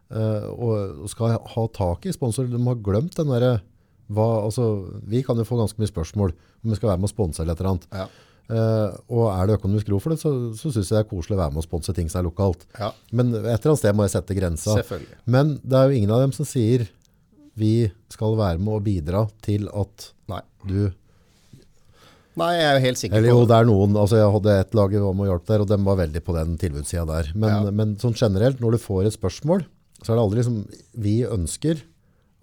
Uh, 0.07 0.45
og 0.55 1.09
skal 1.11 1.33
ha 1.35 1.63
tak 1.75 2.05
i 2.07 2.13
sponsorer. 2.15 2.47
De 2.53 2.61
har 2.63 2.77
glemt 2.79 3.17
den 3.19 3.27
der, 3.27 3.59
altså, 4.15 4.67
vi 5.03 5.19
kan 5.27 5.35
jo 5.35 5.47
få 5.49 5.59
ganske 5.59 5.83
mye 5.83 5.91
spørsmål 5.91 6.31
om 6.31 6.71
vi 6.71 6.79
skal 6.79 6.93
være 6.93 7.03
med 7.03 7.11
å 7.11 7.11
sponse 7.11 7.43
eller 7.43 7.57
et 7.57 7.63
eller 7.65 7.73
annet. 7.73 7.89
Ja. 7.91 8.05
Eh, 8.47 8.91
og 9.11 9.25
er 9.33 9.49
det 9.51 9.57
økonomisk 9.59 9.89
ro 9.91 9.99
for 10.03 10.15
det, 10.15 10.21
så, 10.23 10.31
så 10.55 10.71
synes 10.71 10.87
jeg 10.91 10.95
det 10.95 11.01
er 11.03 11.09
koselig 11.11 11.35
å 11.35 11.41
være 11.41 11.55
med 11.57 11.63
og 11.65 11.67
sponse 11.67 11.95
ting 11.97 12.11
som 12.13 12.21
er 12.21 12.29
lokalt. 12.29 12.67
Ja. 12.79 12.93
Men 13.11 13.33
et 13.35 13.41
eller 13.43 13.73
annet 13.73 13.81
sted 13.83 13.97
må 13.99 14.07
jeg 14.07 14.15
sette 14.15 14.37
grensa. 14.39 14.77
Men 15.27 15.57
det 15.65 15.81
er 15.81 15.89
jo 15.91 15.99
ingen 15.99 16.15
av 16.15 16.23
dem 16.23 16.35
som 16.37 16.47
sier 16.47 16.87
vi 17.57 17.89
skal 18.13 18.37
være 18.39 18.61
med 18.61 18.75
og 18.79 18.85
bidra 18.85 19.25
til 19.43 19.67
at 19.73 20.11
Nei. 20.29 20.43
du 20.69 20.79
Nei, 22.37 22.51
jeg 22.53 22.67
er 22.69 22.75
jo 22.77 22.83
helt 22.85 23.01
sikker 23.01 23.17
Eller 23.17 23.33
på 23.33 23.37
jo, 23.41 23.45
det 23.49 23.57
er 23.57 23.65
noen. 23.71 23.95
altså 23.97 24.19
Jeg 24.21 24.33
hadde 24.35 24.57
et 24.61 24.75
lag 24.77 24.95
om 25.09 25.23
å 25.25 25.29
hjelpe 25.31 25.49
der, 25.55 25.63
og 25.65 25.71
de 25.71 25.79
var 25.87 25.97
veldig 26.03 26.21
på 26.27 26.35
den 26.37 26.59
tilbudssida 26.61 27.07
der. 27.09 27.31
Men, 27.35 27.49
Ja. 27.49 27.71
men 27.73 27.95
sånn 27.97 28.13
generelt, 28.13 28.61
når 28.61 28.77
du 28.77 28.79
får 28.83 29.07
et 29.09 29.17
spørsmål, 29.17 29.65
så 30.03 30.13
er 30.13 30.19
det 30.19 30.25
aldri 30.27 30.43
liksom 30.43 30.59
Vi 31.01 31.15
ønsker 31.25 31.81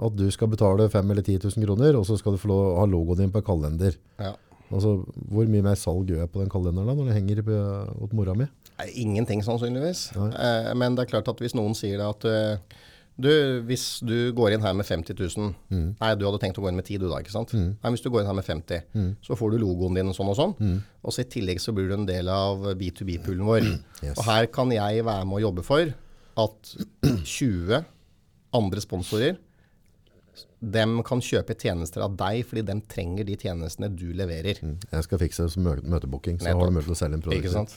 at 0.04 0.16
du 0.18 0.26
skal 0.34 0.50
betale 0.50 0.90
5000 0.90 1.12
eller 1.14 1.22
10 1.22 1.38
000 1.46 1.68
kroner, 1.68 1.96
og 2.00 2.08
så 2.10 2.18
skal 2.18 2.34
du 2.34 2.42
få 2.42 2.50
lov 2.50 2.64
å 2.74 2.80
ha 2.82 2.86
logoen 2.90 3.22
din 3.22 3.32
på 3.32 3.44
kalender. 3.46 3.94
Ja. 4.20 4.34
Altså, 4.74 4.94
hvor 5.32 5.50
mye 5.50 5.66
mer 5.66 5.78
salg 5.80 6.10
gjør 6.10 6.24
jeg 6.24 6.32
på 6.34 6.42
den 6.42 6.50
kalenderen 6.52 6.90
da, 6.90 6.96
når 6.98 7.12
det 7.12 7.18
henger 7.20 7.44
på, 7.46 7.58
mot 8.02 8.16
mora 8.18 8.34
mi? 8.38 8.48
Ingenting, 8.98 9.44
sannsynligvis. 9.46 10.08
Eh, 10.18 10.72
men 10.80 10.98
det 10.98 11.06
er 11.06 11.12
klart 11.14 11.30
at 11.30 11.44
hvis 11.44 11.54
noen 11.56 11.76
sier 11.78 12.02
det 12.02 12.08
at 12.10 12.26
eh, 12.26 12.80
du, 13.22 13.30
hvis 13.70 14.00
du 14.02 14.32
går 14.34 14.56
inn 14.56 14.64
her 14.66 14.74
med 14.74 14.88
50 14.90 15.14
000 15.38 15.52
Mm. 15.70 15.92
Nei, 16.00 16.10
du 16.18 16.26
hadde 16.26 16.40
tenkt 16.42 16.58
å 16.58 16.64
gå 16.66 16.70
inn 16.72 16.78
med 16.80 16.88
10 16.88 16.98
du 17.04 17.06
da, 17.12 17.20
ikke 17.22 17.34
sant? 17.34 17.54
Nei, 17.54 17.92
hvis 17.94 18.02
du 18.02 18.10
går 18.10 18.24
inn 18.24 18.30
her 18.32 18.38
med 18.38 18.46
50, 18.48 18.82
så 19.26 19.38
får 19.38 19.54
du 19.54 19.60
logoen 19.62 19.94
din 19.98 20.10
og 20.10 20.18
sånn 20.18 20.32
og 20.34 20.38
sånn. 20.40 20.56
Mm. 20.58 20.80
Og 21.06 21.14
så 21.14 21.22
i 21.22 21.30
tillegg 21.30 21.62
så 21.62 21.74
blir 21.78 21.92
du 21.92 21.96
en 22.00 22.08
del 22.10 22.30
av 22.34 22.66
B2B-poolen 22.80 23.46
vår. 23.46 23.68
Yes. 24.02 24.18
Og 24.18 24.26
her 24.28 24.50
kan 24.54 24.74
jeg 24.74 25.06
være 25.06 25.30
med 25.30 25.38
å 25.38 25.44
jobbe 25.46 25.66
for 25.66 25.94
at 26.44 26.74
20 27.06 27.84
andre 28.58 28.82
sponsorer 28.84 29.38
dem 30.72 31.02
kan 31.04 31.20
kjøpe 31.20 31.56
tjenester 31.60 32.06
av 32.06 32.14
deg 32.18 32.46
fordi 32.48 32.62
de 32.70 32.76
trenger 32.88 33.26
de 33.28 33.36
tjenestene 33.42 33.90
du 33.92 34.06
leverer. 34.16 34.62
Jeg 34.64 35.04
skal 35.08 35.20
fikse 35.20 35.44
det 35.44 35.52
som 35.56 35.66
mø- 35.68 35.82
møtebooking, 35.84 36.38
så 36.40 36.54
har 36.54 36.62
du 36.62 36.72
mulighet 36.72 36.88
til 36.92 36.96
å 36.96 37.02
selge 37.02 37.20
en 37.20 37.26
produkt. 37.26 37.76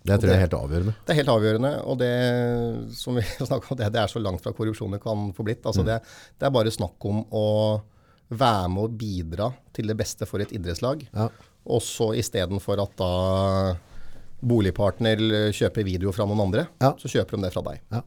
Det 0.00 0.16
tror 0.16 0.30
jeg 0.30 0.38
er 0.38 0.44
helt 0.46 0.54
avgjørende. 0.56 0.94
Det 1.04 1.12
er 1.12 1.18
helt 1.18 1.28
avgjørende, 1.34 1.70
og 1.84 1.98
det 2.00 2.12
som 2.96 3.18
vi 3.18 3.24
om, 3.44 3.76
det, 3.76 3.90
det 3.92 4.00
er 4.00 4.08
så 4.08 4.22
langt 4.24 4.40
fra 4.40 4.54
korrupsjon 4.56 4.96
det 4.96 5.02
kan 5.04 5.26
få 5.36 5.44
blitt. 5.44 5.60
Altså 5.68 5.84
det, 5.84 5.98
det 6.40 6.46
er 6.48 6.54
bare 6.56 6.72
snakk 6.72 7.04
om 7.10 7.20
å 7.36 7.44
være 8.30 8.70
med 8.72 8.86
og 8.86 8.96
bidra 8.96 9.50
til 9.76 9.90
det 9.90 9.98
beste 10.00 10.24
for 10.30 10.40
et 10.40 10.54
idrettslag. 10.56 11.04
Ja. 11.12 11.28
Og 11.68 11.82
så 11.84 12.14
istedenfor 12.16 12.80
at 12.80 12.96
da 12.96 13.10
boligpartner 14.40 15.20
kjøper 15.52 15.84
video 15.84 16.12
fra 16.16 16.24
noen 16.24 16.40
andre, 16.46 16.66
Ja. 16.80 16.94
så 16.96 17.10
kjøper 17.12 17.36
de 17.36 17.42
det 17.44 17.52
fra 17.52 17.62
deg. 17.66 17.80
Ja. 17.92 18.00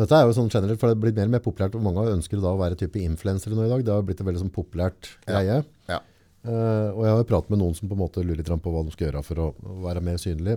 Dette 0.00 0.16
er 0.16 0.24
jo 0.24 0.36
sånn 0.36 0.48
generelt, 0.52 0.80
for 0.80 0.88
det 0.88 0.96
er 0.96 1.02
blitt 1.02 1.18
mer 1.18 1.28
og 1.28 1.34
mer 1.34 1.42
populært, 1.44 1.76
og 1.76 1.84
mange 1.84 2.06
ønsker 2.14 2.40
da 2.40 2.54
å 2.54 2.60
være 2.60 2.78
type 2.80 3.00
influensere 3.02 3.56
nå 3.56 3.66
i 3.66 3.72
dag. 3.72 3.84
Det 3.84 3.92
har 3.92 4.06
blitt 4.06 4.22
et 4.22 4.28
veldig 4.28 4.42
sånn 4.46 4.54
populært 4.54 5.12
greie. 5.26 5.60
Ja. 5.90 6.00
Eh, 6.40 6.88
og 6.94 7.02
jeg 7.04 7.16
har 7.18 7.26
pratet 7.28 7.52
med 7.52 7.60
noen 7.60 7.76
som 7.76 7.90
på 7.90 7.96
en 7.98 8.00
måte 8.00 8.24
lurer 8.24 8.40
litt 8.40 8.48
på 8.48 8.72
hva 8.72 8.84
de 8.86 8.94
skal 8.94 9.10
gjøre 9.10 9.24
for 9.26 9.42
å 9.44 9.48
være 9.84 10.04
mer 10.04 10.20
synlig, 10.22 10.56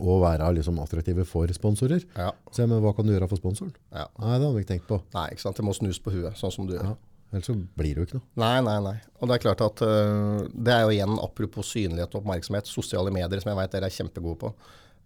og 0.00 0.22
være 0.24 0.48
liksom 0.56 0.80
attraktive 0.82 1.26
for 1.28 1.50
sponsorer. 1.54 2.02
Ja. 2.16 2.32
Så 2.50 2.64
jeg, 2.64 2.72
men 2.72 2.82
hva 2.82 2.94
kan 2.96 3.06
du 3.06 3.14
gjøre 3.14 3.30
for 3.30 3.40
sponsoren? 3.40 3.74
ja. 3.94 4.08
Nei, 4.18 4.34
det 4.34 4.46
hadde 4.46 4.54
vi 4.56 4.64
ikke 4.64 4.72
tenkt 4.74 4.90
på. 4.90 4.98
Nei, 5.14 5.28
ikke 5.34 5.44
sant. 5.44 5.58
Det 5.60 5.66
må 5.68 5.76
snus 5.76 6.00
på 6.02 6.14
huet, 6.14 6.34
sånn 6.40 6.54
som 6.54 6.66
du 6.66 6.74
gjør. 6.78 6.94
Ja. 6.94 6.98
Ellers 7.32 7.48
så 7.48 7.54
blir 7.56 7.94
det 7.94 8.02
jo 8.02 8.06
ikke 8.08 8.18
noe. 8.18 8.26
Nei, 8.42 8.56
nei, 8.64 8.76
nei. 8.84 8.96
Og 9.20 9.28
det 9.28 9.36
er 9.36 9.44
klart 9.46 9.62
at 9.64 9.80
uh, 9.86 10.42
det 10.52 10.72
er 10.74 10.82
jo 10.84 10.92
igjen 10.92 11.14
apropos 11.22 11.70
synlighet 11.72 12.12
og 12.12 12.20
oppmerksomhet, 12.20 12.68
sosiale 12.68 13.12
medier, 13.14 13.40
som 13.40 13.52
jeg 13.52 13.60
vet 13.62 13.76
dere 13.76 13.88
er 13.88 13.94
kjempegode 13.94 14.40
på. 14.42 14.50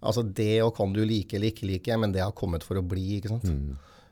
Altså 0.05 0.22
det 0.22 0.61
og 0.62 0.74
kan 0.76 0.92
du 0.92 1.01
like 1.09 1.36
eller 1.36 1.53
ikke 1.53 1.68
like, 1.68 1.97
men 2.01 2.12
det 2.12 2.22
har 2.24 2.34
kommet 2.36 2.64
for 2.66 2.78
å 2.78 2.84
bli, 2.84 3.18
ikke 3.18 3.32
sant. 3.32 3.49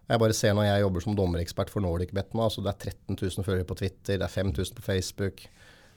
Jeg 0.05 0.21
bare 0.21 0.37
ser 0.37 0.55
når 0.57 0.69
jeg 0.69 0.85
jobber 0.85 1.05
som 1.05 1.17
dommerekspert 1.17 1.71
for 1.73 1.85
NordicBet 1.85 2.35
nå, 2.37 2.43
altså 2.45 2.65
det 2.65 2.73
er 2.75 2.91
13 2.93 3.17
000 3.17 3.47
følgere 3.47 3.69
på 3.69 3.77
Twitter, 3.79 4.19
det 4.21 4.27
er 4.27 4.33
5000 4.33 4.77
på 4.77 4.85
Facebook, 4.85 5.45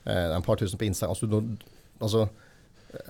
eh, 0.05 0.11
det 0.13 0.29
er 0.31 0.35
en 0.37 0.45
par 0.45 0.59
tusen 0.59 0.79
på 0.79 0.87
Instagram. 0.87 1.15
Altså, 1.15 1.57
altså 1.99 2.27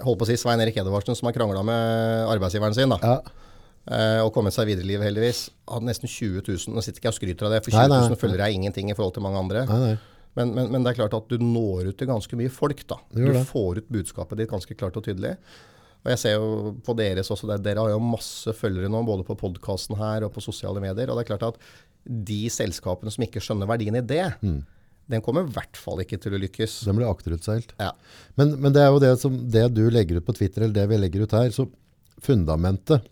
holdt 0.06 0.22
på 0.22 0.26
å 0.26 0.30
si 0.30 0.38
Svein 0.42 0.62
Erik 0.64 0.80
Edvardsen 0.82 1.18
som 1.18 1.30
har 1.30 1.36
krangla 1.38 1.62
med 1.66 2.32
arbeidsgiveren 2.34 2.78
sin, 2.78 2.94
da. 2.94 2.98
Ja. 3.04 3.44
Eh, 3.88 4.20
og 4.20 4.34
kommet 4.36 4.56
seg 4.56 4.68
videre 4.68 4.84
i 4.84 4.92
livet, 4.92 5.06
heldigvis. 5.08 5.48
Hadde 5.70 5.88
nesten 5.88 6.10
20 6.12 6.42
000. 6.44 6.76
Nå 6.76 6.84
sitter 6.84 7.00
ikke 7.00 7.08
jeg 7.08 7.16
og 7.16 7.20
skryter 7.22 7.48
av 7.48 7.56
det, 7.56 7.64
for 7.64 7.78
20 7.78 7.94
000 7.94 8.12
nei. 8.12 8.20
følgere 8.20 8.50
er 8.50 8.58
ingenting 8.58 8.92
i 8.92 8.98
forhold 8.98 9.16
til 9.16 9.24
mange 9.24 9.40
andre. 9.40 9.64
Nei, 9.70 9.80
nei. 9.86 9.96
Men, 10.38 10.52
men, 10.54 10.68
men 10.74 10.84
det 10.86 10.92
er 10.92 11.00
klart 11.00 11.16
at 11.18 11.32
du 11.32 11.42
når 11.42 11.92
ut 11.92 11.98
til 11.98 12.10
ganske 12.10 12.38
mye 12.38 12.52
folk. 12.54 12.84
da. 12.90 13.00
Du 13.16 13.32
får 13.50 13.82
ut 13.82 13.88
budskapet 13.96 14.42
ditt 14.42 14.52
ganske 14.52 14.76
klart 14.78 15.00
og 15.00 15.08
tydelig. 15.08 15.38
Og 16.08 16.14
jeg 16.14 16.22
ser 16.22 16.38
jo 16.38 16.72
på 16.88 16.94
deres 16.96 17.28
også, 17.34 17.50
der, 17.52 17.60
Dere 17.66 17.84
har 17.84 17.92
jo 17.92 18.00
masse 18.00 18.54
følgere 18.56 18.88
nå, 18.88 19.02
både 19.04 19.26
på 19.28 19.36
podkasten 19.36 19.98
her 20.00 20.24
og 20.24 20.32
på 20.38 20.44
sosiale 20.46 20.80
medier. 20.80 21.12
Og 21.12 21.20
det 21.20 21.26
er 21.26 21.32
klart 21.34 21.44
at 21.50 21.58
de 22.08 22.46
selskapene 22.54 23.12
som 23.12 23.26
ikke 23.26 23.42
skjønner 23.44 23.68
verdien 23.68 23.98
i 24.00 24.04
det, 24.08 24.30
Mm. 24.40 24.62
den 25.12 25.22
kommer 25.26 25.44
i 25.44 25.52
hvert 25.52 25.76
fall 25.76 26.00
ikke 26.00 26.16
til 26.24 26.38
å 26.38 26.40
lykkes. 26.40 26.86
Den 26.88 26.96
blir 26.96 27.12
akterutseilt. 27.12 27.74
Ja. 27.80 27.92
Men, 28.40 28.56
men 28.64 28.72
det 28.72 28.86
er 28.86 28.94
jo 28.96 29.04
det, 29.04 29.12
som, 29.20 29.36
det 29.52 29.66
du 29.76 29.84
legger 29.92 30.22
ut 30.22 30.26
på 30.30 30.36
Twitter, 30.40 30.64
eller 30.64 30.80
det 30.80 30.88
vi 30.94 31.02
legger 31.04 31.28
ut 31.28 31.36
her, 31.36 31.52
så 31.52 31.68
fundamentet 32.24 33.04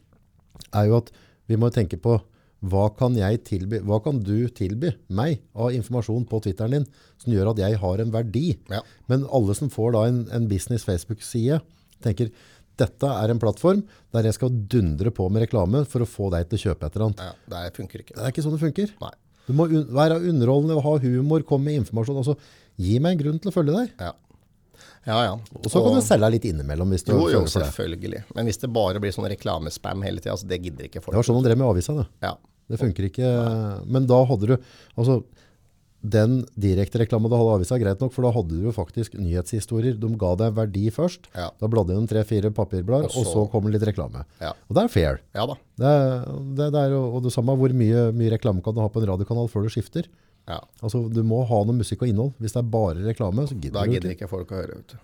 er 0.71 0.87
jo 0.89 1.01
at 1.01 1.11
vi 1.51 1.59
må 1.59 1.69
tenke 1.73 1.99
på 2.01 2.15
hva 2.65 2.87
kan, 2.97 3.13
jeg 3.19 3.43
tilby, 3.45 3.81
hva 3.85 3.99
kan 4.01 4.17
du 4.25 4.47
tilby 4.55 4.89
meg 5.13 5.41
av 5.53 5.75
informasjon 5.75 6.23
på 6.31 6.39
Twitteren 6.47 6.79
din 6.79 6.87
som 7.21 7.33
gjør 7.35 7.51
at 7.51 7.59
jeg 7.61 7.77
har 7.83 8.01
en 8.01 8.13
verdi? 8.15 8.55
Ja. 8.71 8.79
Men 9.11 9.27
alle 9.29 9.53
som 9.59 9.69
får 9.69 9.93
da 9.93 10.05
en, 10.09 10.23
en 10.33 10.47
business 10.49 10.87
Facebook-side, 10.87 11.59
tenker 12.01 12.31
dette 12.81 13.11
er 13.11 13.31
en 13.33 13.39
plattform 13.41 13.83
der 14.15 14.27
jeg 14.29 14.37
skal 14.37 14.51
dundre 14.71 15.11
på 15.15 15.27
med 15.31 15.45
reklame 15.45 15.83
for 15.89 16.03
å 16.03 16.09
få 16.09 16.31
deg 16.33 16.49
til 16.49 16.59
å 16.59 16.63
kjøpe 16.69 16.87
et 16.89 16.97
eller 16.97 17.07
annet. 17.09 17.23
ja, 17.23 17.61
Det 17.69 17.77
funker 17.77 18.03
ikke. 18.03 18.15
Det 18.17 18.23
er 18.23 18.33
ikke 18.33 18.45
sånn 18.45 18.57
det 18.57 18.63
funker. 18.65 18.93
Nei. 19.01 19.13
Du 19.45 19.53
må 19.53 19.67
un 19.69 19.83
være 19.93 20.19
underholdende, 20.25 20.81
ha 20.81 20.93
humor, 21.03 21.43
komme 21.45 21.69
med 21.69 21.83
informasjon. 21.83 22.17
Altså, 22.21 22.37
gi 22.81 22.97
meg 22.99 23.15
en 23.15 23.21
grunn 23.23 23.41
til 23.41 23.51
å 23.51 23.55
følge 23.55 23.75
deg. 23.75 23.91
Ja. 24.01 24.13
Ja, 25.05 25.19
ja. 25.21 25.33
Og 25.61 25.67
så 25.69 25.81
kan 25.85 25.93
du 25.93 26.01
selge 26.01 26.31
litt 26.33 26.47
innimellom 26.49 26.89
hvis 26.91 27.05
du 27.05 27.11
Jo, 27.13 27.27
jo, 27.29 27.43
selvfølgelig. 27.51 28.23
Men 28.33 28.49
hvis 28.49 28.57
det 28.63 28.71
bare 28.73 29.01
blir 29.01 29.13
sånn 29.13 29.27
reklamespam 29.29 30.01
hele 30.05 30.23
tida, 30.23 30.33
så 30.39 30.49
det 30.49 30.57
gidder 30.63 30.87
ikke 30.89 31.03
folk. 31.03 31.13
Det 31.13 31.21
var 31.21 31.27
sånn 31.27 31.37
de 31.43 31.45
drev 31.45 31.59
med 31.61 31.69
avisa. 31.69 31.93
Det. 31.99 32.05
Ja. 32.25 32.33
det 32.73 32.79
funker 32.81 33.07
ikke. 33.11 33.29
Men 33.85 34.07
da 34.09 34.17
hadde 34.25 34.49
du 34.49 34.55
altså, 34.55 35.19
Den 36.05 36.33
direkte 36.59 36.99
reklama 37.01 37.29
du 37.31 37.35
hadde 37.37 37.49
i 37.49 37.55
avisa, 37.57 37.77
greit 37.81 38.01
nok, 38.03 38.11
for 38.13 38.25
da 38.27 38.31
hadde 38.35 38.51
du 38.53 38.65
jo 38.67 38.73
faktisk 38.75 39.15
nyhetshistorier. 39.17 39.95
De 39.99 40.09
ga 40.21 40.33
deg 40.41 40.53
verdi 40.57 40.83
først. 40.93 41.29
Ja. 41.33 41.47
Da 41.61 41.69
bladde 41.71 41.95
gjennom 41.95 42.09
tre-fire 42.11 42.51
papirblader, 42.53 43.09
Og 43.09 43.15
og 43.17 43.25
så- 43.25 43.33
så 43.33 43.45
kommer 43.51 43.71
det 43.71 43.79
litt 43.81 43.89
reklame. 43.89 44.25
Ja. 44.41 44.51
Og 44.69 44.75
det 44.75 44.83
er 44.83 44.87
fair. 44.93 45.19
ja 45.33 45.45
da. 45.47 45.55
Det, 45.79 45.93
det, 46.59 46.71
det 46.73 46.81
er 46.83 46.93
og 46.99 47.23
det 47.23 47.31
samme 47.33 47.55
hvor 47.57 47.73
mye, 47.73 48.11
mye 48.13 48.31
reklame 48.37 48.61
kan 48.63 48.73
du 48.75 48.81
ha 48.81 48.87
på 48.89 49.01
en 49.01 49.09
radiokanal 49.09 49.49
før 49.49 49.63
du 49.63 49.69
skifter. 49.69 50.05
Ja. 50.47 50.59
Altså, 50.83 51.09
Du 51.11 51.23
må 51.23 51.41
ha 51.47 51.63
noe 51.63 51.73
musikk 51.73 52.03
og 52.03 52.07
innhold. 52.11 52.33
Hvis 52.39 52.53
det 52.53 52.61
er 52.61 52.69
bare 52.69 53.01
reklame, 53.01 53.47
så 53.47 53.55
Da 53.57 53.61
gidder 53.65 53.85
du 53.85 53.91
gidder 53.95 54.09
ikke. 54.13 54.25
ikke 54.25 54.29
folk 54.29 54.51
å 54.51 54.61
høre. 54.61 54.75
Vet 54.77 54.87
du. 54.93 54.97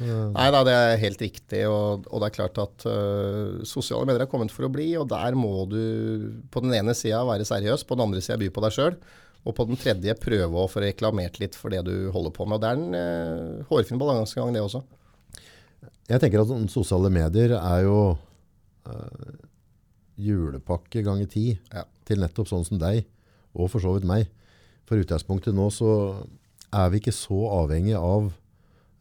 Nei 0.00 0.50
da, 0.50 0.64
det 0.66 0.72
er 0.74 0.96
helt 0.98 1.18
riktig. 1.22 1.64
Og, 1.70 2.06
og 2.10 2.20
det 2.20 2.26
er 2.32 2.34
klart 2.34 2.58
at 2.58 2.86
uh, 2.86 3.62
sosiale 3.64 4.06
medier 4.06 4.22
er 4.22 4.30
kommet 4.30 4.50
for 4.50 4.66
å 4.66 4.72
bli. 4.72 4.96
Og 4.98 5.08
der 5.08 5.34
må 5.38 5.68
du 5.70 6.32
på 6.50 6.62
den 6.62 6.74
ene 6.74 6.94
sida 6.94 7.24
være 7.26 7.46
seriøs, 7.46 7.84
på 7.86 7.94
den 7.96 8.06
andre 8.08 8.20
sida 8.20 8.38
by 8.38 8.48
på 8.50 8.60
deg 8.64 8.72
sjøl. 8.74 8.96
Og 9.44 9.52
på 9.56 9.66
den 9.68 9.76
tredje 9.76 10.14
prøve 10.16 10.56
å 10.62 10.68
få 10.72 10.80
reklamert 10.80 11.36
litt 11.42 11.56
for 11.58 11.72
det 11.74 11.82
du 11.84 12.10
holder 12.14 12.32
på 12.32 12.46
med. 12.48 12.56
Og 12.56 12.62
det 12.62 12.70
er 12.70 12.78
en 12.80 12.94
eh, 12.96 13.64
hårfin 13.68 14.00
balansegang, 14.00 14.54
det 14.56 14.62
også. 14.64 14.80
Jeg 16.08 16.20
tenker 16.20 16.40
at 16.42 16.52
sosiale 16.72 17.10
medier 17.12 17.52
er 17.58 17.82
jo 17.84 17.98
eh, 18.88 19.34
julepakke 20.24 21.02
ganger 21.04 21.28
ti 21.28 21.44
Ja. 21.72 21.84
til 22.04 22.20
nettopp 22.20 22.48
sånn 22.48 22.64
som 22.64 22.80
deg, 22.80 23.04
og 23.54 23.70
for 23.72 23.80
så 23.84 23.94
vidt 23.96 24.08
meg. 24.08 24.28
For 24.88 25.00
utgangspunktet 25.00 25.56
nå 25.56 25.68
så 25.72 25.90
er 26.74 26.90
vi 26.92 27.00
ikke 27.00 27.14
så 27.14 27.38
avhengig 27.62 27.94
av 27.96 28.32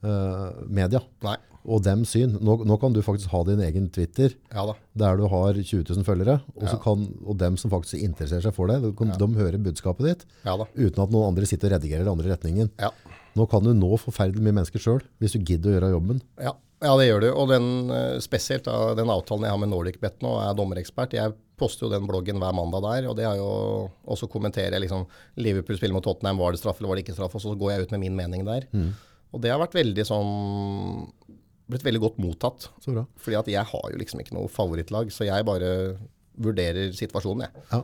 eh, 0.03 0.61
media 0.67 1.01
Nei. 1.25 1.37
Og 1.63 1.83
dem 1.85 2.03
syn. 2.07 2.37
Nå, 2.43 2.57
nå 2.67 2.77
kan 2.81 2.93
du 2.95 3.01
faktisk 3.05 3.31
ha 3.33 3.43
din 3.47 3.61
egen 3.63 3.89
Twitter, 3.93 4.35
Ja 4.53 4.73
der 4.93 5.17
du 5.17 5.25
har 5.27 5.57
20 5.57 5.87
000 5.89 6.05
følgere, 6.05 6.41
og, 6.55 6.67
så 6.67 6.75
Ja. 6.75 6.81
kan, 6.83 7.07
og 7.25 7.37
dem 7.37 7.57
som 7.57 7.71
faktisk 7.71 7.97
interesserer 7.97 8.43
seg 8.45 8.53
for 8.53 8.67
det, 8.67 8.81
de, 8.83 8.91
ja. 8.93 9.15
de 9.17 9.27
hører 9.39 9.57
budskapet 9.57 10.05
ditt, 10.05 10.25
uten 10.45 11.03
at 11.03 11.09
noen 11.09 11.31
andre 11.31 11.47
sitter 11.49 11.71
og 11.71 11.79
redigerer 11.79 12.05
den 12.05 12.13
andre 12.13 12.35
retningen. 12.35 12.69
Ja. 12.79 12.91
Nå 13.33 13.47
kan 13.49 13.63
du 13.65 13.73
nå 13.73 13.97
forferdelig 13.97 14.43
mye 14.43 14.59
mennesker 14.59 14.79
selv, 14.81 15.07
hvis 15.19 15.33
du 15.33 15.39
gidder 15.41 15.71
å 15.71 15.73
gjøre 15.79 15.93
jobben. 15.95 16.21
Ja, 16.37 16.53
ja 16.83 16.93
det 16.99 17.07
gjør 17.07 17.23
du. 17.23 17.29
Og 17.31 17.49
den, 17.49 17.89
øh, 17.89 18.19
spesielt 18.21 18.69
den 18.69 19.09
avtalen 19.09 19.47
jeg 19.47 19.55
har 19.55 19.57
med 19.63 19.71
NordicBet 19.73 20.21
nå, 20.21 20.35
er 20.43 20.53
dommerekspert. 20.53 21.15
Jeg 21.17 21.33
poster 21.57 21.87
jo 21.87 21.93
den 21.93 22.05
bloggen 22.05 22.37
hver 22.37 22.53
mandag 22.53 22.85
der, 22.85 23.09
og 23.09 23.17
det 23.17 23.25
er 23.25 23.39
jo 23.41 23.89
også 24.05 24.29
kommenterer 24.29 24.77
jeg 24.77 24.85
liksom 24.85 25.07
Liverpool 25.41 25.77
spiller 25.77 25.97
mot 25.97 26.05
Tottenham, 26.05 26.37
var 26.37 26.53
det 26.53 26.61
straff 26.61 26.77
eller 26.79 26.89
var 26.93 26.99
det 26.99 27.07
ikke 27.07 27.17
straff? 27.17 27.33
Og 27.33 27.41
så 27.41 27.57
går 27.57 27.71
jeg 27.71 27.87
ut 27.87 27.95
med 27.95 28.05
min 28.05 28.15
mening 28.15 28.45
der. 28.45 28.69
Og 29.33 29.41
det 29.41 29.49
har 29.49 29.57
vært 29.57 29.73
veldig 29.73 30.05
sånn 30.05 31.09
blitt 31.71 31.85
veldig 31.85 32.01
godt 32.03 32.21
mottatt. 32.21 32.69
Så 32.83 32.93
bra. 32.93 33.05
Fordi 33.23 33.39
at 33.39 33.51
jeg 33.51 33.71
har 33.71 33.91
jo 33.91 33.99
liksom 33.99 34.21
ikke 34.23 34.35
noe 34.37 34.51
favorittlag, 34.51 35.11
så 35.13 35.27
jeg 35.27 35.47
bare 35.47 35.73
vurderer 36.43 36.93
situasjonen, 36.97 37.45
jeg. 37.47 37.67
Ja. 37.71 37.83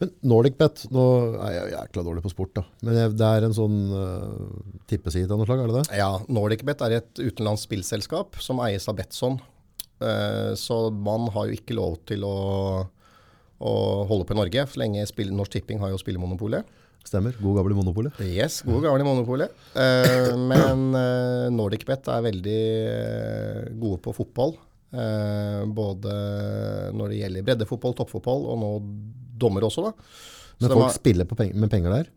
Men 0.00 0.10
NordicBet, 0.26 0.86
nå 0.94 1.04
er 1.44 1.52
jeg 1.54 1.74
jækla 1.76 2.04
dårlig 2.06 2.24
på 2.24 2.32
sport 2.32 2.56
da, 2.58 2.64
men 2.82 2.96
det 3.14 3.26
er 3.26 3.46
en 3.46 3.54
sånn 3.54 3.76
uh, 3.94 4.80
tippeside 4.90 5.30
av 5.30 5.38
noe 5.38 5.46
slag, 5.46 5.62
er 5.62 5.70
det 5.70 5.76
det? 5.76 6.00
Ja, 6.00 6.10
NordicBet 6.26 6.82
er 6.86 6.96
et 6.98 7.20
utenlandsk 7.20 7.68
spillselskap 7.68 8.40
som 8.42 8.62
eies 8.64 8.88
av 8.90 8.98
Betson. 8.98 9.38
Uh, 10.02 10.56
så 10.58 10.88
man 10.90 11.28
har 11.36 11.46
jo 11.46 11.58
ikke 11.60 11.76
lov 11.78 12.00
til 12.08 12.26
å, 12.26 12.34
å 13.62 13.74
holde 14.10 14.26
på 14.26 14.34
i 14.34 14.40
Norge, 14.40 14.66
så 14.72 14.82
lenge 14.82 15.06
spill, 15.10 15.30
Norsk 15.36 15.54
Tipping 15.54 15.82
har 15.82 15.94
jo 15.94 16.00
spillemonopolet. 16.02 16.79
Stemmer, 17.06 17.34
god 17.40 17.56
gamle 17.60 17.74
monopolet. 17.78 18.18
Yes, 18.22 18.60
god 18.62 18.84
gamle 18.84 19.04
monopolet. 19.06 19.54
Uh, 19.74 20.34
men 20.36 20.82
uh, 20.94 21.46
NordicBet 21.54 22.10
er 22.12 22.26
veldig 22.28 22.58
uh, 22.90 23.62
gode 23.80 24.02
på 24.04 24.14
fotball. 24.14 24.56
Eh, 24.90 25.64
både 25.70 26.12
når 26.98 27.12
det 27.12 27.18
gjelder 27.20 27.44
breddefotball, 27.46 27.92
toppfotball, 27.94 28.40
og 28.50 28.56
nå 28.58 28.70
dommer 29.38 29.62
også, 29.62 29.84
da. 29.86 29.92
Så 30.58 30.64
Men 30.66 30.72
folk 30.72 30.82
har- 30.82 30.96
spiller 30.96 31.28
på 31.30 31.36
peng 31.38 31.52
med 31.54 31.70
penger 31.70 31.94
der? 31.94 32.08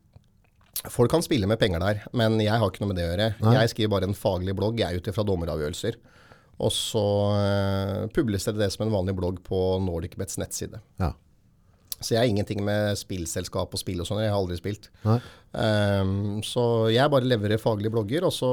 Folk 0.89 1.11
kan 1.11 1.21
spille 1.21 1.45
med 1.47 1.59
penger 1.61 1.79
der, 1.79 2.01
men 2.17 2.39
jeg 2.41 2.49
har 2.49 2.65
ikke 2.65 2.81
noe 2.81 2.89
med 2.89 2.97
det 2.97 3.05
å 3.05 3.11
gjøre. 3.13 3.27
Nei. 3.45 3.53
Jeg 3.61 3.69
skriver 3.75 3.89
bare 3.93 4.09
en 4.09 4.17
faglig 4.17 4.55
blogg 4.57 4.79
jeg 4.81 4.89
er 4.89 4.97
ute 4.97 5.13
fra 5.13 5.23
dommeravgjørelser. 5.23 5.99
Og 6.59 6.71
så 6.73 8.09
publiserer 8.13 8.57
det 8.57 8.71
som 8.73 8.87
en 8.87 8.93
vanlig 8.93 9.15
blogg 9.15 9.39
på 9.45 9.79
NordicBets 9.79 10.37
nettside. 10.41 10.81
Ja. 10.99 11.13
Så 12.03 12.15
jeg 12.15 12.21
har 12.21 12.29
ingenting 12.29 12.61
med 12.65 12.97
spillselskap 12.99 13.73
og 13.73 13.81
spill 13.81 14.03
og 14.03 14.09
sånn. 14.09 14.21
Jeg 14.23 14.33
har 14.33 14.39
aldri 14.39 14.59
spilt. 14.59 14.89
Um, 15.03 16.41
så 16.45 16.63
jeg 16.93 17.11
bare 17.13 17.29
leverer 17.29 17.61
faglige 17.61 17.93
blogger, 17.93 18.27
og 18.27 18.35
så 18.35 18.51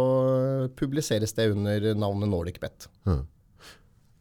publiseres 0.79 1.35
det 1.37 1.51
under 1.55 1.91
navnet 1.99 2.31
NordicBet. 2.33 2.89
Mm. 3.11 3.23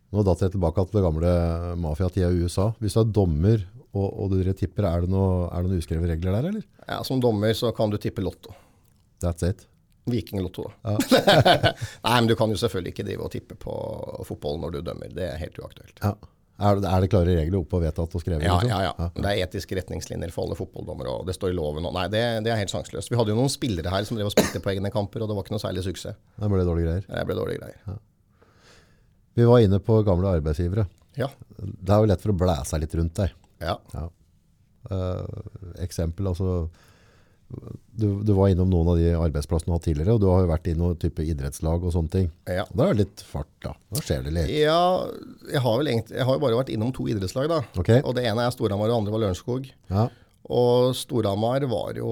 Nå 0.10 0.24
datt 0.26 0.42
jeg 0.42 0.56
tilbake 0.56 0.88
til 0.88 0.98
det 0.98 1.06
gamle 1.06 1.34
mafiatida 1.78 2.32
i 2.34 2.46
USA. 2.46 2.72
Hvis 2.82 2.98
du 2.98 3.04
er 3.04 3.12
dommer 3.14 3.66
og, 3.94 4.08
og 4.08 4.34
du 4.34 4.42
tipper, 4.54 4.86
er 4.90 5.06
det, 5.06 5.12
noe, 5.14 5.48
er 5.50 5.66
det 5.66 5.72
noen 5.72 5.82
uskrevne 5.82 6.10
regler 6.10 6.36
der, 6.38 6.50
eller? 6.52 6.66
Ja, 6.86 7.02
Som 7.06 7.22
dommer 7.22 7.54
så 7.58 7.72
kan 7.76 7.94
du 7.94 7.98
tippe 8.02 8.26
Lotto. 8.26 8.54
That's 9.22 9.46
it. 9.46 9.66
Vikinglotto, 10.10 10.70
da. 10.82 10.96
Nei, 12.06 12.16
men 12.16 12.30
du 12.30 12.36
kan 12.40 12.50
jo 12.50 12.58
selvfølgelig 12.58 12.94
ikke 12.96 13.06
drive 13.06 13.26
og 13.26 13.34
tippe 13.34 13.58
på 13.60 13.74
fotball 14.26 14.62
når 14.62 14.78
du 14.78 14.80
dømmer. 14.90 15.12
Det 15.14 15.26
er 15.28 15.42
helt 15.42 15.60
uaktuelt. 15.62 15.98
Ja. 16.02 16.16
Er, 16.60 16.80
er 16.84 17.04
det 17.04 17.08
klare 17.12 17.36
regler 17.38 17.62
oppe 17.62 17.78
og 17.78 17.84
vedtatt 17.86 18.16
og 18.18 18.22
skrevet? 18.24 18.44
Ja, 18.44 18.58
liksom? 18.60 18.72
ja, 18.84 18.92
ja. 18.92 19.08
Det 19.16 19.30
er 19.32 19.46
etiske 19.46 19.78
retningslinjer 19.80 20.34
for 20.36 20.44
alle 20.44 20.58
fotballdommere, 20.60 21.14
og 21.22 21.30
det 21.30 21.38
står 21.38 21.54
i 21.54 21.56
loven. 21.56 21.88
Og 21.88 21.96
nei, 21.96 22.06
det, 22.12 22.24
det 22.44 22.52
er 22.52 22.60
helt 22.60 22.74
sjanseløst. 22.74 23.12
Vi 23.14 23.20
hadde 23.20 23.32
jo 23.32 23.40
noen 23.40 23.52
spillere 23.54 23.94
her 23.94 24.04
som 24.08 24.20
drev 24.20 24.28
og 24.28 24.36
spilte 24.36 24.60
på 24.64 24.74
egne 24.74 24.92
kamper, 24.92 25.24
og 25.24 25.32
det 25.32 25.38
var 25.38 25.48
ikke 25.48 25.56
noe 25.56 25.64
særlig 25.64 25.86
suksess. 25.88 26.20
Det 26.36 26.52
ble 26.52 26.68
dårlige 26.68 26.90
greier. 26.90 27.08
Det 27.08 27.26
ble 27.30 27.38
dårlige 27.40 27.64
greier. 27.64 28.00
Vi 29.40 29.48
var 29.48 29.64
inne 29.64 29.80
på 29.80 30.02
gamle 30.04 30.36
arbeidsgivere. 30.40 30.88
Ja. 31.16 31.32
Det 31.58 31.96
er 31.96 32.04
jo 32.04 32.12
lett 32.12 32.24
for 32.24 32.36
å 32.36 32.40
blæse 32.44 32.80
litt 32.84 32.96
rundt 33.00 33.24
deg. 33.24 33.36
ja. 33.64 33.80
Eh, 34.90 35.40
eksempel, 35.84 36.30
altså 36.32 36.70
du, 37.50 38.08
du 38.24 38.32
var 38.38 38.52
innom 38.54 38.70
noen 38.70 38.92
av 38.94 39.00
de 39.00 39.10
arbeidsplassene 39.18 39.70
du 39.70 39.74
har 39.74 39.80
hatt 39.80 39.88
tidligere, 39.90 40.16
og 40.16 40.22
du 40.22 40.28
har 40.30 40.44
jo 40.46 40.52
vært 40.52 40.70
i 40.70 40.76
noen 40.78 40.96
type 41.02 41.24
idrettslag 41.26 41.84
og 41.84 41.94
sånne 41.96 42.14
ting. 42.14 42.30
ja. 42.48 42.66
Da 42.70 42.86
er 42.88 42.96
det 42.96 43.06
litt 43.08 43.24
fart, 43.26 43.50
da. 43.66 43.74
Da 43.94 44.04
skjer 44.06 44.24
det 44.28 44.36
litt. 44.38 44.54
Ja, 44.54 44.80
jeg 45.50 45.64
har, 45.66 45.78
vel 45.82 45.92
egentlig, 45.92 46.18
jeg 46.20 46.28
har 46.30 46.38
jo 46.38 46.44
bare 46.46 46.60
vært 46.62 46.72
innom 46.74 46.94
to 46.96 47.08
idrettslag, 47.10 47.50
da. 47.52 47.62
Ok. 47.82 47.92
Og 48.04 48.14
det 48.18 48.26
ene 48.30 48.46
er 48.46 48.54
Storhamar, 48.56 48.88
og 48.88 48.94
det 48.94 49.00
andre 49.02 49.16
var 49.16 49.24
Lørenskog. 49.26 49.72
Ja. 49.90 50.08
Og 50.50 50.94
Storhamar 50.98 51.66
var 51.70 51.98
jo 52.00 52.12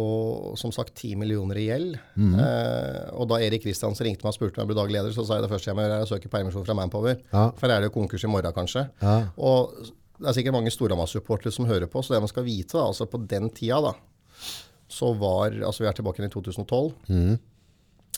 som 0.60 0.74
sagt 0.76 0.94
10 1.00 1.16
millioner 1.22 1.58
i 1.58 1.68
gjeld. 1.70 1.96
eh, 2.18 3.06
og 3.18 3.30
da 3.32 3.40
Erik 3.42 3.64
Kristiansen 3.64 4.06
ringte 4.10 4.26
meg 4.26 4.34
og 4.34 4.38
spurte 4.38 4.60
om 4.60 4.66
jeg 4.66 4.74
ble 4.74 4.78
daglig 4.82 4.98
leder, 5.00 5.16
så 5.16 5.24
sa 5.26 5.38
jeg 5.40 5.46
det 5.48 5.54
første 5.54 5.72
jeg 5.72 5.78
må 5.80 5.86
gjøre 5.86 6.02
er 6.02 6.06
å 6.06 6.10
søke 6.12 6.30
permisjon 6.34 6.66
fra 6.68 6.76
Manpower. 6.78 7.18
Ja. 7.32 7.48
For 7.58 7.72
er 7.72 7.82
det 7.82 7.90
jo 7.90 7.96
konkurs 7.96 8.26
i 8.28 8.30
morgen, 8.30 8.54
kanskje. 8.54 8.84
Ja. 9.02 9.16
Og 9.38 9.80
det 10.20 10.30
er 10.30 10.38
sikkert 10.38 10.58
mange 10.58 10.74
Storhamar-supportere 10.74 11.54
som 11.56 11.66
hører 11.70 11.90
på, 11.90 12.02
så 12.04 12.14
det 12.18 12.22
man 12.26 12.30
skal 12.34 12.46
vite, 12.46 12.76
da, 12.78 12.86
altså 12.92 13.06
på 13.10 13.22
den 13.30 13.50
tida, 13.54 13.80
da, 13.86 13.96
så 14.88 15.12
var 15.20 15.52
Altså 15.68 15.84
vi 15.84 15.90
er 15.90 15.98
tilbake 15.98 16.24
i 16.24 16.30
2012. 16.32 16.94
Mm. 17.12 17.36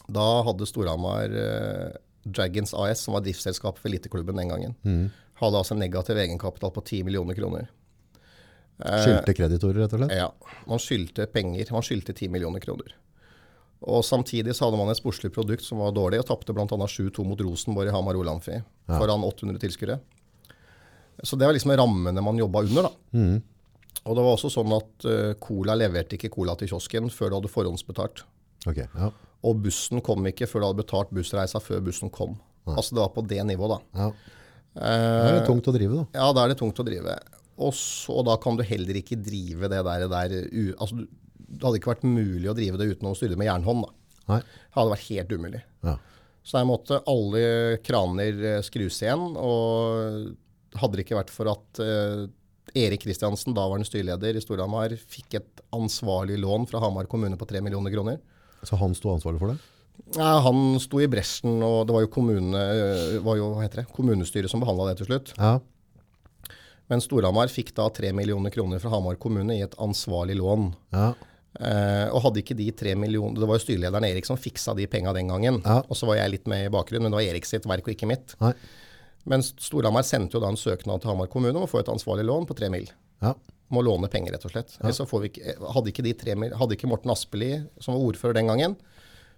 Da 0.09 0.27
hadde 0.45 0.67
Storhamar 0.69 1.33
eh, 1.33 1.97
Dragons 2.25 2.73
AS, 2.73 3.03
som 3.05 3.15
var 3.15 3.25
driftsselskapet 3.25 3.81
for 3.81 3.89
eliteklubben 3.89 4.37
den 4.37 4.51
gangen, 4.51 4.75
mm. 4.83 5.03
hadde 5.41 5.59
altså 5.61 5.75
en 5.75 5.83
negativ 5.83 6.17
egenkapital 6.17 6.73
på 6.75 6.83
10 6.85 7.03
millioner 7.07 7.37
kroner. 7.37 7.69
Eh, 8.85 9.01
Skyldte 9.03 9.35
kreditorer, 9.37 9.83
rett 9.83 9.95
og 9.95 10.03
slett? 10.03 10.15
Ja. 10.17 10.29
Man 10.69 10.81
skyldte 10.81 11.27
penger. 11.33 11.73
Man 11.75 11.85
skyldte 11.85 12.15
10 12.15 12.31
millioner 12.33 12.63
kroner. 12.63 12.95
Og 13.79 14.03
Samtidig 14.03 14.55
så 14.55 14.67
hadde 14.67 14.79
man 14.79 14.91
et 14.91 14.99
sportslig 14.99 15.31
produkt 15.35 15.63
som 15.63 15.79
var 15.79 15.93
dårlig, 15.95 16.19
og 16.21 16.27
tapte 16.27 16.55
bl.a. 16.55 16.65
7-2 16.67 17.23
mot 17.27 17.39
Rosenborg 17.39 17.91
i 17.91 17.95
Hamar 17.95 18.17
Olamfi 18.19 18.57
foran 18.89 19.23
800 19.23 19.61
tilskuere. 19.61 19.99
Så 21.23 21.35
det 21.39 21.47
var 21.47 21.55
liksom 21.55 21.71
rammene 21.75 22.23
man 22.23 22.39
jobba 22.39 22.63
under. 22.67 22.89
da. 22.89 23.17
Mhm. 23.17 23.39
Og 24.05 24.15
det 24.15 24.23
var 24.25 24.33
også 24.35 24.49
sånn 24.53 24.73
at 24.73 25.05
eh, 25.09 25.31
Cola 25.43 25.75
leverte 25.77 26.15
ikke 26.17 26.31
cola 26.33 26.55
til 26.57 26.71
kiosken 26.71 27.09
før 27.13 27.31
du 27.33 27.37
hadde 27.39 27.51
forhåndsbetalt. 27.53 28.23
Okay, 28.67 28.87
ja. 28.95 29.09
Og 29.47 29.59
bussen 29.63 30.01
kom 30.03 30.25
ikke 30.27 30.47
før 30.49 30.63
du 30.63 30.67
hadde 30.69 30.81
betalt 30.81 31.11
bussreisa 31.15 31.61
før 31.63 31.83
bussen 31.85 32.11
kom. 32.11 32.37
Altså 32.69 32.93
det 32.95 33.01
var 33.01 33.13
på 33.15 33.23
det 33.25 33.39
nivået, 33.49 33.79
da. 33.79 34.03
ja. 34.05 34.35
Det 34.79 34.89
er 35.29 35.37
det 35.39 35.45
tungt 35.47 35.67
å 35.67 35.73
drive, 35.73 35.95
da. 35.97 36.19
Ja, 36.21 36.27
da 36.35 36.43
er 36.45 36.51
det 36.53 36.59
tungt 36.59 36.77
å 36.79 36.85
drive. 36.85 37.15
Og 37.59 37.73
så 37.75 38.21
da 38.23 38.35
kan 38.39 38.55
du 38.59 38.61
heller 38.63 38.99
ikke 38.99 39.17
drive 39.19 39.67
det 39.71 39.79
der, 39.87 40.05
der 40.11 40.35
u, 40.53 40.65
altså, 40.77 41.01
Det 41.49 41.63
hadde 41.65 41.79
ikke 41.81 41.91
vært 41.91 42.05
mulig 42.07 42.47
å 42.51 42.55
drive 42.55 42.77
det 42.79 42.87
uten 42.93 43.09
å 43.09 43.15
styre 43.17 43.39
med 43.39 43.49
jernhånd. 43.49 43.87
da. 43.87 44.21
Nei. 44.29 44.39
Det 44.45 44.77
hadde 44.77 44.93
vært 44.93 45.07
helt 45.09 45.33
umulig. 45.33 45.61
Ja. 45.87 45.95
Så 46.45 46.59
der 46.59 46.67
måtte 46.69 47.01
alle 47.09 47.41
kraner 47.83 48.43
eh, 48.53 48.61
skrus 48.65 49.01
igjen. 49.03 49.25
Og 49.41 50.77
hadde 50.79 50.99
det 50.99 51.05
ikke 51.07 51.17
vært 51.19 51.33
for 51.33 51.49
at 51.51 51.81
eh, 51.83 52.27
Erik 52.77 53.03
Kristiansen, 53.05 53.55
daværende 53.57 53.87
styreleder 53.87 54.37
i 54.37 54.43
Storhamar, 54.43 54.93
fikk 55.09 55.39
et 55.39 55.63
ansvarlig 55.75 56.39
lån 56.41 56.67
fra 56.69 56.81
Hamar 56.83 57.09
kommune 57.11 57.39
på 57.39 57.47
3 57.49 57.61
millioner 57.65 57.93
kroner. 57.93 58.19
Så 58.63 58.79
han 58.79 58.95
sto 58.97 59.13
ansvarlig 59.13 59.41
for 59.41 59.53
det? 59.53 59.59
Ja, 60.15 60.39
han 60.45 60.79
sto 60.81 61.01
i 61.03 61.09
bresjen, 61.11 61.59
og 61.65 61.87
det 61.87 61.95
var 61.95 62.05
jo, 62.05 62.11
kommune, 62.13 62.59
eh, 62.59 63.17
var 63.23 63.37
jo 63.39 63.51
hva 63.53 63.65
heter 63.65 63.83
det, 63.83 63.89
kommunestyret 63.95 64.51
som 64.51 64.63
behandla 64.63 64.89
det 64.89 65.01
til 65.01 65.11
slutt. 65.11 65.33
Ja. 65.37 65.57
Men 66.89 67.03
Storhamar 67.05 67.51
fikk 67.53 67.73
da 67.77 67.89
3 67.93 68.11
millioner 68.17 68.53
kroner 68.53 68.81
fra 68.81 68.91
Hamar 68.95 69.19
kommune 69.21 69.57
i 69.57 69.65
et 69.65 69.75
ansvarlig 69.77 70.39
lån. 70.39 70.71
Ja. 70.95 71.11
Eh, 71.59 72.07
og 72.13 72.21
hadde 72.23 72.43
ikke 72.43 72.53
de 72.53 72.67
tre 72.77 72.91
millioner 72.93 73.41
Det 73.41 73.47
var 73.49 73.57
jo 73.57 73.63
styrelederen 73.63 74.05
Erik 74.05 74.27
som 74.27 74.37
fiksa 74.37 74.75
de 74.77 74.85
penga 74.87 75.11
den 75.17 75.31
gangen. 75.31 75.57
Ja. 75.65 75.79
Og 75.89 75.97
så 75.97 76.05
var 76.09 76.19
jeg 76.19 76.35
litt 76.35 76.49
med 76.49 76.67
i 76.67 76.73
bakgrunnen, 76.73 77.07
men 77.07 77.13
det 77.13 77.19
var 77.19 77.31
Erik 77.33 77.49
sitt 77.49 77.65
verk 77.69 77.89
og 77.89 77.95
ikke 77.95 78.09
mitt. 78.09 78.35
Nei. 78.41 78.53
Men 79.27 79.43
Storhamar 79.43 80.05
sendte 80.07 80.37
jo 80.37 80.43
da 80.43 80.51
en 80.51 80.59
søknad 80.59 81.03
til 81.03 81.11
Hamar 81.11 81.29
kommune 81.31 81.55
om 81.55 81.65
å 81.65 81.69
få 81.69 81.81
et 81.81 81.91
ansvarlig 81.91 82.25
lån 82.29 82.47
på 82.49 82.57
tre 82.57 82.69
mil. 82.71 82.87
Ja. 83.23 83.35
Om 83.69 83.81
å 83.81 83.85
låne 83.85 84.09
penger, 84.11 84.33
rett 84.33 84.47
og 84.47 84.53
slett. 84.53 84.73
Ja. 84.79 84.93
så 84.95 85.05
får 85.09 85.23
vi 85.25 85.31
ikke, 85.33 85.55
hadde, 85.75 85.91
ikke 85.91 86.35
mil, 86.39 86.55
hadde 86.57 86.77
ikke 86.77 86.89
Morten 86.89 87.13
Aspeli, 87.13 87.51
som 87.83 87.95
var 87.95 88.07
ordfører 88.07 88.39
den 88.39 88.49
gangen, 88.49 88.75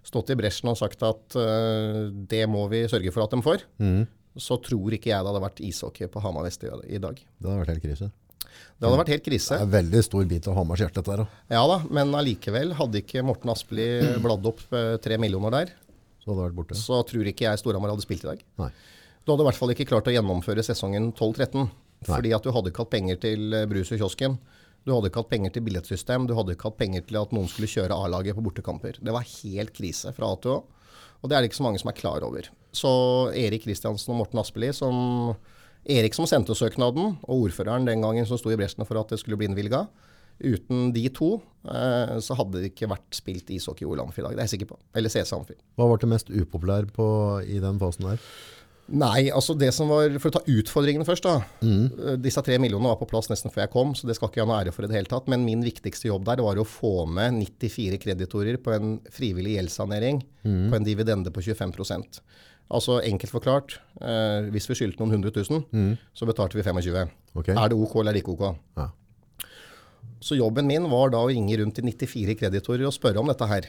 stått 0.06 0.32
i 0.32 0.38
bresjen 0.38 0.70
og 0.72 0.78
sagt 0.80 1.02
at 1.06 1.36
uh, 1.38 2.08
det 2.10 2.46
må 2.50 2.64
vi 2.72 2.86
sørge 2.90 3.12
for 3.14 3.26
at 3.26 3.34
de 3.34 3.42
får, 3.44 3.66
mm. 3.82 4.00
så 4.40 4.58
tror 4.64 4.96
ikke 4.96 5.12
jeg 5.12 5.20
det 5.20 5.32
hadde 5.32 5.44
vært 5.44 5.62
ishockey 5.62 6.10
på 6.10 6.24
Hamar 6.24 6.48
Vest 6.48 6.64
i 6.64 7.02
dag. 7.02 7.20
Det 7.20 7.50
hadde 7.50 7.60
vært 7.60 7.74
helt 7.74 7.86
krise. 7.86 8.10
Det 8.52 8.88
hadde 8.88 8.98
vært 8.98 9.12
helt 9.12 9.26
krise. 9.26 9.54
Det 9.54 9.60
er 9.60 9.68
en 9.68 9.76
veldig 9.76 10.00
stor 10.04 10.24
bit 10.32 10.48
av 10.50 10.56
Hamars 10.58 10.82
hjerte, 10.82 11.02
dette 11.02 11.14
her. 11.14 11.36
Ja 11.52 11.62
da, 11.70 11.78
men 11.94 12.10
allikevel, 12.18 12.74
hadde 12.78 13.02
ikke 13.02 13.22
Morten 13.26 13.52
Aspeli 13.52 13.86
bladd 14.24 14.48
opp 14.50 14.64
eh, 14.74 14.96
tre 15.02 15.18
millioner 15.22 15.54
der, 15.54 15.72
Så 16.22 16.34
så 16.78 16.98
tror 17.06 17.30
ikke 17.30 17.46
jeg 17.48 17.60
Storhamar 17.62 17.94
hadde 17.94 18.04
spilt 18.04 18.26
i 18.26 18.30
dag. 18.32 18.42
Nei. 18.62 18.72
Du 19.22 19.32
hadde 19.32 19.44
i 19.44 19.48
hvert 19.50 19.58
fall 19.60 19.72
ikke 19.74 19.86
klart 19.86 20.10
å 20.10 20.14
gjennomføre 20.14 20.64
sesongen 20.66 21.12
12-13. 21.12 21.70
Fordi 22.08 22.32
at 22.34 22.42
du 22.42 22.50
hadde 22.54 22.72
ikke 22.72 22.82
hatt 22.82 22.94
penger 22.96 23.22
til 23.22 23.54
eh, 23.54 23.68
brus 23.70 23.92
i 23.94 23.98
kiosken. 24.00 24.36
Du 24.82 24.90
hadde 24.90 25.12
ikke 25.12 25.22
hatt 25.22 25.30
penger 25.30 25.52
til 25.54 25.62
billettsystem. 25.66 26.26
Du 26.26 26.34
hadde 26.34 26.56
ikke 26.56 26.72
hatt 26.72 26.80
penger 26.80 27.04
til 27.06 27.20
at 27.20 27.34
noen 27.34 27.50
skulle 27.50 27.70
kjøre 27.70 27.94
A-laget 27.94 28.34
på 28.34 28.42
bortekamper. 28.42 28.98
Det 28.98 29.14
var 29.14 29.28
helt 29.28 29.70
krise 29.76 30.10
fra 30.16 30.32
A 30.32 30.38
til 30.42 30.56
Å. 30.56 30.62
Og 31.22 31.30
det 31.30 31.36
er 31.36 31.44
det 31.44 31.52
ikke 31.52 31.60
så 31.60 31.66
mange 31.68 31.78
som 31.78 31.92
er 31.92 31.98
klar 31.98 32.24
over. 32.26 32.48
Så 32.74 32.90
Erik 33.38 33.62
Kristiansen 33.62 34.10
og 34.10 34.24
Morten 34.24 34.40
Aspeli, 34.42 34.72
som 34.74 35.36
Erik 35.86 36.16
som 36.18 36.26
sendte 36.26 36.56
søknaden, 36.58 37.16
og 37.22 37.46
ordføreren 37.46 37.86
den 37.86 38.02
gangen 38.02 38.26
som 38.26 38.40
sto 38.40 38.50
i 38.50 38.58
bresjen 38.58 38.82
for 38.88 38.98
at 38.98 39.14
det 39.14 39.20
skulle 39.22 39.38
bli 39.38 39.46
innvilga. 39.50 39.84
Uten 40.42 40.90
de 40.90 41.04
to 41.14 41.36
eh, 41.70 42.16
så 42.24 42.34
hadde 42.34 42.58
det 42.58 42.72
ikke 42.72 42.90
vært 42.90 43.14
spilt 43.14 43.52
ishockey 43.54 43.86
i 43.86 44.00
dag. 44.00 44.10
Det 44.16 44.32
er 44.32 44.42
jeg 44.48 44.54
sikker 44.56 44.72
på. 44.72 44.80
Eller 44.98 45.12
CC 45.12 45.30
Amfi. 45.36 45.54
Hva 45.78 45.86
var 45.92 46.02
det 46.02 46.10
mest 46.10 46.32
upopulære 46.32 46.90
på, 46.96 47.06
i 47.46 47.62
den 47.62 47.78
fasen 47.78 48.08
der? 48.08 48.26
Nei, 48.92 49.30
altså 49.30 49.54
det 49.56 49.70
som 49.72 49.88
var 49.88 50.10
For 50.20 50.28
å 50.28 50.34
ta 50.34 50.40
utfordringene 50.50 51.06
først, 51.06 51.24
da. 51.24 51.38
mm. 51.62 52.18
Disse 52.20 52.42
tre 52.44 52.58
millionene 52.60 52.90
var 52.90 52.98
på 53.00 53.08
plass 53.08 53.30
nesten 53.30 53.52
før 53.52 53.64
jeg 53.64 53.72
kom, 53.72 53.94
så 53.96 54.08
det 54.08 54.16
skal 54.18 54.28
ikke 54.28 54.42
jeg 54.42 54.46
ha 54.46 54.50
noe 54.50 54.60
ære 54.64 54.74
for 54.74 54.84
i 54.84 54.90
det 54.90 54.98
hele 54.98 55.10
tatt. 55.10 55.30
Men 55.32 55.46
min 55.46 55.62
viktigste 55.64 56.10
jobb 56.10 56.26
der 56.28 56.42
var 56.44 56.58
å 56.58 56.66
få 56.68 57.06
med 57.06 57.38
94 57.38 58.00
kreditorer 58.02 58.58
på 58.60 58.74
en 58.74 58.96
frivillig 59.14 59.56
gjeldssanering 59.56 60.20
på 60.72 60.78
en 60.78 60.88
dividende 60.88 61.32
på 61.32 61.44
25% 61.44 62.20
Altså 62.72 63.02
enkelt 63.04 63.32
forklart, 63.34 63.74
eh, 64.00 64.48
hvis 64.48 64.64
vi 64.70 64.76
skyldte 64.78 65.02
noen 65.02 65.18
hundre 65.18 65.32
tusen, 65.34 65.60
så 66.16 66.24
betalte 66.24 66.56
vi 66.56 66.64
25 66.64 67.10
okay. 67.34 67.52
Er 67.52 67.68
det 67.68 67.76
OK 67.76 67.98
eller 68.00 68.16
ikke 68.16 68.32
OK? 68.32 68.56
Ja. 68.80 68.88
Så 70.22 70.38
jobben 70.38 70.66
min 70.70 70.86
var 70.88 71.10
da 71.12 71.20
å 71.20 71.28
ringe 71.28 71.58
rundt 71.58 71.74
til 71.76 71.84
94 71.84 72.38
kreditorer 72.38 72.86
og 72.86 72.94
spørre 72.94 73.20
om 73.20 73.28
dette 73.28 73.48
her. 73.50 73.68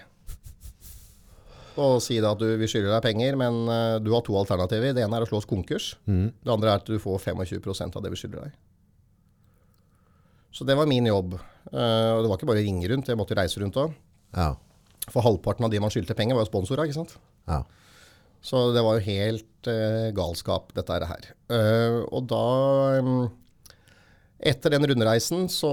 Og 1.81 1.97
si 2.05 2.19
at 2.21 2.41
du, 2.41 2.45
vi 2.59 2.67
skylder 2.69 2.91
deg 2.93 3.05
penger, 3.07 3.37
men 3.39 3.63
eh, 3.71 3.95
du 4.03 4.11
har 4.13 4.21
to 4.25 4.35
alternativer. 4.37 4.93
Det 4.93 5.05
ene 5.05 5.17
er 5.17 5.25
å 5.25 5.29
slå 5.29 5.39
oss 5.41 5.49
konkurs. 5.49 5.93
Det 6.05 6.53
andre 6.53 6.69
er 6.75 6.83
at 6.83 6.89
du 6.89 6.99
får 7.01 7.23
25% 7.31 7.97
av 7.97 8.05
det 8.05 8.11
vi 8.13 8.19
skylder 8.21 8.45
deg. 8.45 8.59
Så 10.53 10.65
det 10.69 10.75
var 10.77 10.89
min 10.89 11.07
jobb. 11.09 11.33
Uh, 11.73 12.11
og 12.13 12.23
det 12.23 12.29
var 12.29 12.37
ikke 12.37 12.49
bare 12.51 12.61
å 12.61 12.65
ringe 12.65 12.89
rundt, 12.91 13.09
jeg 13.09 13.17
måtte 13.17 13.37
reise 13.37 13.61
rundt 13.61 13.79
òg. 13.81 13.95
Ja. 14.37 14.51
For 15.09 15.25
halvparten 15.25 15.65
av 15.65 15.71
de 15.73 15.81
man 15.81 15.91
skyldte 15.93 16.15
penger, 16.17 16.37
var 16.37 16.45
jo 16.45 16.51
sponsorer, 16.51 16.85
ikke 16.85 17.01
sant. 17.01 17.17
ja. 17.49 17.63
Så 18.43 18.59
det 18.75 18.81
var 18.83 18.97
jo 18.97 19.05
helt 19.05 19.67
uh, 19.71 20.09
galskap, 20.11 20.73
dette 20.75 20.97
her. 21.07 21.27
Uh, 21.47 22.03
og 22.11 22.25
da 22.27 22.47
mm, 22.99 23.21
Etter 24.43 24.73
den 24.75 24.83
rundreisen 24.89 25.45
så 25.51 25.69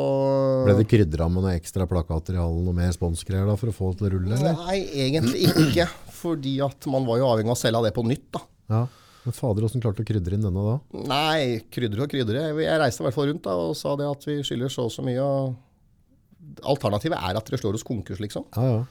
Ble 0.62 0.76
det 0.78 0.86
krydra 0.90 1.26
med 1.26 1.42
noen 1.42 1.56
ekstra 1.58 1.88
plakater 1.90 2.36
i 2.36 2.38
hallen 2.38 2.68
og 2.70 2.76
mer 2.76 2.92
sponsgreier 2.94 3.48
da, 3.48 3.56
for 3.58 3.72
å 3.72 3.74
få 3.74 3.90
det 3.90 3.98
til 3.98 4.06
å 4.06 4.12
rulle? 4.14 4.36
Eller? 4.36 4.60
Nei, 4.60 4.76
egentlig 5.08 5.48
ikke. 5.50 5.88
Fordi 6.20 6.52
at 6.62 6.86
man 6.92 7.08
var 7.08 7.18
jo 7.18 7.30
avhengig 7.32 7.50
av 7.50 7.56
å 7.56 7.62
selge 7.64 7.82
det 7.88 7.94
på 7.96 8.04
nytt, 8.06 8.28
da. 8.36 8.44
Ja. 8.70 8.82
Men 9.24 9.36
fader, 9.36 9.66
hvordan 9.66 9.82
klarte 9.82 10.00
du 10.00 10.06
å 10.06 10.08
krydre 10.08 10.36
inn 10.36 10.46
denne 10.46 10.62
da? 10.64 10.76
Nei, 11.10 11.40
krydre 11.72 12.06
og 12.06 12.12
krydre. 12.12 12.46
Jeg 12.62 12.78
reiste 12.80 13.02
i 13.02 13.08
hvert 13.08 13.16
fall 13.18 13.28
rundt 13.32 13.44
da, 13.44 13.56
og 13.58 13.74
sa 13.76 13.96
det 13.98 14.06
at 14.08 14.24
vi 14.28 14.38
skylder 14.46 14.72
så 14.72 14.86
og 14.86 14.94
så 14.94 15.04
mye. 15.04 15.26
Og 15.26 16.70
alternativet 16.72 17.18
er 17.18 17.36
at 17.36 17.50
dere 17.50 17.60
slår 17.60 17.80
oss 17.80 17.86
konkurs, 17.86 18.22
liksom. 18.22 18.46
Ja, 18.54 18.78
ja. 18.78 18.88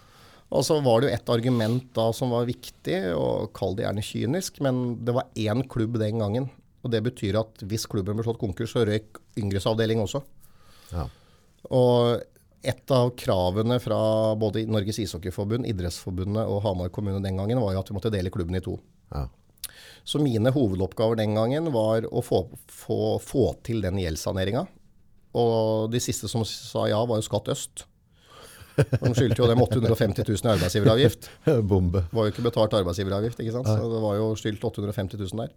Og 0.50 0.64
så 0.66 0.80
var 0.82 1.02
det 1.02 1.10
jo 1.10 1.14
et 1.16 1.30
argument 1.30 1.90
da 1.94 2.08
som 2.16 2.32
var 2.34 2.48
viktig, 2.50 2.98
og 3.14 3.52
kall 3.58 3.76
det 3.78 3.86
gjerne 3.86 4.06
kynisk, 4.06 4.58
men 4.66 4.98
det 5.06 5.14
var 5.14 5.30
én 5.38 5.62
klubb 5.70 6.00
den 6.02 6.22
gangen. 6.22 6.50
Og 6.84 6.92
det 6.94 7.02
betyr 7.04 7.40
at 7.42 7.64
hvis 7.68 7.88
klubben 7.92 8.18
ble 8.18 8.26
slått 8.26 8.40
konkurs, 8.42 8.74
så 8.74 8.86
røyk 8.88 9.20
yngresavdeling 9.40 10.04
også. 10.04 10.22
Ja. 10.94 11.08
Og 11.76 12.22
et 12.60 12.92
av 12.92 13.12
kravene 13.20 13.80
fra 13.84 14.00
både 14.40 14.66
Norges 14.68 15.00
ishockeyforbund, 15.04 15.68
Idrettsforbundet 15.68 16.48
og 16.48 16.64
Hamar 16.66 16.92
kommune 16.96 17.22
den 17.24 17.40
gangen 17.40 17.62
var 17.64 17.76
jo 17.76 17.84
at 17.84 17.92
vi 17.92 17.96
måtte 17.96 18.12
dele 18.14 18.32
klubben 18.34 18.58
i 18.60 18.64
to. 18.64 18.78
Ja. 19.14 19.28
Så 20.08 20.20
mine 20.24 20.52
hovedoppgaver 20.56 21.20
den 21.20 21.36
gangen 21.38 21.70
var 21.76 22.08
å 22.08 22.24
få, 22.26 22.46
få, 22.72 23.20
få 23.24 23.46
til 23.68 23.84
den 23.84 24.00
gjeldssaneringa. 24.02 24.66
Og 25.40 25.92
de 25.94 26.02
siste 26.02 26.28
som 26.32 26.44
sa 26.48 26.88
ja, 26.90 27.00
var 27.06 27.20
jo 27.20 27.28
Skatt 27.28 27.52
Øst. 27.54 27.86
De 28.80 29.12
skyldte 29.12 29.42
jo 29.42 29.48
dem 29.50 29.60
850 29.62 30.24
000 30.24 30.48
i 30.48 30.54
arbeidsgiveravgift. 30.56 31.30
Bombe. 31.72 32.06
Var 32.16 32.28
jo 32.28 32.34
ikke 32.34 32.46
betalt 32.48 32.76
arbeidsgiveravgift, 32.80 33.42
ikke 33.44 33.56
sant? 33.58 33.68
så 33.68 33.92
det 33.92 34.02
var 34.04 34.16
jo 34.20 34.32
skyldt 34.40 34.64
850 34.72 35.20
000 35.20 35.44
der. 35.44 35.54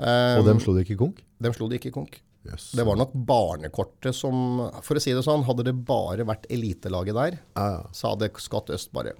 Og 0.00 0.46
dem 0.48 0.60
slo 0.62 0.74
de 0.76 0.84
ikke 0.86 0.98
konk? 1.00 1.22
Dem 1.42 1.52
slo 1.56 1.68
de 1.70 1.78
ikke 1.80 1.92
konk. 1.94 2.20
Yes. 2.48 2.70
Det 2.72 2.86
var 2.88 2.96
nok 2.96 3.12
barnekortet 3.28 4.14
som 4.16 4.70
For 4.80 4.96
å 4.96 5.02
si 5.02 5.12
det 5.12 5.20
sånn, 5.26 5.42
hadde 5.44 5.66
det 5.66 5.74
bare 5.84 6.24
vært 6.24 6.46
elitelaget 6.48 7.12
der, 7.18 7.34
Ja, 7.56 7.66
ja. 7.74 7.82
så 7.92 8.14
hadde 8.14 8.30
Skatt 8.40 8.70
Øst 8.72 8.88
bare 8.96 9.12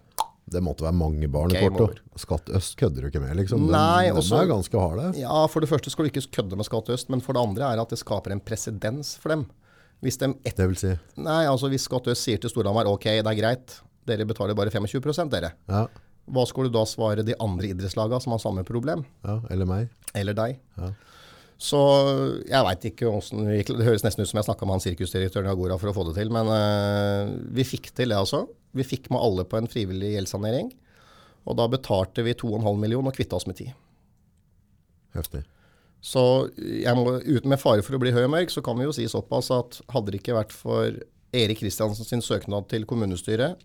Det 0.50 0.62
måtte 0.64 0.86
være 0.86 0.96
mange 0.96 1.28
barnekort. 1.30 2.00
Skatt 2.18 2.48
Øst 2.56 2.78
kødder 2.80 3.04
du 3.04 3.10
ikke 3.10 3.20
med, 3.22 3.36
liksom. 3.36 3.68
Nei, 3.70 4.06
den 4.08 4.16
også- 4.16 4.40
er 4.40 4.48
ganske 4.48 4.80
harde. 4.80 5.18
Ja, 5.20 5.46
for 5.46 5.60
det 5.60 5.68
første 5.68 5.90
skal 5.92 6.06
du 6.06 6.10
ikke 6.10 6.30
kødde 6.32 6.56
med 6.56 6.64
Skatt 6.66 6.88
Øst, 6.88 7.10
men 7.10 7.20
for 7.20 7.34
det 7.34 7.42
andre 7.42 7.68
er 7.74 7.78
at 7.80 7.88
det 7.90 7.98
skaper 8.00 8.32
en 8.32 8.40
presedens 8.40 9.16
for 9.18 9.28
dem. 9.28 9.46
Hvis 10.02 10.16
de 10.16 10.34
et, 10.44 10.56
Det 10.56 10.66
vil 10.66 10.76
si 10.76 10.98
Nei, 11.18 11.44
altså 11.44 11.68
hvis 11.68 11.84
Skatt 11.86 12.06
Øst 12.08 12.24
sier 12.24 12.40
til 12.40 12.48
Storhamar 12.50 12.86
ok, 12.86 13.04
det 13.22 13.26
er 13.26 13.36
greit, 13.36 13.80
dere 14.06 14.24
betaler 14.24 14.56
bare 14.56 14.70
25 14.70 15.28
dere. 15.30 15.52
Ja, 15.68 15.86
Hva 16.30 16.44
skal 16.48 16.68
du 16.68 16.74
da 16.74 16.84
svare 16.88 17.24
de 17.26 17.36
andre 17.42 17.72
idrettslagene 17.72 18.22
som 18.22 18.34
har 18.34 18.42
samme 18.42 18.66
problem? 18.66 19.04
ja 19.26 19.40
eller 19.50 19.68
meg. 19.68 19.88
Eller 20.16 20.36
deg? 20.36 20.60
Ja. 20.78 20.92
Så 21.60 21.78
jeg 22.48 22.64
veit 22.64 22.86
ikke 22.88 23.10
åssen 23.10 23.44
det 23.44 23.58
gikk. 23.58 23.74
Det 23.76 23.84
høres 23.84 24.04
nesten 24.06 24.24
ut 24.24 24.30
som 24.30 24.40
jeg 24.40 24.46
snakka 24.48 24.64
med 24.64 24.78
han 24.78 24.84
sirkusdirektøren 24.86 25.50
i 25.50 25.52
Agora 25.52 25.76
for 25.80 25.90
å 25.90 25.96
få 25.96 26.06
det 26.08 26.16
til, 26.16 26.32
men 26.32 26.48
eh, 26.54 27.34
vi 27.52 27.66
fikk 27.68 27.90
til 27.92 28.14
det, 28.14 28.16
altså. 28.16 28.46
Vi 28.72 28.86
fikk 28.86 29.10
med 29.12 29.20
alle 29.20 29.44
på 29.44 29.58
en 29.58 29.68
frivillig 29.68 30.14
gjeldssanering. 30.14 30.70
Og 31.48 31.56
da 31.58 31.66
betalte 31.72 32.24
vi 32.24 32.36
2,5 32.38 32.64
millioner 32.80 33.12
og 33.12 33.16
kvitta 33.16 33.36
oss 33.36 33.48
med 33.48 33.60
10. 33.60 33.74
Heftig. 35.18 35.42
Så 36.00 36.22
jeg 36.56 36.96
må, 36.96 37.18
uten 37.20 37.52
med 37.52 37.60
fare 37.60 37.84
for 37.84 37.96
å 37.96 38.00
bli 38.00 38.12
høy 38.14 38.22
og 38.24 38.32
mørk, 38.32 38.52
så 38.52 38.62
kan 38.64 38.78
vi 38.80 38.86
jo 38.86 38.94
si 38.96 39.04
såpass 39.10 39.50
at 39.52 39.82
hadde 39.92 40.14
det 40.14 40.22
ikke 40.22 40.38
vært 40.38 40.54
for 40.56 40.96
Erik 41.36 41.60
Kristiansen 41.60 42.08
sin 42.08 42.24
søknad 42.24 42.70
til 42.72 42.86
kommunestyret, 42.88 43.60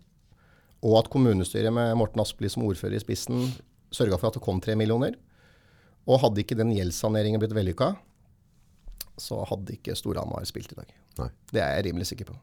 og 0.86 1.00
at 1.00 1.10
kommunestyret 1.10 1.74
med 1.74 1.94
Morten 1.98 2.22
Aspli 2.22 2.50
som 2.52 2.64
ordfører 2.66 2.96
i 2.98 3.02
spissen 3.02 3.48
sørga 3.94 4.18
for 4.20 4.30
at 4.30 4.38
det 4.38 4.44
kom 4.44 4.60
tre 4.62 4.76
millioner, 4.78 5.16
og 6.06 6.20
hadde 6.22 6.42
ikke 6.42 6.58
den 6.58 6.74
gjeldssaneringen 6.74 7.42
blitt 7.42 7.54
vellykka, 7.56 7.94
så 9.18 9.40
hadde 9.48 9.74
ikke 9.78 9.96
Storhamar 9.98 10.44
spilt 10.46 10.74
i 10.74 10.78
dag. 10.78 10.92
Nei. 11.20 11.30
Det 11.50 11.62
er 11.62 11.78
jeg 11.78 11.88
rimelig 11.88 12.10
sikker 12.12 12.30
på. 12.30 12.36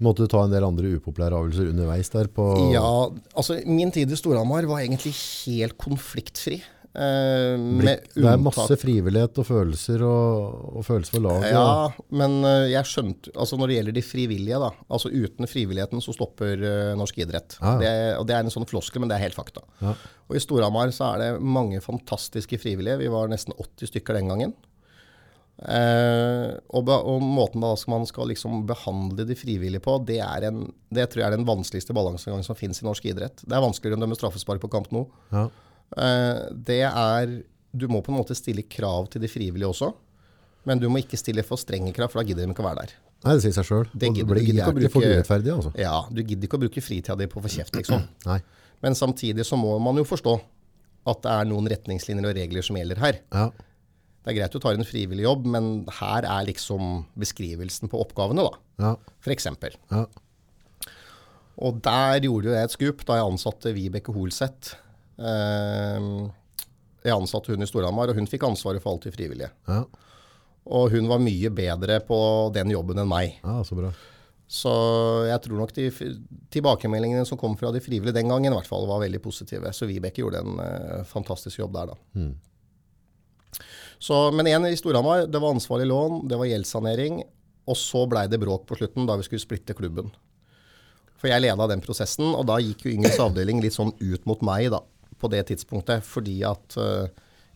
Måtte 0.00 0.24
du 0.24 0.32
ta 0.32 0.40
en 0.46 0.52
del 0.52 0.64
andre 0.64 0.94
upopulære 0.96 1.36
avgjørelser 1.36 1.74
underveis 1.74 2.08
der 2.08 2.30
på 2.32 2.46
Ja, 2.72 3.10
altså 3.36 3.58
min 3.68 3.92
tid 3.92 4.10
i 4.10 4.16
Storhamar 4.16 4.64
var 4.70 4.80
egentlig 4.80 5.12
helt 5.12 5.76
konfliktfri. 5.80 6.62
Eh, 6.90 7.54
Blikk, 7.78 8.08
Det 8.16 8.26
er 8.26 8.40
masse 8.42 8.74
frivillighet 8.80 9.36
og 9.38 9.46
følelser 9.46 10.02
og, 10.02 10.78
og 10.80 10.86
følelser 10.86 11.14
for 11.14 11.22
laget. 11.28 11.52
Ja, 11.54 12.06
men 12.18 12.40
eh, 12.42 12.72
jeg 12.72 12.88
skjønte 12.90 13.30
Altså 13.36 13.58
når 13.60 13.70
det 13.70 13.76
gjelder 13.76 13.94
de 13.94 14.02
frivillige, 14.02 14.58
da. 14.58 14.70
Altså 14.90 15.12
uten 15.12 15.50
frivilligheten 15.50 16.02
så 16.02 16.14
stopper 16.16 16.64
eh, 16.66 16.94
norsk 16.98 17.20
idrett. 17.22 17.54
Ja, 17.60 17.76
ja. 17.76 17.78
Det, 17.82 17.92
og 18.22 18.26
det 18.26 18.38
er 18.38 18.42
en 18.42 18.54
sånn 18.56 18.66
floskel, 18.70 19.04
men 19.04 19.12
det 19.12 19.20
er 19.20 19.28
helt 19.28 19.38
fakta. 19.38 19.62
Ja. 19.84 19.94
Og 20.26 20.34
i 20.38 20.42
Storhamar 20.42 20.90
så 20.96 21.12
er 21.12 21.22
det 21.22 21.30
mange 21.42 21.78
fantastiske 21.84 22.58
frivillige. 22.58 22.98
Vi 23.04 23.12
var 23.14 23.30
nesten 23.30 23.54
80 23.54 23.94
stykker 23.94 24.18
den 24.18 24.34
gangen. 24.34 24.58
Eh, 25.60 26.50
og, 26.72 26.84
be, 26.88 26.96
og 26.96 27.22
måten 27.22 27.62
da 27.62 27.74
man 27.92 28.06
skal 28.08 28.30
liksom 28.32 28.62
behandle 28.66 29.26
de 29.28 29.36
frivillige 29.36 29.82
på, 29.84 29.98
det, 30.08 30.22
er 30.24 30.48
en, 30.48 30.64
det 30.90 31.10
tror 31.10 31.22
jeg 31.22 31.30
er 31.30 31.36
den 31.36 31.48
vanskeligste 31.48 31.94
balansegangen 31.96 32.46
som 32.46 32.58
finnes 32.58 32.80
i 32.80 32.86
norsk 32.88 33.10
idrett. 33.12 33.42
Det 33.44 33.54
er 33.54 33.62
vanskeligere 33.62 33.98
enn 33.98 34.02
å 34.02 34.08
dømme 34.08 34.18
straffespark 34.18 34.62
på 34.64 34.72
kamp 34.72 34.90
nå. 34.94 35.06
Ja. 35.30 35.46
Eh, 35.96 36.40
det 36.54 36.82
er 36.86 37.42
Du 37.72 37.86
må 37.88 38.00
på 38.02 38.10
en 38.12 38.18
måte 38.18 38.34
stille 38.34 38.62
krav 38.66 39.08
til 39.10 39.22
de 39.22 39.28
frivillige 39.30 39.68
også. 39.70 39.92
Men 40.66 40.78
du 40.82 40.88
må 40.90 40.98
ikke 41.00 41.16
stille 41.16 41.42
for 41.46 41.56
strenge 41.56 41.92
krav, 41.94 42.10
for 42.10 42.20
da 42.20 42.26
gidder 42.26 42.44
de 42.44 42.50
ikke 42.52 42.64
å 42.64 42.68
være 42.68 42.82
der. 42.84 42.94
Nei, 43.24 43.34
det 43.36 43.42
sier 43.44 43.52
seg 43.54 43.64
sjøl. 43.68 43.84
Det 43.92 44.10
Det 44.14 44.24
blir 44.26 44.40
du 44.40 44.46
gidder 44.48 44.58
ikke 44.58 44.72
å 44.72 44.74
jæklig 44.74 44.90
for 44.90 45.00
bruke- 45.00 45.14
urettferdig, 45.14 45.52
altså. 45.54 45.72
Ja, 45.78 46.02
Du 46.10 46.22
gidder 46.22 46.48
ikke 46.48 46.58
å 46.58 46.62
bruke 46.64 46.82
fritida 46.82 47.16
di 47.16 47.26
på 47.30 47.38
å 47.40 47.44
få 47.44 47.48
kjeft, 47.54 47.76
liksom. 47.78 48.02
Nei. 48.26 48.40
Men 48.82 48.94
samtidig 48.98 49.44
så 49.46 49.56
må 49.60 49.78
man 49.80 49.96
jo 49.96 50.04
forstå 50.04 50.34
at 51.06 51.22
det 51.22 51.30
er 51.30 51.44
noen 51.48 51.68
retningslinjer 51.70 52.26
og 52.28 52.34
regler 52.36 52.62
som 52.62 52.76
gjelder 52.76 52.98
her. 52.98 53.20
Ja. 53.32 53.50
Det 54.24 54.32
er 54.34 54.36
greit 54.40 54.52
du 54.52 54.58
tar 54.58 54.74
en 54.76 54.84
frivillig 54.84 55.22
jobb, 55.24 55.46
men 55.46 55.86
her 56.00 56.24
er 56.28 56.44
liksom 56.50 57.06
beskrivelsen 57.16 57.88
på 57.88 58.00
oppgavene, 58.02 58.44
da. 58.50 58.58
Ja. 58.82 58.96
For 59.20 59.30
eksempel. 59.32 59.76
Ja. 59.90 60.04
Og 61.60 61.80
der 61.84 62.20
gjorde 62.24 62.48
jo 62.50 62.54
jeg 62.56 62.64
et 62.68 62.74
skup 62.74 63.04
da 63.08 63.16
jeg 63.20 63.30
ansatte 63.32 63.72
Vibeke 63.76 64.12
Holseth. 64.16 64.74
Eh, 65.20 66.06
jeg 67.04 67.16
ansatte 67.16 67.52
hun 67.52 67.64
i 67.64 67.68
Storhamar, 67.68 68.12
og 68.12 68.20
hun 68.20 68.28
fikk 68.28 68.46
ansvaret 68.48 68.82
for 68.82 68.94
alt 68.94 69.06
de 69.08 69.12
frivillige. 69.14 69.50
Ja. 69.68 69.84
Og 70.70 70.92
hun 70.92 71.08
var 71.08 71.22
mye 71.22 71.50
bedre 71.52 72.00
på 72.04 72.18
den 72.54 72.72
jobben 72.74 73.00
enn 73.00 73.08
meg. 73.10 73.38
ja, 73.42 73.60
så 73.64 73.78
bra. 73.78 73.92
Så 74.50 74.70
jeg 75.28 75.38
tror 75.44 75.60
nok 75.60 75.72
de 75.76 75.84
tilbakemeldingene 76.50 77.22
som 77.28 77.38
kom 77.38 77.52
fra 77.58 77.70
de 77.70 77.78
frivillige 77.82 78.16
den 78.16 78.32
gangen, 78.32 78.50
i 78.50 78.56
hvert 78.56 78.66
fall 78.66 78.88
var 78.90 78.98
veldig 79.04 79.20
positive. 79.22 79.70
Så 79.70 79.86
Vibeke 79.86 80.24
gjorde 80.24 80.40
en 80.42 80.56
uh, 80.58 81.04
fantastisk 81.06 81.60
jobb 81.60 81.76
der, 81.76 81.92
da. 81.92 81.98
Mm. 82.18 82.32
Så, 84.02 84.18
men 84.34 84.48
én 84.50 84.66
i 84.66 84.78
Storhamar, 84.80 85.28
det 85.30 85.38
var 85.38 85.54
ansvarlig 85.54 85.86
lån, 85.92 86.24
det 86.28 86.40
var 86.40 86.50
gjeldssanering. 86.50 87.22
Og 87.70 87.78
så 87.78 88.02
blei 88.10 88.24
det 88.26 88.40
bråk 88.42 88.66
på 88.66 88.80
slutten 88.80 89.06
da 89.06 89.14
vi 89.20 89.28
skulle 89.28 89.44
splitte 89.44 89.76
klubben. 89.78 90.10
For 91.20 91.30
jeg 91.30 91.44
leda 91.44 91.68
den 91.70 91.84
prosessen, 91.84 92.32
og 92.34 92.48
da 92.50 92.58
gikk 92.58 92.88
jo 92.88 92.94
Yngres 92.96 93.20
avdeling 93.22 93.62
litt 93.62 93.76
sånn 93.76 93.92
ut 94.00 94.26
mot 94.26 94.42
meg 94.42 94.72
da, 94.74 94.80
på 95.20 95.30
det 95.32 95.44
tidspunktet. 95.50 96.06
Fordi 96.06 96.38
at 96.48 96.76
uh, 96.80 97.06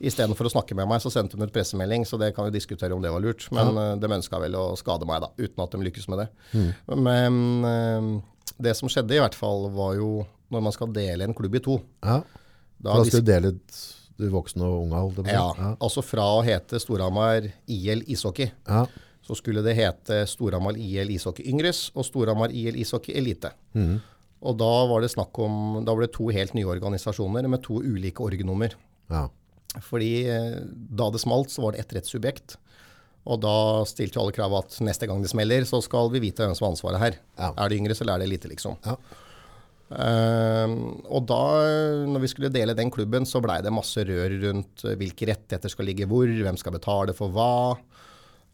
istedenfor 0.04 0.48
å 0.50 0.52
snakke 0.54 0.76
med 0.76 0.88
meg, 0.90 1.00
så 1.04 1.10
sendte 1.12 1.38
de 1.38 1.46
ut 1.48 1.54
pressemelding. 1.54 2.04
Så 2.08 2.18
det 2.20 2.32
kan 2.36 2.46
vi 2.48 2.54
diskutere 2.58 2.94
om 2.96 3.02
det 3.04 3.12
var 3.14 3.24
lurt. 3.24 3.46
Men 3.54 3.72
uh, 3.78 3.94
de 4.00 4.12
ønska 4.18 4.40
vel 4.42 4.56
å 4.60 4.68
skade 4.80 5.08
meg, 5.08 5.24
da, 5.24 5.32
uten 5.40 5.64
at 5.64 5.74
de 5.74 5.82
lykkes 5.88 6.08
med 6.12 6.24
det. 6.24 6.28
Men 6.94 7.40
uh, 7.64 8.12
det 8.60 8.76
som 8.78 8.90
skjedde 8.92 9.16
i 9.16 9.22
hvert 9.22 9.36
fall, 9.38 9.68
var 9.74 9.96
jo 9.98 10.12
når 10.52 10.62
man 10.68 10.74
skal 10.76 10.92
dele 10.94 11.26
en 11.26 11.34
klubb 11.34 11.56
i 11.58 11.62
to. 11.64 11.78
Ja. 12.04 12.20
Da 12.84 12.98
Da 13.00 13.04
skal 13.08 13.24
du 13.24 13.30
dele 13.32 13.54
de 14.14 14.28
voksne 14.30 14.62
og 14.62 14.84
unge, 14.84 15.00
holdt 15.00 15.26
ja, 15.26 15.46
Ja. 15.58 15.72
altså 15.82 16.02
fra 16.04 16.22
å 16.36 16.42
hete 16.46 16.78
Storhamar 16.78 17.48
IL 17.66 18.04
ishockey, 18.06 18.50
Ja. 18.68 18.84
så 19.26 19.34
skulle 19.34 19.62
det 19.64 19.74
hete 19.74 20.20
Storhamar 20.30 20.76
IL 20.78 21.10
ishockey 21.10 21.48
yngres 21.50 21.90
og 21.96 22.04
Storhamar 22.06 22.52
IL 22.54 22.76
ishockey 22.76 23.16
elite. 23.18 23.50
Mhm. 23.74 24.00
Og 24.44 24.58
da 24.60 24.72
var 24.90 25.00
det 25.04 25.12
snakk 25.14 25.38
om, 25.40 25.80
da 25.86 25.94
ble 25.96 26.08
det 26.08 26.16
to 26.16 26.28
helt 26.34 26.52
nye 26.56 26.68
organisasjoner 26.68 27.48
med 27.48 27.64
to 27.64 27.80
ulike 27.82 28.24
orgnummer. 28.24 28.76
ja. 29.12 29.28
Fordi 29.82 30.28
eh, 30.30 30.60
da 30.70 31.08
det 31.10 31.18
smalt, 31.18 31.50
så 31.50 31.64
var 31.64 31.74
det 31.74 31.80
ett 31.82 31.94
rettssubjekt. 31.96 32.56
Og 33.24 33.40
da 33.40 33.56
stilte 33.88 34.18
jo 34.18 34.24
alle 34.24 34.34
krav 34.36 34.52
at 34.58 34.76
neste 34.84 35.08
gang 35.08 35.22
det 35.24 35.32
smeller, 35.32 35.64
så 35.66 35.80
skal 35.82 36.10
vi 36.12 36.20
vite 36.26 36.44
hvem 36.44 36.54
som 36.56 36.68
har 36.68 36.74
ansvaret 36.74 37.02
her. 37.02 37.16
Ja. 37.40 37.52
Er 37.56 37.72
det 37.72 37.78
yngre, 37.80 37.96
så 37.96 38.06
er 38.06 38.20
det 38.20 38.28
lite, 38.30 38.50
liksom. 38.52 38.76
Ja. 38.84 38.98
Uh, 39.94 40.70
og 41.12 41.26
da, 41.28 41.42
når 42.08 42.22
vi 42.22 42.30
skulle 42.32 42.52
dele 42.52 42.76
den 42.76 42.90
klubben, 42.92 43.26
så 43.28 43.42
blei 43.44 43.58
det 43.62 43.72
masse 43.72 44.02
rør 44.08 44.32
rundt 44.46 44.84
eh, 44.88 44.96
hvilke 44.98 45.28
rettigheter 45.28 45.70
skal 45.70 45.86
ligge 45.86 46.08
hvor, 46.10 46.26
hvem 46.26 46.56
skal 46.60 46.74
betale 46.74 47.14
for 47.16 47.34
hva. 47.34 47.76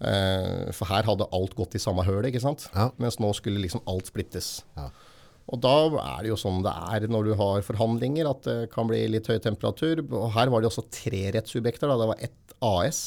Uh, 0.00 0.70
for 0.72 0.88
her 0.90 1.06
hadde 1.06 1.28
alt 1.36 1.54
gått 1.58 1.76
i 1.76 1.82
samme 1.82 2.04
høl, 2.06 2.24
ikke 2.28 2.42
sant? 2.42 2.68
Ja. 2.74 2.90
Mens 3.02 3.20
nå 3.22 3.30
skulle 3.36 3.62
liksom 3.62 3.84
alt 3.90 4.10
splittes. 4.10 4.60
Ja. 4.78 4.88
Og 5.50 5.58
da 5.62 5.74
er 5.98 6.22
det 6.22 6.30
jo 6.30 6.38
sånn 6.38 6.62
det 6.62 6.72
er 6.94 7.08
når 7.10 7.26
du 7.26 7.32
har 7.40 7.64
forhandlinger, 7.66 8.28
at 8.30 8.44
det 8.46 8.58
kan 8.70 8.86
bli 8.86 9.02
litt 9.10 9.26
høy 9.26 9.40
temperatur. 9.42 10.04
Og 10.06 10.30
her 10.36 10.50
var 10.52 10.62
det 10.62 10.70
også 10.70 10.86
tre 10.94 11.24
rettssubjekter. 11.34 11.90
Da. 11.90 11.98
Det 11.98 12.10
var 12.12 12.22
ett 12.22 12.54
AS 12.62 13.00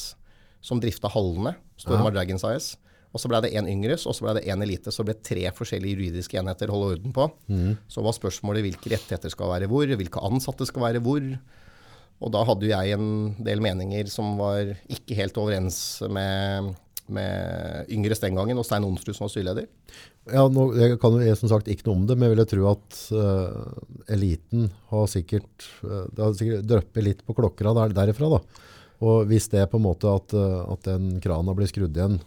som 0.64 0.80
drifta 0.84 1.12
hallene, 1.12 1.56
Stormar 1.80 2.12
Dragons 2.16 2.44
AS. 2.48 2.74
Og 3.14 3.22
så 3.22 3.30
ble 3.30 3.44
det 3.46 3.52
én 3.54 3.68
yngres, 3.70 4.08
og 4.10 4.16
så 4.18 4.26
ble 4.26 4.34
det 4.40 4.48
én 4.50 4.64
elite. 4.66 4.92
Så 4.92 5.04
det 5.04 5.14
ble 5.14 5.28
tre 5.28 5.44
forskjellige 5.56 5.96
juridiske 6.00 6.40
enheter 6.40 6.72
holde 6.74 6.96
orden 6.98 7.14
på. 7.16 7.28
Så 7.92 8.02
var 8.04 8.16
spørsmålet 8.18 8.66
hvilke 8.66 8.92
rettigheter 8.96 9.32
skal 9.32 9.52
være 9.54 9.70
hvor, 9.72 9.86
hvilke 9.86 10.24
ansatte 10.26 10.66
skal 10.68 10.88
være 10.88 11.04
hvor. 11.06 11.28
Og 12.24 12.32
da 12.34 12.42
hadde 12.48 12.66
jo 12.68 12.72
jeg 12.74 12.96
en 12.98 13.36
del 13.44 13.62
meninger 13.64 14.10
som 14.12 14.36
var 14.40 14.74
ikke 14.92 15.16
helt 15.20 15.38
overens 15.38 15.78
med, 16.10 16.74
med 17.14 17.90
Yngre 17.94 18.16
Stengangen 18.18 18.60
og 18.60 18.66
Stein 18.68 18.86
Onsrud 18.88 19.16
som 19.16 19.26
var 19.26 19.32
styreleder. 19.34 19.68
Ja, 20.32 20.46
nå, 20.52 20.68
jeg 20.80 20.98
kan 21.02 21.18
jo 21.20 21.36
som 21.40 21.52
sagt 21.52 21.70
ikke 21.72 21.88
noe 21.88 22.02
om 22.02 22.06
det, 22.10 22.18
men 22.18 22.28
jeg 22.28 22.36
ville 22.36 22.48
tro 22.50 22.70
at 22.72 23.00
uh, 23.16 24.14
eliten 24.14 24.70
har 24.92 25.10
sikkert, 25.12 25.68
uh, 25.84 26.06
det 26.10 26.24
har 26.24 26.38
sikkert 26.40 26.70
dryppet 26.70 27.08
litt 27.08 27.26
på 27.28 27.36
klokkera 27.38 27.76
der, 27.78 27.96
derifra. 27.98 28.32
Da. 28.36 28.42
Og 29.04 29.28
hvis 29.30 29.50
det 29.52 29.64
er 29.64 29.70
på 29.72 29.82
en 29.82 29.88
måte 29.88 30.12
at, 30.12 30.36
uh, 30.38 30.64
at 30.74 30.88
den 30.88 31.18
krana 31.24 31.56
blir 31.58 31.70
skrudd 31.72 31.98
igjen, 31.98 32.20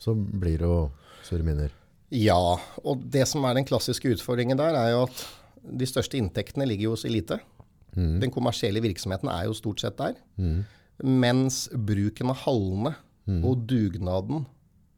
så 0.00 0.14
blir 0.16 0.62
det 0.62 0.68
jo 0.70 0.80
surre 1.26 1.46
minner. 1.46 1.74
Ja, 2.14 2.40
og 2.82 3.04
det 3.14 3.26
som 3.30 3.44
er 3.46 3.58
den 3.58 3.68
klassiske 3.68 4.10
utfordringen 4.16 4.58
der, 4.58 4.74
er 4.74 4.94
jo 4.94 5.04
at 5.06 5.24
de 5.60 5.86
største 5.86 6.18
inntektene 6.18 6.66
ligger 6.66 6.88
jo 6.88 6.96
hos 6.96 7.06
elite. 7.06 7.38
Den 7.94 8.30
kommersielle 8.30 8.80
virksomheten 8.82 9.28
er 9.30 9.48
jo 9.48 9.54
stort 9.54 9.82
sett 9.82 9.96
der. 9.98 10.16
Mens 11.02 11.64
bruken 11.74 12.30
av 12.32 12.38
hallene 12.44 12.94
og 13.44 13.66
dugnaden 13.70 14.46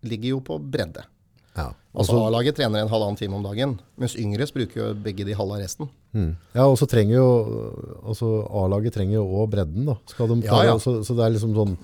ligger 0.02 0.36
jo 0.36 0.40
på 0.44 0.58
bredde. 0.58 1.04
Ja. 1.56 1.72
Altså 1.92 2.14
altså 2.14 2.20
A-laget 2.26 2.56
trener 2.56 2.80
en 2.80 2.88
halvannen 2.88 3.18
time 3.20 3.36
om 3.36 3.42
dagen, 3.44 3.74
mens 4.00 4.14
yngres 4.16 4.54
bruker 4.54 4.78
jo 4.80 4.86
begge 5.04 5.26
de 5.28 5.36
halve 5.36 5.58
resten. 5.60 5.90
mm. 6.12 6.30
ja, 6.54 6.64
og 6.64 6.78
så 6.80 6.88
trenger 6.88 7.18
jo 7.18 7.26
altså 8.00 8.30
A-laget 8.48 8.94
trenger 8.96 9.18
jo 9.18 9.26
også 9.26 9.50
bredden, 9.52 9.90
da. 9.90 9.98
De 10.32 10.40
Ja, 10.46 10.62
ja. 10.70 10.78
Så, 10.80 11.02
så 11.04 11.14
det 11.18 11.26
er 11.26 11.36
liksom 11.36 11.54
sånn 11.58 11.76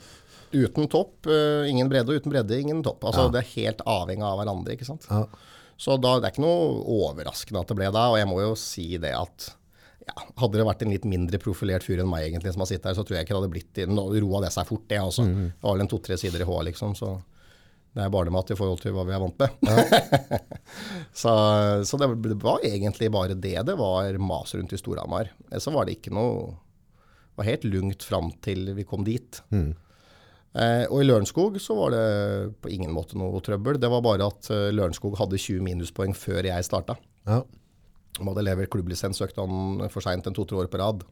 Uten 0.49 0.89
topp, 0.89 1.27
uh, 1.29 1.69
ingen 1.69 1.91
bredde, 1.93 2.09
og 2.09 2.23
uten 2.23 2.33
bredde, 2.33 2.57
ingen 2.57 2.81
topp. 2.81 3.05
Altså 3.05 3.27
Ja. 3.27 3.33
Det 3.35 3.43
er 3.43 3.51
helt 3.53 3.83
avhengig 3.85 4.25
av 4.25 4.39
hverandre, 4.41 4.73
ikke 4.79 4.89
sant. 4.89 5.05
ja. 5.11 5.27
Så 5.79 5.95
da, 6.01 6.17
det 6.19 6.27
er 6.27 6.33
ikke 6.33 6.43
noe 6.43 6.81
overraskende 6.91 7.61
at 7.61 7.69
det 7.71 7.77
ble 7.79 7.91
da, 7.95 8.09
og 8.11 8.17
jeg 8.19 8.27
må 8.27 8.41
jo 8.41 8.55
si 8.59 8.97
det 8.99 9.13
at 9.15 9.53
ja, 10.09 10.27
hadde 10.43 10.61
det 10.61 10.67
vært 10.69 10.85
en 10.85 10.93
litt 10.95 11.09
mindre 11.09 11.41
profilert 11.43 11.85
fyr 11.87 12.03
enn 12.03 12.11
meg 12.11 12.27
egentlig 12.27 12.55
som 12.55 12.65
har 12.65 12.71
sittet 12.71 12.91
her, 12.91 12.97
så 12.99 13.05
tror 13.07 13.19
jeg 13.19 13.27
ikke 13.27 13.35
det 13.35 13.41
hadde 13.43 13.55
blitt 13.55 13.81
Nå 13.93 14.05
roa 14.25 14.45
det 14.45 14.53
seg 14.55 14.69
fort, 14.69 14.87
det 14.91 15.01
altså. 15.03 15.27
Det 15.29 15.67
var 15.67 15.77
vel 15.77 15.85
en 15.85 15.91
to-tre 15.93 16.19
sider 16.21 16.45
i 16.45 16.49
H, 16.49 16.61
liksom, 16.71 16.95
så 16.99 17.19
det 17.97 18.05
er 18.05 18.13
barnemat 18.13 18.53
i 18.53 18.57
forhold 18.59 18.83
til 18.83 18.93
hva 18.95 19.03
vi 19.09 19.15
er 19.17 19.23
vant 19.23 19.43
med. 19.43 19.51
så 21.23 21.33
så 21.89 21.99
det, 21.99 22.09
var 22.45 22.65
egentlig 22.67 23.11
bare 23.15 23.35
det 23.35 23.57
det 23.67 23.77
var 23.81 24.19
mas 24.23 24.55
rundt 24.55 24.75
i 24.77 24.79
Storhamar. 24.79 25.33
Så 25.59 25.73
var 25.75 25.89
det 25.89 25.99
ikke 25.99 26.15
noe 26.15 26.53
Det 26.53 27.41
var 27.41 27.49
helt 27.49 27.69
lungt 27.71 28.07
fram 28.07 28.33
til 28.45 28.73
vi 28.77 28.87
kom 28.87 29.07
dit. 29.07 29.41
Eh, 30.59 30.85
og 30.89 31.01
i 31.03 31.07
Lørenskog 31.07 31.59
så 31.63 31.77
var 31.79 31.93
det 31.95 32.05
på 32.63 32.71
ingen 32.73 32.93
måte 32.95 33.19
noe 33.19 33.41
trøbbel. 33.45 33.79
Det 33.81 33.91
var 33.93 34.03
bare 34.05 34.27
at 34.31 34.49
eh, 34.51 34.71
Lørenskog 34.75 35.19
hadde 35.21 35.39
20 35.39 35.63
minuspoeng 35.67 36.17
før 36.19 36.49
jeg 36.51 36.67
starta. 36.67 36.99
ja. 37.29 37.43
De 38.17 38.27
hadde 38.27 38.45
levert 38.47 38.73
klubblisenssøknaden 38.73 39.85
for 39.93 40.05
seint 40.05 40.27
en 40.27 40.35
to-tre 40.37 40.59
år 40.63 40.71
på 40.73 40.81
rad. 40.81 41.05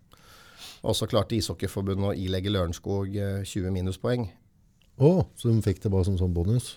Og 0.86 0.94
så 0.96 1.06
klarte 1.10 1.36
Ishockeyforbundet 1.36 2.10
å 2.10 2.16
ilegge 2.16 2.50
Lørenskog 2.52 3.14
eh, 3.14 3.40
20 3.46 3.72
minuspoeng. 3.74 4.26
Å, 4.96 5.10
så 5.36 5.50
de 5.52 5.62
fikk 5.64 5.82
det 5.84 5.92
bare 5.92 6.06
som 6.08 6.16
sånn 6.18 6.34
bonus? 6.34 6.76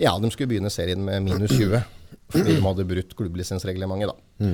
Ja, 0.00 0.14
de 0.20 0.30
skulle 0.32 0.52
begynne 0.52 0.70
serien 0.72 1.02
med 1.04 1.24
minus 1.26 1.52
20, 1.56 1.82
fordi 2.32 2.54
de 2.56 2.62
hadde 2.64 2.86
brutt 2.88 3.16
klubblisensreglementet. 3.18 4.12
da. 4.12 4.50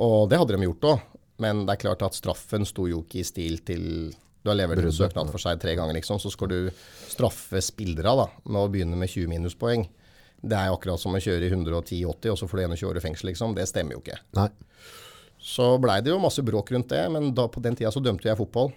Og 0.00 0.28
det 0.30 0.38
hadde 0.40 0.56
de 0.56 0.66
gjort 0.68 0.88
òg, 0.90 1.06
men 1.40 1.64
det 1.66 1.76
er 1.76 1.82
klart 1.86 2.02
at 2.06 2.16
straffen 2.18 2.66
sto 2.68 2.84
jo 2.90 3.00
ikke 3.04 3.22
i 3.22 3.26
stil 3.26 3.62
til 3.66 3.86
Du 4.40 4.48
har 4.48 4.56
levert 4.56 4.80
en 4.80 4.92
søknad 4.96 5.28
for 5.28 5.40
seg 5.42 5.58
tre 5.60 5.74
ganger, 5.76 5.92
liksom, 5.98 6.16
så 6.20 6.30
skal 6.32 6.48
du 6.48 6.70
straffe 7.10 7.60
spillerne 7.60 8.24
med 8.48 8.60
å 8.62 8.70
begynne 8.72 8.96
med 8.96 9.10
20 9.12 9.28
minuspoeng. 9.28 9.82
Det 10.40 10.56
er 10.56 10.72
akkurat 10.72 11.00
som 11.02 11.14
å 11.16 11.20
kjøre 11.20 11.46
i 11.46 11.52
110-80, 11.52 12.30
og 12.32 12.38
så 12.40 12.48
får 12.48 12.62
du 12.62 12.66
21 12.74 12.88
år 12.90 13.00
i 13.00 13.04
fengsel, 13.04 13.30
liksom. 13.32 13.54
Det 13.56 13.66
stemmer 13.68 13.96
jo 13.98 14.02
ikke. 14.04 14.18
Nei. 14.38 14.48
Så 15.40 15.66
blei 15.80 16.00
det 16.04 16.12
jo 16.12 16.20
masse 16.20 16.42
bråk 16.44 16.72
rundt 16.74 16.90
det, 16.92 17.02
men 17.12 17.30
da, 17.36 17.46
på 17.48 17.62
den 17.64 17.76
tida 17.78 17.92
så 17.92 18.02
dømte 18.04 18.28
jeg 18.28 18.38
fotball. 18.40 18.72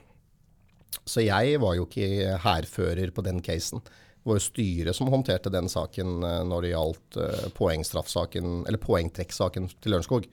Så 1.10 1.24
jeg 1.26 1.60
var 1.60 1.76
jo 1.76 1.88
ikke 1.88 2.38
hærfører 2.44 3.12
på 3.16 3.24
den 3.26 3.42
casen. 3.44 3.82
Det 3.84 4.30
var 4.32 4.38
jo 4.40 4.44
styret 4.46 4.96
som 4.96 5.10
håndterte 5.12 5.52
den 5.52 5.68
saken 5.68 6.24
eh, 6.24 6.42
når 6.48 6.64
det 6.64 6.70
gjaldt 6.72 7.18
eh, 7.20 7.48
poengstraffsaken, 7.58 8.62
eller 8.70 8.80
poengtrekksaken 8.80 9.66
til 9.84 9.92
Lørenskog. 9.92 10.30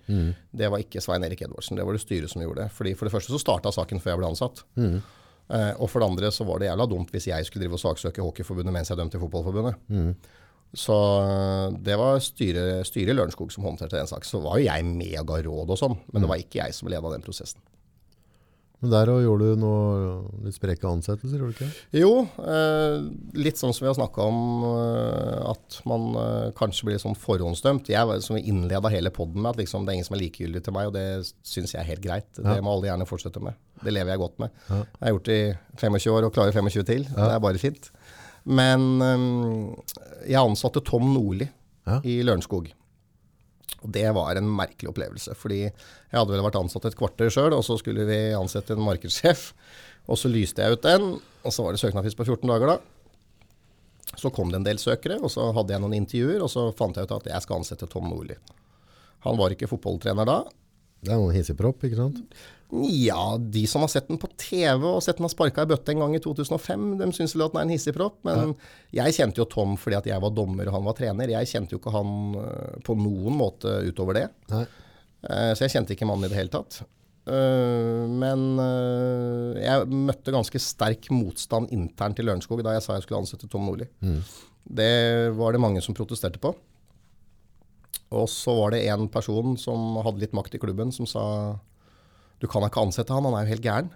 Det 0.55 0.69
var 0.71 0.83
ikke 0.85 1.03
Svein 1.03 1.27
Erik 1.27 1.43
Edvardsen, 1.43 1.79
det 1.81 1.87
var 1.89 1.99
det 1.99 2.03
styret 2.05 2.31
som 2.31 2.45
gjorde 2.45 2.69
det. 2.69 2.75
Fordi 2.77 2.93
For 2.95 3.09
det 3.09 3.15
første 3.17 3.35
så 3.35 3.41
starta 3.43 3.73
saken 3.75 3.99
før 4.03 4.15
jeg 4.15 4.23
ble 4.23 4.31
ansatt. 4.31 4.63
Eh, 5.51 5.73
og 5.83 5.91
for 5.91 5.99
det 5.99 6.07
andre 6.13 6.31
så 6.31 6.47
var 6.47 6.63
det 6.63 6.69
jævla 6.71 6.87
dumt 6.87 7.11
hvis 7.11 7.27
jeg 7.33 7.49
skulle 7.49 7.65
drive 7.67 7.75
og 7.81 7.83
saksøke 7.83 8.23
Hockeyforbundet 8.23 8.77
mens 8.77 8.93
jeg 8.93 9.01
dømte 9.01 9.19
i 9.19 9.25
Fotballforbundet. 9.25 9.83
Så 10.77 10.95
eh, 11.25 11.79
det 11.83 11.97
var 11.99 12.21
styret 12.23 12.87
styre 12.87 13.11
i 13.11 13.17
Lørenskog 13.19 13.51
som 13.51 13.65
håndterte 13.67 13.99
den 13.99 14.07
saken. 14.11 14.29
Så 14.31 14.43
var 14.45 14.59
jo 14.61 14.69
jeg 14.69 14.85
med 14.87 15.17
og 15.23 15.27
ga 15.33 15.41
råd 15.43 15.75
og 15.75 15.79
sånn, 15.81 15.99
men 16.13 16.23
det 16.23 16.31
var 16.31 16.39
ikke 16.45 16.63
jeg 16.63 16.75
som 16.79 16.89
leda 16.93 17.11
den 17.11 17.25
prosessen. 17.27 17.61
Men 18.81 18.95
der 18.95 19.11
gjorde 19.21 19.45
du 19.51 19.59
noe 19.61 20.45
litt 20.47 20.55
spreke 20.57 20.89
ansettelser, 20.89 21.37
gjorde 21.37 21.53
du 21.53 21.59
ikke? 21.59 21.67
Jo, 22.01 22.13
eh, 22.49 22.95
litt 23.37 23.59
sånn 23.61 23.75
som 23.77 23.85
vi 23.85 23.91
har 23.91 23.97
snakka 23.99 24.25
om, 24.25 24.39
eh, 24.71 25.51
at 25.51 25.77
man 25.85 26.07
eh, 26.17 26.47
kanskje 26.57 26.87
blir 26.89 27.03
sånn 27.03 27.13
forhåndsdømt. 27.19 27.91
Jeg 27.93 28.07
var- 28.09 28.23
som 28.25 28.39
innleda 28.41 28.89
hele 28.89 29.11
poden 29.13 29.37
med, 29.43 29.51
at 29.51 29.57
liksom, 29.61 29.85
det 29.85 29.93
er 29.93 29.99
ingen 29.99 30.07
som 30.09 30.17
er 30.17 30.23
likegyldig 30.23 30.65
til 30.65 30.73
meg, 30.73 30.87
og 30.87 30.95
det 30.95 31.05
syns 31.45 31.75
jeg 31.75 31.81
er 31.83 31.91
helt 31.93 32.01
greit. 32.01 32.33
Det 32.41 32.63
må 32.65 32.73
alle 32.73 32.89
gjerne 32.89 33.05
fortsette 33.11 33.43
med. 33.45 33.53
Det 33.85 33.93
lever 33.93 34.15
jeg 34.15 34.19
godt 34.25 34.39
med. 34.39 34.51
Jeg 34.71 34.87
har 35.03 35.13
gjort 35.13 35.25
det 35.29 35.37
i 35.37 35.59
25 35.77 36.11
år 36.17 36.25
og 36.25 36.33
klarer 36.33 36.53
25 36.57 36.85
til. 36.89 37.05
Det 37.05 37.31
er 37.37 37.39
bare 37.39 37.59
fint. 37.61 37.91
Men 38.49 38.85
eh, 39.05 40.29
jeg 40.31 40.41
ansatte 40.41 40.83
Tom 40.87 41.11
Nordli 41.15 41.49
Ja. 41.87 41.99
i 42.05 42.21
Lørenskog. 42.23 42.69
Og 43.81 43.89
det 43.93 44.05
var 44.15 44.37
en 44.37 44.49
merkelig 44.53 44.91
opplevelse, 44.91 45.33
fordi 45.35 45.63
jeg 45.65 45.73
hadde 46.13 46.33
vel 46.35 46.43
vært 46.45 46.59
ansatt 46.61 46.85
et 46.91 46.97
kvarter 46.99 47.31
sjøl, 47.33 47.55
og 47.57 47.65
så 47.65 47.79
skulle 47.81 48.05
vi 48.09 48.19
ansette 48.37 48.75
en 48.77 48.85
markedssjef. 48.85 49.53
Og 50.11 50.19
så 50.21 50.29
lyste 50.33 50.61
jeg 50.63 50.77
ut 50.77 50.83
den, 50.85 51.07
og 51.45 51.53
så 51.55 51.65
var 51.65 51.73
det 51.73 51.81
søknadsfrist 51.81 52.19
på 52.19 52.27
14 52.29 52.49
dager 52.51 52.75
da. 52.75 52.79
Så 54.19 54.29
kom 54.35 54.51
det 54.51 54.59
en 54.61 54.67
del 54.67 54.81
søkere, 54.83 55.21
og 55.23 55.31
så 55.33 55.49
hadde 55.57 55.73
jeg 55.73 55.81
noen 55.85 55.95
intervjuer, 55.97 56.43
og 56.45 56.51
så 56.53 56.67
fant 56.77 56.97
jeg 56.99 57.07
ut 57.09 57.13
at 57.17 57.29
jeg 57.31 57.45
skal 57.47 57.61
ansette 57.63 57.89
Tom 57.89 58.09
Nordli. 58.11 58.37
Han 59.25 59.39
var 59.41 59.55
ikke 59.55 59.69
fotballtrener 59.71 60.27
da. 60.29 60.39
Det 61.01 61.15
er 61.15 61.21
noen 61.21 61.33
hissigpropp, 61.37 61.85
ikke 61.87 61.97
sant? 62.01 62.21
Ja, 62.71 63.35
de 63.39 63.65
som 63.67 63.83
har 63.83 63.91
sett 63.91 64.07
den 64.07 64.19
på 64.23 64.29
TV 64.39 64.85
og 64.87 65.01
sett 65.03 65.19
den 65.19 65.27
har 65.27 65.33
sparka 65.33 65.65
i 65.67 65.71
bøtte 65.71 65.91
en 65.91 66.03
gang 66.05 66.13
i 66.15 66.21
2005, 66.23 66.85
de 67.01 67.09
syns 67.17 67.35
vel 67.35 67.47
at 67.49 67.55
den 67.57 67.61
er 67.63 67.67
en 67.67 67.73
hissigpropp. 67.75 68.21
Men 68.29 68.53
jeg 68.95 69.17
kjente 69.17 69.43
jo 69.43 69.47
Tom 69.51 69.75
fordi 69.81 69.99
at 69.99 70.07
jeg 70.07 70.23
var 70.23 70.31
dommer 70.37 70.71
og 70.71 70.77
han 70.79 70.87
var 70.87 70.95
trener. 70.99 71.33
Jeg 71.35 71.51
kjente 71.51 71.75
jo 71.75 71.81
ikke 71.83 71.95
han 71.97 72.13
øh, 72.39 72.77
på 72.87 72.95
noen 73.01 73.35
måte 73.41 73.73
utover 73.91 74.21
det. 74.21 74.27
Nei. 74.55 74.63
Eh, 75.27 75.51
Så 75.59 75.67
jeg 75.67 75.75
kjente 75.75 75.97
ikke 75.97 76.07
mannen 76.09 76.29
i 76.29 76.33
det 76.33 76.39
hele 76.39 76.53
tatt. 76.55 76.83
Eh, 77.27 78.05
Men 78.23 78.47
eh, 78.63 79.61
jeg 79.67 79.91
møtte 80.07 80.33
ganske 80.35 80.63
sterk 80.63 81.11
motstand 81.13 81.73
internt 81.75 82.23
i 82.23 82.27
Lørenskog 82.29 82.63
da 82.65 82.77
jeg 82.79 82.87
sa 82.87 82.95
jeg 82.97 83.05
skulle 83.09 83.25
ansette 83.25 83.51
Tom 83.51 83.67
Nordli. 83.67 83.91
Det 84.71 84.93
var 85.35 85.53
det 85.57 85.61
mange 85.61 85.83
som 85.83 85.97
protesterte 85.99 86.39
på. 86.39 86.55
Og 88.15 88.27
så 88.31 88.55
var 88.59 88.73
det 88.75 88.85
en 88.91 89.09
person 89.11 89.57
som 89.59 89.99
hadde 90.03 90.23
litt 90.23 90.33
makt 90.35 90.55
i 90.55 90.63
klubben, 90.63 90.91
som 90.95 91.07
sa 91.07 91.25
du 92.41 92.49
kan 92.49 92.65
ikke 92.65 92.83
ansette 92.83 93.13
han, 93.13 93.27
han 93.29 93.37
er 93.37 93.45
jo 93.45 93.55
helt 93.55 93.67
gæren. 93.67 93.91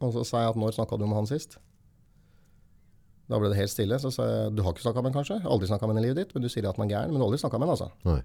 Og 0.00 0.14
så 0.14 0.24
sa 0.24 0.44
jeg 0.44 0.54
at 0.54 0.60
når 0.60 0.76
snakka 0.76 0.96
du 0.96 1.04
med 1.06 1.18
han 1.18 1.28
sist? 1.28 1.58
Da 3.30 3.38
ble 3.38 3.50
det 3.52 3.58
helt 3.60 3.72
stille. 3.72 3.98
Så 4.02 4.12
sa 4.14 4.26
jeg 4.26 4.52
du 4.56 4.62
har 4.64 4.74
ikke 4.74 4.86
snakka 4.86 5.02
med 5.02 5.12
han 5.12 5.20
kanskje? 5.20 5.40
Aldri 5.46 5.70
snakka 5.70 5.88
med 5.88 5.98
han 5.98 6.02
i 6.02 6.06
livet 6.08 6.22
ditt, 6.22 6.34
men 6.34 6.44
du 6.44 6.50
sier 6.50 6.66
at 6.70 6.78
han 6.78 6.86
er 6.86 6.94
gæren. 6.94 7.12
Men 7.12 7.20
du 7.20 7.24
har 7.24 7.30
aldri 7.30 7.42
snakka 7.42 7.60
med 7.60 7.68
han, 7.68 7.76
altså. 7.76 7.90
Nei. 8.08 8.20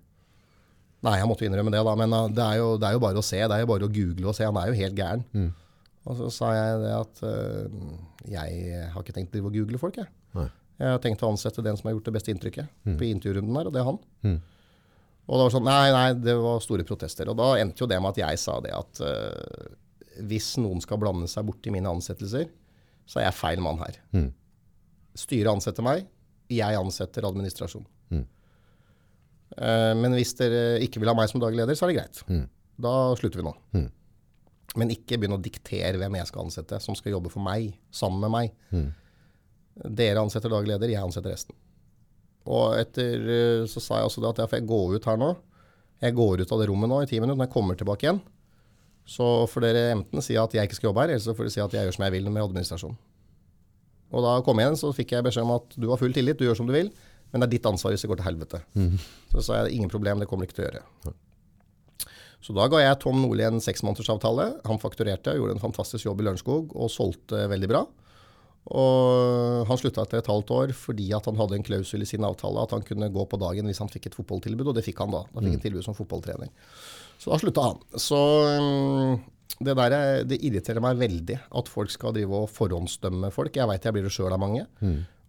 Nei, 1.05 1.15
jeg 1.19 1.29
måtte 1.29 1.45
innrømme 1.45 1.73
det, 1.73 1.83
da. 1.85 1.93
Men 1.99 2.15
uh, 2.15 2.23
det, 2.31 2.45
er 2.45 2.61
jo, 2.61 2.69
det 2.81 2.89
er 2.89 2.97
jo 2.97 3.03
bare 3.03 3.21
å 3.21 3.25
se. 3.25 3.41
Det 3.41 3.57
er 3.57 3.65
jo 3.65 3.69
bare 3.69 3.89
å 3.89 3.93
google 3.99 4.31
og 4.31 4.37
se. 4.37 4.47
Han 4.47 4.61
er 4.61 4.71
jo 4.71 4.79
helt 4.79 4.97
gæren. 4.97 5.25
Og 6.05 6.19
så 6.21 6.29
sa 6.33 6.51
jeg 6.53 6.81
det 6.85 6.93
at 6.95 7.21
uh, 7.25 7.91
jeg 8.29 8.81
har 8.93 9.03
ikke 9.03 9.17
tenkt 9.17 9.37
å 9.41 9.49
google 9.49 9.81
folk, 9.81 9.99
jeg. 10.01 10.09
Nei. 10.37 10.49
Jeg 10.79 10.91
har 10.91 10.99
tenkt 11.03 11.21
å 11.23 11.29
ansette 11.31 11.63
den 11.63 11.77
som 11.79 11.87
har 11.87 11.95
gjort 11.95 12.09
det 12.09 12.13
beste 12.17 12.33
inntrykket 12.33 12.71
på 12.99 13.07
intervjurunden 13.07 13.55
der, 13.55 13.69
og 13.69 13.75
det 13.75 13.79
er 13.79 13.85
han. 13.87 13.99
Mm. 14.27 14.39
Og 15.25 15.39
det 15.39 15.45
var 15.47 15.53
sånn, 15.55 15.65
nei, 15.65 15.89
nei, 15.93 16.09
det 16.21 16.35
var 16.37 16.61
store 16.61 16.85
protester. 16.85 17.29
Og 17.31 17.37
da 17.39 17.55
endte 17.57 17.81
jo 17.81 17.89
det 17.89 17.97
med 18.01 18.13
at 18.13 18.21
jeg 18.21 18.41
sa 18.41 18.59
det 18.61 18.73
at 18.77 19.01
uh, 19.01 19.71
hvis 20.29 20.53
noen 20.61 20.83
skal 20.83 20.99
blande 21.01 21.29
seg 21.31 21.47
borti 21.47 21.73
mine 21.73 21.89
ansettelser, 21.89 22.51
så 23.09 23.21
er 23.21 23.27
jeg 23.27 23.37
feil 23.39 23.63
mann 23.65 23.81
her. 23.81 23.97
Mm. 24.13 24.29
Styret 25.17 25.51
ansetter 25.53 25.85
meg, 25.85 26.05
jeg 26.51 26.77
ansetter 26.77 27.25
administrasjon. 27.25 27.87
Mm. 28.13 28.25
Uh, 29.57 29.93
men 29.97 30.17
hvis 30.17 30.35
dere 30.37 30.77
ikke 30.85 31.01
vil 31.01 31.09
ha 31.09 31.17
meg 31.17 31.31
som 31.31 31.41
daglig 31.41 31.63
leder, 31.63 31.77
så 31.77 31.87
er 31.87 31.93
det 31.93 31.99
greit. 31.99 32.21
Mm. 32.29 32.45
Da 32.85 32.95
slutter 33.17 33.41
vi 33.41 33.47
nå. 33.47 33.55
Mm. 33.77 33.89
Men 34.75 34.93
ikke 34.93 35.17
begynne 35.17 35.39
å 35.39 35.43
diktere 35.43 35.97
hvem 35.97 36.19
jeg 36.19 36.29
skal 36.29 36.45
ansette, 36.45 36.81
som 36.83 36.97
skal 36.97 37.15
jobbe 37.15 37.33
for 37.33 37.41
meg, 37.45 37.73
sammen 37.95 38.21
med 38.21 38.33
meg. 38.33 38.55
Mm. 38.75 38.89
Dere 39.95 40.21
ansetter 40.21 40.51
daglig 40.53 40.75
leder, 40.75 40.93
jeg 40.93 41.03
ansetter 41.03 41.33
resten. 41.33 41.57
Og 42.45 42.77
etter 42.77 43.25
eh, 43.25 43.65
så 43.69 43.81
sa 43.81 43.99
jeg 43.99 44.09
også 44.09 44.21
det 44.23 44.31
at 44.33 44.43
jeg 44.43 44.53
får 44.53 44.69
gå 44.69 44.79
ut 44.95 45.09
her 45.09 45.19
nå. 45.21 45.33
Jeg 46.03 46.15
går 46.17 46.43
ut 46.43 46.51
av 46.51 46.61
det 46.61 46.69
rommet 46.69 46.91
nå 46.91 47.01
i 47.01 47.09
ti 47.09 47.19
minutter. 47.19 47.39
Når 47.39 47.47
jeg 47.47 47.55
kommer 47.55 47.79
tilbake 47.79 48.05
igjen, 48.05 48.21
så 49.09 49.45
får 49.49 49.67
dere 49.67 49.83
enten 49.95 50.23
si 50.25 50.37
at 50.37 50.53
jeg 50.53 50.67
ikke 50.67 50.77
skal 50.79 50.89
jobbe 50.89 51.03
her, 51.05 51.13
eller 51.13 51.23
så 51.23 51.35
får 51.37 51.47
dere 51.47 51.55
si 51.55 51.63
at 51.63 51.75
jeg 51.77 51.87
gjør 51.87 51.97
som 51.97 52.05
jeg 52.07 52.15
vil 52.17 52.29
med 52.29 52.43
administrasjonen. 52.43 52.97
Og 54.15 54.23
da 54.23 54.37
kom 54.45 54.59
jeg 54.61 54.69
igjen, 54.69 54.79
så 54.79 54.93
fikk 54.95 55.15
jeg 55.15 55.25
beskjed 55.25 55.45
om 55.47 55.55
at 55.57 55.75
du 55.81 55.89
har 55.91 55.99
full 56.01 56.13
tillit, 56.15 56.37
du 56.39 56.45
gjør 56.45 56.57
som 56.59 56.69
du 56.69 56.73
vil, 56.75 56.91
men 57.31 57.41
det 57.41 57.47
er 57.47 57.53
ditt 57.57 57.67
ansvar 57.69 57.93
hvis 57.93 58.05
det 58.05 58.09
går 58.11 58.21
til 58.21 58.27
helvete. 58.29 58.61
Så 59.33 59.43
sa 59.43 59.57
jeg 59.59 59.75
ingen 59.75 59.91
problem, 59.91 60.21
det 60.21 60.27
kommer 60.29 60.45
du 60.45 60.51
ikke 60.51 60.59
til 60.61 60.67
å 60.67 60.69
gjøre. 60.69 61.15
Så 62.45 62.53
da 62.53 62.67
ga 62.69 62.79
jeg 62.83 62.99
Tom 63.01 63.17
Nordli 63.23 63.43
en 63.47 63.57
seksmånedersavtale. 63.63 64.45
Han 64.69 64.79
fakturerte, 64.81 65.33
og 65.33 65.41
gjorde 65.41 65.55
en 65.57 65.63
fantastisk 65.63 66.05
jobb 66.05 66.21
i 66.21 66.27
Lørenskog 66.27 66.75
og 66.77 66.91
solgte 66.93 67.47
veldig 67.49 67.69
bra. 67.71 67.81
Og 68.73 69.67
han 69.69 69.77
slutta 69.77 70.01
etter 70.01 70.17
et 70.23 70.29
halvt 70.31 70.49
år 70.55 70.71
fordi 70.73 71.11
at 71.13 71.25
han 71.29 71.37
hadde 71.37 71.53
en 71.59 71.63
klausul 71.67 72.01
i 72.01 72.07
sin 72.09 72.23
avtale 72.25 72.63
at 72.63 72.71
han 72.73 72.81
kunne 72.81 73.11
gå 73.13 73.25
på 73.29 73.37
dagen 73.41 73.65
hvis 73.69 73.77
han 73.83 73.91
fikk 73.91 74.07
et 74.09 74.15
fotballtilbud, 74.17 74.67
og 74.71 74.75
det 74.79 74.85
fikk 74.87 75.03
han 75.03 75.11
da. 75.13 75.21
Da 75.33 75.41
fikk 75.43 75.51
han 75.59 75.63
tilbud 75.67 75.83
som 75.85 75.93
fotballtrener. 75.97 76.49
Så 77.21 77.29
da 77.31 77.37
slutta 77.37 77.61
han. 77.67 77.77
Så 78.01 78.17
um, 78.57 79.19
det 79.61 79.75
der 79.77 79.91
er- 79.93 80.23
det 80.25 80.41
irriterer 80.43 80.81
meg 80.81 80.97
veldig 80.97 81.37
at 81.55 81.67
folk 81.69 81.89
skal 81.93 82.13
drive 82.13 82.33
og 82.33 82.49
forhåndsdømme 82.49 83.31
folk. 83.31 83.53
Jeg 83.55 83.67
veit 83.69 83.83
jeg 83.85 83.93
blir 83.93 84.03
det 84.03 84.11
sjøl 84.11 84.33
av 84.33 84.39
mange. 84.41 84.65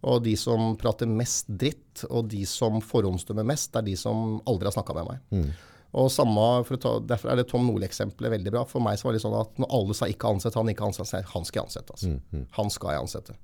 Og 0.07 0.23
de 0.23 0.35
som 0.37 0.75
prater 0.77 1.07
mest 1.09 1.47
dritt, 1.49 2.03
og 2.09 2.27
de 2.29 2.43
som 2.45 2.81
forhåndsdømmer 2.81 3.45
mest, 3.45 3.71
det 3.73 3.79
er 3.79 3.85
de 3.91 3.95
som 3.97 4.41
aldri 4.45 4.65
har 4.69 4.75
snakka 4.75 4.93
med 4.93 5.07
meg. 5.13 5.53
Og 5.95 6.09
samme, 6.11 6.43
ta, 6.83 6.97
Derfor 6.99 7.31
er 7.31 7.39
det 7.39 7.47
Tom 7.49 7.67
Nordli-eksempelet 7.69 8.33
veldig 8.35 8.51
bra. 8.53 8.63
For 8.67 8.83
meg 8.83 8.99
så 8.99 9.07
var 9.07 9.15
det 9.15 9.23
sånn 9.23 9.37
at 9.39 9.59
når 9.61 9.71
alle 9.77 9.95
sa 9.97 10.09
ikke 10.11 10.33
ansett 10.35 10.57
han, 10.59 10.71
ikke 10.71 10.89
ansett, 10.89 11.13
han 11.31 11.47
skal 11.47 11.61
jeg 11.61 11.69
ansette. 11.69 11.95
Altså. 11.95 12.41
Han 12.59 12.73
skal 12.73 12.93
jeg 12.93 13.05
ansette. 13.05 13.37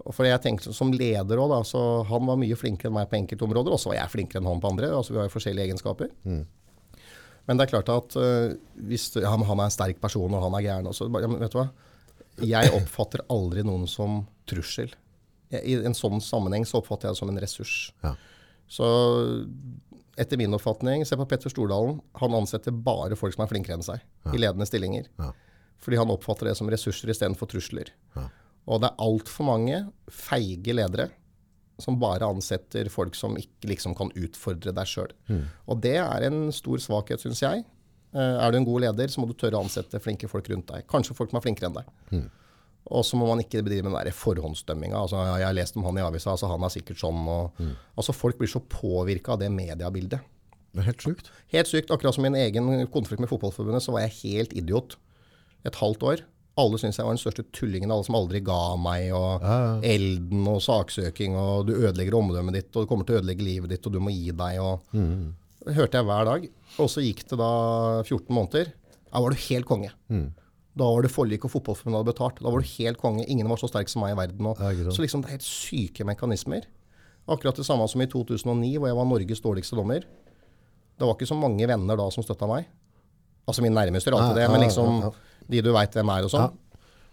Og 0.00 0.14
For 0.16 0.24
jeg 0.24 0.40
tenkte 0.40 0.72
Som 0.72 0.94
leder 0.96 1.42
òg, 1.42 1.50
da. 1.52 1.60
Så 1.66 1.80
han 2.08 2.24
var 2.28 2.40
mye 2.40 2.56
flinkere 2.56 2.88
enn 2.88 2.96
meg 2.96 3.10
på 3.10 3.18
enkelte 3.20 3.44
områder. 3.44 3.76
Og 3.76 3.82
så 3.82 3.92
var 3.92 4.00
jeg 4.00 4.14
flinkere 4.14 4.40
enn 4.40 4.48
han 4.48 4.62
på 4.62 4.72
andre. 4.72 4.88
altså 4.96 5.12
Vi 5.12 5.20
har 5.20 5.28
jo 5.28 5.34
forskjellige 5.36 5.68
egenskaper. 5.68 6.08
Men 7.48 7.58
det 7.58 7.66
er 7.66 7.72
klart 7.72 7.92
at 7.92 8.16
uh, 8.20 8.56
hvis 8.86 9.08
ja, 9.16 9.30
han 9.32 9.42
er 9.42 9.64
en 9.64 9.74
sterk 9.74 10.00
person, 10.00 10.32
og 10.36 10.44
han 10.44 10.54
er 10.54 10.64
gæren 10.66 10.86
også, 10.86 11.08
ja, 11.10 11.30
vet 11.40 11.54
du 11.54 11.58
hva? 11.58 11.68
Jeg 12.46 12.72
oppfatter 12.76 13.24
aldri 13.32 13.64
noen 13.66 13.88
som 13.90 14.20
trussel. 14.48 14.92
Jeg, 15.50 15.64
I 15.66 15.78
en 15.88 15.96
sånn 15.96 16.22
sammenheng 16.22 16.64
så 16.68 16.78
oppfatter 16.78 17.08
jeg 17.08 17.16
det 17.16 17.20
som 17.20 17.32
en 17.32 17.40
ressurs. 17.42 17.74
Ja. 18.04 18.14
Så 18.70 18.86
etter 20.20 20.40
min 20.40 20.54
oppfatning, 20.56 21.04
se 21.08 21.16
på 21.16 21.26
Petter 21.28 21.52
Stordalen. 21.52 22.00
Han 22.20 22.36
ansetter 22.36 22.74
bare 22.74 23.16
folk 23.18 23.34
som 23.36 23.44
er 23.46 23.50
flinkere 23.52 23.78
enn 23.78 23.86
seg 23.86 24.02
i 24.34 24.40
ledende 24.40 24.68
stillinger. 24.68 25.08
Ja. 25.20 25.30
Fordi 25.80 25.96
han 25.96 26.12
oppfatter 26.12 26.50
det 26.50 26.58
som 26.58 26.68
ressurser 26.70 27.12
istedenfor 27.12 27.48
trusler. 27.48 27.88
Ja. 28.16 28.26
Og 28.68 28.82
det 28.82 28.90
er 28.90 29.02
altfor 29.06 29.48
mange 29.48 29.80
feige 30.12 30.76
ledere 30.76 31.08
som 31.80 31.96
bare 32.00 32.28
ansetter 32.28 32.90
folk 32.92 33.16
som 33.16 33.38
ikke 33.40 33.70
liksom 33.72 33.94
kan 33.96 34.10
utfordre 34.12 34.74
deg 34.76 34.88
sjøl. 34.88 35.14
Og 35.64 35.80
det 35.80 35.96
er 36.02 36.26
en 36.28 36.50
stor 36.52 36.82
svakhet, 36.84 37.22
syns 37.24 37.40
jeg. 37.40 37.64
Eh, 38.12 38.36
er 38.44 38.52
du 38.52 38.58
en 38.58 38.66
god 38.68 38.84
leder, 38.84 39.08
så 39.08 39.22
må 39.22 39.30
du 39.30 39.36
tørre 39.38 39.56
å 39.56 39.64
ansette 39.64 40.00
flinke 40.02 40.28
folk 40.28 40.48
rundt 40.52 40.68
deg. 40.68 40.84
Kanskje 40.90 41.16
folk 41.16 41.32
som 41.32 41.40
er 41.40 41.46
flinkere 41.46 41.70
enn 41.70 41.78
deg. 41.80 42.28
Og 42.90 43.04
så 43.04 43.16
må 43.16 43.26
man 43.28 43.42
ikke 43.42 43.62
bedrive 43.62 43.84
med 43.84 43.92
den 43.92 44.06
der 44.06 44.16
forhåndsdømminga. 44.16 44.96
Altså, 44.96 45.16
'Jeg 45.16 45.46
har 45.46 45.52
lest 45.52 45.76
om 45.76 45.84
han 45.84 45.98
i 45.98 46.00
avisa, 46.00 46.30
altså 46.30 46.48
han 46.48 46.62
er 46.62 46.68
sikkert 46.68 46.98
sånn.' 46.98 47.28
Og, 47.28 47.52
altså 47.96 48.12
Folk 48.12 48.38
blir 48.38 48.48
så 48.48 48.60
påvirka 48.60 49.32
av 49.32 49.40
det 49.40 49.50
mediebildet. 49.52 50.20
Det 50.72 50.80
er 50.80 50.86
helt 50.86 51.02
sykt. 51.02 51.30
Helt 51.52 51.66
sykt. 51.66 51.90
Akkurat 51.90 52.14
som 52.14 52.22
min 52.22 52.34
egen 52.34 52.86
konflikt 52.88 53.20
med 53.20 53.28
Fotballforbundet, 53.28 53.82
så 53.82 53.92
var 53.92 54.00
jeg 54.06 54.22
helt 54.22 54.52
idiot 54.52 54.96
et 55.64 55.74
halvt 55.74 56.02
år. 56.02 56.20
Alle 56.58 56.78
syntes 56.78 56.96
jeg 56.98 57.06
var 57.06 57.14
den 57.14 57.22
største 57.22 57.44
tullingen, 57.52 57.90
alle 57.90 58.04
som 58.04 58.14
aldri 58.14 58.40
ga 58.40 58.76
meg, 58.76 59.12
og 59.12 59.40
elden 59.82 60.46
og 60.48 60.60
saksøking, 60.60 61.36
og 61.36 61.66
du 61.66 61.74
ødelegger 61.74 62.14
omdømmet 62.14 62.54
ditt, 62.54 62.76
og 62.76 62.82
du 62.82 62.86
kommer 62.86 63.04
til 63.06 63.16
å 63.16 63.18
ødelegge 63.20 63.42
livet 63.44 63.70
ditt, 63.70 63.86
og 63.86 63.92
du 63.92 64.00
må 64.00 64.10
gi 64.10 64.30
deg, 64.30 64.60
og 64.60 64.80
Det 65.66 65.74
hørte 65.74 65.98
jeg 65.98 66.04
hver 66.06 66.24
dag. 66.24 66.48
Og 66.78 66.88
så 66.88 67.00
gikk 67.04 67.28
det 67.28 67.36
da 67.38 68.02
14 68.02 68.32
måneder. 68.34 68.72
Da 69.12 69.20
var 69.20 69.30
du 69.30 69.36
helt 69.36 69.66
konge. 69.66 69.90
Da 70.78 70.86
var 70.86 71.02
det 71.02 71.10
forlik 71.10 71.44
og 71.44 71.50
Fotballforbundet 71.50 71.98
hadde 71.98 72.12
betalt. 72.12 72.38
Da 72.40 72.50
var 72.52 72.62
du 72.62 72.68
helt 72.78 72.98
konge. 73.00 73.24
Ingen 73.26 73.48
var 73.50 73.58
så 73.58 73.68
sterk 73.70 73.90
som 73.90 74.04
meg 74.04 74.14
i 74.14 74.18
verden. 74.20 74.46
Og, 74.46 74.60
Ja, 74.60 74.92
så 74.94 75.02
liksom 75.02 75.22
det 75.24 75.30
er 75.30 75.36
helt 75.38 75.46
syke 75.46 76.06
mekanismer. 76.06 76.68
Akkurat 77.30 77.56
det 77.58 77.66
samme 77.66 77.86
som 77.90 78.00
i 78.02 78.06
2009, 78.06 78.76
hvor 78.78 78.88
jeg 78.90 78.96
var 78.96 79.08
Norges 79.10 79.40
dårligste 79.42 79.76
dommer. 79.78 80.04
Det 80.98 81.06
var 81.08 81.14
ikke 81.16 81.28
så 81.28 81.36
mange 81.38 81.66
venner 81.66 81.96
da 81.98 82.06
som 82.10 82.22
støtta 82.24 82.46
meg. 82.46 82.66
Altså 83.48 83.62
min 83.64 83.74
nærmeste 83.74 84.10
gjør 84.10 84.20
alltid 84.20 84.36
det, 84.42 84.50
men 84.50 84.60
liksom 84.62 85.12
de 85.50 85.62
du 85.64 85.72
veit 85.74 85.94
hvem 85.96 86.10
er 86.14 86.26
og 86.26 86.30
sånn. 86.30 86.52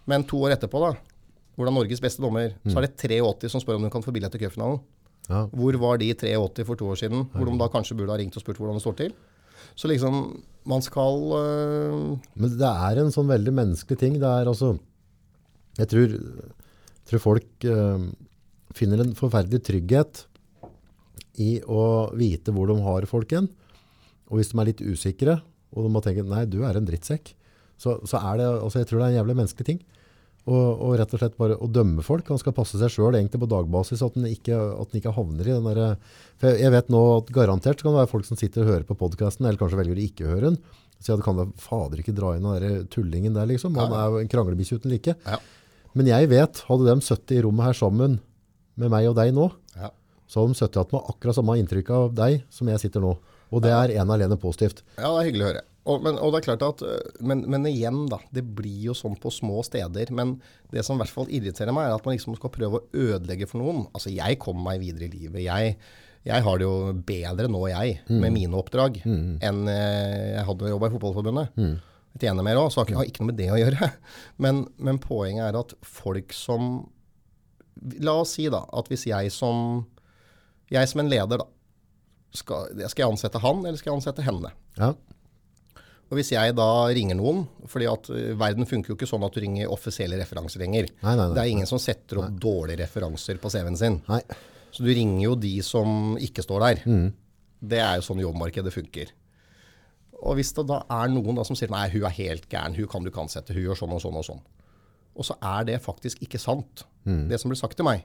Men 0.06 0.24
to 0.24 0.38
år 0.46 0.54
etterpå, 0.56 0.80
da, 0.80 0.94
hvor 1.56 1.66
det 1.66 1.72
er 1.74 1.78
Norges 1.80 2.02
beste 2.04 2.22
dommer, 2.22 2.54
så 2.68 2.78
er 2.78 2.86
det 2.88 2.96
83 2.98 3.50
som 3.52 3.62
spør 3.64 3.80
om 3.80 3.88
du 3.88 3.90
kan 3.90 4.04
få 4.06 4.14
billett 4.14 4.32
til 4.32 4.44
cupfinalen. 4.46 4.80
Ja. 5.28 5.48
Hvor 5.52 5.76
var 5.82 5.98
de 5.98 6.14
83 6.14 6.64
for 6.68 6.76
to 6.80 6.86
år 6.88 6.96
siden? 7.02 7.26
Hvor 7.34 7.46
de 7.50 7.58
da 7.60 7.68
kanskje 7.74 7.98
burde 7.98 8.14
ha 8.14 8.18
ringt 8.22 8.38
og 8.38 8.42
spurt 8.44 8.58
hvordan 8.62 8.78
det 8.78 8.84
står 8.86 8.96
til. 9.02 9.14
Så 9.76 9.90
liksom, 9.92 10.38
man 10.68 10.84
skal 10.86 11.20
øh, 11.40 12.16
Men 12.36 12.56
det 12.60 12.70
er 12.70 13.02
en 13.02 13.14
sånn 13.14 13.30
veldig 13.32 13.54
menneskelig 13.56 14.00
ting. 14.00 14.18
Det 14.22 14.30
er 14.30 14.50
altså 14.50 14.76
Jeg 15.78 15.92
tror, 15.92 16.16
tror 17.10 17.24
folk 17.24 17.68
eh, 17.68 18.08
finner 18.78 19.04
en 19.04 19.16
forferdelig 19.18 19.64
trygghet 19.68 20.26
i 21.38 21.60
å 21.70 22.10
vite 22.18 22.54
hvor 22.54 22.70
de 22.72 22.80
har 22.82 23.06
folk 23.10 23.34
hen. 23.36 23.50
Og 24.28 24.40
hvis 24.40 24.52
de 24.52 24.60
er 24.60 24.70
litt 24.72 24.84
usikre, 24.84 25.38
og 25.72 25.86
de 25.86 25.92
må 25.94 26.02
tenke 26.04 26.26
nei, 26.26 26.48
du 26.50 26.64
er 26.66 26.80
en 26.80 26.88
drittsekk, 26.88 27.34
så, 27.78 28.00
så 28.10 28.20
er 28.32 28.40
det 28.40 28.48
altså 28.50 28.82
Jeg 28.82 28.90
tror 28.90 29.00
det 29.00 29.06
er 29.06 29.14
en 29.14 29.20
jævlig 29.20 29.38
menneskelig 29.38 29.68
ting. 29.68 29.82
Og, 30.48 30.80
og 30.80 30.94
rett 30.96 31.12
og 31.12 31.20
slett 31.20 31.36
bare 31.36 31.58
å 31.60 31.68
dømme 31.68 32.04
folk. 32.06 32.30
Han 32.32 32.40
skal 32.40 32.56
passe 32.56 32.80
seg 32.80 32.92
sjøl 32.94 33.18
på 33.34 33.50
dagbasis, 33.52 34.00
at 34.06 34.16
han 34.16 34.30
ikke, 34.30 34.56
at 34.56 34.96
ikke 34.96 35.12
havner 35.12 35.44
i 35.44 35.52
den 35.52 35.68
derre 35.68 35.90
For 36.40 36.48
jeg, 36.48 36.62
jeg 36.64 36.72
vet 36.72 36.92
nå 36.94 37.02
at 37.18 37.32
garantert 37.36 37.84
kan 37.84 37.92
det 37.92 38.00
være 38.00 38.12
folk 38.14 38.30
som 38.30 38.40
sitter 38.40 38.64
og 38.64 38.72
hører 38.72 38.88
på 38.88 38.96
podkasten, 39.02 39.44
eller 39.44 39.60
kanskje 39.60 39.82
velger 39.82 40.00
å 40.00 40.06
ikke 40.06 40.30
høre 40.30 40.52
den. 40.54 40.60
Så 41.04 41.12
jeg 41.12 41.26
kan 41.26 41.38
da 41.38 41.46
fader 41.62 42.00
ikke 42.02 42.16
dra 42.16 42.34
inn 42.38 42.48
den 42.48 42.64
der 42.64 42.88
tullingen 42.94 43.36
der, 43.36 43.50
liksom. 43.52 43.76
Han 43.78 43.94
er 43.94 44.08
jo 44.14 44.24
en 44.24 44.32
kranglebikkje 44.32 44.80
uten 44.80 44.94
like. 44.96 45.18
Ja. 45.28 45.42
Men 45.98 46.10
jeg 46.10 46.30
vet, 46.32 46.64
hadde 46.70 46.88
de 46.88 47.06
sittet 47.06 47.38
i 47.38 47.44
rommet 47.46 47.70
her 47.70 47.78
sammen 47.78 48.20
med 48.78 48.94
meg 48.94 49.08
og 49.10 49.18
deg 49.18 49.34
nå, 49.36 49.48
ja. 49.78 49.92
så 50.30 50.42
hadde 50.42 50.54
de 50.54 50.60
sittet 50.62 50.80
igjen 50.80 50.96
med 50.96 51.12
akkurat 51.14 51.38
samme 51.38 51.58
inntrykk 51.62 51.96
av 51.98 52.12
deg 52.18 52.44
som 52.54 52.70
jeg 52.72 52.84
sitter 52.86 53.04
nå. 53.04 53.18
Og 53.48 53.64
det 53.64 53.72
er 53.72 53.94
en 54.02 54.12
alene 54.14 54.38
positivt. 54.40 54.84
Ja, 54.98 55.10
det 55.10 55.22
er 55.22 55.28
hyggelig 55.30 55.46
å 55.46 55.52
høre. 55.52 55.64
Og, 55.88 56.02
men, 56.04 56.18
og 56.20 56.34
det 56.34 56.42
er 56.42 56.46
klart 56.50 56.64
at, 56.68 56.82
øh, 56.84 57.22
men, 57.24 57.46
men 57.50 57.66
igjen, 57.70 58.02
da. 58.12 58.18
Det 58.36 58.44
blir 58.58 58.90
jo 58.90 58.96
sånn 58.98 59.16
på 59.24 59.32
små 59.32 59.62
steder. 59.64 60.12
Men 60.12 60.36
det 60.74 60.84
som 60.86 60.98
i 60.98 61.02
hvert 61.04 61.14
fall 61.14 61.30
irriterer 61.32 61.72
meg, 61.76 61.88
er 61.88 61.96
at 61.96 62.06
man 62.08 62.18
liksom 62.18 62.36
skal 62.36 62.52
prøve 62.52 62.82
å 62.82 62.86
ødelegge 63.08 63.48
for 63.48 63.64
noen. 63.64 63.86
Altså, 63.96 64.12
jeg 64.12 64.40
kommer 64.44 64.72
meg 64.74 64.82
videre 64.84 65.08
i 65.08 65.14
livet. 65.16 65.42
Jeg, 65.48 65.78
jeg 66.28 66.44
har 66.44 66.60
det 66.60 66.68
jo 66.68 66.94
bedre 67.08 67.48
nå, 67.48 67.62
jeg, 67.72 68.00
med 68.12 68.34
mine 68.36 68.60
oppdrag, 68.60 69.00
enn 69.08 69.62
øh, 69.72 70.26
jeg 70.36 70.46
hadde 70.50 70.74
jobba 70.74 70.90
i 70.92 70.96
Fotballforbundet. 70.98 71.54
Jeg 72.18 72.24
tjener 72.26 72.44
mer 72.44 72.58
òg, 72.58 72.72
så 72.74 72.82
har 72.82 72.90
ikke- 72.90 73.08
ikke 73.12 73.22
noe 73.24 73.32
med 73.32 73.38
det 73.38 73.50
å 73.54 73.58
gjøre. 73.62 73.92
Men, 74.44 74.64
men 74.82 74.98
poenget 75.00 75.48
er 75.52 75.60
at 75.60 75.74
folk 75.86 76.34
som 76.34 76.88
La 78.02 78.16
oss 78.24 78.32
si 78.34 78.48
da 78.50 78.64
at 78.74 78.88
hvis 78.90 79.04
jeg 79.06 79.30
som 79.32 79.84
jeg 80.74 80.90
som 80.90 81.00
en 81.04 81.10
leder, 81.12 81.38
da, 81.38 81.46
skal, 82.36 82.74
skal 82.90 83.04
jeg 83.06 83.12
ansette 83.14 83.40
han, 83.44 83.62
eller 83.64 83.78
skal 83.80 83.92
jeg 83.94 84.00
ansette 84.02 84.26
henne? 84.26 84.50
Ja. 84.80 84.90
Og 86.08 86.16
hvis 86.16 86.30
jeg 86.32 86.54
da 86.56 86.68
ringer 86.96 87.18
noen, 87.20 87.42
fordi 87.68 87.88
at 87.92 88.08
verden 88.40 88.68
funker 88.70 88.94
jo 88.94 88.96
ikke 88.96 89.10
sånn 89.10 89.26
at 89.28 89.34
du 89.36 89.42
ringer 89.44 89.68
offisielle 89.74 90.16
referanser 90.22 90.62
lenger. 90.64 90.88
Nei, 91.04 91.16
nei, 91.20 91.26
nei. 91.26 91.34
Det 91.36 91.42
er 91.44 91.52
ingen 91.52 91.68
som 91.68 91.82
setter 91.84 92.22
opp 92.22 92.38
dårlige 92.40 92.80
referanser 92.86 93.40
på 93.44 93.52
CV-en 93.52 93.76
sin. 93.80 93.98
Så 94.72 94.86
du 94.86 94.92
ringer 94.94 95.24
jo 95.26 95.36
de 95.36 95.52
som 95.66 96.16
ikke 96.22 96.46
står 96.46 96.64
der. 96.64 96.84
Mm. 96.88 97.10
Det 97.60 97.82
er 97.84 97.98
jo 98.00 98.06
sånn 98.08 98.22
jobbmarkedet 98.24 98.72
funker. 98.72 99.12
Og 100.24 100.38
hvis 100.40 100.54
det 100.56 100.64
da 100.70 100.80
er 100.96 101.12
noen 101.12 101.36
da 101.38 101.44
som 101.46 101.58
sier 101.60 101.70
nei, 101.74 101.90
hun 101.94 102.06
er 102.08 102.16
helt 102.18 102.48
gæren, 102.50 102.78
hun 102.78 102.88
kan 102.90 103.04
du 103.04 103.12
ikke 103.12 103.26
ansette, 103.28 103.54
hun 103.54 103.68
gjør 103.68 103.82
sånn 103.84 103.94
og 103.98 104.02
sånn 104.02 104.16
og 104.22 104.26
sånn. 104.26 104.40
Og 105.18 105.26
så 105.28 105.36
er 105.44 105.68
det 105.68 105.82
faktisk 105.84 106.24
ikke 106.24 106.40
sant, 106.42 106.86
Mm. 107.08 107.28
det 107.30 107.38
som 107.40 107.48
blir 107.52 107.56
sagt 107.60 107.78
til 107.78 107.86
meg. 107.88 108.02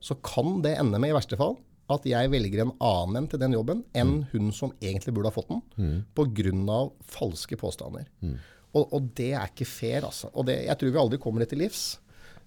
Så 0.00 0.14
kan 0.24 0.62
det 0.64 0.78
ende 0.78 0.98
med 0.98 1.10
i 1.10 1.16
verste 1.16 1.36
fall 1.36 1.58
at 1.96 2.06
jeg 2.08 2.30
velger 2.32 2.62
en 2.64 2.72
annen 2.80 3.16
enn 3.22 3.28
til 3.32 3.40
den 3.42 3.52
jobben 3.56 3.82
enn 3.96 4.12
Mm. 4.20 4.26
hun 4.32 4.52
som 4.52 4.72
egentlig 4.80 5.14
burde 5.16 5.30
ha 5.30 5.34
fått 5.34 5.48
den, 5.50 6.04
på 6.14 6.24
grunn 6.34 6.68
av 6.70 6.92
falske 7.02 7.56
påstander. 7.60 8.06
Mm. 8.22 8.36
Og, 8.74 8.92
og 8.94 9.10
det 9.18 9.32
er 9.34 9.48
ikke 9.50 9.66
fair, 9.66 10.04
altså. 10.06 10.30
Og 10.34 10.46
det, 10.46 10.60
jeg 10.66 10.78
tror 10.78 10.90
vi 10.94 10.98
aldri 11.02 11.18
kommer 11.18 11.40
det 11.42 11.48
til 11.50 11.58
livs. 11.58 11.98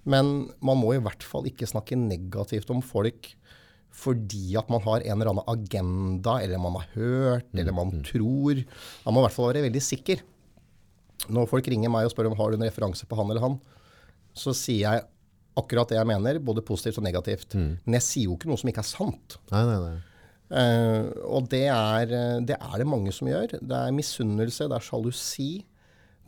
Men 0.05 0.49
man 0.63 0.77
må 0.79 0.93
i 0.95 0.99
hvert 1.03 1.23
fall 1.23 1.45
ikke 1.47 1.67
snakke 1.67 1.95
negativt 1.99 2.69
om 2.71 2.81
folk 2.83 3.33
fordi 3.93 4.55
at 4.57 4.69
man 4.73 4.81
har 4.81 5.03
en 5.05 5.21
eller 5.21 5.29
annen 5.29 5.45
agenda, 5.47 6.39
eller 6.41 6.57
man 6.57 6.73
har 6.79 6.87
hørt, 6.95 7.45
eller 7.53 7.71
man 7.77 7.91
tror. 8.03 8.63
Man 9.05 9.13
må 9.13 9.21
i 9.21 9.25
hvert 9.27 9.35
fall 9.35 9.51
være 9.53 9.67
veldig 9.69 9.83
sikker. 9.85 10.23
Når 11.29 11.45
folk 11.51 11.67
ringer 11.69 11.91
meg 11.93 12.07
og 12.07 12.11
spør 12.15 12.31
om 12.31 12.35
har 12.39 12.51
du 12.51 12.57
en 12.57 12.65
referanse 12.65 13.05
på 13.05 13.15
han 13.19 13.29
eller 13.29 13.43
han, 13.45 13.59
så 14.33 14.49
sier 14.57 14.81
jeg 14.87 15.03
akkurat 15.59 15.91
det 15.91 15.99
jeg 15.99 16.09
mener, 16.09 16.39
både 16.43 16.63
positivt 16.65 16.97
og 17.01 17.05
negativt. 17.05 17.53
Men 17.55 17.99
jeg 17.99 18.05
sier 18.07 18.30
jo 18.30 18.38
ikke 18.38 18.49
noe 18.49 18.59
som 18.59 18.71
ikke 18.71 18.84
er 18.84 18.89
sant. 18.89 19.38
Nei, 19.53 19.63
nei, 19.69 19.77
nei. 19.84 19.95
Uh, 20.53 21.09
og 21.34 21.47
det 21.49 21.65
er, 21.71 22.11
eh, 22.13 22.39
det 22.45 22.59
er 22.59 22.75
det 22.77 22.85
mange 22.85 23.13
som 23.15 23.30
gjør. 23.30 23.55
Det 23.57 23.77
er 23.77 23.95
misunnelse, 23.95 24.67
det 24.69 24.77
er 24.77 24.85
sjalusi. 24.85 25.51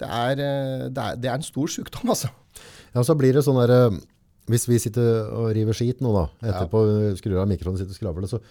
Det 0.01 0.07
er, 0.09 0.41
eh, 0.41 0.85
det 0.89 1.03
er, 1.03 1.19
det 1.21 1.29
er 1.29 1.37
en 1.37 1.45
stor 1.45 1.69
sykdom, 1.71 2.09
altså. 2.09 2.31
Ja, 2.95 3.03
så 3.05 3.15
blir 3.19 3.35
det 3.35 3.45
sånn 3.45 3.59
der, 3.61 3.99
hvis 4.51 4.65
vi 4.67 4.79
sitter 4.81 5.29
og 5.29 5.49
river 5.55 5.77
skit 5.77 6.01
nå 6.03 6.11
da, 6.15 6.25
etterpå 6.49 6.81
skrur 7.19 7.43
av 7.43 7.49
mikrofonen 7.51 7.79
sitter 7.79 7.93
og 7.93 7.99
skravler, 7.99 8.27
så, 8.31 8.41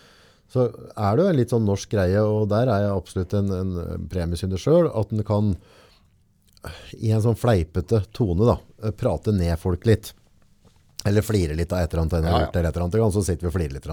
så 0.53 0.67
er 0.71 1.17
det 1.17 1.25
jo 1.25 1.29
en 1.33 1.39
litt 1.41 1.53
sånn 1.53 1.69
norsk 1.69 1.93
greie, 1.93 2.23
og 2.23 2.49
der 2.53 2.71
er 2.73 2.87
jeg 2.87 2.95
absolutt 2.95 3.37
en, 3.37 3.53
en 3.59 4.09
premiesynder 4.13 4.61
selv, 4.61 4.93
at 4.97 5.13
en 5.13 5.25
kan 5.27 5.55
i 6.97 7.13
en 7.13 7.25
sånn 7.25 7.37
fleipete 7.37 8.05
tone 8.17 8.49
da, 8.49 8.59
prate 8.97 9.35
ned 9.37 9.57
folk 9.61 9.85
litt. 9.89 10.15
Eller 11.05 11.25
flirer 11.25 11.59
litt 11.59 11.73
av 11.73 11.83
et 11.83 11.93
eller 11.93 12.05
annet, 12.05 12.15
en 12.19 12.25
har 12.25 12.31
Ja, 12.33 12.39
ja. 12.39 12.47
gjort 12.47 12.57
eller 12.57 12.69
et 12.69 12.77
eller 12.77 13.03
annet, 13.05 13.17
så 13.17 13.25
sitter 13.25 13.45
vi 13.45 13.51
og 13.51 13.57
flirer 13.57 13.75
litt. 13.77 13.89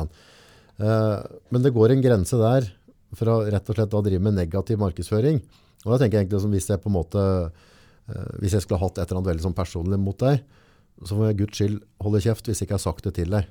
Eh, 0.81 1.17
men 1.51 1.61
det 1.65 1.73
går 1.75 1.91
en 1.91 2.01
grense 2.03 2.37
der 2.39 2.69
for 3.17 3.27
å 3.27 3.35
rett 3.51 3.69
og 3.69 3.75
slett 3.75 3.91
da 3.91 4.01
drive 4.05 4.23
med 4.23 4.37
negativ 4.37 4.79
markedsføring. 4.79 5.41
Og 5.83 5.91
da 5.91 5.97
tenker 5.99 6.17
jeg 6.19 6.25
egentlig 6.27 6.41
som 6.43 6.53
hvis 6.55 6.69
jeg 6.71 6.81
på 6.81 6.91
en 6.91 6.95
måte, 6.95 7.21
uh, 7.51 8.29
hvis 8.39 8.53
jeg 8.55 8.63
skulle 8.63 8.79
ha 8.79 8.87
hatt 8.87 8.99
et 9.01 9.09
eller 9.09 9.19
annet 9.19 9.31
veldig 9.31 9.45
sånn 9.47 9.57
personlig 9.57 9.99
mot 9.99 10.17
deg, 10.21 10.43
så 11.03 11.17
må 11.17 11.25
jeg 11.27 11.39
Guds 11.41 11.57
skyld 11.57 11.79
holde 12.05 12.21
kjeft 12.21 12.47
hvis 12.47 12.61
jeg 12.61 12.69
ikke 12.69 12.77
har 12.77 12.83
sagt 12.85 13.07
det 13.07 13.15
til 13.17 13.33
deg. 13.33 13.49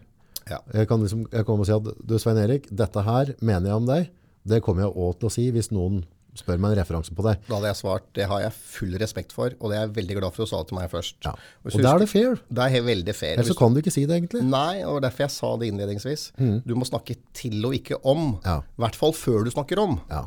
Ja. 0.49 0.61
Jeg 0.73 0.89
kan 0.89 1.03
liksom 1.03 1.27
jeg 1.29 1.45
kommer 1.45 1.67
og 1.67 1.69
si 1.69 1.75
at 1.75 2.07
du 2.07 2.17
Svein 2.23 2.39
Erik, 2.41 2.71
dette 2.71 3.03
her 3.05 3.35
mener 3.43 3.69
jeg 3.69 3.83
om 3.83 3.91
deg. 3.91 4.09
Det 4.47 4.63
kommer 4.65 4.87
jeg 4.87 4.95
også 4.95 5.19
til 5.21 5.29
å 5.29 5.35
si 5.35 5.47
hvis 5.53 5.71
noen 5.75 6.01
spør 6.39 6.61
meg 6.63 6.73
en 6.73 6.79
referanse 6.79 7.15
på 7.17 7.25
det. 7.27 7.37
Da 7.49 7.57
hadde 7.57 7.71
jeg 7.73 7.79
svart 7.81 8.05
det 8.17 8.27
har 8.31 8.43
jeg 8.45 8.55
full 8.55 8.93
respekt 9.03 9.33
for, 9.35 9.55
og 9.59 9.73
det 9.73 9.79
er 9.79 9.87
jeg 9.87 9.95
veldig 9.97 10.19
glad 10.21 10.35
for 10.37 10.47
du 10.47 10.51
sa 10.51 10.61
det 10.63 10.71
til 10.71 10.79
meg 10.79 10.91
først. 10.93 11.17
Ja. 11.27 11.33
Og 11.67 11.79
da 11.83 11.95
er 11.95 12.05
det 12.05 12.11
fair. 12.13 12.37
Det 12.49 12.67
er 12.67 12.85
veldig 12.87 13.15
fair. 13.17 13.35
Ellers 13.39 13.51
så 13.51 13.59
kan 13.59 13.75
du 13.75 13.81
ikke 13.83 13.95
si 13.95 14.05
det 14.07 14.19
egentlig. 14.21 14.45
Nei, 14.47 14.83
og 14.87 15.01
derfor 15.05 15.27
jeg 15.27 15.35
sa 15.35 15.51
det 15.61 15.73
innledningsvis. 15.73 16.29
Du 16.67 16.77
må 16.79 16.87
snakke 16.89 17.19
til 17.37 17.59
og 17.67 17.75
ikke 17.77 17.99
om. 18.07 18.37
Ja. 18.47 18.61
I 18.63 18.85
hvert 18.87 19.01
fall 19.01 19.17
før 19.17 19.45
du 19.47 19.53
snakker 19.55 19.83
om. 19.83 19.99
Ja. 20.13 20.25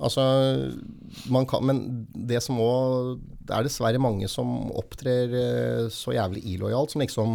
Altså, 0.00 0.22
man 1.28 1.44
kan, 1.44 1.66
men 1.68 1.80
det 2.14 2.38
som 2.40 2.56
òg 2.64 3.18
Det 3.44 3.52
er 3.52 3.66
dessverre 3.66 4.00
mange 4.00 4.30
som 4.32 4.70
opptrer 4.72 5.34
eh, 5.36 5.82
så 5.92 6.14
jævlig 6.16 6.40
ilojalt 6.54 6.94
som 6.94 7.02
liksom 7.04 7.34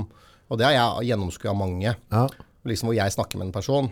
Og 0.50 0.58
det 0.58 0.66
har 0.66 0.74
jeg 0.74 1.12
gjennomskua 1.12 1.54
mange. 1.54 1.94
Ja, 1.94 2.26
Liksom 2.66 2.90
hvor 2.90 2.98
jeg 2.98 3.14
snakker 3.14 3.38
med 3.38 3.52
en 3.52 3.54
person, 3.54 3.92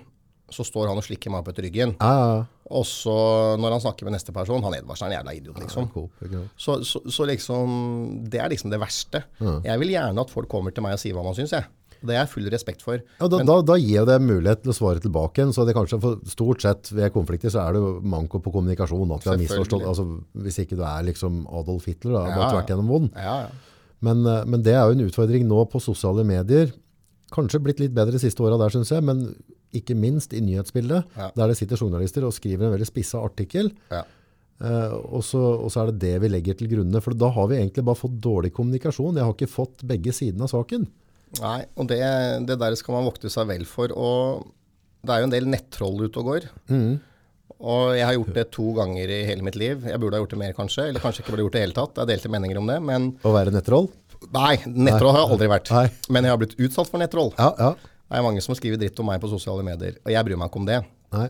så 0.50 0.66
står 0.66 0.88
han 0.90 0.98
og 0.98 1.06
slikker 1.06 1.30
meg 1.30 1.44
opp 1.44 1.52
etter 1.52 1.68
ryggen. 1.68 1.92
Ja, 2.02 2.14
ja, 2.18 2.30
ja. 2.40 2.46
Og 2.72 2.86
så 2.88 3.14
når 3.60 3.76
han 3.76 3.84
snakker 3.84 4.08
med 4.08 4.16
neste 4.16 4.32
person, 4.36 4.64
han 4.64 4.76
Edvardsen 4.78 5.10
er 5.10 5.12
en 5.12 5.18
jævla 5.20 5.34
idiot, 5.36 5.60
liksom. 5.66 5.90
Så, 6.56 6.78
så, 6.88 7.02
så 7.12 7.28
liksom, 7.28 7.74
det 8.32 8.40
er 8.40 8.52
liksom 8.54 8.72
det 8.72 8.80
verste. 8.82 9.26
Jeg 9.42 9.82
vil 9.82 9.92
gjerne 9.96 10.24
at 10.24 10.32
folk 10.32 10.48
kommer 10.52 10.72
til 10.76 10.86
meg 10.86 10.96
og 10.96 11.02
sier 11.02 11.18
hva 11.18 11.26
man 11.26 11.36
syns, 11.38 11.56
jeg. 11.58 11.68
Det 12.04 12.18
har 12.18 12.26
jeg 12.26 12.32
full 12.34 12.48
respekt 12.52 12.82
for. 12.84 13.00
Ja, 13.00 13.28
da, 13.32 13.40
da, 13.48 13.58
da 13.64 13.76
gir 13.80 14.04
det 14.08 14.18
mulighet 14.24 14.64
til 14.66 14.74
å 14.74 14.76
svare 14.76 15.00
tilbake 15.04 15.40
igjen, 15.40 15.54
så 15.56 15.64
det 15.68 15.76
kanskje 15.78 16.00
for 16.04 16.20
stort 16.28 16.64
sett 16.66 16.92
ved 16.92 17.14
konflikter 17.16 17.54
så 17.54 17.64
er 17.64 17.78
det 17.78 17.84
manko 18.12 18.42
på 18.44 18.52
kommunikasjon, 18.52 19.14
at 19.16 19.24
vi 19.24 19.32
har 19.32 19.40
misforstått, 19.40 19.86
altså 19.88 20.08
hvis 20.44 20.60
ikke 20.66 20.80
du 20.80 20.84
er 20.88 21.06
liksom 21.08 21.46
Adolf 21.48 21.88
Hitler, 21.88 22.18
da, 22.18 22.26
Ja, 22.28 22.36
bare 22.42 22.52
tvert 22.58 22.74
gjennom 22.74 22.92
vond. 22.92 23.16
Ja, 23.16 23.38
ja. 23.46 23.80
Men, 24.04 24.26
eh, 24.28 24.44
men 24.52 24.66
det 24.66 24.76
er 24.76 24.84
jo 24.84 24.98
en 24.98 25.06
utfordring 25.08 25.48
nå 25.48 25.64
på 25.72 25.80
sosiale 25.84 26.26
medier, 26.28 26.74
kanskje 27.34 27.62
blitt 27.64 27.80
litt 27.80 27.96
bedre 27.96 28.18
de 28.18 28.22
siste 28.22 28.44
årene 28.44 28.60
der, 28.62 28.76
synes 28.76 28.92
jeg, 28.92 29.06
men 29.08 29.24
ikke 29.80 29.96
minst 29.98 30.34
i 30.34 30.42
nyhetsbildet, 30.46 31.06
Ja. 31.18 31.32
der 31.36 31.48
det 31.52 31.58
sitter 31.60 31.78
journalister 31.82 32.26
og 32.28 32.34
skriver 32.36 32.68
en 32.70 32.76
veldig 32.78 32.88
spissa 32.90 33.22
artikkel, 33.24 33.72
ja. 33.92 34.04
Uh, 34.64 34.94
og, 35.18 35.24
så, 35.28 35.40
og 35.66 35.72
så 35.74 35.82
er 35.82 35.90
det 35.92 36.00
det 36.00 36.12
vi 36.24 36.28
legger 36.30 36.56
til 36.56 36.70
grunne, 36.72 37.02
for 37.04 37.12
da 37.18 37.28
har 37.36 37.48
vi 37.52 37.58
egentlig 37.58 37.84
bare 37.84 38.00
fått 38.00 38.14
dårlig 38.24 38.54
kommunikasjon. 38.56 39.18
Jeg 39.18 39.26
har 39.26 39.34
ikke 39.34 39.50
fått 39.52 39.82
begge 39.90 40.14
sidene 40.16 40.46
av 40.46 40.52
saken. 40.54 40.86
Nei, 41.42 41.66
og 41.76 41.90
det, 41.90 41.98
det 42.48 42.56
der 42.62 42.76
skal 42.80 42.96
man 42.96 43.08
vokte 43.10 43.28
seg 43.34 43.50
vel 43.50 43.66
for. 43.68 43.92
Og 43.92 44.46
det 45.04 45.12
er 45.12 45.20
jo 45.24 45.28
en 45.28 45.34
del 45.34 45.50
nettroll 45.52 46.06
ute 46.06 46.22
og 46.22 46.30
går. 46.30 46.46
Og 47.64 47.94
jeg 47.98 48.06
har 48.08 48.16
gjort 48.16 48.34
det 48.38 48.46
to 48.56 48.70
ganger 48.78 49.12
i 49.18 49.20
hele 49.28 49.44
mitt 49.46 49.58
liv. 49.60 49.84
Jeg 49.90 50.00
burde 50.00 50.16
ha 50.18 50.24
gjort 50.24 50.34
det 50.36 50.40
mer, 50.46 50.56
kanskje. 50.58 50.88
Eller 50.92 51.04
kanskje 51.04 51.24
ikke 51.26 51.34
burde 51.36 51.46
gjort 51.46 51.56
det 51.58 51.62
i 51.62 51.66
hele 51.66 51.78
tatt. 51.78 51.94
Det 51.98 52.04
er 52.06 52.12
delte 52.14 52.32
meninger 52.32 52.60
om 52.62 52.70
det. 52.72 52.78
Men 52.84 53.10
Å 53.26 53.34
være 53.36 53.54
nettroll? 53.56 53.90
nei, 54.32 54.54
nettroll 54.70 55.12
har 55.18 55.26
jeg 55.26 55.34
aldri 55.36 55.50
vært. 55.52 55.72
Nei. 55.76 55.88
Men 56.16 56.24
jeg 56.30 56.32
har 56.36 56.40
blitt 56.46 56.56
utsatt 56.64 56.88
for 56.92 57.02
nettroll. 57.04 57.34
Ja, 57.36 57.50
ja. 57.60 57.74
Det 58.14 58.20
er 58.20 58.26
mange 58.28 58.42
som 58.46 58.54
skriver 58.54 58.78
dritt 58.78 59.00
om 59.02 59.08
meg 59.10 59.22
på 59.24 59.32
sosiale 59.32 59.66
medier. 59.66 59.98
Og 60.06 60.12
jeg 60.14 60.26
bryr 60.28 60.38
meg 60.38 60.52
ikke 60.52 60.62
om 60.62 60.68
det. 60.70 60.80
Nei. 61.16 61.28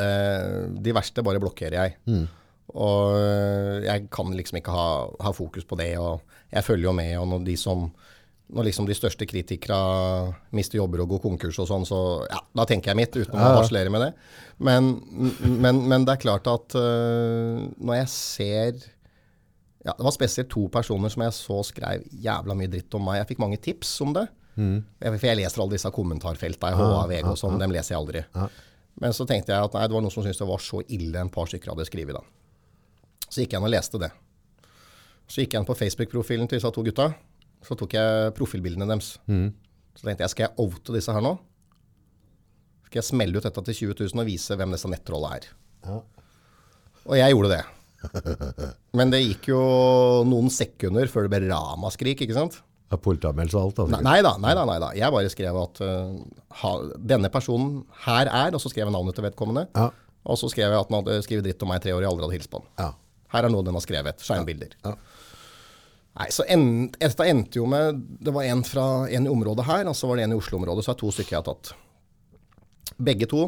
Eh, 0.00 0.60
de 0.80 0.94
verste 0.96 1.24
bare 1.26 1.40
blokkerer 1.42 1.76
jeg. 1.76 1.98
Og 2.72 3.16
eh, 3.18 3.84
jeg 3.84 4.06
kan 4.12 4.32
liksom 4.32 4.62
ikke 4.62 4.72
ha, 4.72 4.88
ha 5.26 5.32
fokus 5.36 5.68
på 5.68 5.76
det. 5.76 5.90
Og 6.00 6.24
jeg 6.48 6.64
følger 6.64 6.88
jo 6.88 6.94
med. 6.96 7.12
Og 7.20 7.28
når 7.34 7.44
de 7.50 7.58
som 7.60 7.90
når 8.48 8.70
liksom 8.70 8.86
de 8.88 8.96
største 8.96 9.26
kritikere 9.28 9.76
mister 10.56 10.78
jobber 10.78 11.02
og 11.04 11.10
går 11.12 11.18
konkurs 11.26 11.58
og 11.60 11.66
sånn, 11.68 11.84
så 11.84 11.98
ja, 12.30 12.38
da 12.56 12.64
tenker 12.64 12.94
jeg 12.94 12.96
mitt, 13.02 13.18
uten 13.18 13.36
å 13.36 13.50
harselere 13.58 13.92
med 13.92 14.06
det. 14.06 14.12
Men, 14.64 14.94
men, 15.44 15.82
men 15.84 16.06
det 16.08 16.14
er 16.14 16.22
klart 16.22 16.48
at 16.48 16.72
uh, 16.72 17.66
når 17.76 18.00
jeg 18.00 18.08
ser 18.14 18.70
ja, 19.84 19.92
Det 19.92 20.02
var 20.02 20.12
spesielt 20.16 20.48
to 20.52 20.64
personer 20.72 21.12
som 21.12 21.22
jeg 21.22 21.36
så 21.36 21.60
skrev 21.64 22.08
jævla 22.24 22.56
mye 22.56 22.72
dritt 22.72 22.96
om 22.96 23.04
meg. 23.04 23.20
Jeg 23.20 23.28
fikk 23.34 23.44
mange 23.44 23.60
tips 23.62 23.92
om 24.04 24.16
det. 24.16 24.24
Jeg, 24.58 25.12
for 25.20 25.26
jeg 25.28 25.38
leser 25.38 25.62
alle 25.62 25.76
disse 25.76 25.90
kommentarfeltene 25.94 26.72
i 26.74 26.78
HA, 26.78 27.02
VG 27.12 27.28
og 27.30 27.38
sånn. 27.40 27.58
Dem 27.62 27.74
leser 27.74 27.94
jeg 27.94 28.00
aldri. 28.00 28.22
Men 28.98 29.14
så 29.14 29.26
tenkte 29.30 29.54
jeg 29.54 29.68
at 29.68 29.76
nei, 29.78 29.84
det 29.86 29.94
var 29.94 30.02
noen 30.02 30.10
som 30.14 30.24
syntes 30.26 30.40
det 30.42 30.48
var 30.48 30.62
så 30.64 30.80
ille 30.90 31.20
en 31.22 31.30
par 31.30 31.46
stykker 31.46 31.70
hadde 31.70 31.86
skrevet 31.86 32.16
da. 32.18 32.22
Så 33.28 33.42
gikk 33.44 33.52
jeg 33.54 33.60
inn 33.60 33.68
og 33.68 33.74
leste 33.74 34.00
det. 34.02 34.10
Så 35.28 35.42
gikk 35.44 35.54
jeg 35.54 35.62
inn 35.62 35.68
på 35.68 35.76
Facebook-profilen 35.78 36.48
til 36.50 36.58
disse 36.58 36.72
to 36.74 36.82
gutta. 36.86 37.10
Så 37.66 37.76
tok 37.78 37.94
jeg 37.98 38.34
profilbildene 38.38 38.88
deres. 38.88 39.14
Så 39.98 40.06
tenkte 40.06 40.24
jeg, 40.24 40.32
skal 40.34 40.48
jeg 40.48 40.56
oute 40.66 40.94
disse 40.94 41.14
her 41.14 41.22
nå? 41.24 41.34
Skal 42.88 43.02
jeg 43.02 43.08
smelle 43.10 43.36
ut 43.36 43.44
dette 43.44 43.64
til 43.68 43.78
20 43.92 43.98
000 44.14 44.22
og 44.22 44.28
vise 44.30 44.56
hvem 44.56 44.72
disse 44.74 44.88
nettrollene 44.90 45.38
er? 45.38 45.48
Ja. 45.84 45.98
Og 47.08 47.18
jeg 47.18 47.34
gjorde 47.34 47.50
det. 47.52 47.64
Men 48.98 49.10
det 49.12 49.20
gikk 49.24 49.50
jo 49.50 49.60
noen 50.28 50.50
sekunder 50.54 51.10
før 51.10 51.26
det 51.26 51.34
ble 51.34 51.50
ramaskrik, 51.50 52.22
ikke 52.24 52.36
sant? 52.36 52.60
Ja, 52.88 52.96
Politianmeldelse 53.04 53.58
og 53.58 53.66
alt. 53.68 53.80
Altså. 53.84 54.00
nei 54.06 54.18
da, 54.24 54.32
nei 54.40 54.54
da, 54.56 54.64
nei 54.68 54.78
da. 54.80 54.90
Jeg 54.96 55.12
bare 55.12 55.32
skrev 55.32 55.58
at 55.60 55.80
uh, 55.84 56.14
ha, 56.62 56.70
denne 57.12 57.28
personen 57.32 57.82
her 58.06 58.30
er, 58.30 58.54
og 58.56 58.62
så 58.62 58.72
skrev 58.72 58.86
jeg 58.86 58.94
navnet 58.94 59.18
til 59.18 59.26
vedkommende. 59.26 59.66
Ja. 59.76 59.90
Og 60.28 60.40
så 60.40 60.48
skrev 60.52 60.72
jeg 60.72 60.80
at 60.80 60.88
han 60.88 60.98
hadde 61.02 61.20
skrevet 61.24 61.46
dritt 61.46 61.64
om 61.64 61.70
meg 61.72 61.82
i 61.82 61.84
tre 61.86 61.94
år, 61.96 62.04
jeg 62.04 62.10
aldri 62.10 62.26
hadde 62.26 62.38
hilst 62.38 62.52
på 62.52 62.62
han. 62.62 62.70
Ja. 62.80 62.88
Her 63.34 63.44
er 63.44 63.52
noe 63.52 63.66
den 63.66 63.76
har 63.76 63.84
skrevet. 63.84 64.24
Skjermbilder. 64.24 64.72
Ja. 64.86 64.94
Nei, 66.18 66.30
så 66.34 66.46
end, 66.50 66.96
dette 66.98 67.26
endte 67.30 67.60
jo 67.60 67.66
med 67.70 68.00
Det 68.24 68.32
var 68.34 68.48
en 68.48 68.64
fra 68.66 68.86
en 69.06 69.28
i 69.28 69.30
området 69.30 69.68
her, 69.68 69.84
og 69.86 69.94
så 69.94 70.08
var 70.10 70.18
det 70.18 70.26
en 70.26 70.34
i 70.34 70.38
Oslo-området. 70.40 70.84
Så 70.86 70.92
er 70.92 70.96
det 70.96 71.02
to 71.04 71.12
stykker 71.14 71.36
jeg 71.36 71.42
har 71.42 71.48
tatt. 71.50 71.74
Begge 72.98 73.28
to 73.30 73.44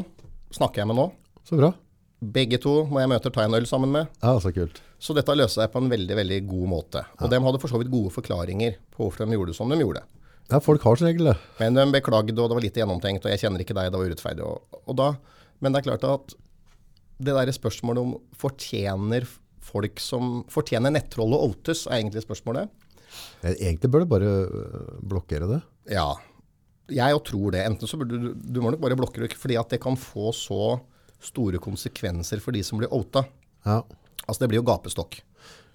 snakker 0.55 0.83
jeg 0.83 0.91
med 0.91 0.99
nå. 1.01 1.09
Så 1.47 1.57
bra. 1.59 1.73
Begge 2.21 2.61
to 2.61 2.83
må 2.87 3.01
jeg 3.01 3.09
møte 3.11 3.31
og 3.31 3.35
ta 3.35 3.47
en 3.47 3.57
øl 3.57 3.65
sammen 3.67 3.91
med. 3.91 4.13
Ja, 4.21 4.37
så 4.39 4.53
kult. 4.55 4.79
Så 5.01 5.15
dette 5.17 5.33
løste 5.33 5.57
seg 5.57 5.71
på 5.73 5.81
en 5.81 5.89
veldig 5.89 6.17
veldig 6.19 6.39
god 6.49 6.67
måte. 6.69 7.01
Og 7.19 7.31
de 7.31 7.39
hadde 7.41 7.61
for 7.61 7.73
så 7.73 7.79
vidt 7.81 7.89
gode 7.93 8.13
forklaringer 8.13 8.77
på 8.93 9.07
hvorfor 9.07 9.25
de 9.25 9.37
gjorde 9.37 9.53
det 9.53 9.57
som 9.57 9.71
de 9.71 9.79
gjorde. 9.81 10.03
Ja, 10.51 10.59
folk 10.61 10.83
har 10.85 10.99
som 10.99 11.07
regel 11.07 11.31
det. 11.31 11.37
Men 11.61 11.77
de 11.77 11.85
beklagde, 11.95 12.35
og 12.35 12.51
det 12.51 12.57
var 12.57 12.65
litt 12.65 12.77
gjennomtenkt, 12.77 13.25
og 13.25 13.33
jeg 13.33 13.41
kjenner 13.45 13.63
ikke 13.63 13.75
deg, 13.77 13.89
det 13.89 14.01
var 14.01 14.11
urettferdig. 14.11 14.45
Og, 14.45 14.81
og 14.83 14.97
da, 14.99 15.07
men 15.63 15.73
det 15.73 15.81
er 15.81 15.87
klart 15.89 16.05
at 16.09 16.35
det 17.21 17.35
der 17.37 17.53
spørsmålet 17.55 18.03
om 18.03 18.13
fortjener 18.37 19.25
folk 19.61 20.01
som 20.01 20.41
Fortjener 20.51 20.93
nettroll 20.93 21.35
og 21.37 21.51
outes, 21.51 21.85
er 21.87 21.99
egentlig 21.99 22.23
spørsmålet. 22.25 22.69
Egentlig 23.45 23.91
bør 23.93 24.03
du 24.03 24.11
bare 24.11 24.31
øh, 24.45 24.91
blokkere 25.13 25.49
det. 25.49 25.61
Ja. 25.93 26.09
Jeg 26.91 27.13
jo 27.13 27.21
tror 27.23 27.53
det. 27.55 27.63
Enten 27.67 27.87
så 27.87 27.99
burde 27.99 28.19
du 28.19 28.31
Du 28.35 28.59
må 28.63 28.71
nok 28.73 28.81
bare 28.83 28.97
blokke 28.99 29.21
det, 29.23 29.35
fordi 29.37 29.57
at 29.59 29.71
det 29.71 29.81
kan 29.83 29.97
få 29.99 30.33
så 30.35 30.79
store 31.21 31.61
konsekvenser 31.61 32.41
for 32.41 32.55
de 32.55 32.63
som 32.65 32.81
blir 32.81 32.91
outa. 32.91 33.23
Ja. 33.65 33.81
Altså, 34.27 34.39
det 34.43 34.49
blir 34.51 34.61
jo 34.61 34.67
gapestokk. 34.67 35.21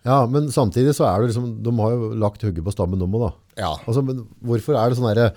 ja, 0.07 0.21
men 0.31 0.49
samtidig 0.55 0.95
så 0.95 1.05
er 1.11 1.21
det 1.25 1.33
liksom, 1.33 1.63
de 1.63 1.77
har 1.83 1.95
jo 1.97 2.11
lagt 2.15 2.43
hugget 2.47 2.65
på 2.65 2.73
stammen 2.75 2.99
nå, 3.03 3.09
da. 3.21 3.33
Ja. 3.59 3.73
Altså, 3.87 4.03
men 4.07 4.27
hvorfor 4.45 4.77
er 4.79 4.91
det 4.93 4.99
sånn 5.01 5.11
herre 5.11 5.31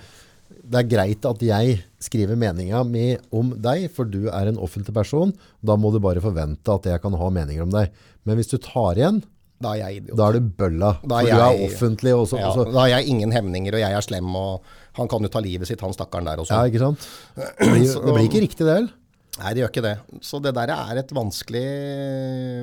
det 0.70 0.80
er 0.80 0.88
greit 0.90 1.26
at 1.26 1.42
jeg 1.46 1.80
skriver 2.02 2.38
meninga 2.38 2.84
mi 2.86 3.16
om 3.34 3.52
deg, 3.62 3.88
for 3.94 4.06
du 4.06 4.28
er 4.30 4.50
en 4.50 4.58
offentlig 4.62 4.94
person, 4.94 5.32
da 5.66 5.76
må 5.78 5.92
du 5.94 6.00
bare 6.02 6.22
forvente 6.22 6.74
at 6.74 6.86
jeg 6.90 7.02
kan 7.02 7.14
ha 7.18 7.30
meninger 7.34 7.64
om 7.66 7.74
deg. 7.74 7.90
Men 8.26 8.38
hvis 8.38 8.50
du 8.52 8.58
tar 8.62 8.98
igjen, 8.98 9.22
Da 9.62 9.74
er 9.76 9.80
jeg 9.82 9.98
idiot. 10.04 10.16
da 10.18 10.28
er 10.30 10.38
du 10.38 10.50
bølla, 10.62 10.92
Da 11.04 11.20
for 11.20 11.28
jeg, 11.28 11.36
du 11.36 11.42
er 11.44 11.64
offentlig 11.70 12.14
også. 12.16 12.38
ja, 12.40 12.48
også. 12.50 12.66
da 12.72 12.80
har 12.80 12.88
jeg 12.94 13.10
ingen 13.12 13.32
hemninger, 13.34 13.74
og 13.76 13.82
jeg 13.82 13.92
er 13.98 14.06
slem, 14.06 14.30
og 14.36 14.62
han 14.94 15.08
kan 15.12 15.22
jo 15.26 15.28
ta 15.34 15.42
livet 15.44 15.68
sitt, 15.68 15.82
han 15.82 15.92
stakkaren 15.94 16.26
der 16.30 16.38
også. 16.38 16.54
Ja, 16.56 16.70
ikke 16.70 16.80
sant? 16.86 17.08
Det 17.36 17.70
blir, 17.74 17.84
det 18.06 18.14
blir 18.14 18.30
ikke 18.30 18.44
riktig 18.46 18.66
det 18.66 18.76
heller. 18.78 18.94
Nei, 19.40 19.54
det 19.56 19.62
gjør 19.64 19.72
ikke 19.72 19.84
det. 19.86 19.94
Så 20.26 20.40
det 20.44 20.52
der 20.58 20.72
er 20.74 21.00
et 21.02 21.12
vanskelig, 21.16 21.64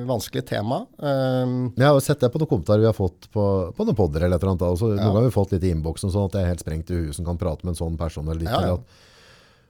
vanskelig 0.09 0.43
tema. 0.49 0.83
Um, 1.01 1.57
Jeg 1.77 1.87
har 1.89 1.99
sett 2.05 2.21
det 2.21 2.29
på 2.33 2.41
noen 2.41 2.51
kommentarer 2.51 2.83
vi 2.85 2.89
har 2.89 2.95
fått 2.97 3.27
på, 3.33 3.43
på 3.73 3.87
noen 3.87 3.97
podder 3.97 4.27
eller 4.27 4.37
et 4.37 4.43
eller 4.45 4.53
annet. 4.55 4.65
Altså, 4.69 4.91
ja. 4.93 4.99
Noen 4.99 5.09
ganger 5.09 5.21
har 5.23 5.29
vi 5.31 5.35
fått 5.39 5.55
litt 5.57 5.65
i 5.67 5.73
innboksen 5.73 6.13
sånn 6.13 6.29
at 6.29 6.37
jeg 6.37 6.45
er 6.47 6.51
helt 6.53 6.63
sprengt 6.65 6.93
i 6.93 7.01
huet 7.01 7.17
som 7.17 7.27
kan 7.27 7.39
prate 7.41 7.65
med 7.65 7.73
en 7.75 7.81
sånn 7.81 7.97
person. 7.99 8.27
Eller 8.29 8.43
litt, 8.45 8.51
Ja, 8.53 8.61
ja. 8.61 8.73
eller 8.77 8.81
at, 8.81 9.05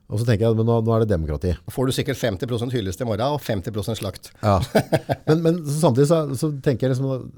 Og 0.08 0.20
så 0.22 0.24
tenker 0.28 0.46
jeg, 0.46 0.56
at 0.56 0.64
nå, 0.68 0.78
nå 0.84 0.94
er 0.96 1.04
det 1.04 1.10
demokrati. 1.12 1.54
får 1.68 1.86
du 1.86 1.92
sikkert 1.92 2.16
50 2.20 2.72
hyllest 2.72 3.00
i 3.00 3.04
morgen, 3.08 3.36
og 3.36 3.42
50% 3.44 4.00
slakt. 4.00 4.30
Ja. 4.42 4.58
Men, 5.28 5.42
men 5.44 5.58
samtidig 5.68 6.08
så, 6.08 6.22
så 6.36 6.48
tenker 6.64 6.88
jeg 6.88 6.96
liksom 6.96 7.32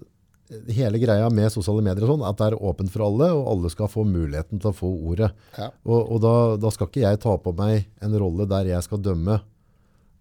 hele 0.75 0.99
greia 0.99 1.29
med 1.31 1.51
sosiale 1.55 1.83
medier 1.83 2.07
og 2.07 2.13
sånn, 2.17 2.25
at 2.27 2.39
det 2.39 2.47
er 2.51 2.57
åpent 2.63 2.91
for 2.91 3.05
alle, 3.07 3.29
og 3.35 3.47
alle 3.53 3.71
skal 3.71 3.91
få 3.91 4.03
muligheten 4.07 4.59
til 4.63 4.71
å 4.71 4.75
få 4.75 4.89
ordet. 5.13 5.29
Ja. 5.59 5.69
Og, 5.87 6.01
og 6.15 6.23
da, 6.25 6.33
da 6.63 6.71
skal 6.75 6.89
ikke 6.91 7.05
jeg 7.05 7.21
ta 7.23 7.37
på 7.43 7.53
meg 7.59 7.85
en 8.03 8.17
rolle 8.19 8.47
der 8.51 8.71
jeg 8.73 8.83
skal 8.87 9.03
dømme 9.03 9.37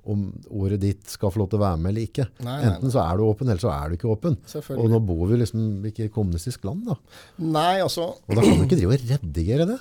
om 0.09 0.25
ordet 0.49 0.79
ditt 0.81 1.11
skal 1.11 1.31
få 1.33 1.41
lov 1.41 1.51
til 1.51 1.59
å 1.59 1.65
være 1.65 1.79
med 1.81 1.91
eller 1.91 2.07
ikke. 2.07 2.25
Nei, 2.39 2.55
nei, 2.55 2.71
Enten 2.71 2.93
så 2.93 3.03
er 3.03 3.19
du 3.19 3.25
åpen, 3.27 3.49
eller 3.51 3.61
så 3.61 3.71
er 3.73 3.91
du 3.91 3.97
ikke 3.97 4.11
åpen. 4.13 4.37
Og 4.77 4.89
nå 4.91 4.99
bor 5.05 5.25
vi 5.29 5.39
liksom 5.41 5.85
ikke 5.89 6.07
i 6.07 6.11
kommunistisk 6.13 6.65
land 6.69 6.87
da. 6.87 6.97
Nei, 7.43 7.79
altså 7.83 8.11
Og 8.15 8.35
da 8.35 8.43
kan 8.43 8.59
du 8.61 8.65
ikke 8.67 8.79
drive 8.79 8.95
og 8.95 9.07
redigere 9.11 9.69
det. 9.73 9.79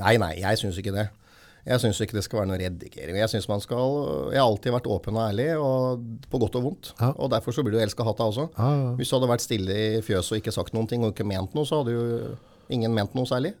Nei, 0.00 0.16
nei, 0.20 0.32
jeg 0.42 0.60
syns 0.60 0.80
ikke 0.80 0.94
det. 0.94 1.08
Jeg 1.64 1.80
syns 1.80 2.00
ikke 2.04 2.18
det 2.18 2.24
skal 2.26 2.42
være 2.42 2.50
noe 2.50 2.60
redigering. 2.60 3.16
Jeg 3.22 3.30
synes 3.32 3.46
man 3.48 3.62
skal, 3.64 3.94
jeg 4.34 4.40
har 4.42 4.44
alltid 4.50 4.74
vært 4.74 4.88
åpen 4.92 5.16
og 5.16 5.22
ærlig, 5.30 5.46
og 5.56 6.02
på 6.28 6.40
godt 6.42 6.58
og 6.60 6.66
vondt. 6.66 6.90
Ja. 6.98 7.14
Og 7.16 7.30
derfor 7.32 7.56
så 7.56 7.64
blir 7.64 7.78
du 7.78 7.80
elska 7.80 8.04
hata 8.04 8.26
også. 8.28 8.50
Ja, 8.58 8.70
ja. 8.82 8.90
Hvis 8.98 9.08
du 9.08 9.16
hadde 9.16 9.30
vært 9.32 9.44
stille 9.46 9.78
i 9.96 10.02
fjøset 10.04 10.36
og 10.36 10.42
ikke 10.42 10.52
sagt 10.52 10.76
noen 10.76 10.90
ting, 10.90 11.06
og 11.06 11.14
ikke 11.14 11.24
ment 11.28 11.56
noe, 11.56 11.64
så 11.68 11.80
hadde 11.80 11.96
jo 11.96 12.34
ingen 12.74 12.92
ment 12.96 13.16
noe 13.16 13.28
særlig. 13.28 13.54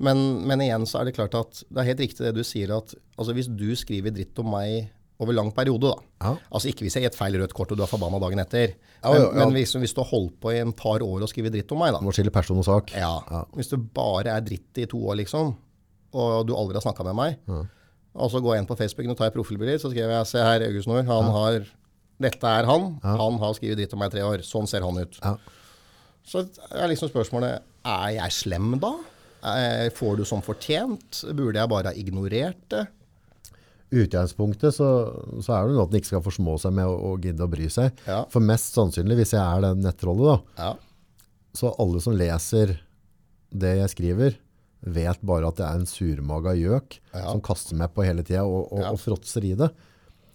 Men, 0.00 0.20
men 0.48 0.64
igjen 0.64 0.84
så 0.88 1.00
er 1.00 1.08
det 1.08 1.16
klart 1.16 1.36
at 1.36 1.62
det 1.68 1.80
er 1.80 1.90
helt 1.90 2.04
riktig 2.04 2.24
det 2.24 2.36
du 2.36 2.44
sier, 2.44 2.72
at 2.76 2.92
altså, 3.16 3.34
hvis 3.36 3.48
du 3.52 3.68
skriver 3.76 4.12
dritt 4.16 4.36
om 4.40 4.52
meg 4.52 4.90
over 5.20 5.36
lang 5.36 5.50
periode, 5.56 5.90
da. 5.90 6.04
Ja. 6.24 6.32
Altså 6.50 6.70
ikke 6.70 6.86
hvis 6.86 6.96
jeg 6.96 7.04
gir 7.04 7.10
et 7.12 7.18
feil 7.18 7.36
rødt 7.40 7.52
kort 7.56 7.72
og 7.74 7.78
du 7.78 7.82
er 7.84 7.90
forbanna 7.90 8.20
dagen 8.22 8.40
etter. 8.42 8.72
Ja, 9.02 9.10
Men, 9.12 9.22
ja, 9.22 9.32
men 9.44 9.52
hvis, 9.56 9.74
hvis 9.80 9.94
du 9.96 10.00
har 10.02 10.08
holdt 10.10 10.38
på 10.40 10.52
i 10.54 10.60
en 10.62 10.72
par 10.76 11.02
år 11.04 11.24
og 11.26 11.28
skrevet 11.32 11.52
dritt 11.54 11.72
om 11.76 11.82
meg, 11.82 11.92
da. 11.96 12.00
Må 12.04 12.14
skille 12.16 12.32
person 12.34 12.58
og 12.60 12.66
sak. 12.66 12.94
Ja. 12.96 13.12
Hvis 13.56 13.68
du 13.72 13.76
bare 13.78 14.32
er 14.38 14.46
dritt 14.46 14.80
i 14.80 14.88
to 14.90 15.00
år, 15.06 15.18
liksom, 15.20 15.52
og 16.16 16.46
du 16.48 16.54
aldri 16.56 16.80
har 16.80 16.84
snakka 16.88 17.06
med 17.10 17.18
meg, 17.20 17.36
og 18.10 18.32
så 18.32 18.40
går 18.42 18.56
jeg 18.56 18.64
inn 18.64 18.70
på 18.72 18.76
Facebook 18.80 19.12
og 19.12 19.20
tar 19.20 19.30
profilbilder, 19.36 19.78
så 19.78 19.92
skriver 19.92 20.16
jeg 20.16 20.26
se 20.32 20.42
her, 20.42 20.64
August 20.66 20.90
Nord, 20.90 21.04
han 21.06 21.30
har 21.36 21.68
Dette 22.20 22.44
er 22.44 22.66
han. 22.68 22.98
Han 23.06 23.38
har 23.40 23.54
skrevet 23.56 23.78
dritt 23.80 23.94
om 23.96 24.02
meg 24.02 24.10
i 24.10 24.16
tre 24.18 24.24
år. 24.28 24.42
Sånn 24.44 24.66
ser 24.68 24.84
han 24.84 24.98
ut. 25.00 25.14
Ja. 25.24 25.36
Så 26.28 26.42
er 26.76 26.90
liksom 26.90 27.08
spørsmålet 27.08 27.62
Er 27.88 28.10
jeg 28.18 28.34
slem 28.36 28.74
da? 28.82 28.90
Eh, 29.40 29.86
Får 29.96 30.18
du 30.18 30.24
som 30.28 30.42
fortjent? 30.44 31.22
Burde 31.32 31.56
jeg 31.62 31.70
bare 31.72 31.94
ha 31.94 31.96
ignorert 31.96 32.60
det? 32.74 32.82
Utgangspunktet 33.90 34.74
så, 34.76 34.88
så 35.42 35.54
er 35.56 35.66
det 35.66 35.74
noe 35.76 35.86
at 35.86 35.94
en 35.94 35.98
ikke 36.00 36.10
skal 36.12 36.22
forsmå 36.24 36.54
seg 36.62 36.74
med 36.76 36.86
å, 36.86 36.94
å 37.10 37.16
gidde 37.22 37.42
å 37.46 37.50
bry 37.50 37.66
seg. 37.72 37.96
Ja. 38.06 38.20
For 38.30 38.44
mest 38.44 38.76
sannsynlig, 38.76 39.16
hvis 39.22 39.34
jeg 39.34 39.42
er 39.42 39.64
den 39.66 39.82
nettrollet 39.86 40.28
da, 40.30 40.36
Ja. 40.62 40.70
så 41.58 41.72
alle 41.82 42.00
som 42.04 42.14
leser 42.14 42.76
det 43.50 43.72
jeg 43.80 43.90
skriver, 43.96 44.36
vet 44.80 45.20
bare 45.26 45.48
at 45.50 45.58
det 45.58 45.66
er 45.66 45.80
en 45.80 45.88
surmaga 45.90 46.54
gjøk 46.56 47.00
Ja. 47.12 47.26
som 47.32 47.40
kaster 47.44 47.76
meg 47.76 47.90
på 47.92 48.04
hele 48.06 48.22
tida 48.24 48.44
og, 48.46 48.70
og, 48.72 48.84
og 48.94 49.00
fråtser 49.02 49.44
i 49.44 49.54
det. 49.58 49.68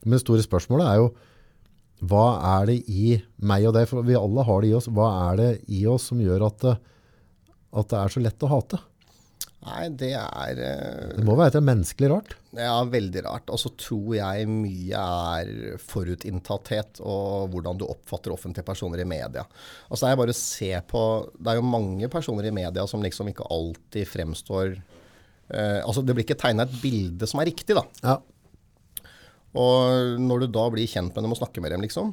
Men 0.03 0.18
det 0.19 0.26
store 0.26 0.44
spørsmålet 0.45 0.86
er 0.91 0.99
jo 1.02 1.07
hva 2.06 2.26
er 2.60 2.68
det 2.69 2.76
i 2.91 3.15
meg 3.40 3.64
og 3.69 3.73
deg, 3.77 3.88
for 3.90 4.03
vi 4.06 4.18
alle 4.19 4.44
har 4.45 4.61
det 4.61 4.69
i 4.69 4.76
oss, 4.77 4.90
hva 4.91 5.07
er 5.32 5.40
det 5.40 5.48
i 5.72 5.86
oss 5.90 6.10
som 6.11 6.19
gjør 6.22 6.44
at 6.52 6.68
at 7.76 7.90
det 7.91 7.98
er 7.99 8.11
så 8.14 8.22
lett 8.23 8.44
å 8.45 8.48
hate? 8.52 8.77
Nei, 9.65 9.85
det 9.97 10.11
er 10.13 10.59
eh, 10.61 11.13
Det 11.17 11.23
må 11.25 11.33
være 11.39 11.55
et 11.57 11.65
menneskelig 11.65 12.09
rart. 12.11 12.35
ja, 12.53 12.75
veldig 12.85 13.23
rart. 13.25 13.49
Og 13.49 13.57
så 13.59 13.71
tror 13.81 14.11
jeg 14.17 14.45
mye 14.51 15.05
er 15.39 15.79
forutinntatthet 15.81 17.01
og 17.01 17.49
hvordan 17.53 17.79
du 17.81 17.87
oppfatter 17.89 18.33
offentlige 18.35 18.67
personer 18.67 19.01
i 19.01 19.07
media. 19.09 19.45
Altså 19.89 20.05
det 20.05 20.11
er 20.13 20.21
bare 20.21 20.35
å 20.35 20.37
se 20.37 20.69
på 20.91 21.01
Det 21.39 21.51
er 21.51 21.59
jo 21.59 21.65
mange 21.65 22.09
personer 22.13 22.45
i 22.49 22.53
media 22.53 22.85
som 22.87 23.03
liksom 23.03 23.31
ikke 23.33 23.49
alltid 23.51 24.07
fremstår 24.11 24.75
eh, 24.75 25.81
Altså 25.81 26.05
det 26.05 26.13
blir 26.13 26.27
ikke 26.27 26.39
tegna 26.45 26.67
et 26.67 26.79
bilde 26.83 27.27
som 27.29 27.41
er 27.41 27.49
riktig, 27.49 27.75
da. 27.77 27.85
Ja. 28.05 28.19
Og 29.55 30.19
når 30.19 30.45
du 30.45 30.51
da 30.51 30.69
blir 30.73 30.89
kjent 30.89 31.15
med 31.15 31.23
dem 31.23 31.33
og 31.33 31.39
snakker 31.39 31.63
med 31.63 31.71
dem, 31.73 31.83
liksom, 31.85 32.11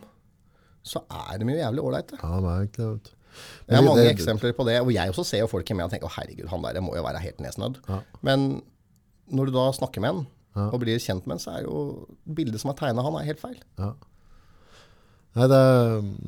så 0.86 1.02
er 1.10 1.40
de 1.42 1.48
jo 1.50 1.58
jævlig 1.58 1.82
ålreite. 1.82 2.18
Ja, 2.22 2.38
det 2.40 2.52
er 2.52 2.62
vet 2.64 3.10
du. 3.10 3.18
Det 3.66 3.72
er 3.76 3.80
Men 3.80 3.88
mange 3.90 4.02
det- 4.04 4.12
eksempler 4.16 4.52
på 4.56 4.64
det. 4.68 4.80
Og 4.82 4.92
jeg 4.92 5.08
også 5.10 5.24
ser 5.24 5.38
jo 5.44 5.46
folk 5.50 5.70
i 5.70 5.74
meg 5.74 5.86
og 5.86 5.90
tenker 5.94 6.08
å 6.08 6.14
herregud, 6.16 6.48
han 6.52 6.62
der 6.62 6.80
må 6.84 6.94
jo 6.96 7.02
være 7.02 7.20
helt 7.24 7.38
nedsnødd. 7.40 7.80
Ja. 7.88 8.00
Men 8.22 8.62
når 9.32 9.46
du 9.46 9.52
da 9.52 9.66
snakker 9.72 10.00
med 10.00 10.14
han 10.14 10.26
Ja. 10.54 10.68
og 10.68 10.80
blir 10.80 10.98
kjent 11.00 11.26
med 11.26 11.38
han, 11.38 11.38
så 11.40 11.56
er 11.58 11.62
jo 11.64 12.06
bildet 12.28 12.60
som 12.60 12.70
er 12.70 12.74
tegna 12.76 13.02
han, 13.02 13.14
er 13.16 13.24
helt 13.24 13.40
feil. 13.40 13.56
Ja. 13.78 13.94
Nei, 15.34 15.46
det, 15.48 15.60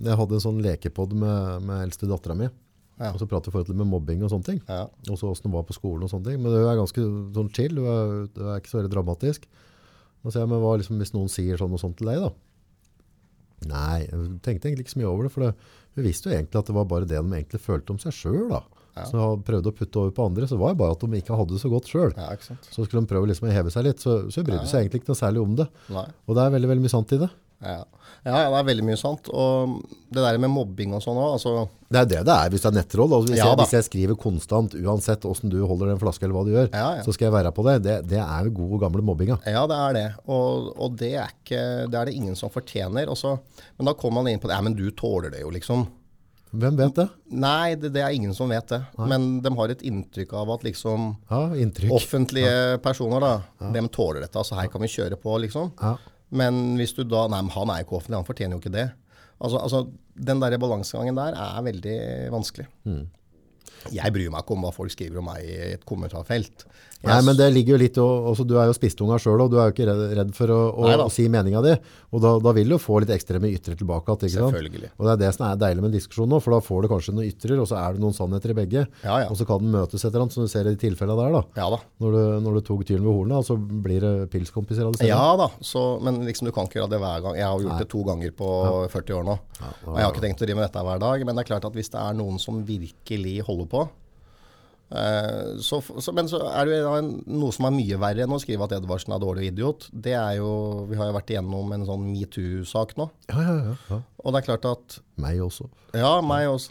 jeg 0.06 0.16
hadde 0.16 0.32
en 0.38 0.40
sånn 0.46 0.62
lekepod 0.64 1.12
med, 1.12 1.62
med 1.68 1.82
eldste 1.90 2.08
dattera 2.08 2.34
mi. 2.38 2.48
Ja. 2.96 3.10
Og 3.10 3.18
så 3.20 3.26
pratet 3.28 3.50
vi 3.50 3.52
forhold 3.52 3.66
til 3.68 3.76
med 3.76 3.88
mobbing 3.90 4.22
og 4.24 4.30
sånne 4.32 4.46
ting. 4.46 4.60
Ja. 4.70 4.86
Og 5.10 5.18
så 5.20 5.28
åssen 5.28 5.50
hun 5.50 5.56
var 5.58 5.66
på 5.68 5.74
skolen 5.76 6.06
og 6.06 6.10
sånne 6.12 6.30
ting. 6.30 6.40
Men 6.40 6.54
det 6.54 6.62
er 6.62 6.78
ganske 6.78 7.04
sånn 7.36 7.50
chill, 7.52 7.74
det 7.74 7.84
er, 7.84 8.54
er 8.54 8.60
ikke 8.62 8.70
så 8.72 8.78
veldig 8.80 8.92
dramatisk. 8.94 9.44
Og 10.24 10.32
så 10.32 10.40
jeg, 10.40 10.48
men 10.48 10.62
hva 10.62 10.76
liksom, 10.80 10.96
hvis 11.02 11.12
noen 11.12 11.28
sier 11.28 11.58
sånn 11.60 11.74
og 11.74 11.82
sånt 11.82 11.98
til 12.00 12.08
deg 12.08 12.22
da? 12.22 12.30
Nei, 13.70 14.04
jeg 14.04 14.38
tenkte 14.44 14.70
egentlig 14.70 14.86
ikke 14.86 14.94
så 14.94 15.00
mye 15.02 15.10
over 15.10 15.26
det, 15.26 15.32
for 15.34 15.46
det, 15.46 15.74
vi 15.98 16.06
visste 16.08 16.30
jo 16.30 16.36
egentlig 16.36 16.60
at 16.60 16.70
det 16.70 16.76
var 16.76 16.88
bare 16.90 17.08
det 17.08 17.20
de 17.20 17.36
egentlig 17.38 17.60
følte 17.62 17.94
om 17.94 18.00
seg 18.02 18.14
da. 18.50 18.62
Ja. 18.94 19.04
Så 19.10 19.18
jeg 19.18 19.42
prøvde 19.46 19.70
å 19.72 19.74
putte 19.74 20.00
over 20.02 20.12
på 20.14 20.26
andre, 20.28 20.46
så 20.46 20.58
var 20.58 20.74
det 20.74 20.78
bare 20.78 20.94
at 20.94 21.02
de 21.02 21.18
ikke 21.18 21.38
hadde 21.38 21.56
det 21.56 21.62
så 21.62 21.70
godt 21.72 21.88
selv. 21.90 22.18
ja. 22.50 22.58
Så 22.70 22.84
skulle 22.86 23.02
de 23.02 23.10
prøve 23.10 23.30
liksom 23.30 23.48
å 23.48 23.54
heve 23.54 23.72
seg 23.74 23.88
litt, 23.88 24.02
så, 24.02 24.20
så 24.30 24.44
brydde 24.46 24.66
de 24.66 24.70
seg 24.70 24.84
egentlig 24.84 25.02
ikke 25.02 25.10
noe 25.10 25.18
særlig 25.18 25.42
om 25.42 25.56
det. 25.58 25.66
Nei. 25.94 26.04
Og 26.28 26.38
det 26.38 26.44
er 26.44 26.54
veldig, 26.54 26.70
veldig 26.70 26.84
mye 26.84 26.94
sant 26.94 27.14
i 27.16 27.20
det. 27.24 27.30
Ja. 27.64 27.84
ja, 28.24 28.34
ja, 28.44 28.50
det 28.52 28.58
er 28.60 28.66
veldig 28.68 28.84
mye 28.86 28.98
sant. 29.00 29.28
Og 29.32 29.78
det 30.14 30.22
der 30.24 30.38
med 30.42 30.52
mobbing 30.52 30.92
og 30.96 31.02
sånn 31.04 31.18
òg, 31.20 31.32
altså 31.38 31.54
Det 31.94 32.00
er 32.02 32.08
det 32.10 32.20
det 32.28 32.34
er 32.34 32.52
hvis 32.52 32.62
det 32.64 32.70
er 32.70 32.76
nettroll. 32.78 33.16
Altså 33.16 33.32
hvis, 33.32 33.40
Ja 33.40 33.48
jeg, 33.50 33.58
hvis 33.62 33.74
jeg 33.78 33.86
skriver 33.88 34.20
konstant, 34.20 34.74
uansett 34.74 35.26
hvordan 35.26 35.50
du 35.52 35.58
holder 35.66 35.92
den 35.94 36.00
flaska 36.02 36.26
eller 36.28 36.38
hva 36.38 36.44
du 36.46 36.52
gjør, 36.54 36.70
Ja, 36.72 36.86
ja. 36.98 37.02
så 37.06 37.14
skal 37.16 37.28
jeg 37.30 37.36
være 37.38 37.52
på 37.56 37.66
det. 37.68 37.76
Det, 37.88 37.96
det 38.12 38.20
er 38.22 38.48
jo 38.48 38.54
god 38.60 38.76
og 38.78 38.86
gamle 38.86 39.02
mobbinga. 39.10 39.40
Ja, 39.46 39.66
det 39.70 39.80
er 39.88 39.98
det. 39.98 40.06
Og, 40.28 40.70
og 40.78 40.96
det, 41.00 41.12
er 41.18 41.34
ikke, 41.34 41.64
det 41.90 42.00
er 42.00 42.10
det 42.10 42.16
ingen 42.20 42.36
som 42.38 42.50
fortjener. 42.54 43.10
Også. 43.12 43.36
men 43.78 43.86
da 43.90 43.94
kommer 43.98 44.22
man 44.22 44.32
inn 44.32 44.40
på 44.42 44.48
det. 44.48 44.56
Ja, 44.56 44.62
men 44.64 44.78
du 44.78 44.88
tåler 44.90 45.30
det 45.34 45.42
jo, 45.44 45.50
liksom. 45.54 45.86
Hvem 46.54 46.76
vet 46.78 46.94
det? 46.94 47.08
Nei, 47.34 47.74
det, 47.74 47.88
det 47.96 48.02
er 48.04 48.14
ingen 48.14 48.34
som 48.36 48.52
vet 48.52 48.68
det. 48.70 48.78
Men 49.10 49.40
de 49.42 49.50
har 49.58 49.72
et 49.74 49.80
inntrykk 49.82 50.36
av 50.38 50.52
at 50.54 50.62
liksom 50.62 51.08
Ja, 51.26 51.40
offentlige 51.50 51.90
offentlige 51.96 52.78
personer, 52.84 53.24
da, 53.24 53.70
De 53.74 53.82
tåler 53.90 54.22
dette. 54.22 54.44
Så 54.46 54.54
her 54.54 54.70
kan 54.70 54.84
vi 54.84 54.90
kjøre 54.92 55.18
på, 55.18 55.34
liksom. 55.42 55.72
Ja. 55.82 55.96
Men 56.34 56.76
hvis 56.78 56.94
du 56.96 57.04
da 57.06 57.26
Nei, 57.30 57.42
men 57.46 57.54
han 57.54 57.70
er 57.70 57.82
jo 57.82 57.88
ikke 57.88 57.98
offentlig, 58.00 58.20
han 58.20 58.28
fortjener 58.28 58.56
jo 58.56 58.62
ikke 58.62 58.74
det. 58.74 58.88
Altså, 59.40 59.60
altså 59.60 59.84
Den 60.14 60.40
der 60.42 60.58
balansegangen 60.62 61.18
der 61.18 61.36
er 61.38 61.66
veldig 61.66 61.98
vanskelig. 62.34 62.66
Mm. 62.84 63.04
Jeg 63.92 64.14
bryr 64.14 64.30
meg 64.32 64.44
ikke 64.44 64.56
om 64.56 64.64
hva 64.64 64.72
folk 64.72 64.92
skriver 64.94 65.20
om 65.20 65.26
meg 65.28 65.44
i 65.44 65.56
et 65.74 65.84
kommentarfelt. 65.88 66.64
Nei, 67.04 67.18
men 67.26 67.36
det 67.36 67.50
ligger 67.52 67.74
jo 67.74 67.80
litt, 67.82 67.98
også, 68.00 68.46
Du 68.48 68.54
er 68.60 68.68
jo 68.70 68.74
spistunga 68.76 69.18
sjøl, 69.20 69.42
og 69.44 69.50
du 69.52 69.58
er 69.60 69.68
jo 69.68 69.74
ikke 69.74 69.86
redd, 70.16 70.30
for 70.36 70.52
å, 70.54 70.58
å, 70.72 70.90
å 71.04 71.10
si 71.12 71.26
meninga 71.28 71.60
di. 71.64 71.74
Og 72.14 72.22
da, 72.22 72.30
da 72.40 72.52
vil 72.56 72.70
du 72.72 72.78
få 72.80 73.00
litt 73.02 73.10
ekstreme 73.12 73.50
ytre 73.52 73.76
tilbake. 73.76 74.14
Ikke 74.14 74.30
sant? 74.32 74.54
Selvfølgelig. 74.54 74.90
Og 74.96 75.08
Det 75.08 75.12
er 75.14 75.20
det 75.24 75.30
som 75.36 75.44
er 75.48 75.58
deilig 75.60 75.82
med 75.84 75.90
en 75.90 75.96
diskusjon 75.98 76.30
nå, 76.30 76.40
for 76.44 76.56
da 76.56 76.60
får 76.64 76.84
du 76.86 76.90
kanskje 76.94 77.14
noen 77.16 77.28
ytrer, 77.28 77.56
og 77.60 77.68
så 77.68 77.80
er 77.82 77.96
det 77.96 78.04
noen 78.04 78.16
sannheter 78.16 78.54
i 78.54 78.58
begge. 78.60 78.84
Ja, 79.04 79.18
ja. 79.24 79.28
Og 79.32 79.36
så 79.40 79.46
kan 79.48 79.60
den 79.64 79.74
møtes 79.74 80.00
et 80.04 80.08
eller 80.12 80.24
annet, 80.24 80.36
som 80.36 80.46
du 80.46 80.52
ser 80.52 80.68
i 80.70 80.74
de 80.74 80.80
tilfellene 80.80 81.18
der. 81.20 81.34
da. 81.36 81.42
Ja 81.60 81.68
da. 81.74 81.80
Når 82.04 82.16
du, 82.16 82.20
når 82.46 82.58
du 82.58 82.62
tok 82.70 82.86
tyren 82.88 83.04
ved 83.04 83.18
hornene, 83.18 83.42
så 83.46 83.58
blir 83.58 84.04
det 84.06 84.14
pilskompiser 84.32 84.86
av 84.88 84.96
det 84.96 85.10
Ja 85.10 85.24
da, 85.40 85.50
så, 85.64 85.84
men 86.04 86.22
liksom 86.28 86.48
du 86.48 86.54
kan 86.56 86.70
ikke 86.70 86.80
gjøre 86.80 86.94
det 86.94 87.02
hver 87.02 87.26
gang. 87.26 87.36
Jeg 87.40 87.48
har 87.48 87.58
jo 87.58 87.68
gjort 87.68 87.82
det 87.84 87.90
to 87.92 88.04
ganger 88.06 88.32
på 88.38 88.48
40 88.94 89.18
år 89.18 89.28
nå. 89.28 89.36
Og 89.90 89.98
jeg 89.98 90.06
har 90.06 90.14
ikke 90.14 90.24
tenkt 90.24 90.40
å 90.40 90.48
drive 90.48 90.60
med 90.60 90.66
dette 90.68 90.86
hver 90.88 91.02
dag. 91.04 91.26
Men 91.26 91.36
det 91.36 91.44
er 91.44 91.50
klart 91.52 91.68
at 91.68 91.76
hvis 91.76 91.92
det 91.92 92.00
er 92.00 92.16
noen 92.16 92.40
som 92.42 92.62
virkelig 92.64 93.36
holder 93.48 93.68
på 93.74 93.84
så, 94.94 95.80
så, 95.82 96.12
Men 96.14 96.28
så 96.30 96.38
er 96.54 96.68
det 96.70 96.76
jo 96.78 96.90
noe 97.34 97.54
som 97.56 97.66
er 97.66 97.72
mye 97.74 97.96
verre 97.98 98.22
enn 98.26 98.34
å 98.36 98.38
skrive 98.38 98.66
at 98.68 98.74
Edvardsen 98.76 99.14
er 99.16 99.22
dårlig 99.22 99.48
idiot. 99.50 99.88
Det 99.90 100.12
er 100.14 100.36
jo 100.38 100.50
Vi 100.90 100.94
har 101.00 101.08
jo 101.10 101.16
vært 101.16 101.32
igjennom 101.34 101.72
en 101.74 101.86
sånn 101.88 102.04
metoo-sak 102.12 102.92
nå. 103.00 103.08
Ja, 103.32 103.40
ja, 103.42 103.54
ja, 103.70 103.74
ja. 103.90 103.98
Og 104.22 104.32
det 104.36 104.42
er 104.42 104.46
klart 104.52 104.68
at 104.70 104.98
Meg 105.24 105.40
også. 105.42 105.66
Ja, 105.98 106.12
meg 106.22 106.46
også. 106.52 106.70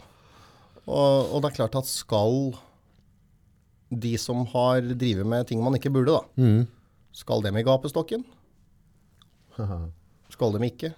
Og, 0.84 1.34
og 1.34 1.42
det 1.44 1.50
er 1.52 1.58
klart 1.58 1.76
at 1.80 1.88
skal 1.88 2.54
de 3.94 4.14
som 4.18 4.42
har 4.54 4.80
drevet 4.94 5.28
med 5.28 5.46
ting 5.48 5.60
man 5.62 5.76
ikke 5.78 5.92
burde, 5.94 6.16
da, 6.16 6.24
Mm. 6.40 6.64
skal 7.14 7.44
dem 7.44 7.56
i 7.60 7.62
gapestokken? 7.64 8.24
Skal 10.34 10.50
dem 10.56 10.64
ikke? 10.66 10.88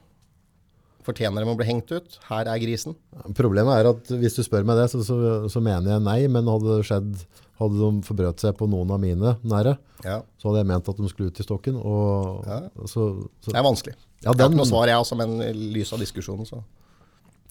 Fortjener 1.06 1.44
de 1.44 1.52
å 1.52 1.56
bli 1.58 1.66
hengt 1.68 1.90
ut? 1.94 2.16
Her 2.28 2.48
er 2.50 2.58
grisen. 2.58 2.96
Problemet 3.38 3.78
er 3.78 3.88
at 3.92 4.08
hvis 4.18 4.34
du 4.38 4.42
spør 4.42 4.64
meg 4.66 4.80
det, 4.80 4.88
så, 4.90 5.02
så, 5.06 5.16
så 5.52 5.62
mener 5.62 5.94
jeg 5.94 6.02
nei, 6.06 6.20
men 6.32 6.48
hadde 6.50 6.78
det 6.80 6.86
skjedd, 6.88 7.12
hadde 7.60 7.78
de 7.78 7.90
forbrøt 8.08 8.42
seg 8.42 8.56
på 8.58 8.66
noen 8.68 8.90
av 8.90 8.98
mine 9.02 9.36
nære, 9.46 9.76
Ja. 10.04 10.18
så 10.42 10.50
hadde 10.50 10.64
jeg 10.64 10.70
ment 10.72 10.88
at 10.90 10.98
de 10.98 11.08
skulle 11.12 11.30
ut 11.30 11.38
i 11.40 11.46
stokken. 11.46 11.78
Og, 11.78 12.42
Ja. 12.48 12.58
så, 12.90 13.06
så, 13.40 13.52
Det 13.54 13.60
er 13.60 13.68
vanskelig. 13.68 13.94
Ja, 14.24 14.32
Jeg 14.32 14.32
har 14.32 14.34
den- 14.42 14.52
ikke 14.56 14.62
noe 14.64 14.72
svar, 14.72 14.86
jeg 14.90 14.98
også, 14.98 15.16
men 15.16 15.36
i 15.46 15.52
lys 15.76 15.92
av 15.94 16.00
diskusjonen, 16.02 16.44
så 16.48 16.62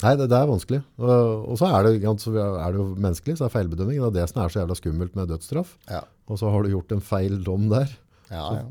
nei, 0.04 0.16
det, 0.20 0.28
det 0.30 0.36
er 0.38 0.48
vanskelig. 0.52 0.82
Og, 1.00 1.50
og 1.54 1.58
så 1.58 1.70
er 1.72 1.84
det, 1.88 1.94
er 2.04 2.72
det 2.76 2.80
jo 2.82 2.88
menneskelig, 3.00 3.38
så 3.40 3.46
er 3.46 3.50
det 3.50 3.56
feilbedømming. 3.56 4.02
Det 4.04 4.10
er 4.12 4.18
det 4.20 4.30
som 4.34 4.42
er 4.44 4.50
så 4.52 4.60
jævla 4.66 4.76
skummelt 4.82 5.16
med 5.16 5.30
dødsstraff. 5.32 5.78
ja. 5.90 6.02
Og 6.28 6.40
så 6.42 6.50
har 6.52 6.64
du 6.66 6.70
gjort 6.74 6.92
en 6.92 7.02
feil 7.06 7.36
dom 7.46 7.70
der. 7.70 7.88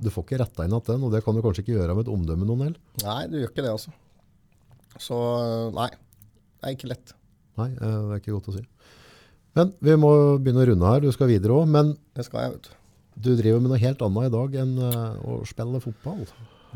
Du 0.02 0.10
får 0.10 0.24
ikke 0.26 0.38
retta 0.42 0.64
inn 0.66 0.74
at 0.74 0.84
den, 0.90 1.04
og 1.06 1.12
det 1.14 1.20
kan 1.24 1.32
du 1.36 1.40
kanskje 1.40 1.62
ikke 1.62 1.76
gjøre 1.78 1.94
med 1.94 2.08
et 2.08 2.12
omdømme 2.12 2.44
noen 2.48 2.64
heller. 2.66 2.80
Nei, 3.04 3.26
du 3.30 3.36
gjør 3.38 3.52
ikke 3.52 3.62
det, 3.62 3.70
altså. 3.70 3.92
Så 5.02 5.18
nei. 5.74 5.88
Det 6.60 6.70
er 6.70 6.76
ikke 6.76 6.90
lett. 6.92 7.12
Nei, 7.60 7.68
eh, 7.72 7.98
det 8.08 8.14
er 8.16 8.22
ikke 8.22 8.34
godt 8.36 8.48
å 8.52 8.56
si. 8.56 8.64
Men 9.54 9.70
vi 9.86 9.94
må 10.00 10.10
begynne 10.42 10.64
å 10.64 10.68
runde 10.72 10.88
her. 10.90 11.00
Du 11.04 11.12
skal 11.14 11.30
videre 11.30 11.54
òg. 11.60 11.68
Men 11.70 11.94
Det 12.16 12.24
skal 12.26 12.40
jeg, 12.46 12.52
vet 12.56 12.68
du. 12.68 12.70
du 13.26 13.30
driver 13.38 13.60
med 13.62 13.70
noe 13.70 13.78
helt 13.82 14.02
annet 14.02 14.28
i 14.28 14.34
dag 14.34 14.56
enn 14.64 14.72
eh, 14.78 15.16
å 15.30 15.40
spille 15.46 15.80
fotball. 15.84 16.24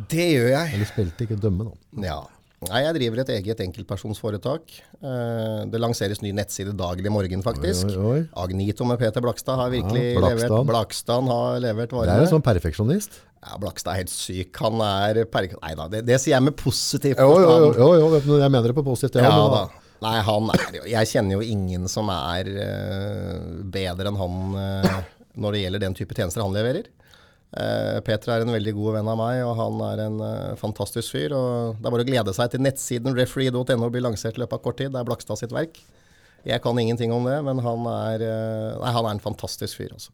Det 0.09 0.29
gjør 0.37 0.51
jeg. 0.53 0.75
Eller 0.77 0.87
spilte, 0.87 1.27
ikke 1.27 1.41
dømme, 1.43 1.67
da. 1.71 2.05
Ja. 2.07 2.19
Nei, 2.67 2.81
jeg 2.83 2.95
driver 2.97 3.21
et 3.23 3.29
eget 3.37 3.61
enkeltpersonsforetak. 3.63 4.73
Eh, 4.99 5.61
Det 5.71 5.79
lanseres 5.79 6.19
ny 6.25 6.33
nettside 6.35 6.73
daglig 6.75 7.11
morgen, 7.15 7.43
faktisk. 7.47 7.87
Oi, 7.95 8.09
oi. 8.11 8.21
Agnito 8.35 8.85
med 8.89 8.99
Peter 8.99 9.23
Blakstad 9.23 9.61
har 9.61 9.71
virkelig 9.71 10.03
Ja, 10.15 10.19
Blakstad. 10.19 10.49
levert 10.51 10.67
Blakstad 10.67 11.29
har 11.31 11.61
levert 11.63 11.91
Det 11.95 12.09
er 12.09 12.25
en 12.25 12.33
sånn 12.33 12.43
perfeksjonist. 12.43 13.21
Ja, 13.47 13.55
Blakstad 13.63 13.93
er 13.95 14.01
helt 14.03 14.11
syk. 14.11 14.51
Han 14.59 14.81
er 14.83 15.23
per... 15.31 15.47
Nei 15.63 15.75
da, 15.79 15.87
det, 15.89 16.03
det 16.09 16.19
sier 16.21 16.35
jeg 16.35 16.43
med 16.49 16.57
positiv 16.59 17.15
Jo, 17.15 17.29
jo, 17.31 17.39
jo, 17.39 17.71
forstand. 17.71 18.27
jo, 18.27 18.35
jo 18.35 18.41
jeg 18.43 18.51
mener 18.51 18.67
det 18.73 18.75
på 18.81 18.85
positivt. 18.91 19.23
Ja, 19.23 19.31
ja, 19.31 19.49
da. 19.55 19.85
Nei, 20.03 20.17
han 20.27 20.51
er 20.55 20.77
jo 20.79 20.85
Jeg 20.87 21.07
kjenner 21.11 21.39
jo 21.39 21.47
ingen 21.47 21.87
som 21.91 22.11
er 22.15 22.51
eh, 22.51 23.39
bedre 23.71 24.11
enn 24.11 24.19
han 24.19 24.59
eh, 24.59 24.99
når 25.39 25.55
det 25.55 25.63
gjelder 25.63 25.83
den 25.87 25.95
type 25.95 26.15
tjenester 26.19 26.43
han 26.43 26.55
leverer. 26.59 26.91
Eh, 27.49 27.99
Peter 28.05 28.35
er 28.35 28.45
en 28.45 28.53
veldig 28.53 28.75
god 28.77 28.99
venn 28.99 29.09
av 29.09 29.17
meg, 29.17 29.41
og 29.47 29.55
han 29.57 29.79
er 29.87 30.03
en 30.05 30.19
uh, 30.21 30.57
fantastisk 30.61 31.15
fyr. 31.15 31.33
og 31.33 31.79
Det 31.79 31.89
er 31.89 31.95
bare 31.95 32.05
å 32.05 32.11
glede 32.11 32.35
seg 32.37 32.53
til 32.53 32.65
nettsiden 32.65 33.17
referee.no 33.17 33.89
blir 33.89 34.05
lansert 34.05 34.37
i 34.37 34.43
løpet 34.43 34.59
av 34.59 34.65
kort 34.67 34.81
tid. 34.81 34.93
Det 34.93 35.01
er 35.01 35.09
Blakstad 35.09 35.41
sitt 35.41 35.55
verk. 35.57 35.81
Jeg 36.47 36.63
kan 36.63 36.79
ingenting 36.79 37.13
om 37.13 37.25
det, 37.27 37.39
men 37.45 37.61
han 37.65 37.89
er, 37.93 38.25
uh, 38.29 38.79
nei, 38.83 38.95
han 38.97 39.09
er 39.09 39.17
en 39.17 39.25
fantastisk 39.25 39.81
fyr. 39.81 39.95
altså. 39.97 40.13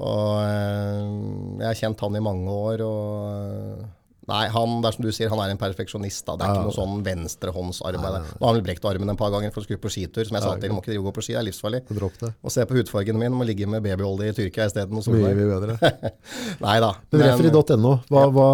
Og 0.00 0.38
jeg 0.40 1.66
har 1.66 1.76
kjent 1.76 2.06
han 2.06 2.16
i 2.16 2.22
mange 2.24 2.54
år. 2.54 2.86
og... 2.86 3.88
Nei, 4.30 4.44
han, 4.54 4.76
det 4.82 4.90
er 4.90 4.96
som 4.96 5.06
du 5.06 5.10
sier, 5.14 5.30
han 5.32 5.42
er 5.42 5.52
en 5.54 5.60
perfeksjonist. 5.60 6.22
da. 6.28 6.36
Det 6.38 6.46
er 6.46 6.54
ikke 6.54 6.68
noe 6.68 6.76
sånn 6.76 7.00
venstrehåndsarbeid. 7.06 8.16
der. 8.16 8.28
Nå 8.40 8.46
har 8.48 8.58
han 8.58 8.66
brekt 8.66 8.86
armen 8.90 9.12
en 9.12 9.18
par 9.20 9.32
ganger 9.34 9.54
for 9.54 9.64
å 9.64 9.66
skru 9.66 9.78
på 9.82 9.92
skitur. 9.92 10.24
Som 10.28 10.38
jeg 10.38 10.46
sa 10.46 10.54
til, 10.62 10.74
må 10.76 10.84
ikke 10.84 10.98
gå 11.02 11.14
på 11.16 11.24
ski, 11.26 11.34
det 11.34 11.40
er 11.42 11.48
livsfarlig. 11.48 11.82
Og 12.40 12.54
se 12.54 12.66
på 12.70 12.78
hudfargen 12.78 13.18
min, 13.20 13.34
må 13.34 13.46
ligge 13.48 13.68
med 13.70 13.82
babyolje 13.86 14.30
i 14.30 14.36
Tyrkia 14.38 14.68
isteden. 14.70 15.00
Mye, 15.00 15.34
mye 15.40 15.50
bedre. 15.50 15.92
Nei 16.66 16.76
da. 16.84 16.92
Men 17.10 17.26
Refri.no, 17.26 17.96
hva, 18.12 18.24
hva, 18.34 18.48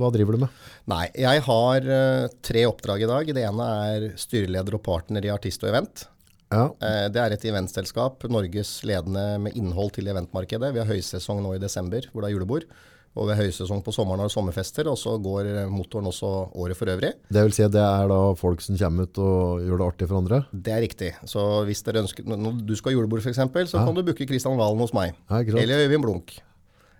hva 0.00 0.12
driver 0.14 0.36
du 0.36 0.44
med? 0.46 0.66
Nei, 0.90 1.06
jeg 1.18 1.42
har 1.48 1.88
uh, 1.90 2.26
tre 2.46 2.66
oppdrag 2.68 3.06
i 3.06 3.08
dag. 3.10 3.32
Det 3.38 3.46
ene 3.46 3.70
er 3.86 4.10
styreleder 4.20 4.78
og 4.78 4.84
partner 4.86 5.24
i 5.26 5.32
Artist 5.34 5.64
og 5.66 5.72
Event. 5.72 6.06
Ja, 6.52 6.68
Eh, 6.78 7.06
det 7.10 7.18
er 7.18 7.34
et 7.34 7.44
eventselskap, 7.48 8.22
Norges 8.30 8.78
ledende 8.86 9.38
med 9.42 9.56
innhold 9.58 9.96
til 9.96 10.06
eventmarkedet. 10.12 10.72
Vi 10.74 10.78
har 10.82 10.86
høysesong 10.86 11.42
nå 11.42 11.56
i 11.56 11.62
desember, 11.62 12.06
hvor 12.12 12.22
det 12.22 12.30
er 12.30 12.36
julebord. 12.36 12.68
Og 13.16 13.30
ved 13.30 13.38
høysesong 13.40 13.80
på 13.86 13.92
sommeren 13.96 14.20
har 14.20 14.28
sommerfester, 14.32 14.88
og 14.92 14.98
så 15.00 15.14
går 15.24 15.46
motoren 15.72 16.04
også 16.10 16.28
året 16.54 16.76
for 16.76 16.90
øvrig. 16.92 17.14
Det 17.32 17.42
vil 17.46 17.54
si 17.56 17.62
at 17.64 17.72
det 17.72 17.80
er 17.80 18.10
da 18.12 18.18
folk 18.36 18.60
som 18.60 18.76
kommer 18.76 19.08
ut 19.08 19.20
og 19.24 19.62
gjør 19.64 19.80
det 19.80 19.86
artig 19.86 20.08
for 20.10 20.18
andre? 20.20 20.42
Det 20.52 20.74
er 20.74 20.82
riktig. 20.84 21.12
Så 21.24 21.44
hvis 21.64 21.80
dere 21.86 22.02
ønsker, 22.04 22.26
når 22.28 22.58
du 22.68 22.74
skal 22.76 22.92
ha 22.92 22.98
julebord 22.98 23.24
f.eks., 23.24 23.40
så 23.40 23.78
Ja. 23.80 23.86
kan 23.86 23.94
du 23.96 24.02
booke 24.04 24.26
Kristian 24.28 24.58
Valen 24.60 24.78
hos 24.84 24.92
meg. 24.92 25.14
Ja? 25.30 25.40
Eller 25.40 25.86
Øyvind 25.86 26.02
Blunk. 26.04 26.36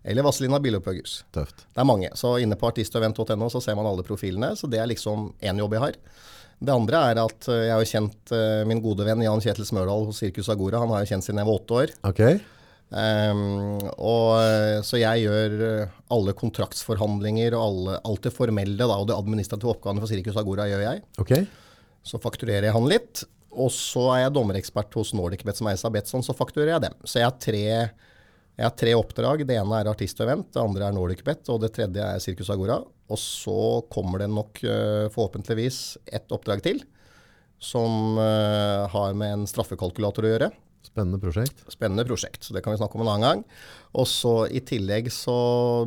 Eller 0.06 0.22
Vazelina 0.22 0.59
Bilopphøggers. 0.62 1.24
Tøft. 1.34 1.66
Det 1.74 1.82
er 1.82 1.84
mange. 1.84 2.09
Så 2.14 2.36
inne 2.40 2.55
på 2.56 2.68
artistevent.no 2.70 3.48
så 3.51 3.60
ser 3.60 3.74
man 3.74 3.86
alle 3.90 4.05
profilene. 4.06 4.52
Så 4.56 4.70
det 4.70 4.78
er 4.78 4.86
liksom 4.86 5.32
én 5.43 5.59
jobb 5.59 5.72
jeg 5.74 5.82
har. 5.82 5.97
Det 6.62 6.72
andre 6.72 7.01
er 7.10 7.18
at 7.20 7.48
eh, 7.52 7.64
jeg 7.66 7.74
har 7.74 7.88
kjent 7.90 8.32
eh, 8.32 8.64
min 8.64 8.80
gode 8.80 9.05
venn 9.05 9.20
Jan 9.20 9.43
Kjetil 9.44 9.66
Smørdal 9.68 10.06
hos 10.09 10.22
Sirkus 10.22 10.48
Agora. 10.48 10.78
Han 10.80 10.88
har 10.94 11.02
jeg 11.05 11.10
kjent 11.10 11.26
siden 11.26 11.43
jeg 11.43 11.48
var 11.51 11.59
åtte 11.59 11.74
år. 11.82 11.93
Ok. 12.09 12.22
Ehm, 12.94 13.80
og, 13.98 14.28
eh, 14.38 14.80
så 14.86 15.00
jeg 15.00 15.24
gjør 15.24 15.54
eh, 15.66 15.94
alle 16.14 16.34
kontraktsforhandlinger 16.38 17.56
og 17.58 17.62
alle, 17.64 18.00
alt 18.06 18.28
det 18.28 18.34
formelle 18.34 18.78
da, 18.78 18.94
og 18.94 19.08
det 19.10 19.16
administrative 19.16 19.72
oppgavene 19.74 20.02
for 20.02 20.10
Sirkus 20.10 20.38
Agora 20.38 20.68
gjør 20.70 20.84
jeg. 20.84 21.02
Okay. 21.22 21.46
Så 22.06 22.22
fakturerer 22.22 22.68
jeg 22.68 22.76
han 22.76 22.90
litt. 22.90 23.24
Og 23.56 23.72
så 23.72 24.02
er 24.12 24.26
jeg 24.26 24.34
dommerekspert 24.36 24.92
hos 24.98 25.14
NordicBet 25.16 25.58
som 25.58 25.70
eies 25.70 25.84
av 25.88 25.94
Betson, 25.94 26.22
så 26.22 26.36
fakturerer 26.36 26.74
jeg 26.74 26.84
dem. 26.84 26.98
Så 27.08 27.22
jeg 27.22 27.26
har 27.26 27.38
tre, 27.40 27.62
jeg 27.64 28.66
har 28.66 28.74
tre 28.76 28.92
oppdrag. 28.98 29.46
Det 29.48 29.56
ene 29.56 29.78
er 29.80 29.88
artistevent, 29.88 30.50
det 30.52 30.60
andre 30.60 30.90
er 30.90 30.94
NordicBet, 30.94 31.48
og 31.54 31.62
det 31.64 31.72
tredje 31.74 32.04
er 32.04 32.20
Sirkus 32.22 32.52
Agora. 32.52 32.82
Og 32.84 33.18
så 33.22 33.80
kommer 33.90 34.22
det 34.22 34.28
nok 34.30 34.60
eh, 34.60 35.08
forhåpentligvis 35.14 35.80
et 36.20 36.36
oppdrag 36.36 36.62
til, 36.68 36.84
som 37.56 38.18
har 38.20 39.14
med 39.16 39.30
en 39.32 39.44
straffekalkulator 39.48 40.26
å 40.26 40.32
gjøre. 40.34 40.50
Spennende 40.86 41.20
prosjekt. 41.22 41.64
Spennende 41.72 42.06
prosjekt, 42.08 42.46
så 42.46 42.54
det 42.54 42.62
kan 42.64 42.74
vi 42.74 42.80
snakke 42.80 42.98
om 42.98 43.04
en 43.04 43.12
annen 43.12 43.26
gang. 43.26 43.42
Og 43.96 44.06
så 44.10 44.34
i 44.48 44.62
tillegg 44.66 45.10
så 45.14 45.36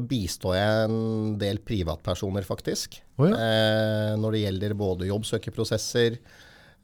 bistår 0.09 0.57
jeg 0.57 0.89
en 0.89 1.38
del 1.41 1.61
privatpersoner, 1.63 2.45
faktisk. 2.47 2.99
Oh, 3.19 3.27
ja. 3.30 3.35
eh, 3.35 4.13
når 4.19 4.35
det 4.35 4.43
gjelder 4.45 4.77
både 4.80 5.09
jobbsøkerprosesser, 5.09 6.19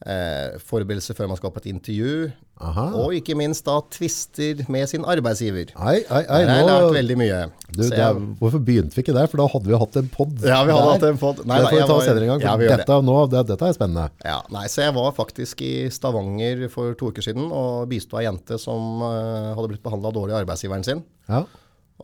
eh, 0.06 0.58
forberedelse 0.60 1.16
før 1.16 1.30
man 1.32 1.38
skal 1.40 1.52
på 1.56 1.62
et 1.64 1.70
intervju, 1.72 2.32
Aha. 2.60 2.84
og 3.00 3.14
ikke 3.18 3.36
minst 3.36 3.66
da 3.68 3.78
tvister 3.92 4.62
med 4.72 4.88
sin 4.92 5.04
arbeidsgiver. 5.08 5.72
Ei, 5.76 6.02
ei, 6.04 6.22
ei, 6.24 6.42
Der 6.46 6.52
har 6.52 6.60
jeg 6.60 6.68
lært 6.70 6.94
veldig 6.98 7.18
mye. 7.20 7.40
du, 7.72 7.82
det 7.84 8.00
er, 8.00 8.20
hvorfor 8.40 8.62
begynte 8.64 8.96
vi 8.96 9.04
ikke 9.04 9.16
der? 9.18 9.28
For 9.32 9.42
da 9.42 9.48
hadde 9.52 9.68
vi 9.72 9.80
hatt 9.82 9.98
en 10.02 10.08
podd 10.14 10.46
ja, 10.46 10.60
vi 10.68 10.72
hadde 10.76 10.86
der. 10.86 10.92
hatt 10.94 11.08
en 11.10 11.20
pod. 11.22 11.42
Nei, 11.48 11.58
det 11.60 11.68
får 11.72 11.80
vi 11.80 11.88
ta 11.88 11.98
var- 11.98 12.06
senere 12.08 12.24
en 12.28 12.32
gang. 12.34 12.42
Ja, 12.46 12.54
gjør 12.56 12.70
det. 12.76 12.78
dette, 12.86 13.00
nå, 13.10 13.18
det, 13.34 13.44
dette 13.52 13.70
er 13.72 13.78
spennende. 13.80 14.08
Ja, 14.24 14.38
nei, 14.56 14.66
så 14.72 14.82
jeg 14.86 14.96
var 15.00 15.12
faktisk 15.18 15.62
i 15.68 15.74
Stavanger 15.92 16.66
for 16.72 16.94
to 17.00 17.12
uker 17.12 17.22
siden 17.26 17.52
og 17.52 17.88
bisto 17.92 18.18
ei 18.20 18.26
jente 18.28 18.60
som 18.60 19.02
uh, 19.04 19.54
hadde 19.56 19.72
blitt 19.74 19.84
behandla 19.84 20.12
dårlig 20.16 20.36
av 20.38 20.44
arbeidsgiveren 20.46 20.84
sin. 20.88 21.04
Ja, 21.32 21.44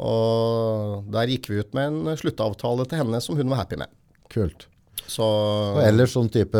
Og 0.01 1.03
der 1.11 1.27
gikk 1.31 1.49
vi 1.51 1.59
ut 1.59 1.73
med 1.75 1.91
en 2.11 2.17
sluttavtale 2.19 2.85
til 2.87 3.01
henne 3.03 3.19
som 3.23 3.35
hun 3.39 3.49
var 3.51 3.63
happy 3.65 3.75
med. 3.81 3.87
kult. 4.31 4.67
Så 5.11 5.25
Og 5.25 5.81
ellers 5.83 6.13
sånn 6.15 6.29
type, 6.31 6.59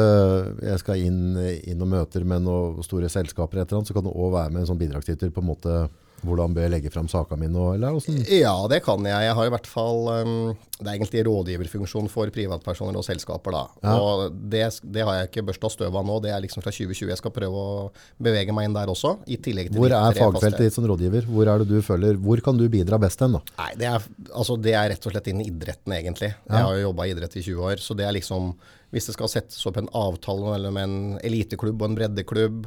jeg 0.66 0.80
skal 0.82 1.04
inn, 1.06 1.38
inn 1.68 1.84
og 1.84 1.92
møter 1.92 2.26
med 2.28 2.44
noen 2.44 2.84
store 2.84 3.10
selskaper 3.12 3.62
et 3.62 3.70
eller 3.70 3.80
annet, 3.82 3.92
så 3.92 3.96
kan 3.96 4.06
du 4.08 4.12
også 4.12 4.32
være 4.36 4.52
med 4.52 4.64
en 4.64 4.70
sånn 4.72 4.82
bidragsyter 4.82 5.32
på 5.32 5.44
en 5.44 5.50
måte, 5.52 5.76
hvordan 6.22 6.54
bør 6.54 6.68
jeg 6.68 6.74
legge 6.76 6.92
frem 6.94 7.08
saka 7.10 7.38
mi 7.40 7.48
nå? 7.50 7.72
eller? 7.76 7.98
Ja, 8.30 8.54
det 8.70 8.82
kan 8.86 9.06
jeg. 9.08 9.26
Jeg 9.26 9.36
har 9.38 9.48
i 9.48 9.54
hvert 9.54 9.70
fall 9.70 10.10
um, 10.22 10.34
Det 10.78 10.86
er 10.86 10.94
egentlig 10.94 11.24
rådgiverfunksjon 11.26 12.10
for 12.12 12.30
privatpersoner 12.34 13.00
og 13.00 13.06
selskaper, 13.06 13.56
da. 13.56 13.64
Ja. 13.82 13.96
Og 13.98 14.38
det, 14.52 14.64
det 14.94 15.06
har 15.08 15.18
jeg 15.18 15.32
ikke 15.32 15.46
børsta 15.50 15.72
støv 15.74 15.98
av 15.98 16.06
nå. 16.08 16.20
Det 16.24 16.34
er 16.34 16.44
liksom 16.44 16.64
fra 16.66 16.74
2020. 16.74 17.10
Jeg 17.10 17.22
skal 17.22 17.34
prøve 17.36 17.64
å 17.64 17.78
bevege 18.22 18.54
meg 18.56 18.70
inn 18.70 18.78
der 18.78 18.92
også. 18.94 19.16
I 19.26 19.40
tillegg 19.42 19.72
til 19.72 19.82
Hvor 19.82 19.96
er 19.98 20.18
fagfeltet 20.18 20.68
ditt 20.68 20.78
som 20.78 20.88
rådgiver? 20.92 21.30
Hvor 21.30 21.50
er 21.50 21.64
det 21.64 21.70
du 21.72 21.80
føler, 21.86 22.20
hvor 22.22 22.44
kan 22.46 22.60
du 22.60 22.68
bidra 22.72 23.02
best 23.02 23.24
hen 23.26 23.40
da? 23.40 23.42
Nei, 23.62 23.72
det 23.82 23.90
er, 23.90 24.06
altså 24.30 24.60
det 24.62 24.76
er 24.78 24.92
rett 24.94 25.08
og 25.10 25.16
slett 25.16 25.32
innen 25.32 25.48
idretten, 25.48 25.96
egentlig. 25.98 26.34
Ja. 26.46 26.54
Jeg 26.54 26.68
har 26.68 26.78
jo 26.78 26.86
jobba 26.90 27.08
i 27.08 27.16
idrett 27.16 27.40
i 27.40 27.46
20 27.48 27.66
år. 27.72 27.82
Så 27.82 27.98
det 27.98 28.06
er 28.06 28.18
liksom 28.18 28.54
Hvis 28.92 29.06
det 29.08 29.14
skal 29.16 29.30
settes 29.32 29.66
opp 29.70 29.78
en 29.80 29.88
avtale 29.96 30.52
mellom 30.52 30.78
en 30.78 30.96
eliteklubb 31.24 31.80
og 31.80 31.88
en 31.88 31.94
breddeklubb, 31.96 32.66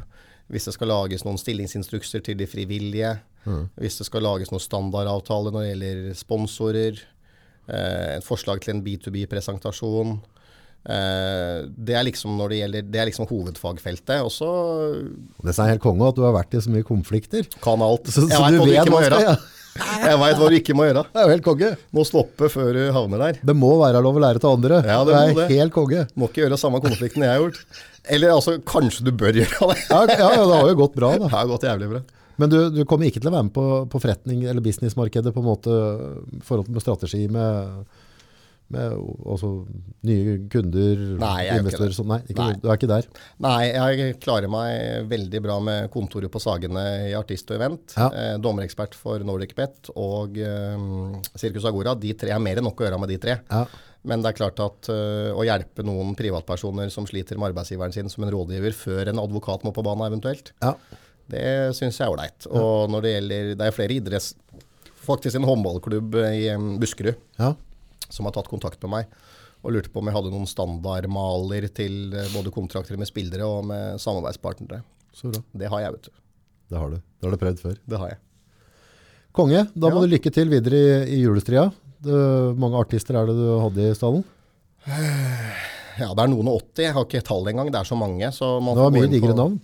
hvis 0.52 0.68
det 0.68 0.74
skal 0.76 0.88
lages 0.88 1.24
noen 1.24 1.36
stillingsinstrukser 1.40 2.22
til 2.24 2.38
de 2.40 2.46
frivillige, 2.48 3.10
Mm. 3.44 3.64
hvis 3.76 3.98
det 4.00 4.06
skal 4.08 4.24
lages 4.24 4.52
noen 4.52 4.62
standardavtaler 4.62 5.52
når 5.52 5.64
det 5.64 5.70
gjelder 5.72 6.14
sponsorer, 6.16 7.02
eh, 7.68 8.14
et 8.18 8.24
forslag 8.24 8.62
til 8.64 8.74
en 8.76 8.84
B2B-presentasjon 8.86 10.14
eh, 10.88 11.58
det, 11.68 11.96
er 11.96 12.06
liksom 12.08 12.38
det, 12.48 12.60
gjelder, 12.62 12.86
det 12.88 13.02
er 13.02 13.10
liksom 13.10 13.28
hovedfagfeltet. 13.30 14.22
Også, 14.24 14.48
Det 15.44 15.56
er 15.56 15.74
helt 15.74 15.84
konge 15.84 16.08
at 16.08 16.16
du 16.16 16.24
har 16.24 16.36
vært 16.36 16.56
i 16.56 16.62
så 16.64 16.72
mye 16.72 16.86
konflikter. 16.86 17.48
kan 17.64 17.82
alt. 17.84 18.08
Så, 18.08 18.28
så 18.28 18.48
du 18.48 18.62
vet 18.64 18.88
hva 18.88 18.88
du 18.88 18.96
skal 18.96 19.22
gjøre. 19.24 19.36
Jeg 19.74 20.18
veit 20.20 20.38
hva 20.38 20.48
du 20.52 20.54
ikke 20.54 20.74
må 20.78 20.84
gjøre. 20.86 21.02
Det 21.10 21.18
er 21.18 21.24
jo 21.26 21.32
helt 21.32 21.46
konge. 21.46 21.70
Må 21.96 22.04
stoppe 22.06 22.46
før 22.52 22.76
du 22.76 22.82
havner 22.94 23.24
der. 23.24 23.40
Det 23.42 23.56
må 23.58 23.72
være 23.80 24.02
lov 24.06 24.20
å 24.20 24.22
lære 24.22 24.42
til 24.42 24.52
andre. 24.54 24.78
Ja, 24.86 25.00
det 25.02 25.16
det 25.16 25.22
er 25.22 25.34
det. 25.40 25.46
helt 25.50 25.74
konge. 25.74 26.04
Må 26.14 26.28
ikke 26.30 26.44
gjøre 26.44 26.58
samme 26.60 26.78
konflikten 26.84 27.24
jeg 27.26 27.32
har 27.32 27.42
gjort. 27.42 27.58
Eller 28.14 28.34
altså, 28.36 28.54
kanskje 28.62 29.08
du 29.08 29.10
bør 29.18 29.34
gjøre 29.40 29.72
det. 29.72 29.80
Ja, 29.90 30.04
ja, 30.12 30.28
ja, 30.36 30.44
det 30.46 30.60
har 30.60 30.70
jo 30.70 30.76
gått 30.78 30.94
bra 30.94 31.10
da. 31.16 31.26
Det 31.26 31.34
har 31.34 31.50
gått 31.50 31.66
jævlig 31.66 31.90
bra. 31.90 32.04
Men 32.40 32.50
du, 32.50 32.58
du 32.74 32.82
kommer 32.88 33.08
ikke 33.08 33.22
til 33.22 33.30
å 33.30 33.36
være 33.36 33.48
med 33.48 33.54
på, 33.56 33.66
på 33.90 34.00
forretning 34.02 34.42
eller 34.48 34.64
businessmarkedet 34.64 35.34
på 35.34 35.42
en 35.42 35.50
måte 35.52 35.76
i 36.34 36.42
forhold 36.44 36.68
til 36.68 36.74
med 36.76 36.84
strategi 36.84 37.22
med, 37.30 37.86
med 38.74 38.96
også 38.98 39.52
nye 40.08 40.36
kunder, 40.52 41.04
Nei, 41.20 41.46
er 41.46 41.62
investorer, 41.62 41.94
sånn. 41.94 42.10
Nei, 42.10 42.20
ikke, 42.26 42.40
Nei. 42.40 42.58
du 42.62 42.68
er 42.68 42.80
ikke 42.80 42.90
der. 42.90 43.08
Nei, 43.44 43.60
jeg 43.70 44.18
klarer 44.24 44.50
meg 44.50 45.08
veldig 45.12 45.44
bra 45.46 45.60
med 45.62 45.88
kontoret 45.94 46.32
på 46.32 46.42
Sagene 46.42 46.84
i 47.10 47.16
Artist 47.18 47.50
og 47.52 47.60
Event. 47.60 47.96
Ja. 47.96 48.10
Eh, 48.10 48.34
dommerekspert 48.42 48.98
for 48.98 49.22
Nordic 49.26 49.54
Pet 49.58 49.92
og 49.94 50.38
eh, 50.42 50.86
Circus 51.38 51.68
Agora. 51.70 51.94
De 51.94 52.16
tre 52.18 52.34
er 52.34 52.42
mer 52.42 52.60
enn 52.60 52.66
nok 52.66 52.82
å 52.82 52.88
gjøre 52.88 53.02
med 53.04 53.14
de 53.14 53.20
tre. 53.28 53.40
Ja. 53.50 53.66
Men 54.04 54.20
det 54.20 54.34
er 54.34 54.36
klart 54.36 54.60
at 54.60 54.90
uh, 54.92 55.32
å 55.32 55.46
hjelpe 55.48 55.84
noen 55.86 56.12
privatpersoner 56.18 56.90
som 56.92 57.06
sliter 57.08 57.38
med 57.40 57.52
arbeidsgiveren 57.52 57.94
sin 57.94 58.10
som 58.12 58.26
en 58.26 58.32
rådgiver, 58.34 58.76
før 58.76 59.08
en 59.08 59.22
advokat 59.22 59.64
må 59.64 59.72
på 59.72 59.84
banen 59.86 60.10
eventuelt, 60.10 60.52
Ja. 60.60 60.74
Det 61.32 61.44
syns 61.76 61.96
jeg 62.00 62.06
er 62.06 62.12
ålreit. 62.12 62.46
Og 62.52 62.90
når 62.92 63.04
det 63.06 63.12
gjelder 63.14 63.54
Det 63.56 63.66
er 63.68 63.76
flere 63.76 63.96
idretts... 63.96 64.34
Faktisk 65.04 65.36
en 65.36 65.44
håndballklubb 65.44 66.14
i 66.32 66.46
Buskerud 66.80 67.16
ja. 67.36 67.50
som 68.08 68.24
har 68.24 68.32
tatt 68.32 68.48
kontakt 68.48 68.80
med 68.86 68.90
meg 68.94 69.16
og 69.64 69.72
lurte 69.72 69.90
på 69.92 70.00
om 70.00 70.08
jeg 70.08 70.16
hadde 70.16 70.30
noen 70.32 70.48
standardmaler 70.48 71.66
til 71.72 72.12
eh, 72.16 72.30
både 72.32 72.50
kontrakter 72.52 72.96
med 73.00 73.08
spillere 73.08 73.44
og 73.48 73.66
med 73.68 74.00
samarbeidspartnere. 74.00 74.82
Så 75.16 75.28
bra. 75.32 75.40
Det 75.60 75.68
har 75.72 75.80
jeg, 75.84 75.92
vet 75.96 76.08
du. 76.08 76.14
Det 76.72 76.80
har 76.80 76.92
du. 76.92 76.96
Det 77.00 77.28
har 77.28 77.32
du 77.36 77.40
prøvd 77.40 77.60
før. 77.62 77.76
Det 77.88 78.00
har 78.00 78.12
jeg. 78.14 78.18
Konge, 79.36 79.62
da 79.74 79.90
må 79.92 80.00
Ja. 80.02 80.06
du 80.06 80.14
lykke 80.14 80.32
til 80.32 80.48
videre 80.52 80.80
i, 80.80 81.16
i 81.16 81.20
julestria. 81.24 81.66
Hvor 82.04 82.56
mange 82.60 82.80
artister 82.80 83.16
er 83.16 83.28
det 83.28 83.36
du 83.40 83.46
hadde 83.60 83.88
i 83.90 83.94
stallen? 83.96 84.24
Ja, 84.88 86.10
det 86.12 86.24
er 86.24 86.30
noen 86.32 86.48
og 86.50 86.60
80. 86.60 86.82
Jeg 86.84 86.94
har 86.96 87.06
ikke 87.06 87.24
tall 87.28 87.48
engang. 87.52 87.70
Det 87.72 87.80
er 87.80 87.88
så 87.88 87.96
mange. 87.98 88.28
Så 88.34 88.48
Det 88.60 88.76
var 88.82 88.92
mye 88.94 89.08
diggere 89.12 89.36
navn. 89.36 89.60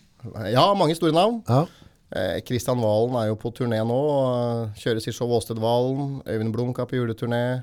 Ja, 0.51 0.66
mange 0.76 0.97
store 0.98 1.14
navn. 1.16 1.40
Ja. 1.48 1.64
Eh, 2.10 2.40
Kristian 2.42 2.80
Valen 2.82 3.16
er 3.20 3.28
jo 3.30 3.38
på 3.38 3.52
turné 3.55 3.78
nå. 3.86 3.98
og 4.12 4.78
Kjøres 4.80 5.06
i 5.09 5.14
show 5.14 5.30
Åsted 5.36 5.60
Valen. 5.62 6.20
Øyvind 6.26 6.52
Blunk 6.55 6.78
er 6.78 6.88
på 6.90 6.98
juleturné. 6.98 7.62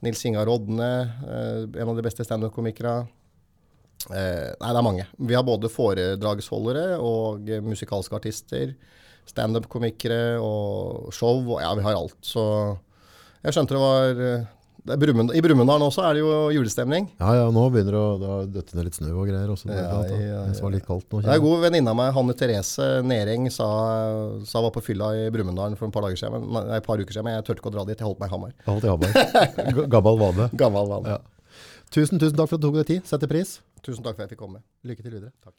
Nils 0.00 0.22
Ingar 0.24 0.46
Rodne, 0.48 0.90
eh, 1.28 1.80
en 1.82 1.88
av 1.88 1.96
de 1.96 2.04
beste 2.06 2.24
standup-komikere. 2.24 3.02
Eh, 4.08 4.46
nei, 4.56 4.70
det 4.70 4.78
er 4.78 4.86
mange. 4.86 5.04
Vi 5.18 5.36
har 5.36 5.44
både 5.44 5.68
foredragsholdere 5.68 6.96
og 7.04 7.50
eh, 7.50 7.60
musikalske 7.60 8.16
artister. 8.16 8.72
Standup-komikere 9.28 10.38
og 10.40 11.10
show. 11.12 11.42
Og, 11.44 11.58
ja, 11.60 11.74
vi 11.76 11.84
har 11.84 11.98
alt. 11.98 12.16
Så 12.24 12.44
jeg 13.44 13.56
skjønte 13.56 13.76
det 13.76 13.82
var 13.82 14.24
eh, 14.24 14.48
Brumunddal- 14.86 15.36
I 15.36 15.40
Brumunddal 15.44 15.82
også 15.84 16.02
er 16.08 16.14
det 16.16 16.20
jo 16.22 16.30
julestemning. 16.56 17.08
ja, 17.20 17.32
ja, 17.36 17.46
nå 17.52 17.64
begynner 17.70 17.92
det 17.92 18.28
å 18.30 18.36
døtte 18.48 18.76
ned 18.78 18.84
litt 18.88 18.94
snø 18.96 19.10
og 19.12 19.26
greier. 19.28 19.48
Også, 19.52 19.68
Ja, 19.68 19.84
ja, 20.08 20.18
ja. 20.20 20.44
Det 20.48 20.62
var 20.62 20.70
litt 20.72 20.86
kaldt 20.86 21.06
nå. 21.12 21.20
Det 21.22 21.28
er 21.30 21.36
en 21.40 21.44
god 21.44 21.60
venninne 21.66 21.92
av 21.92 21.96
meg, 22.00 22.12
Hanne 22.16 22.34
Therese 22.34 22.88
Nering, 23.04 23.50
sa, 23.52 23.68
sa 24.44 24.62
var 24.64 24.70
på 24.72 24.82
fylla 24.82 25.12
i 25.16 25.30
Brumunddal 25.30 25.76
for 25.76 25.88
et 25.88 25.92
par, 25.92 26.08
siden, 26.16 26.48
nei, 26.52 26.64
et 26.78 26.86
par 26.86 26.98
uker 26.98 27.12
siden, 27.12 27.24
men 27.28 27.36
jeg 27.38 27.44
turte 27.50 27.60
ikke 27.62 27.72
å 27.72 27.76
dra 27.78 27.84
dit. 27.84 27.98
Jeg 27.98 28.08
holdt 28.08 28.20
meg 28.20 28.30
i 28.30 28.34
Hamar. 28.34 28.54
Holdt 28.66 28.84
i 28.84 28.92
Hamar. 28.94 29.88
Gammel 29.96 30.18
vane. 30.24 30.50
Gammel 30.56 30.88
vane. 30.96 31.16
Ja. 31.16 31.20
Tusen, 31.90 32.18
tusen 32.22 32.36
takk 32.38 32.48
for 32.48 32.56
at 32.56 32.62
du 32.62 32.68
tok 32.70 32.80
deg 32.80 32.86
tid. 32.86 33.06
Setter 33.10 33.28
pris. 33.30 33.58
Tusen 33.82 34.04
takk 34.04 34.14
for 34.16 34.22
at 34.24 34.30
jeg 34.30 34.36
fikk 34.38 34.44
komme. 34.46 34.62
Lykke 34.86 35.02
til 35.04 35.12
videre. 35.18 35.32
Takk. 35.44 35.56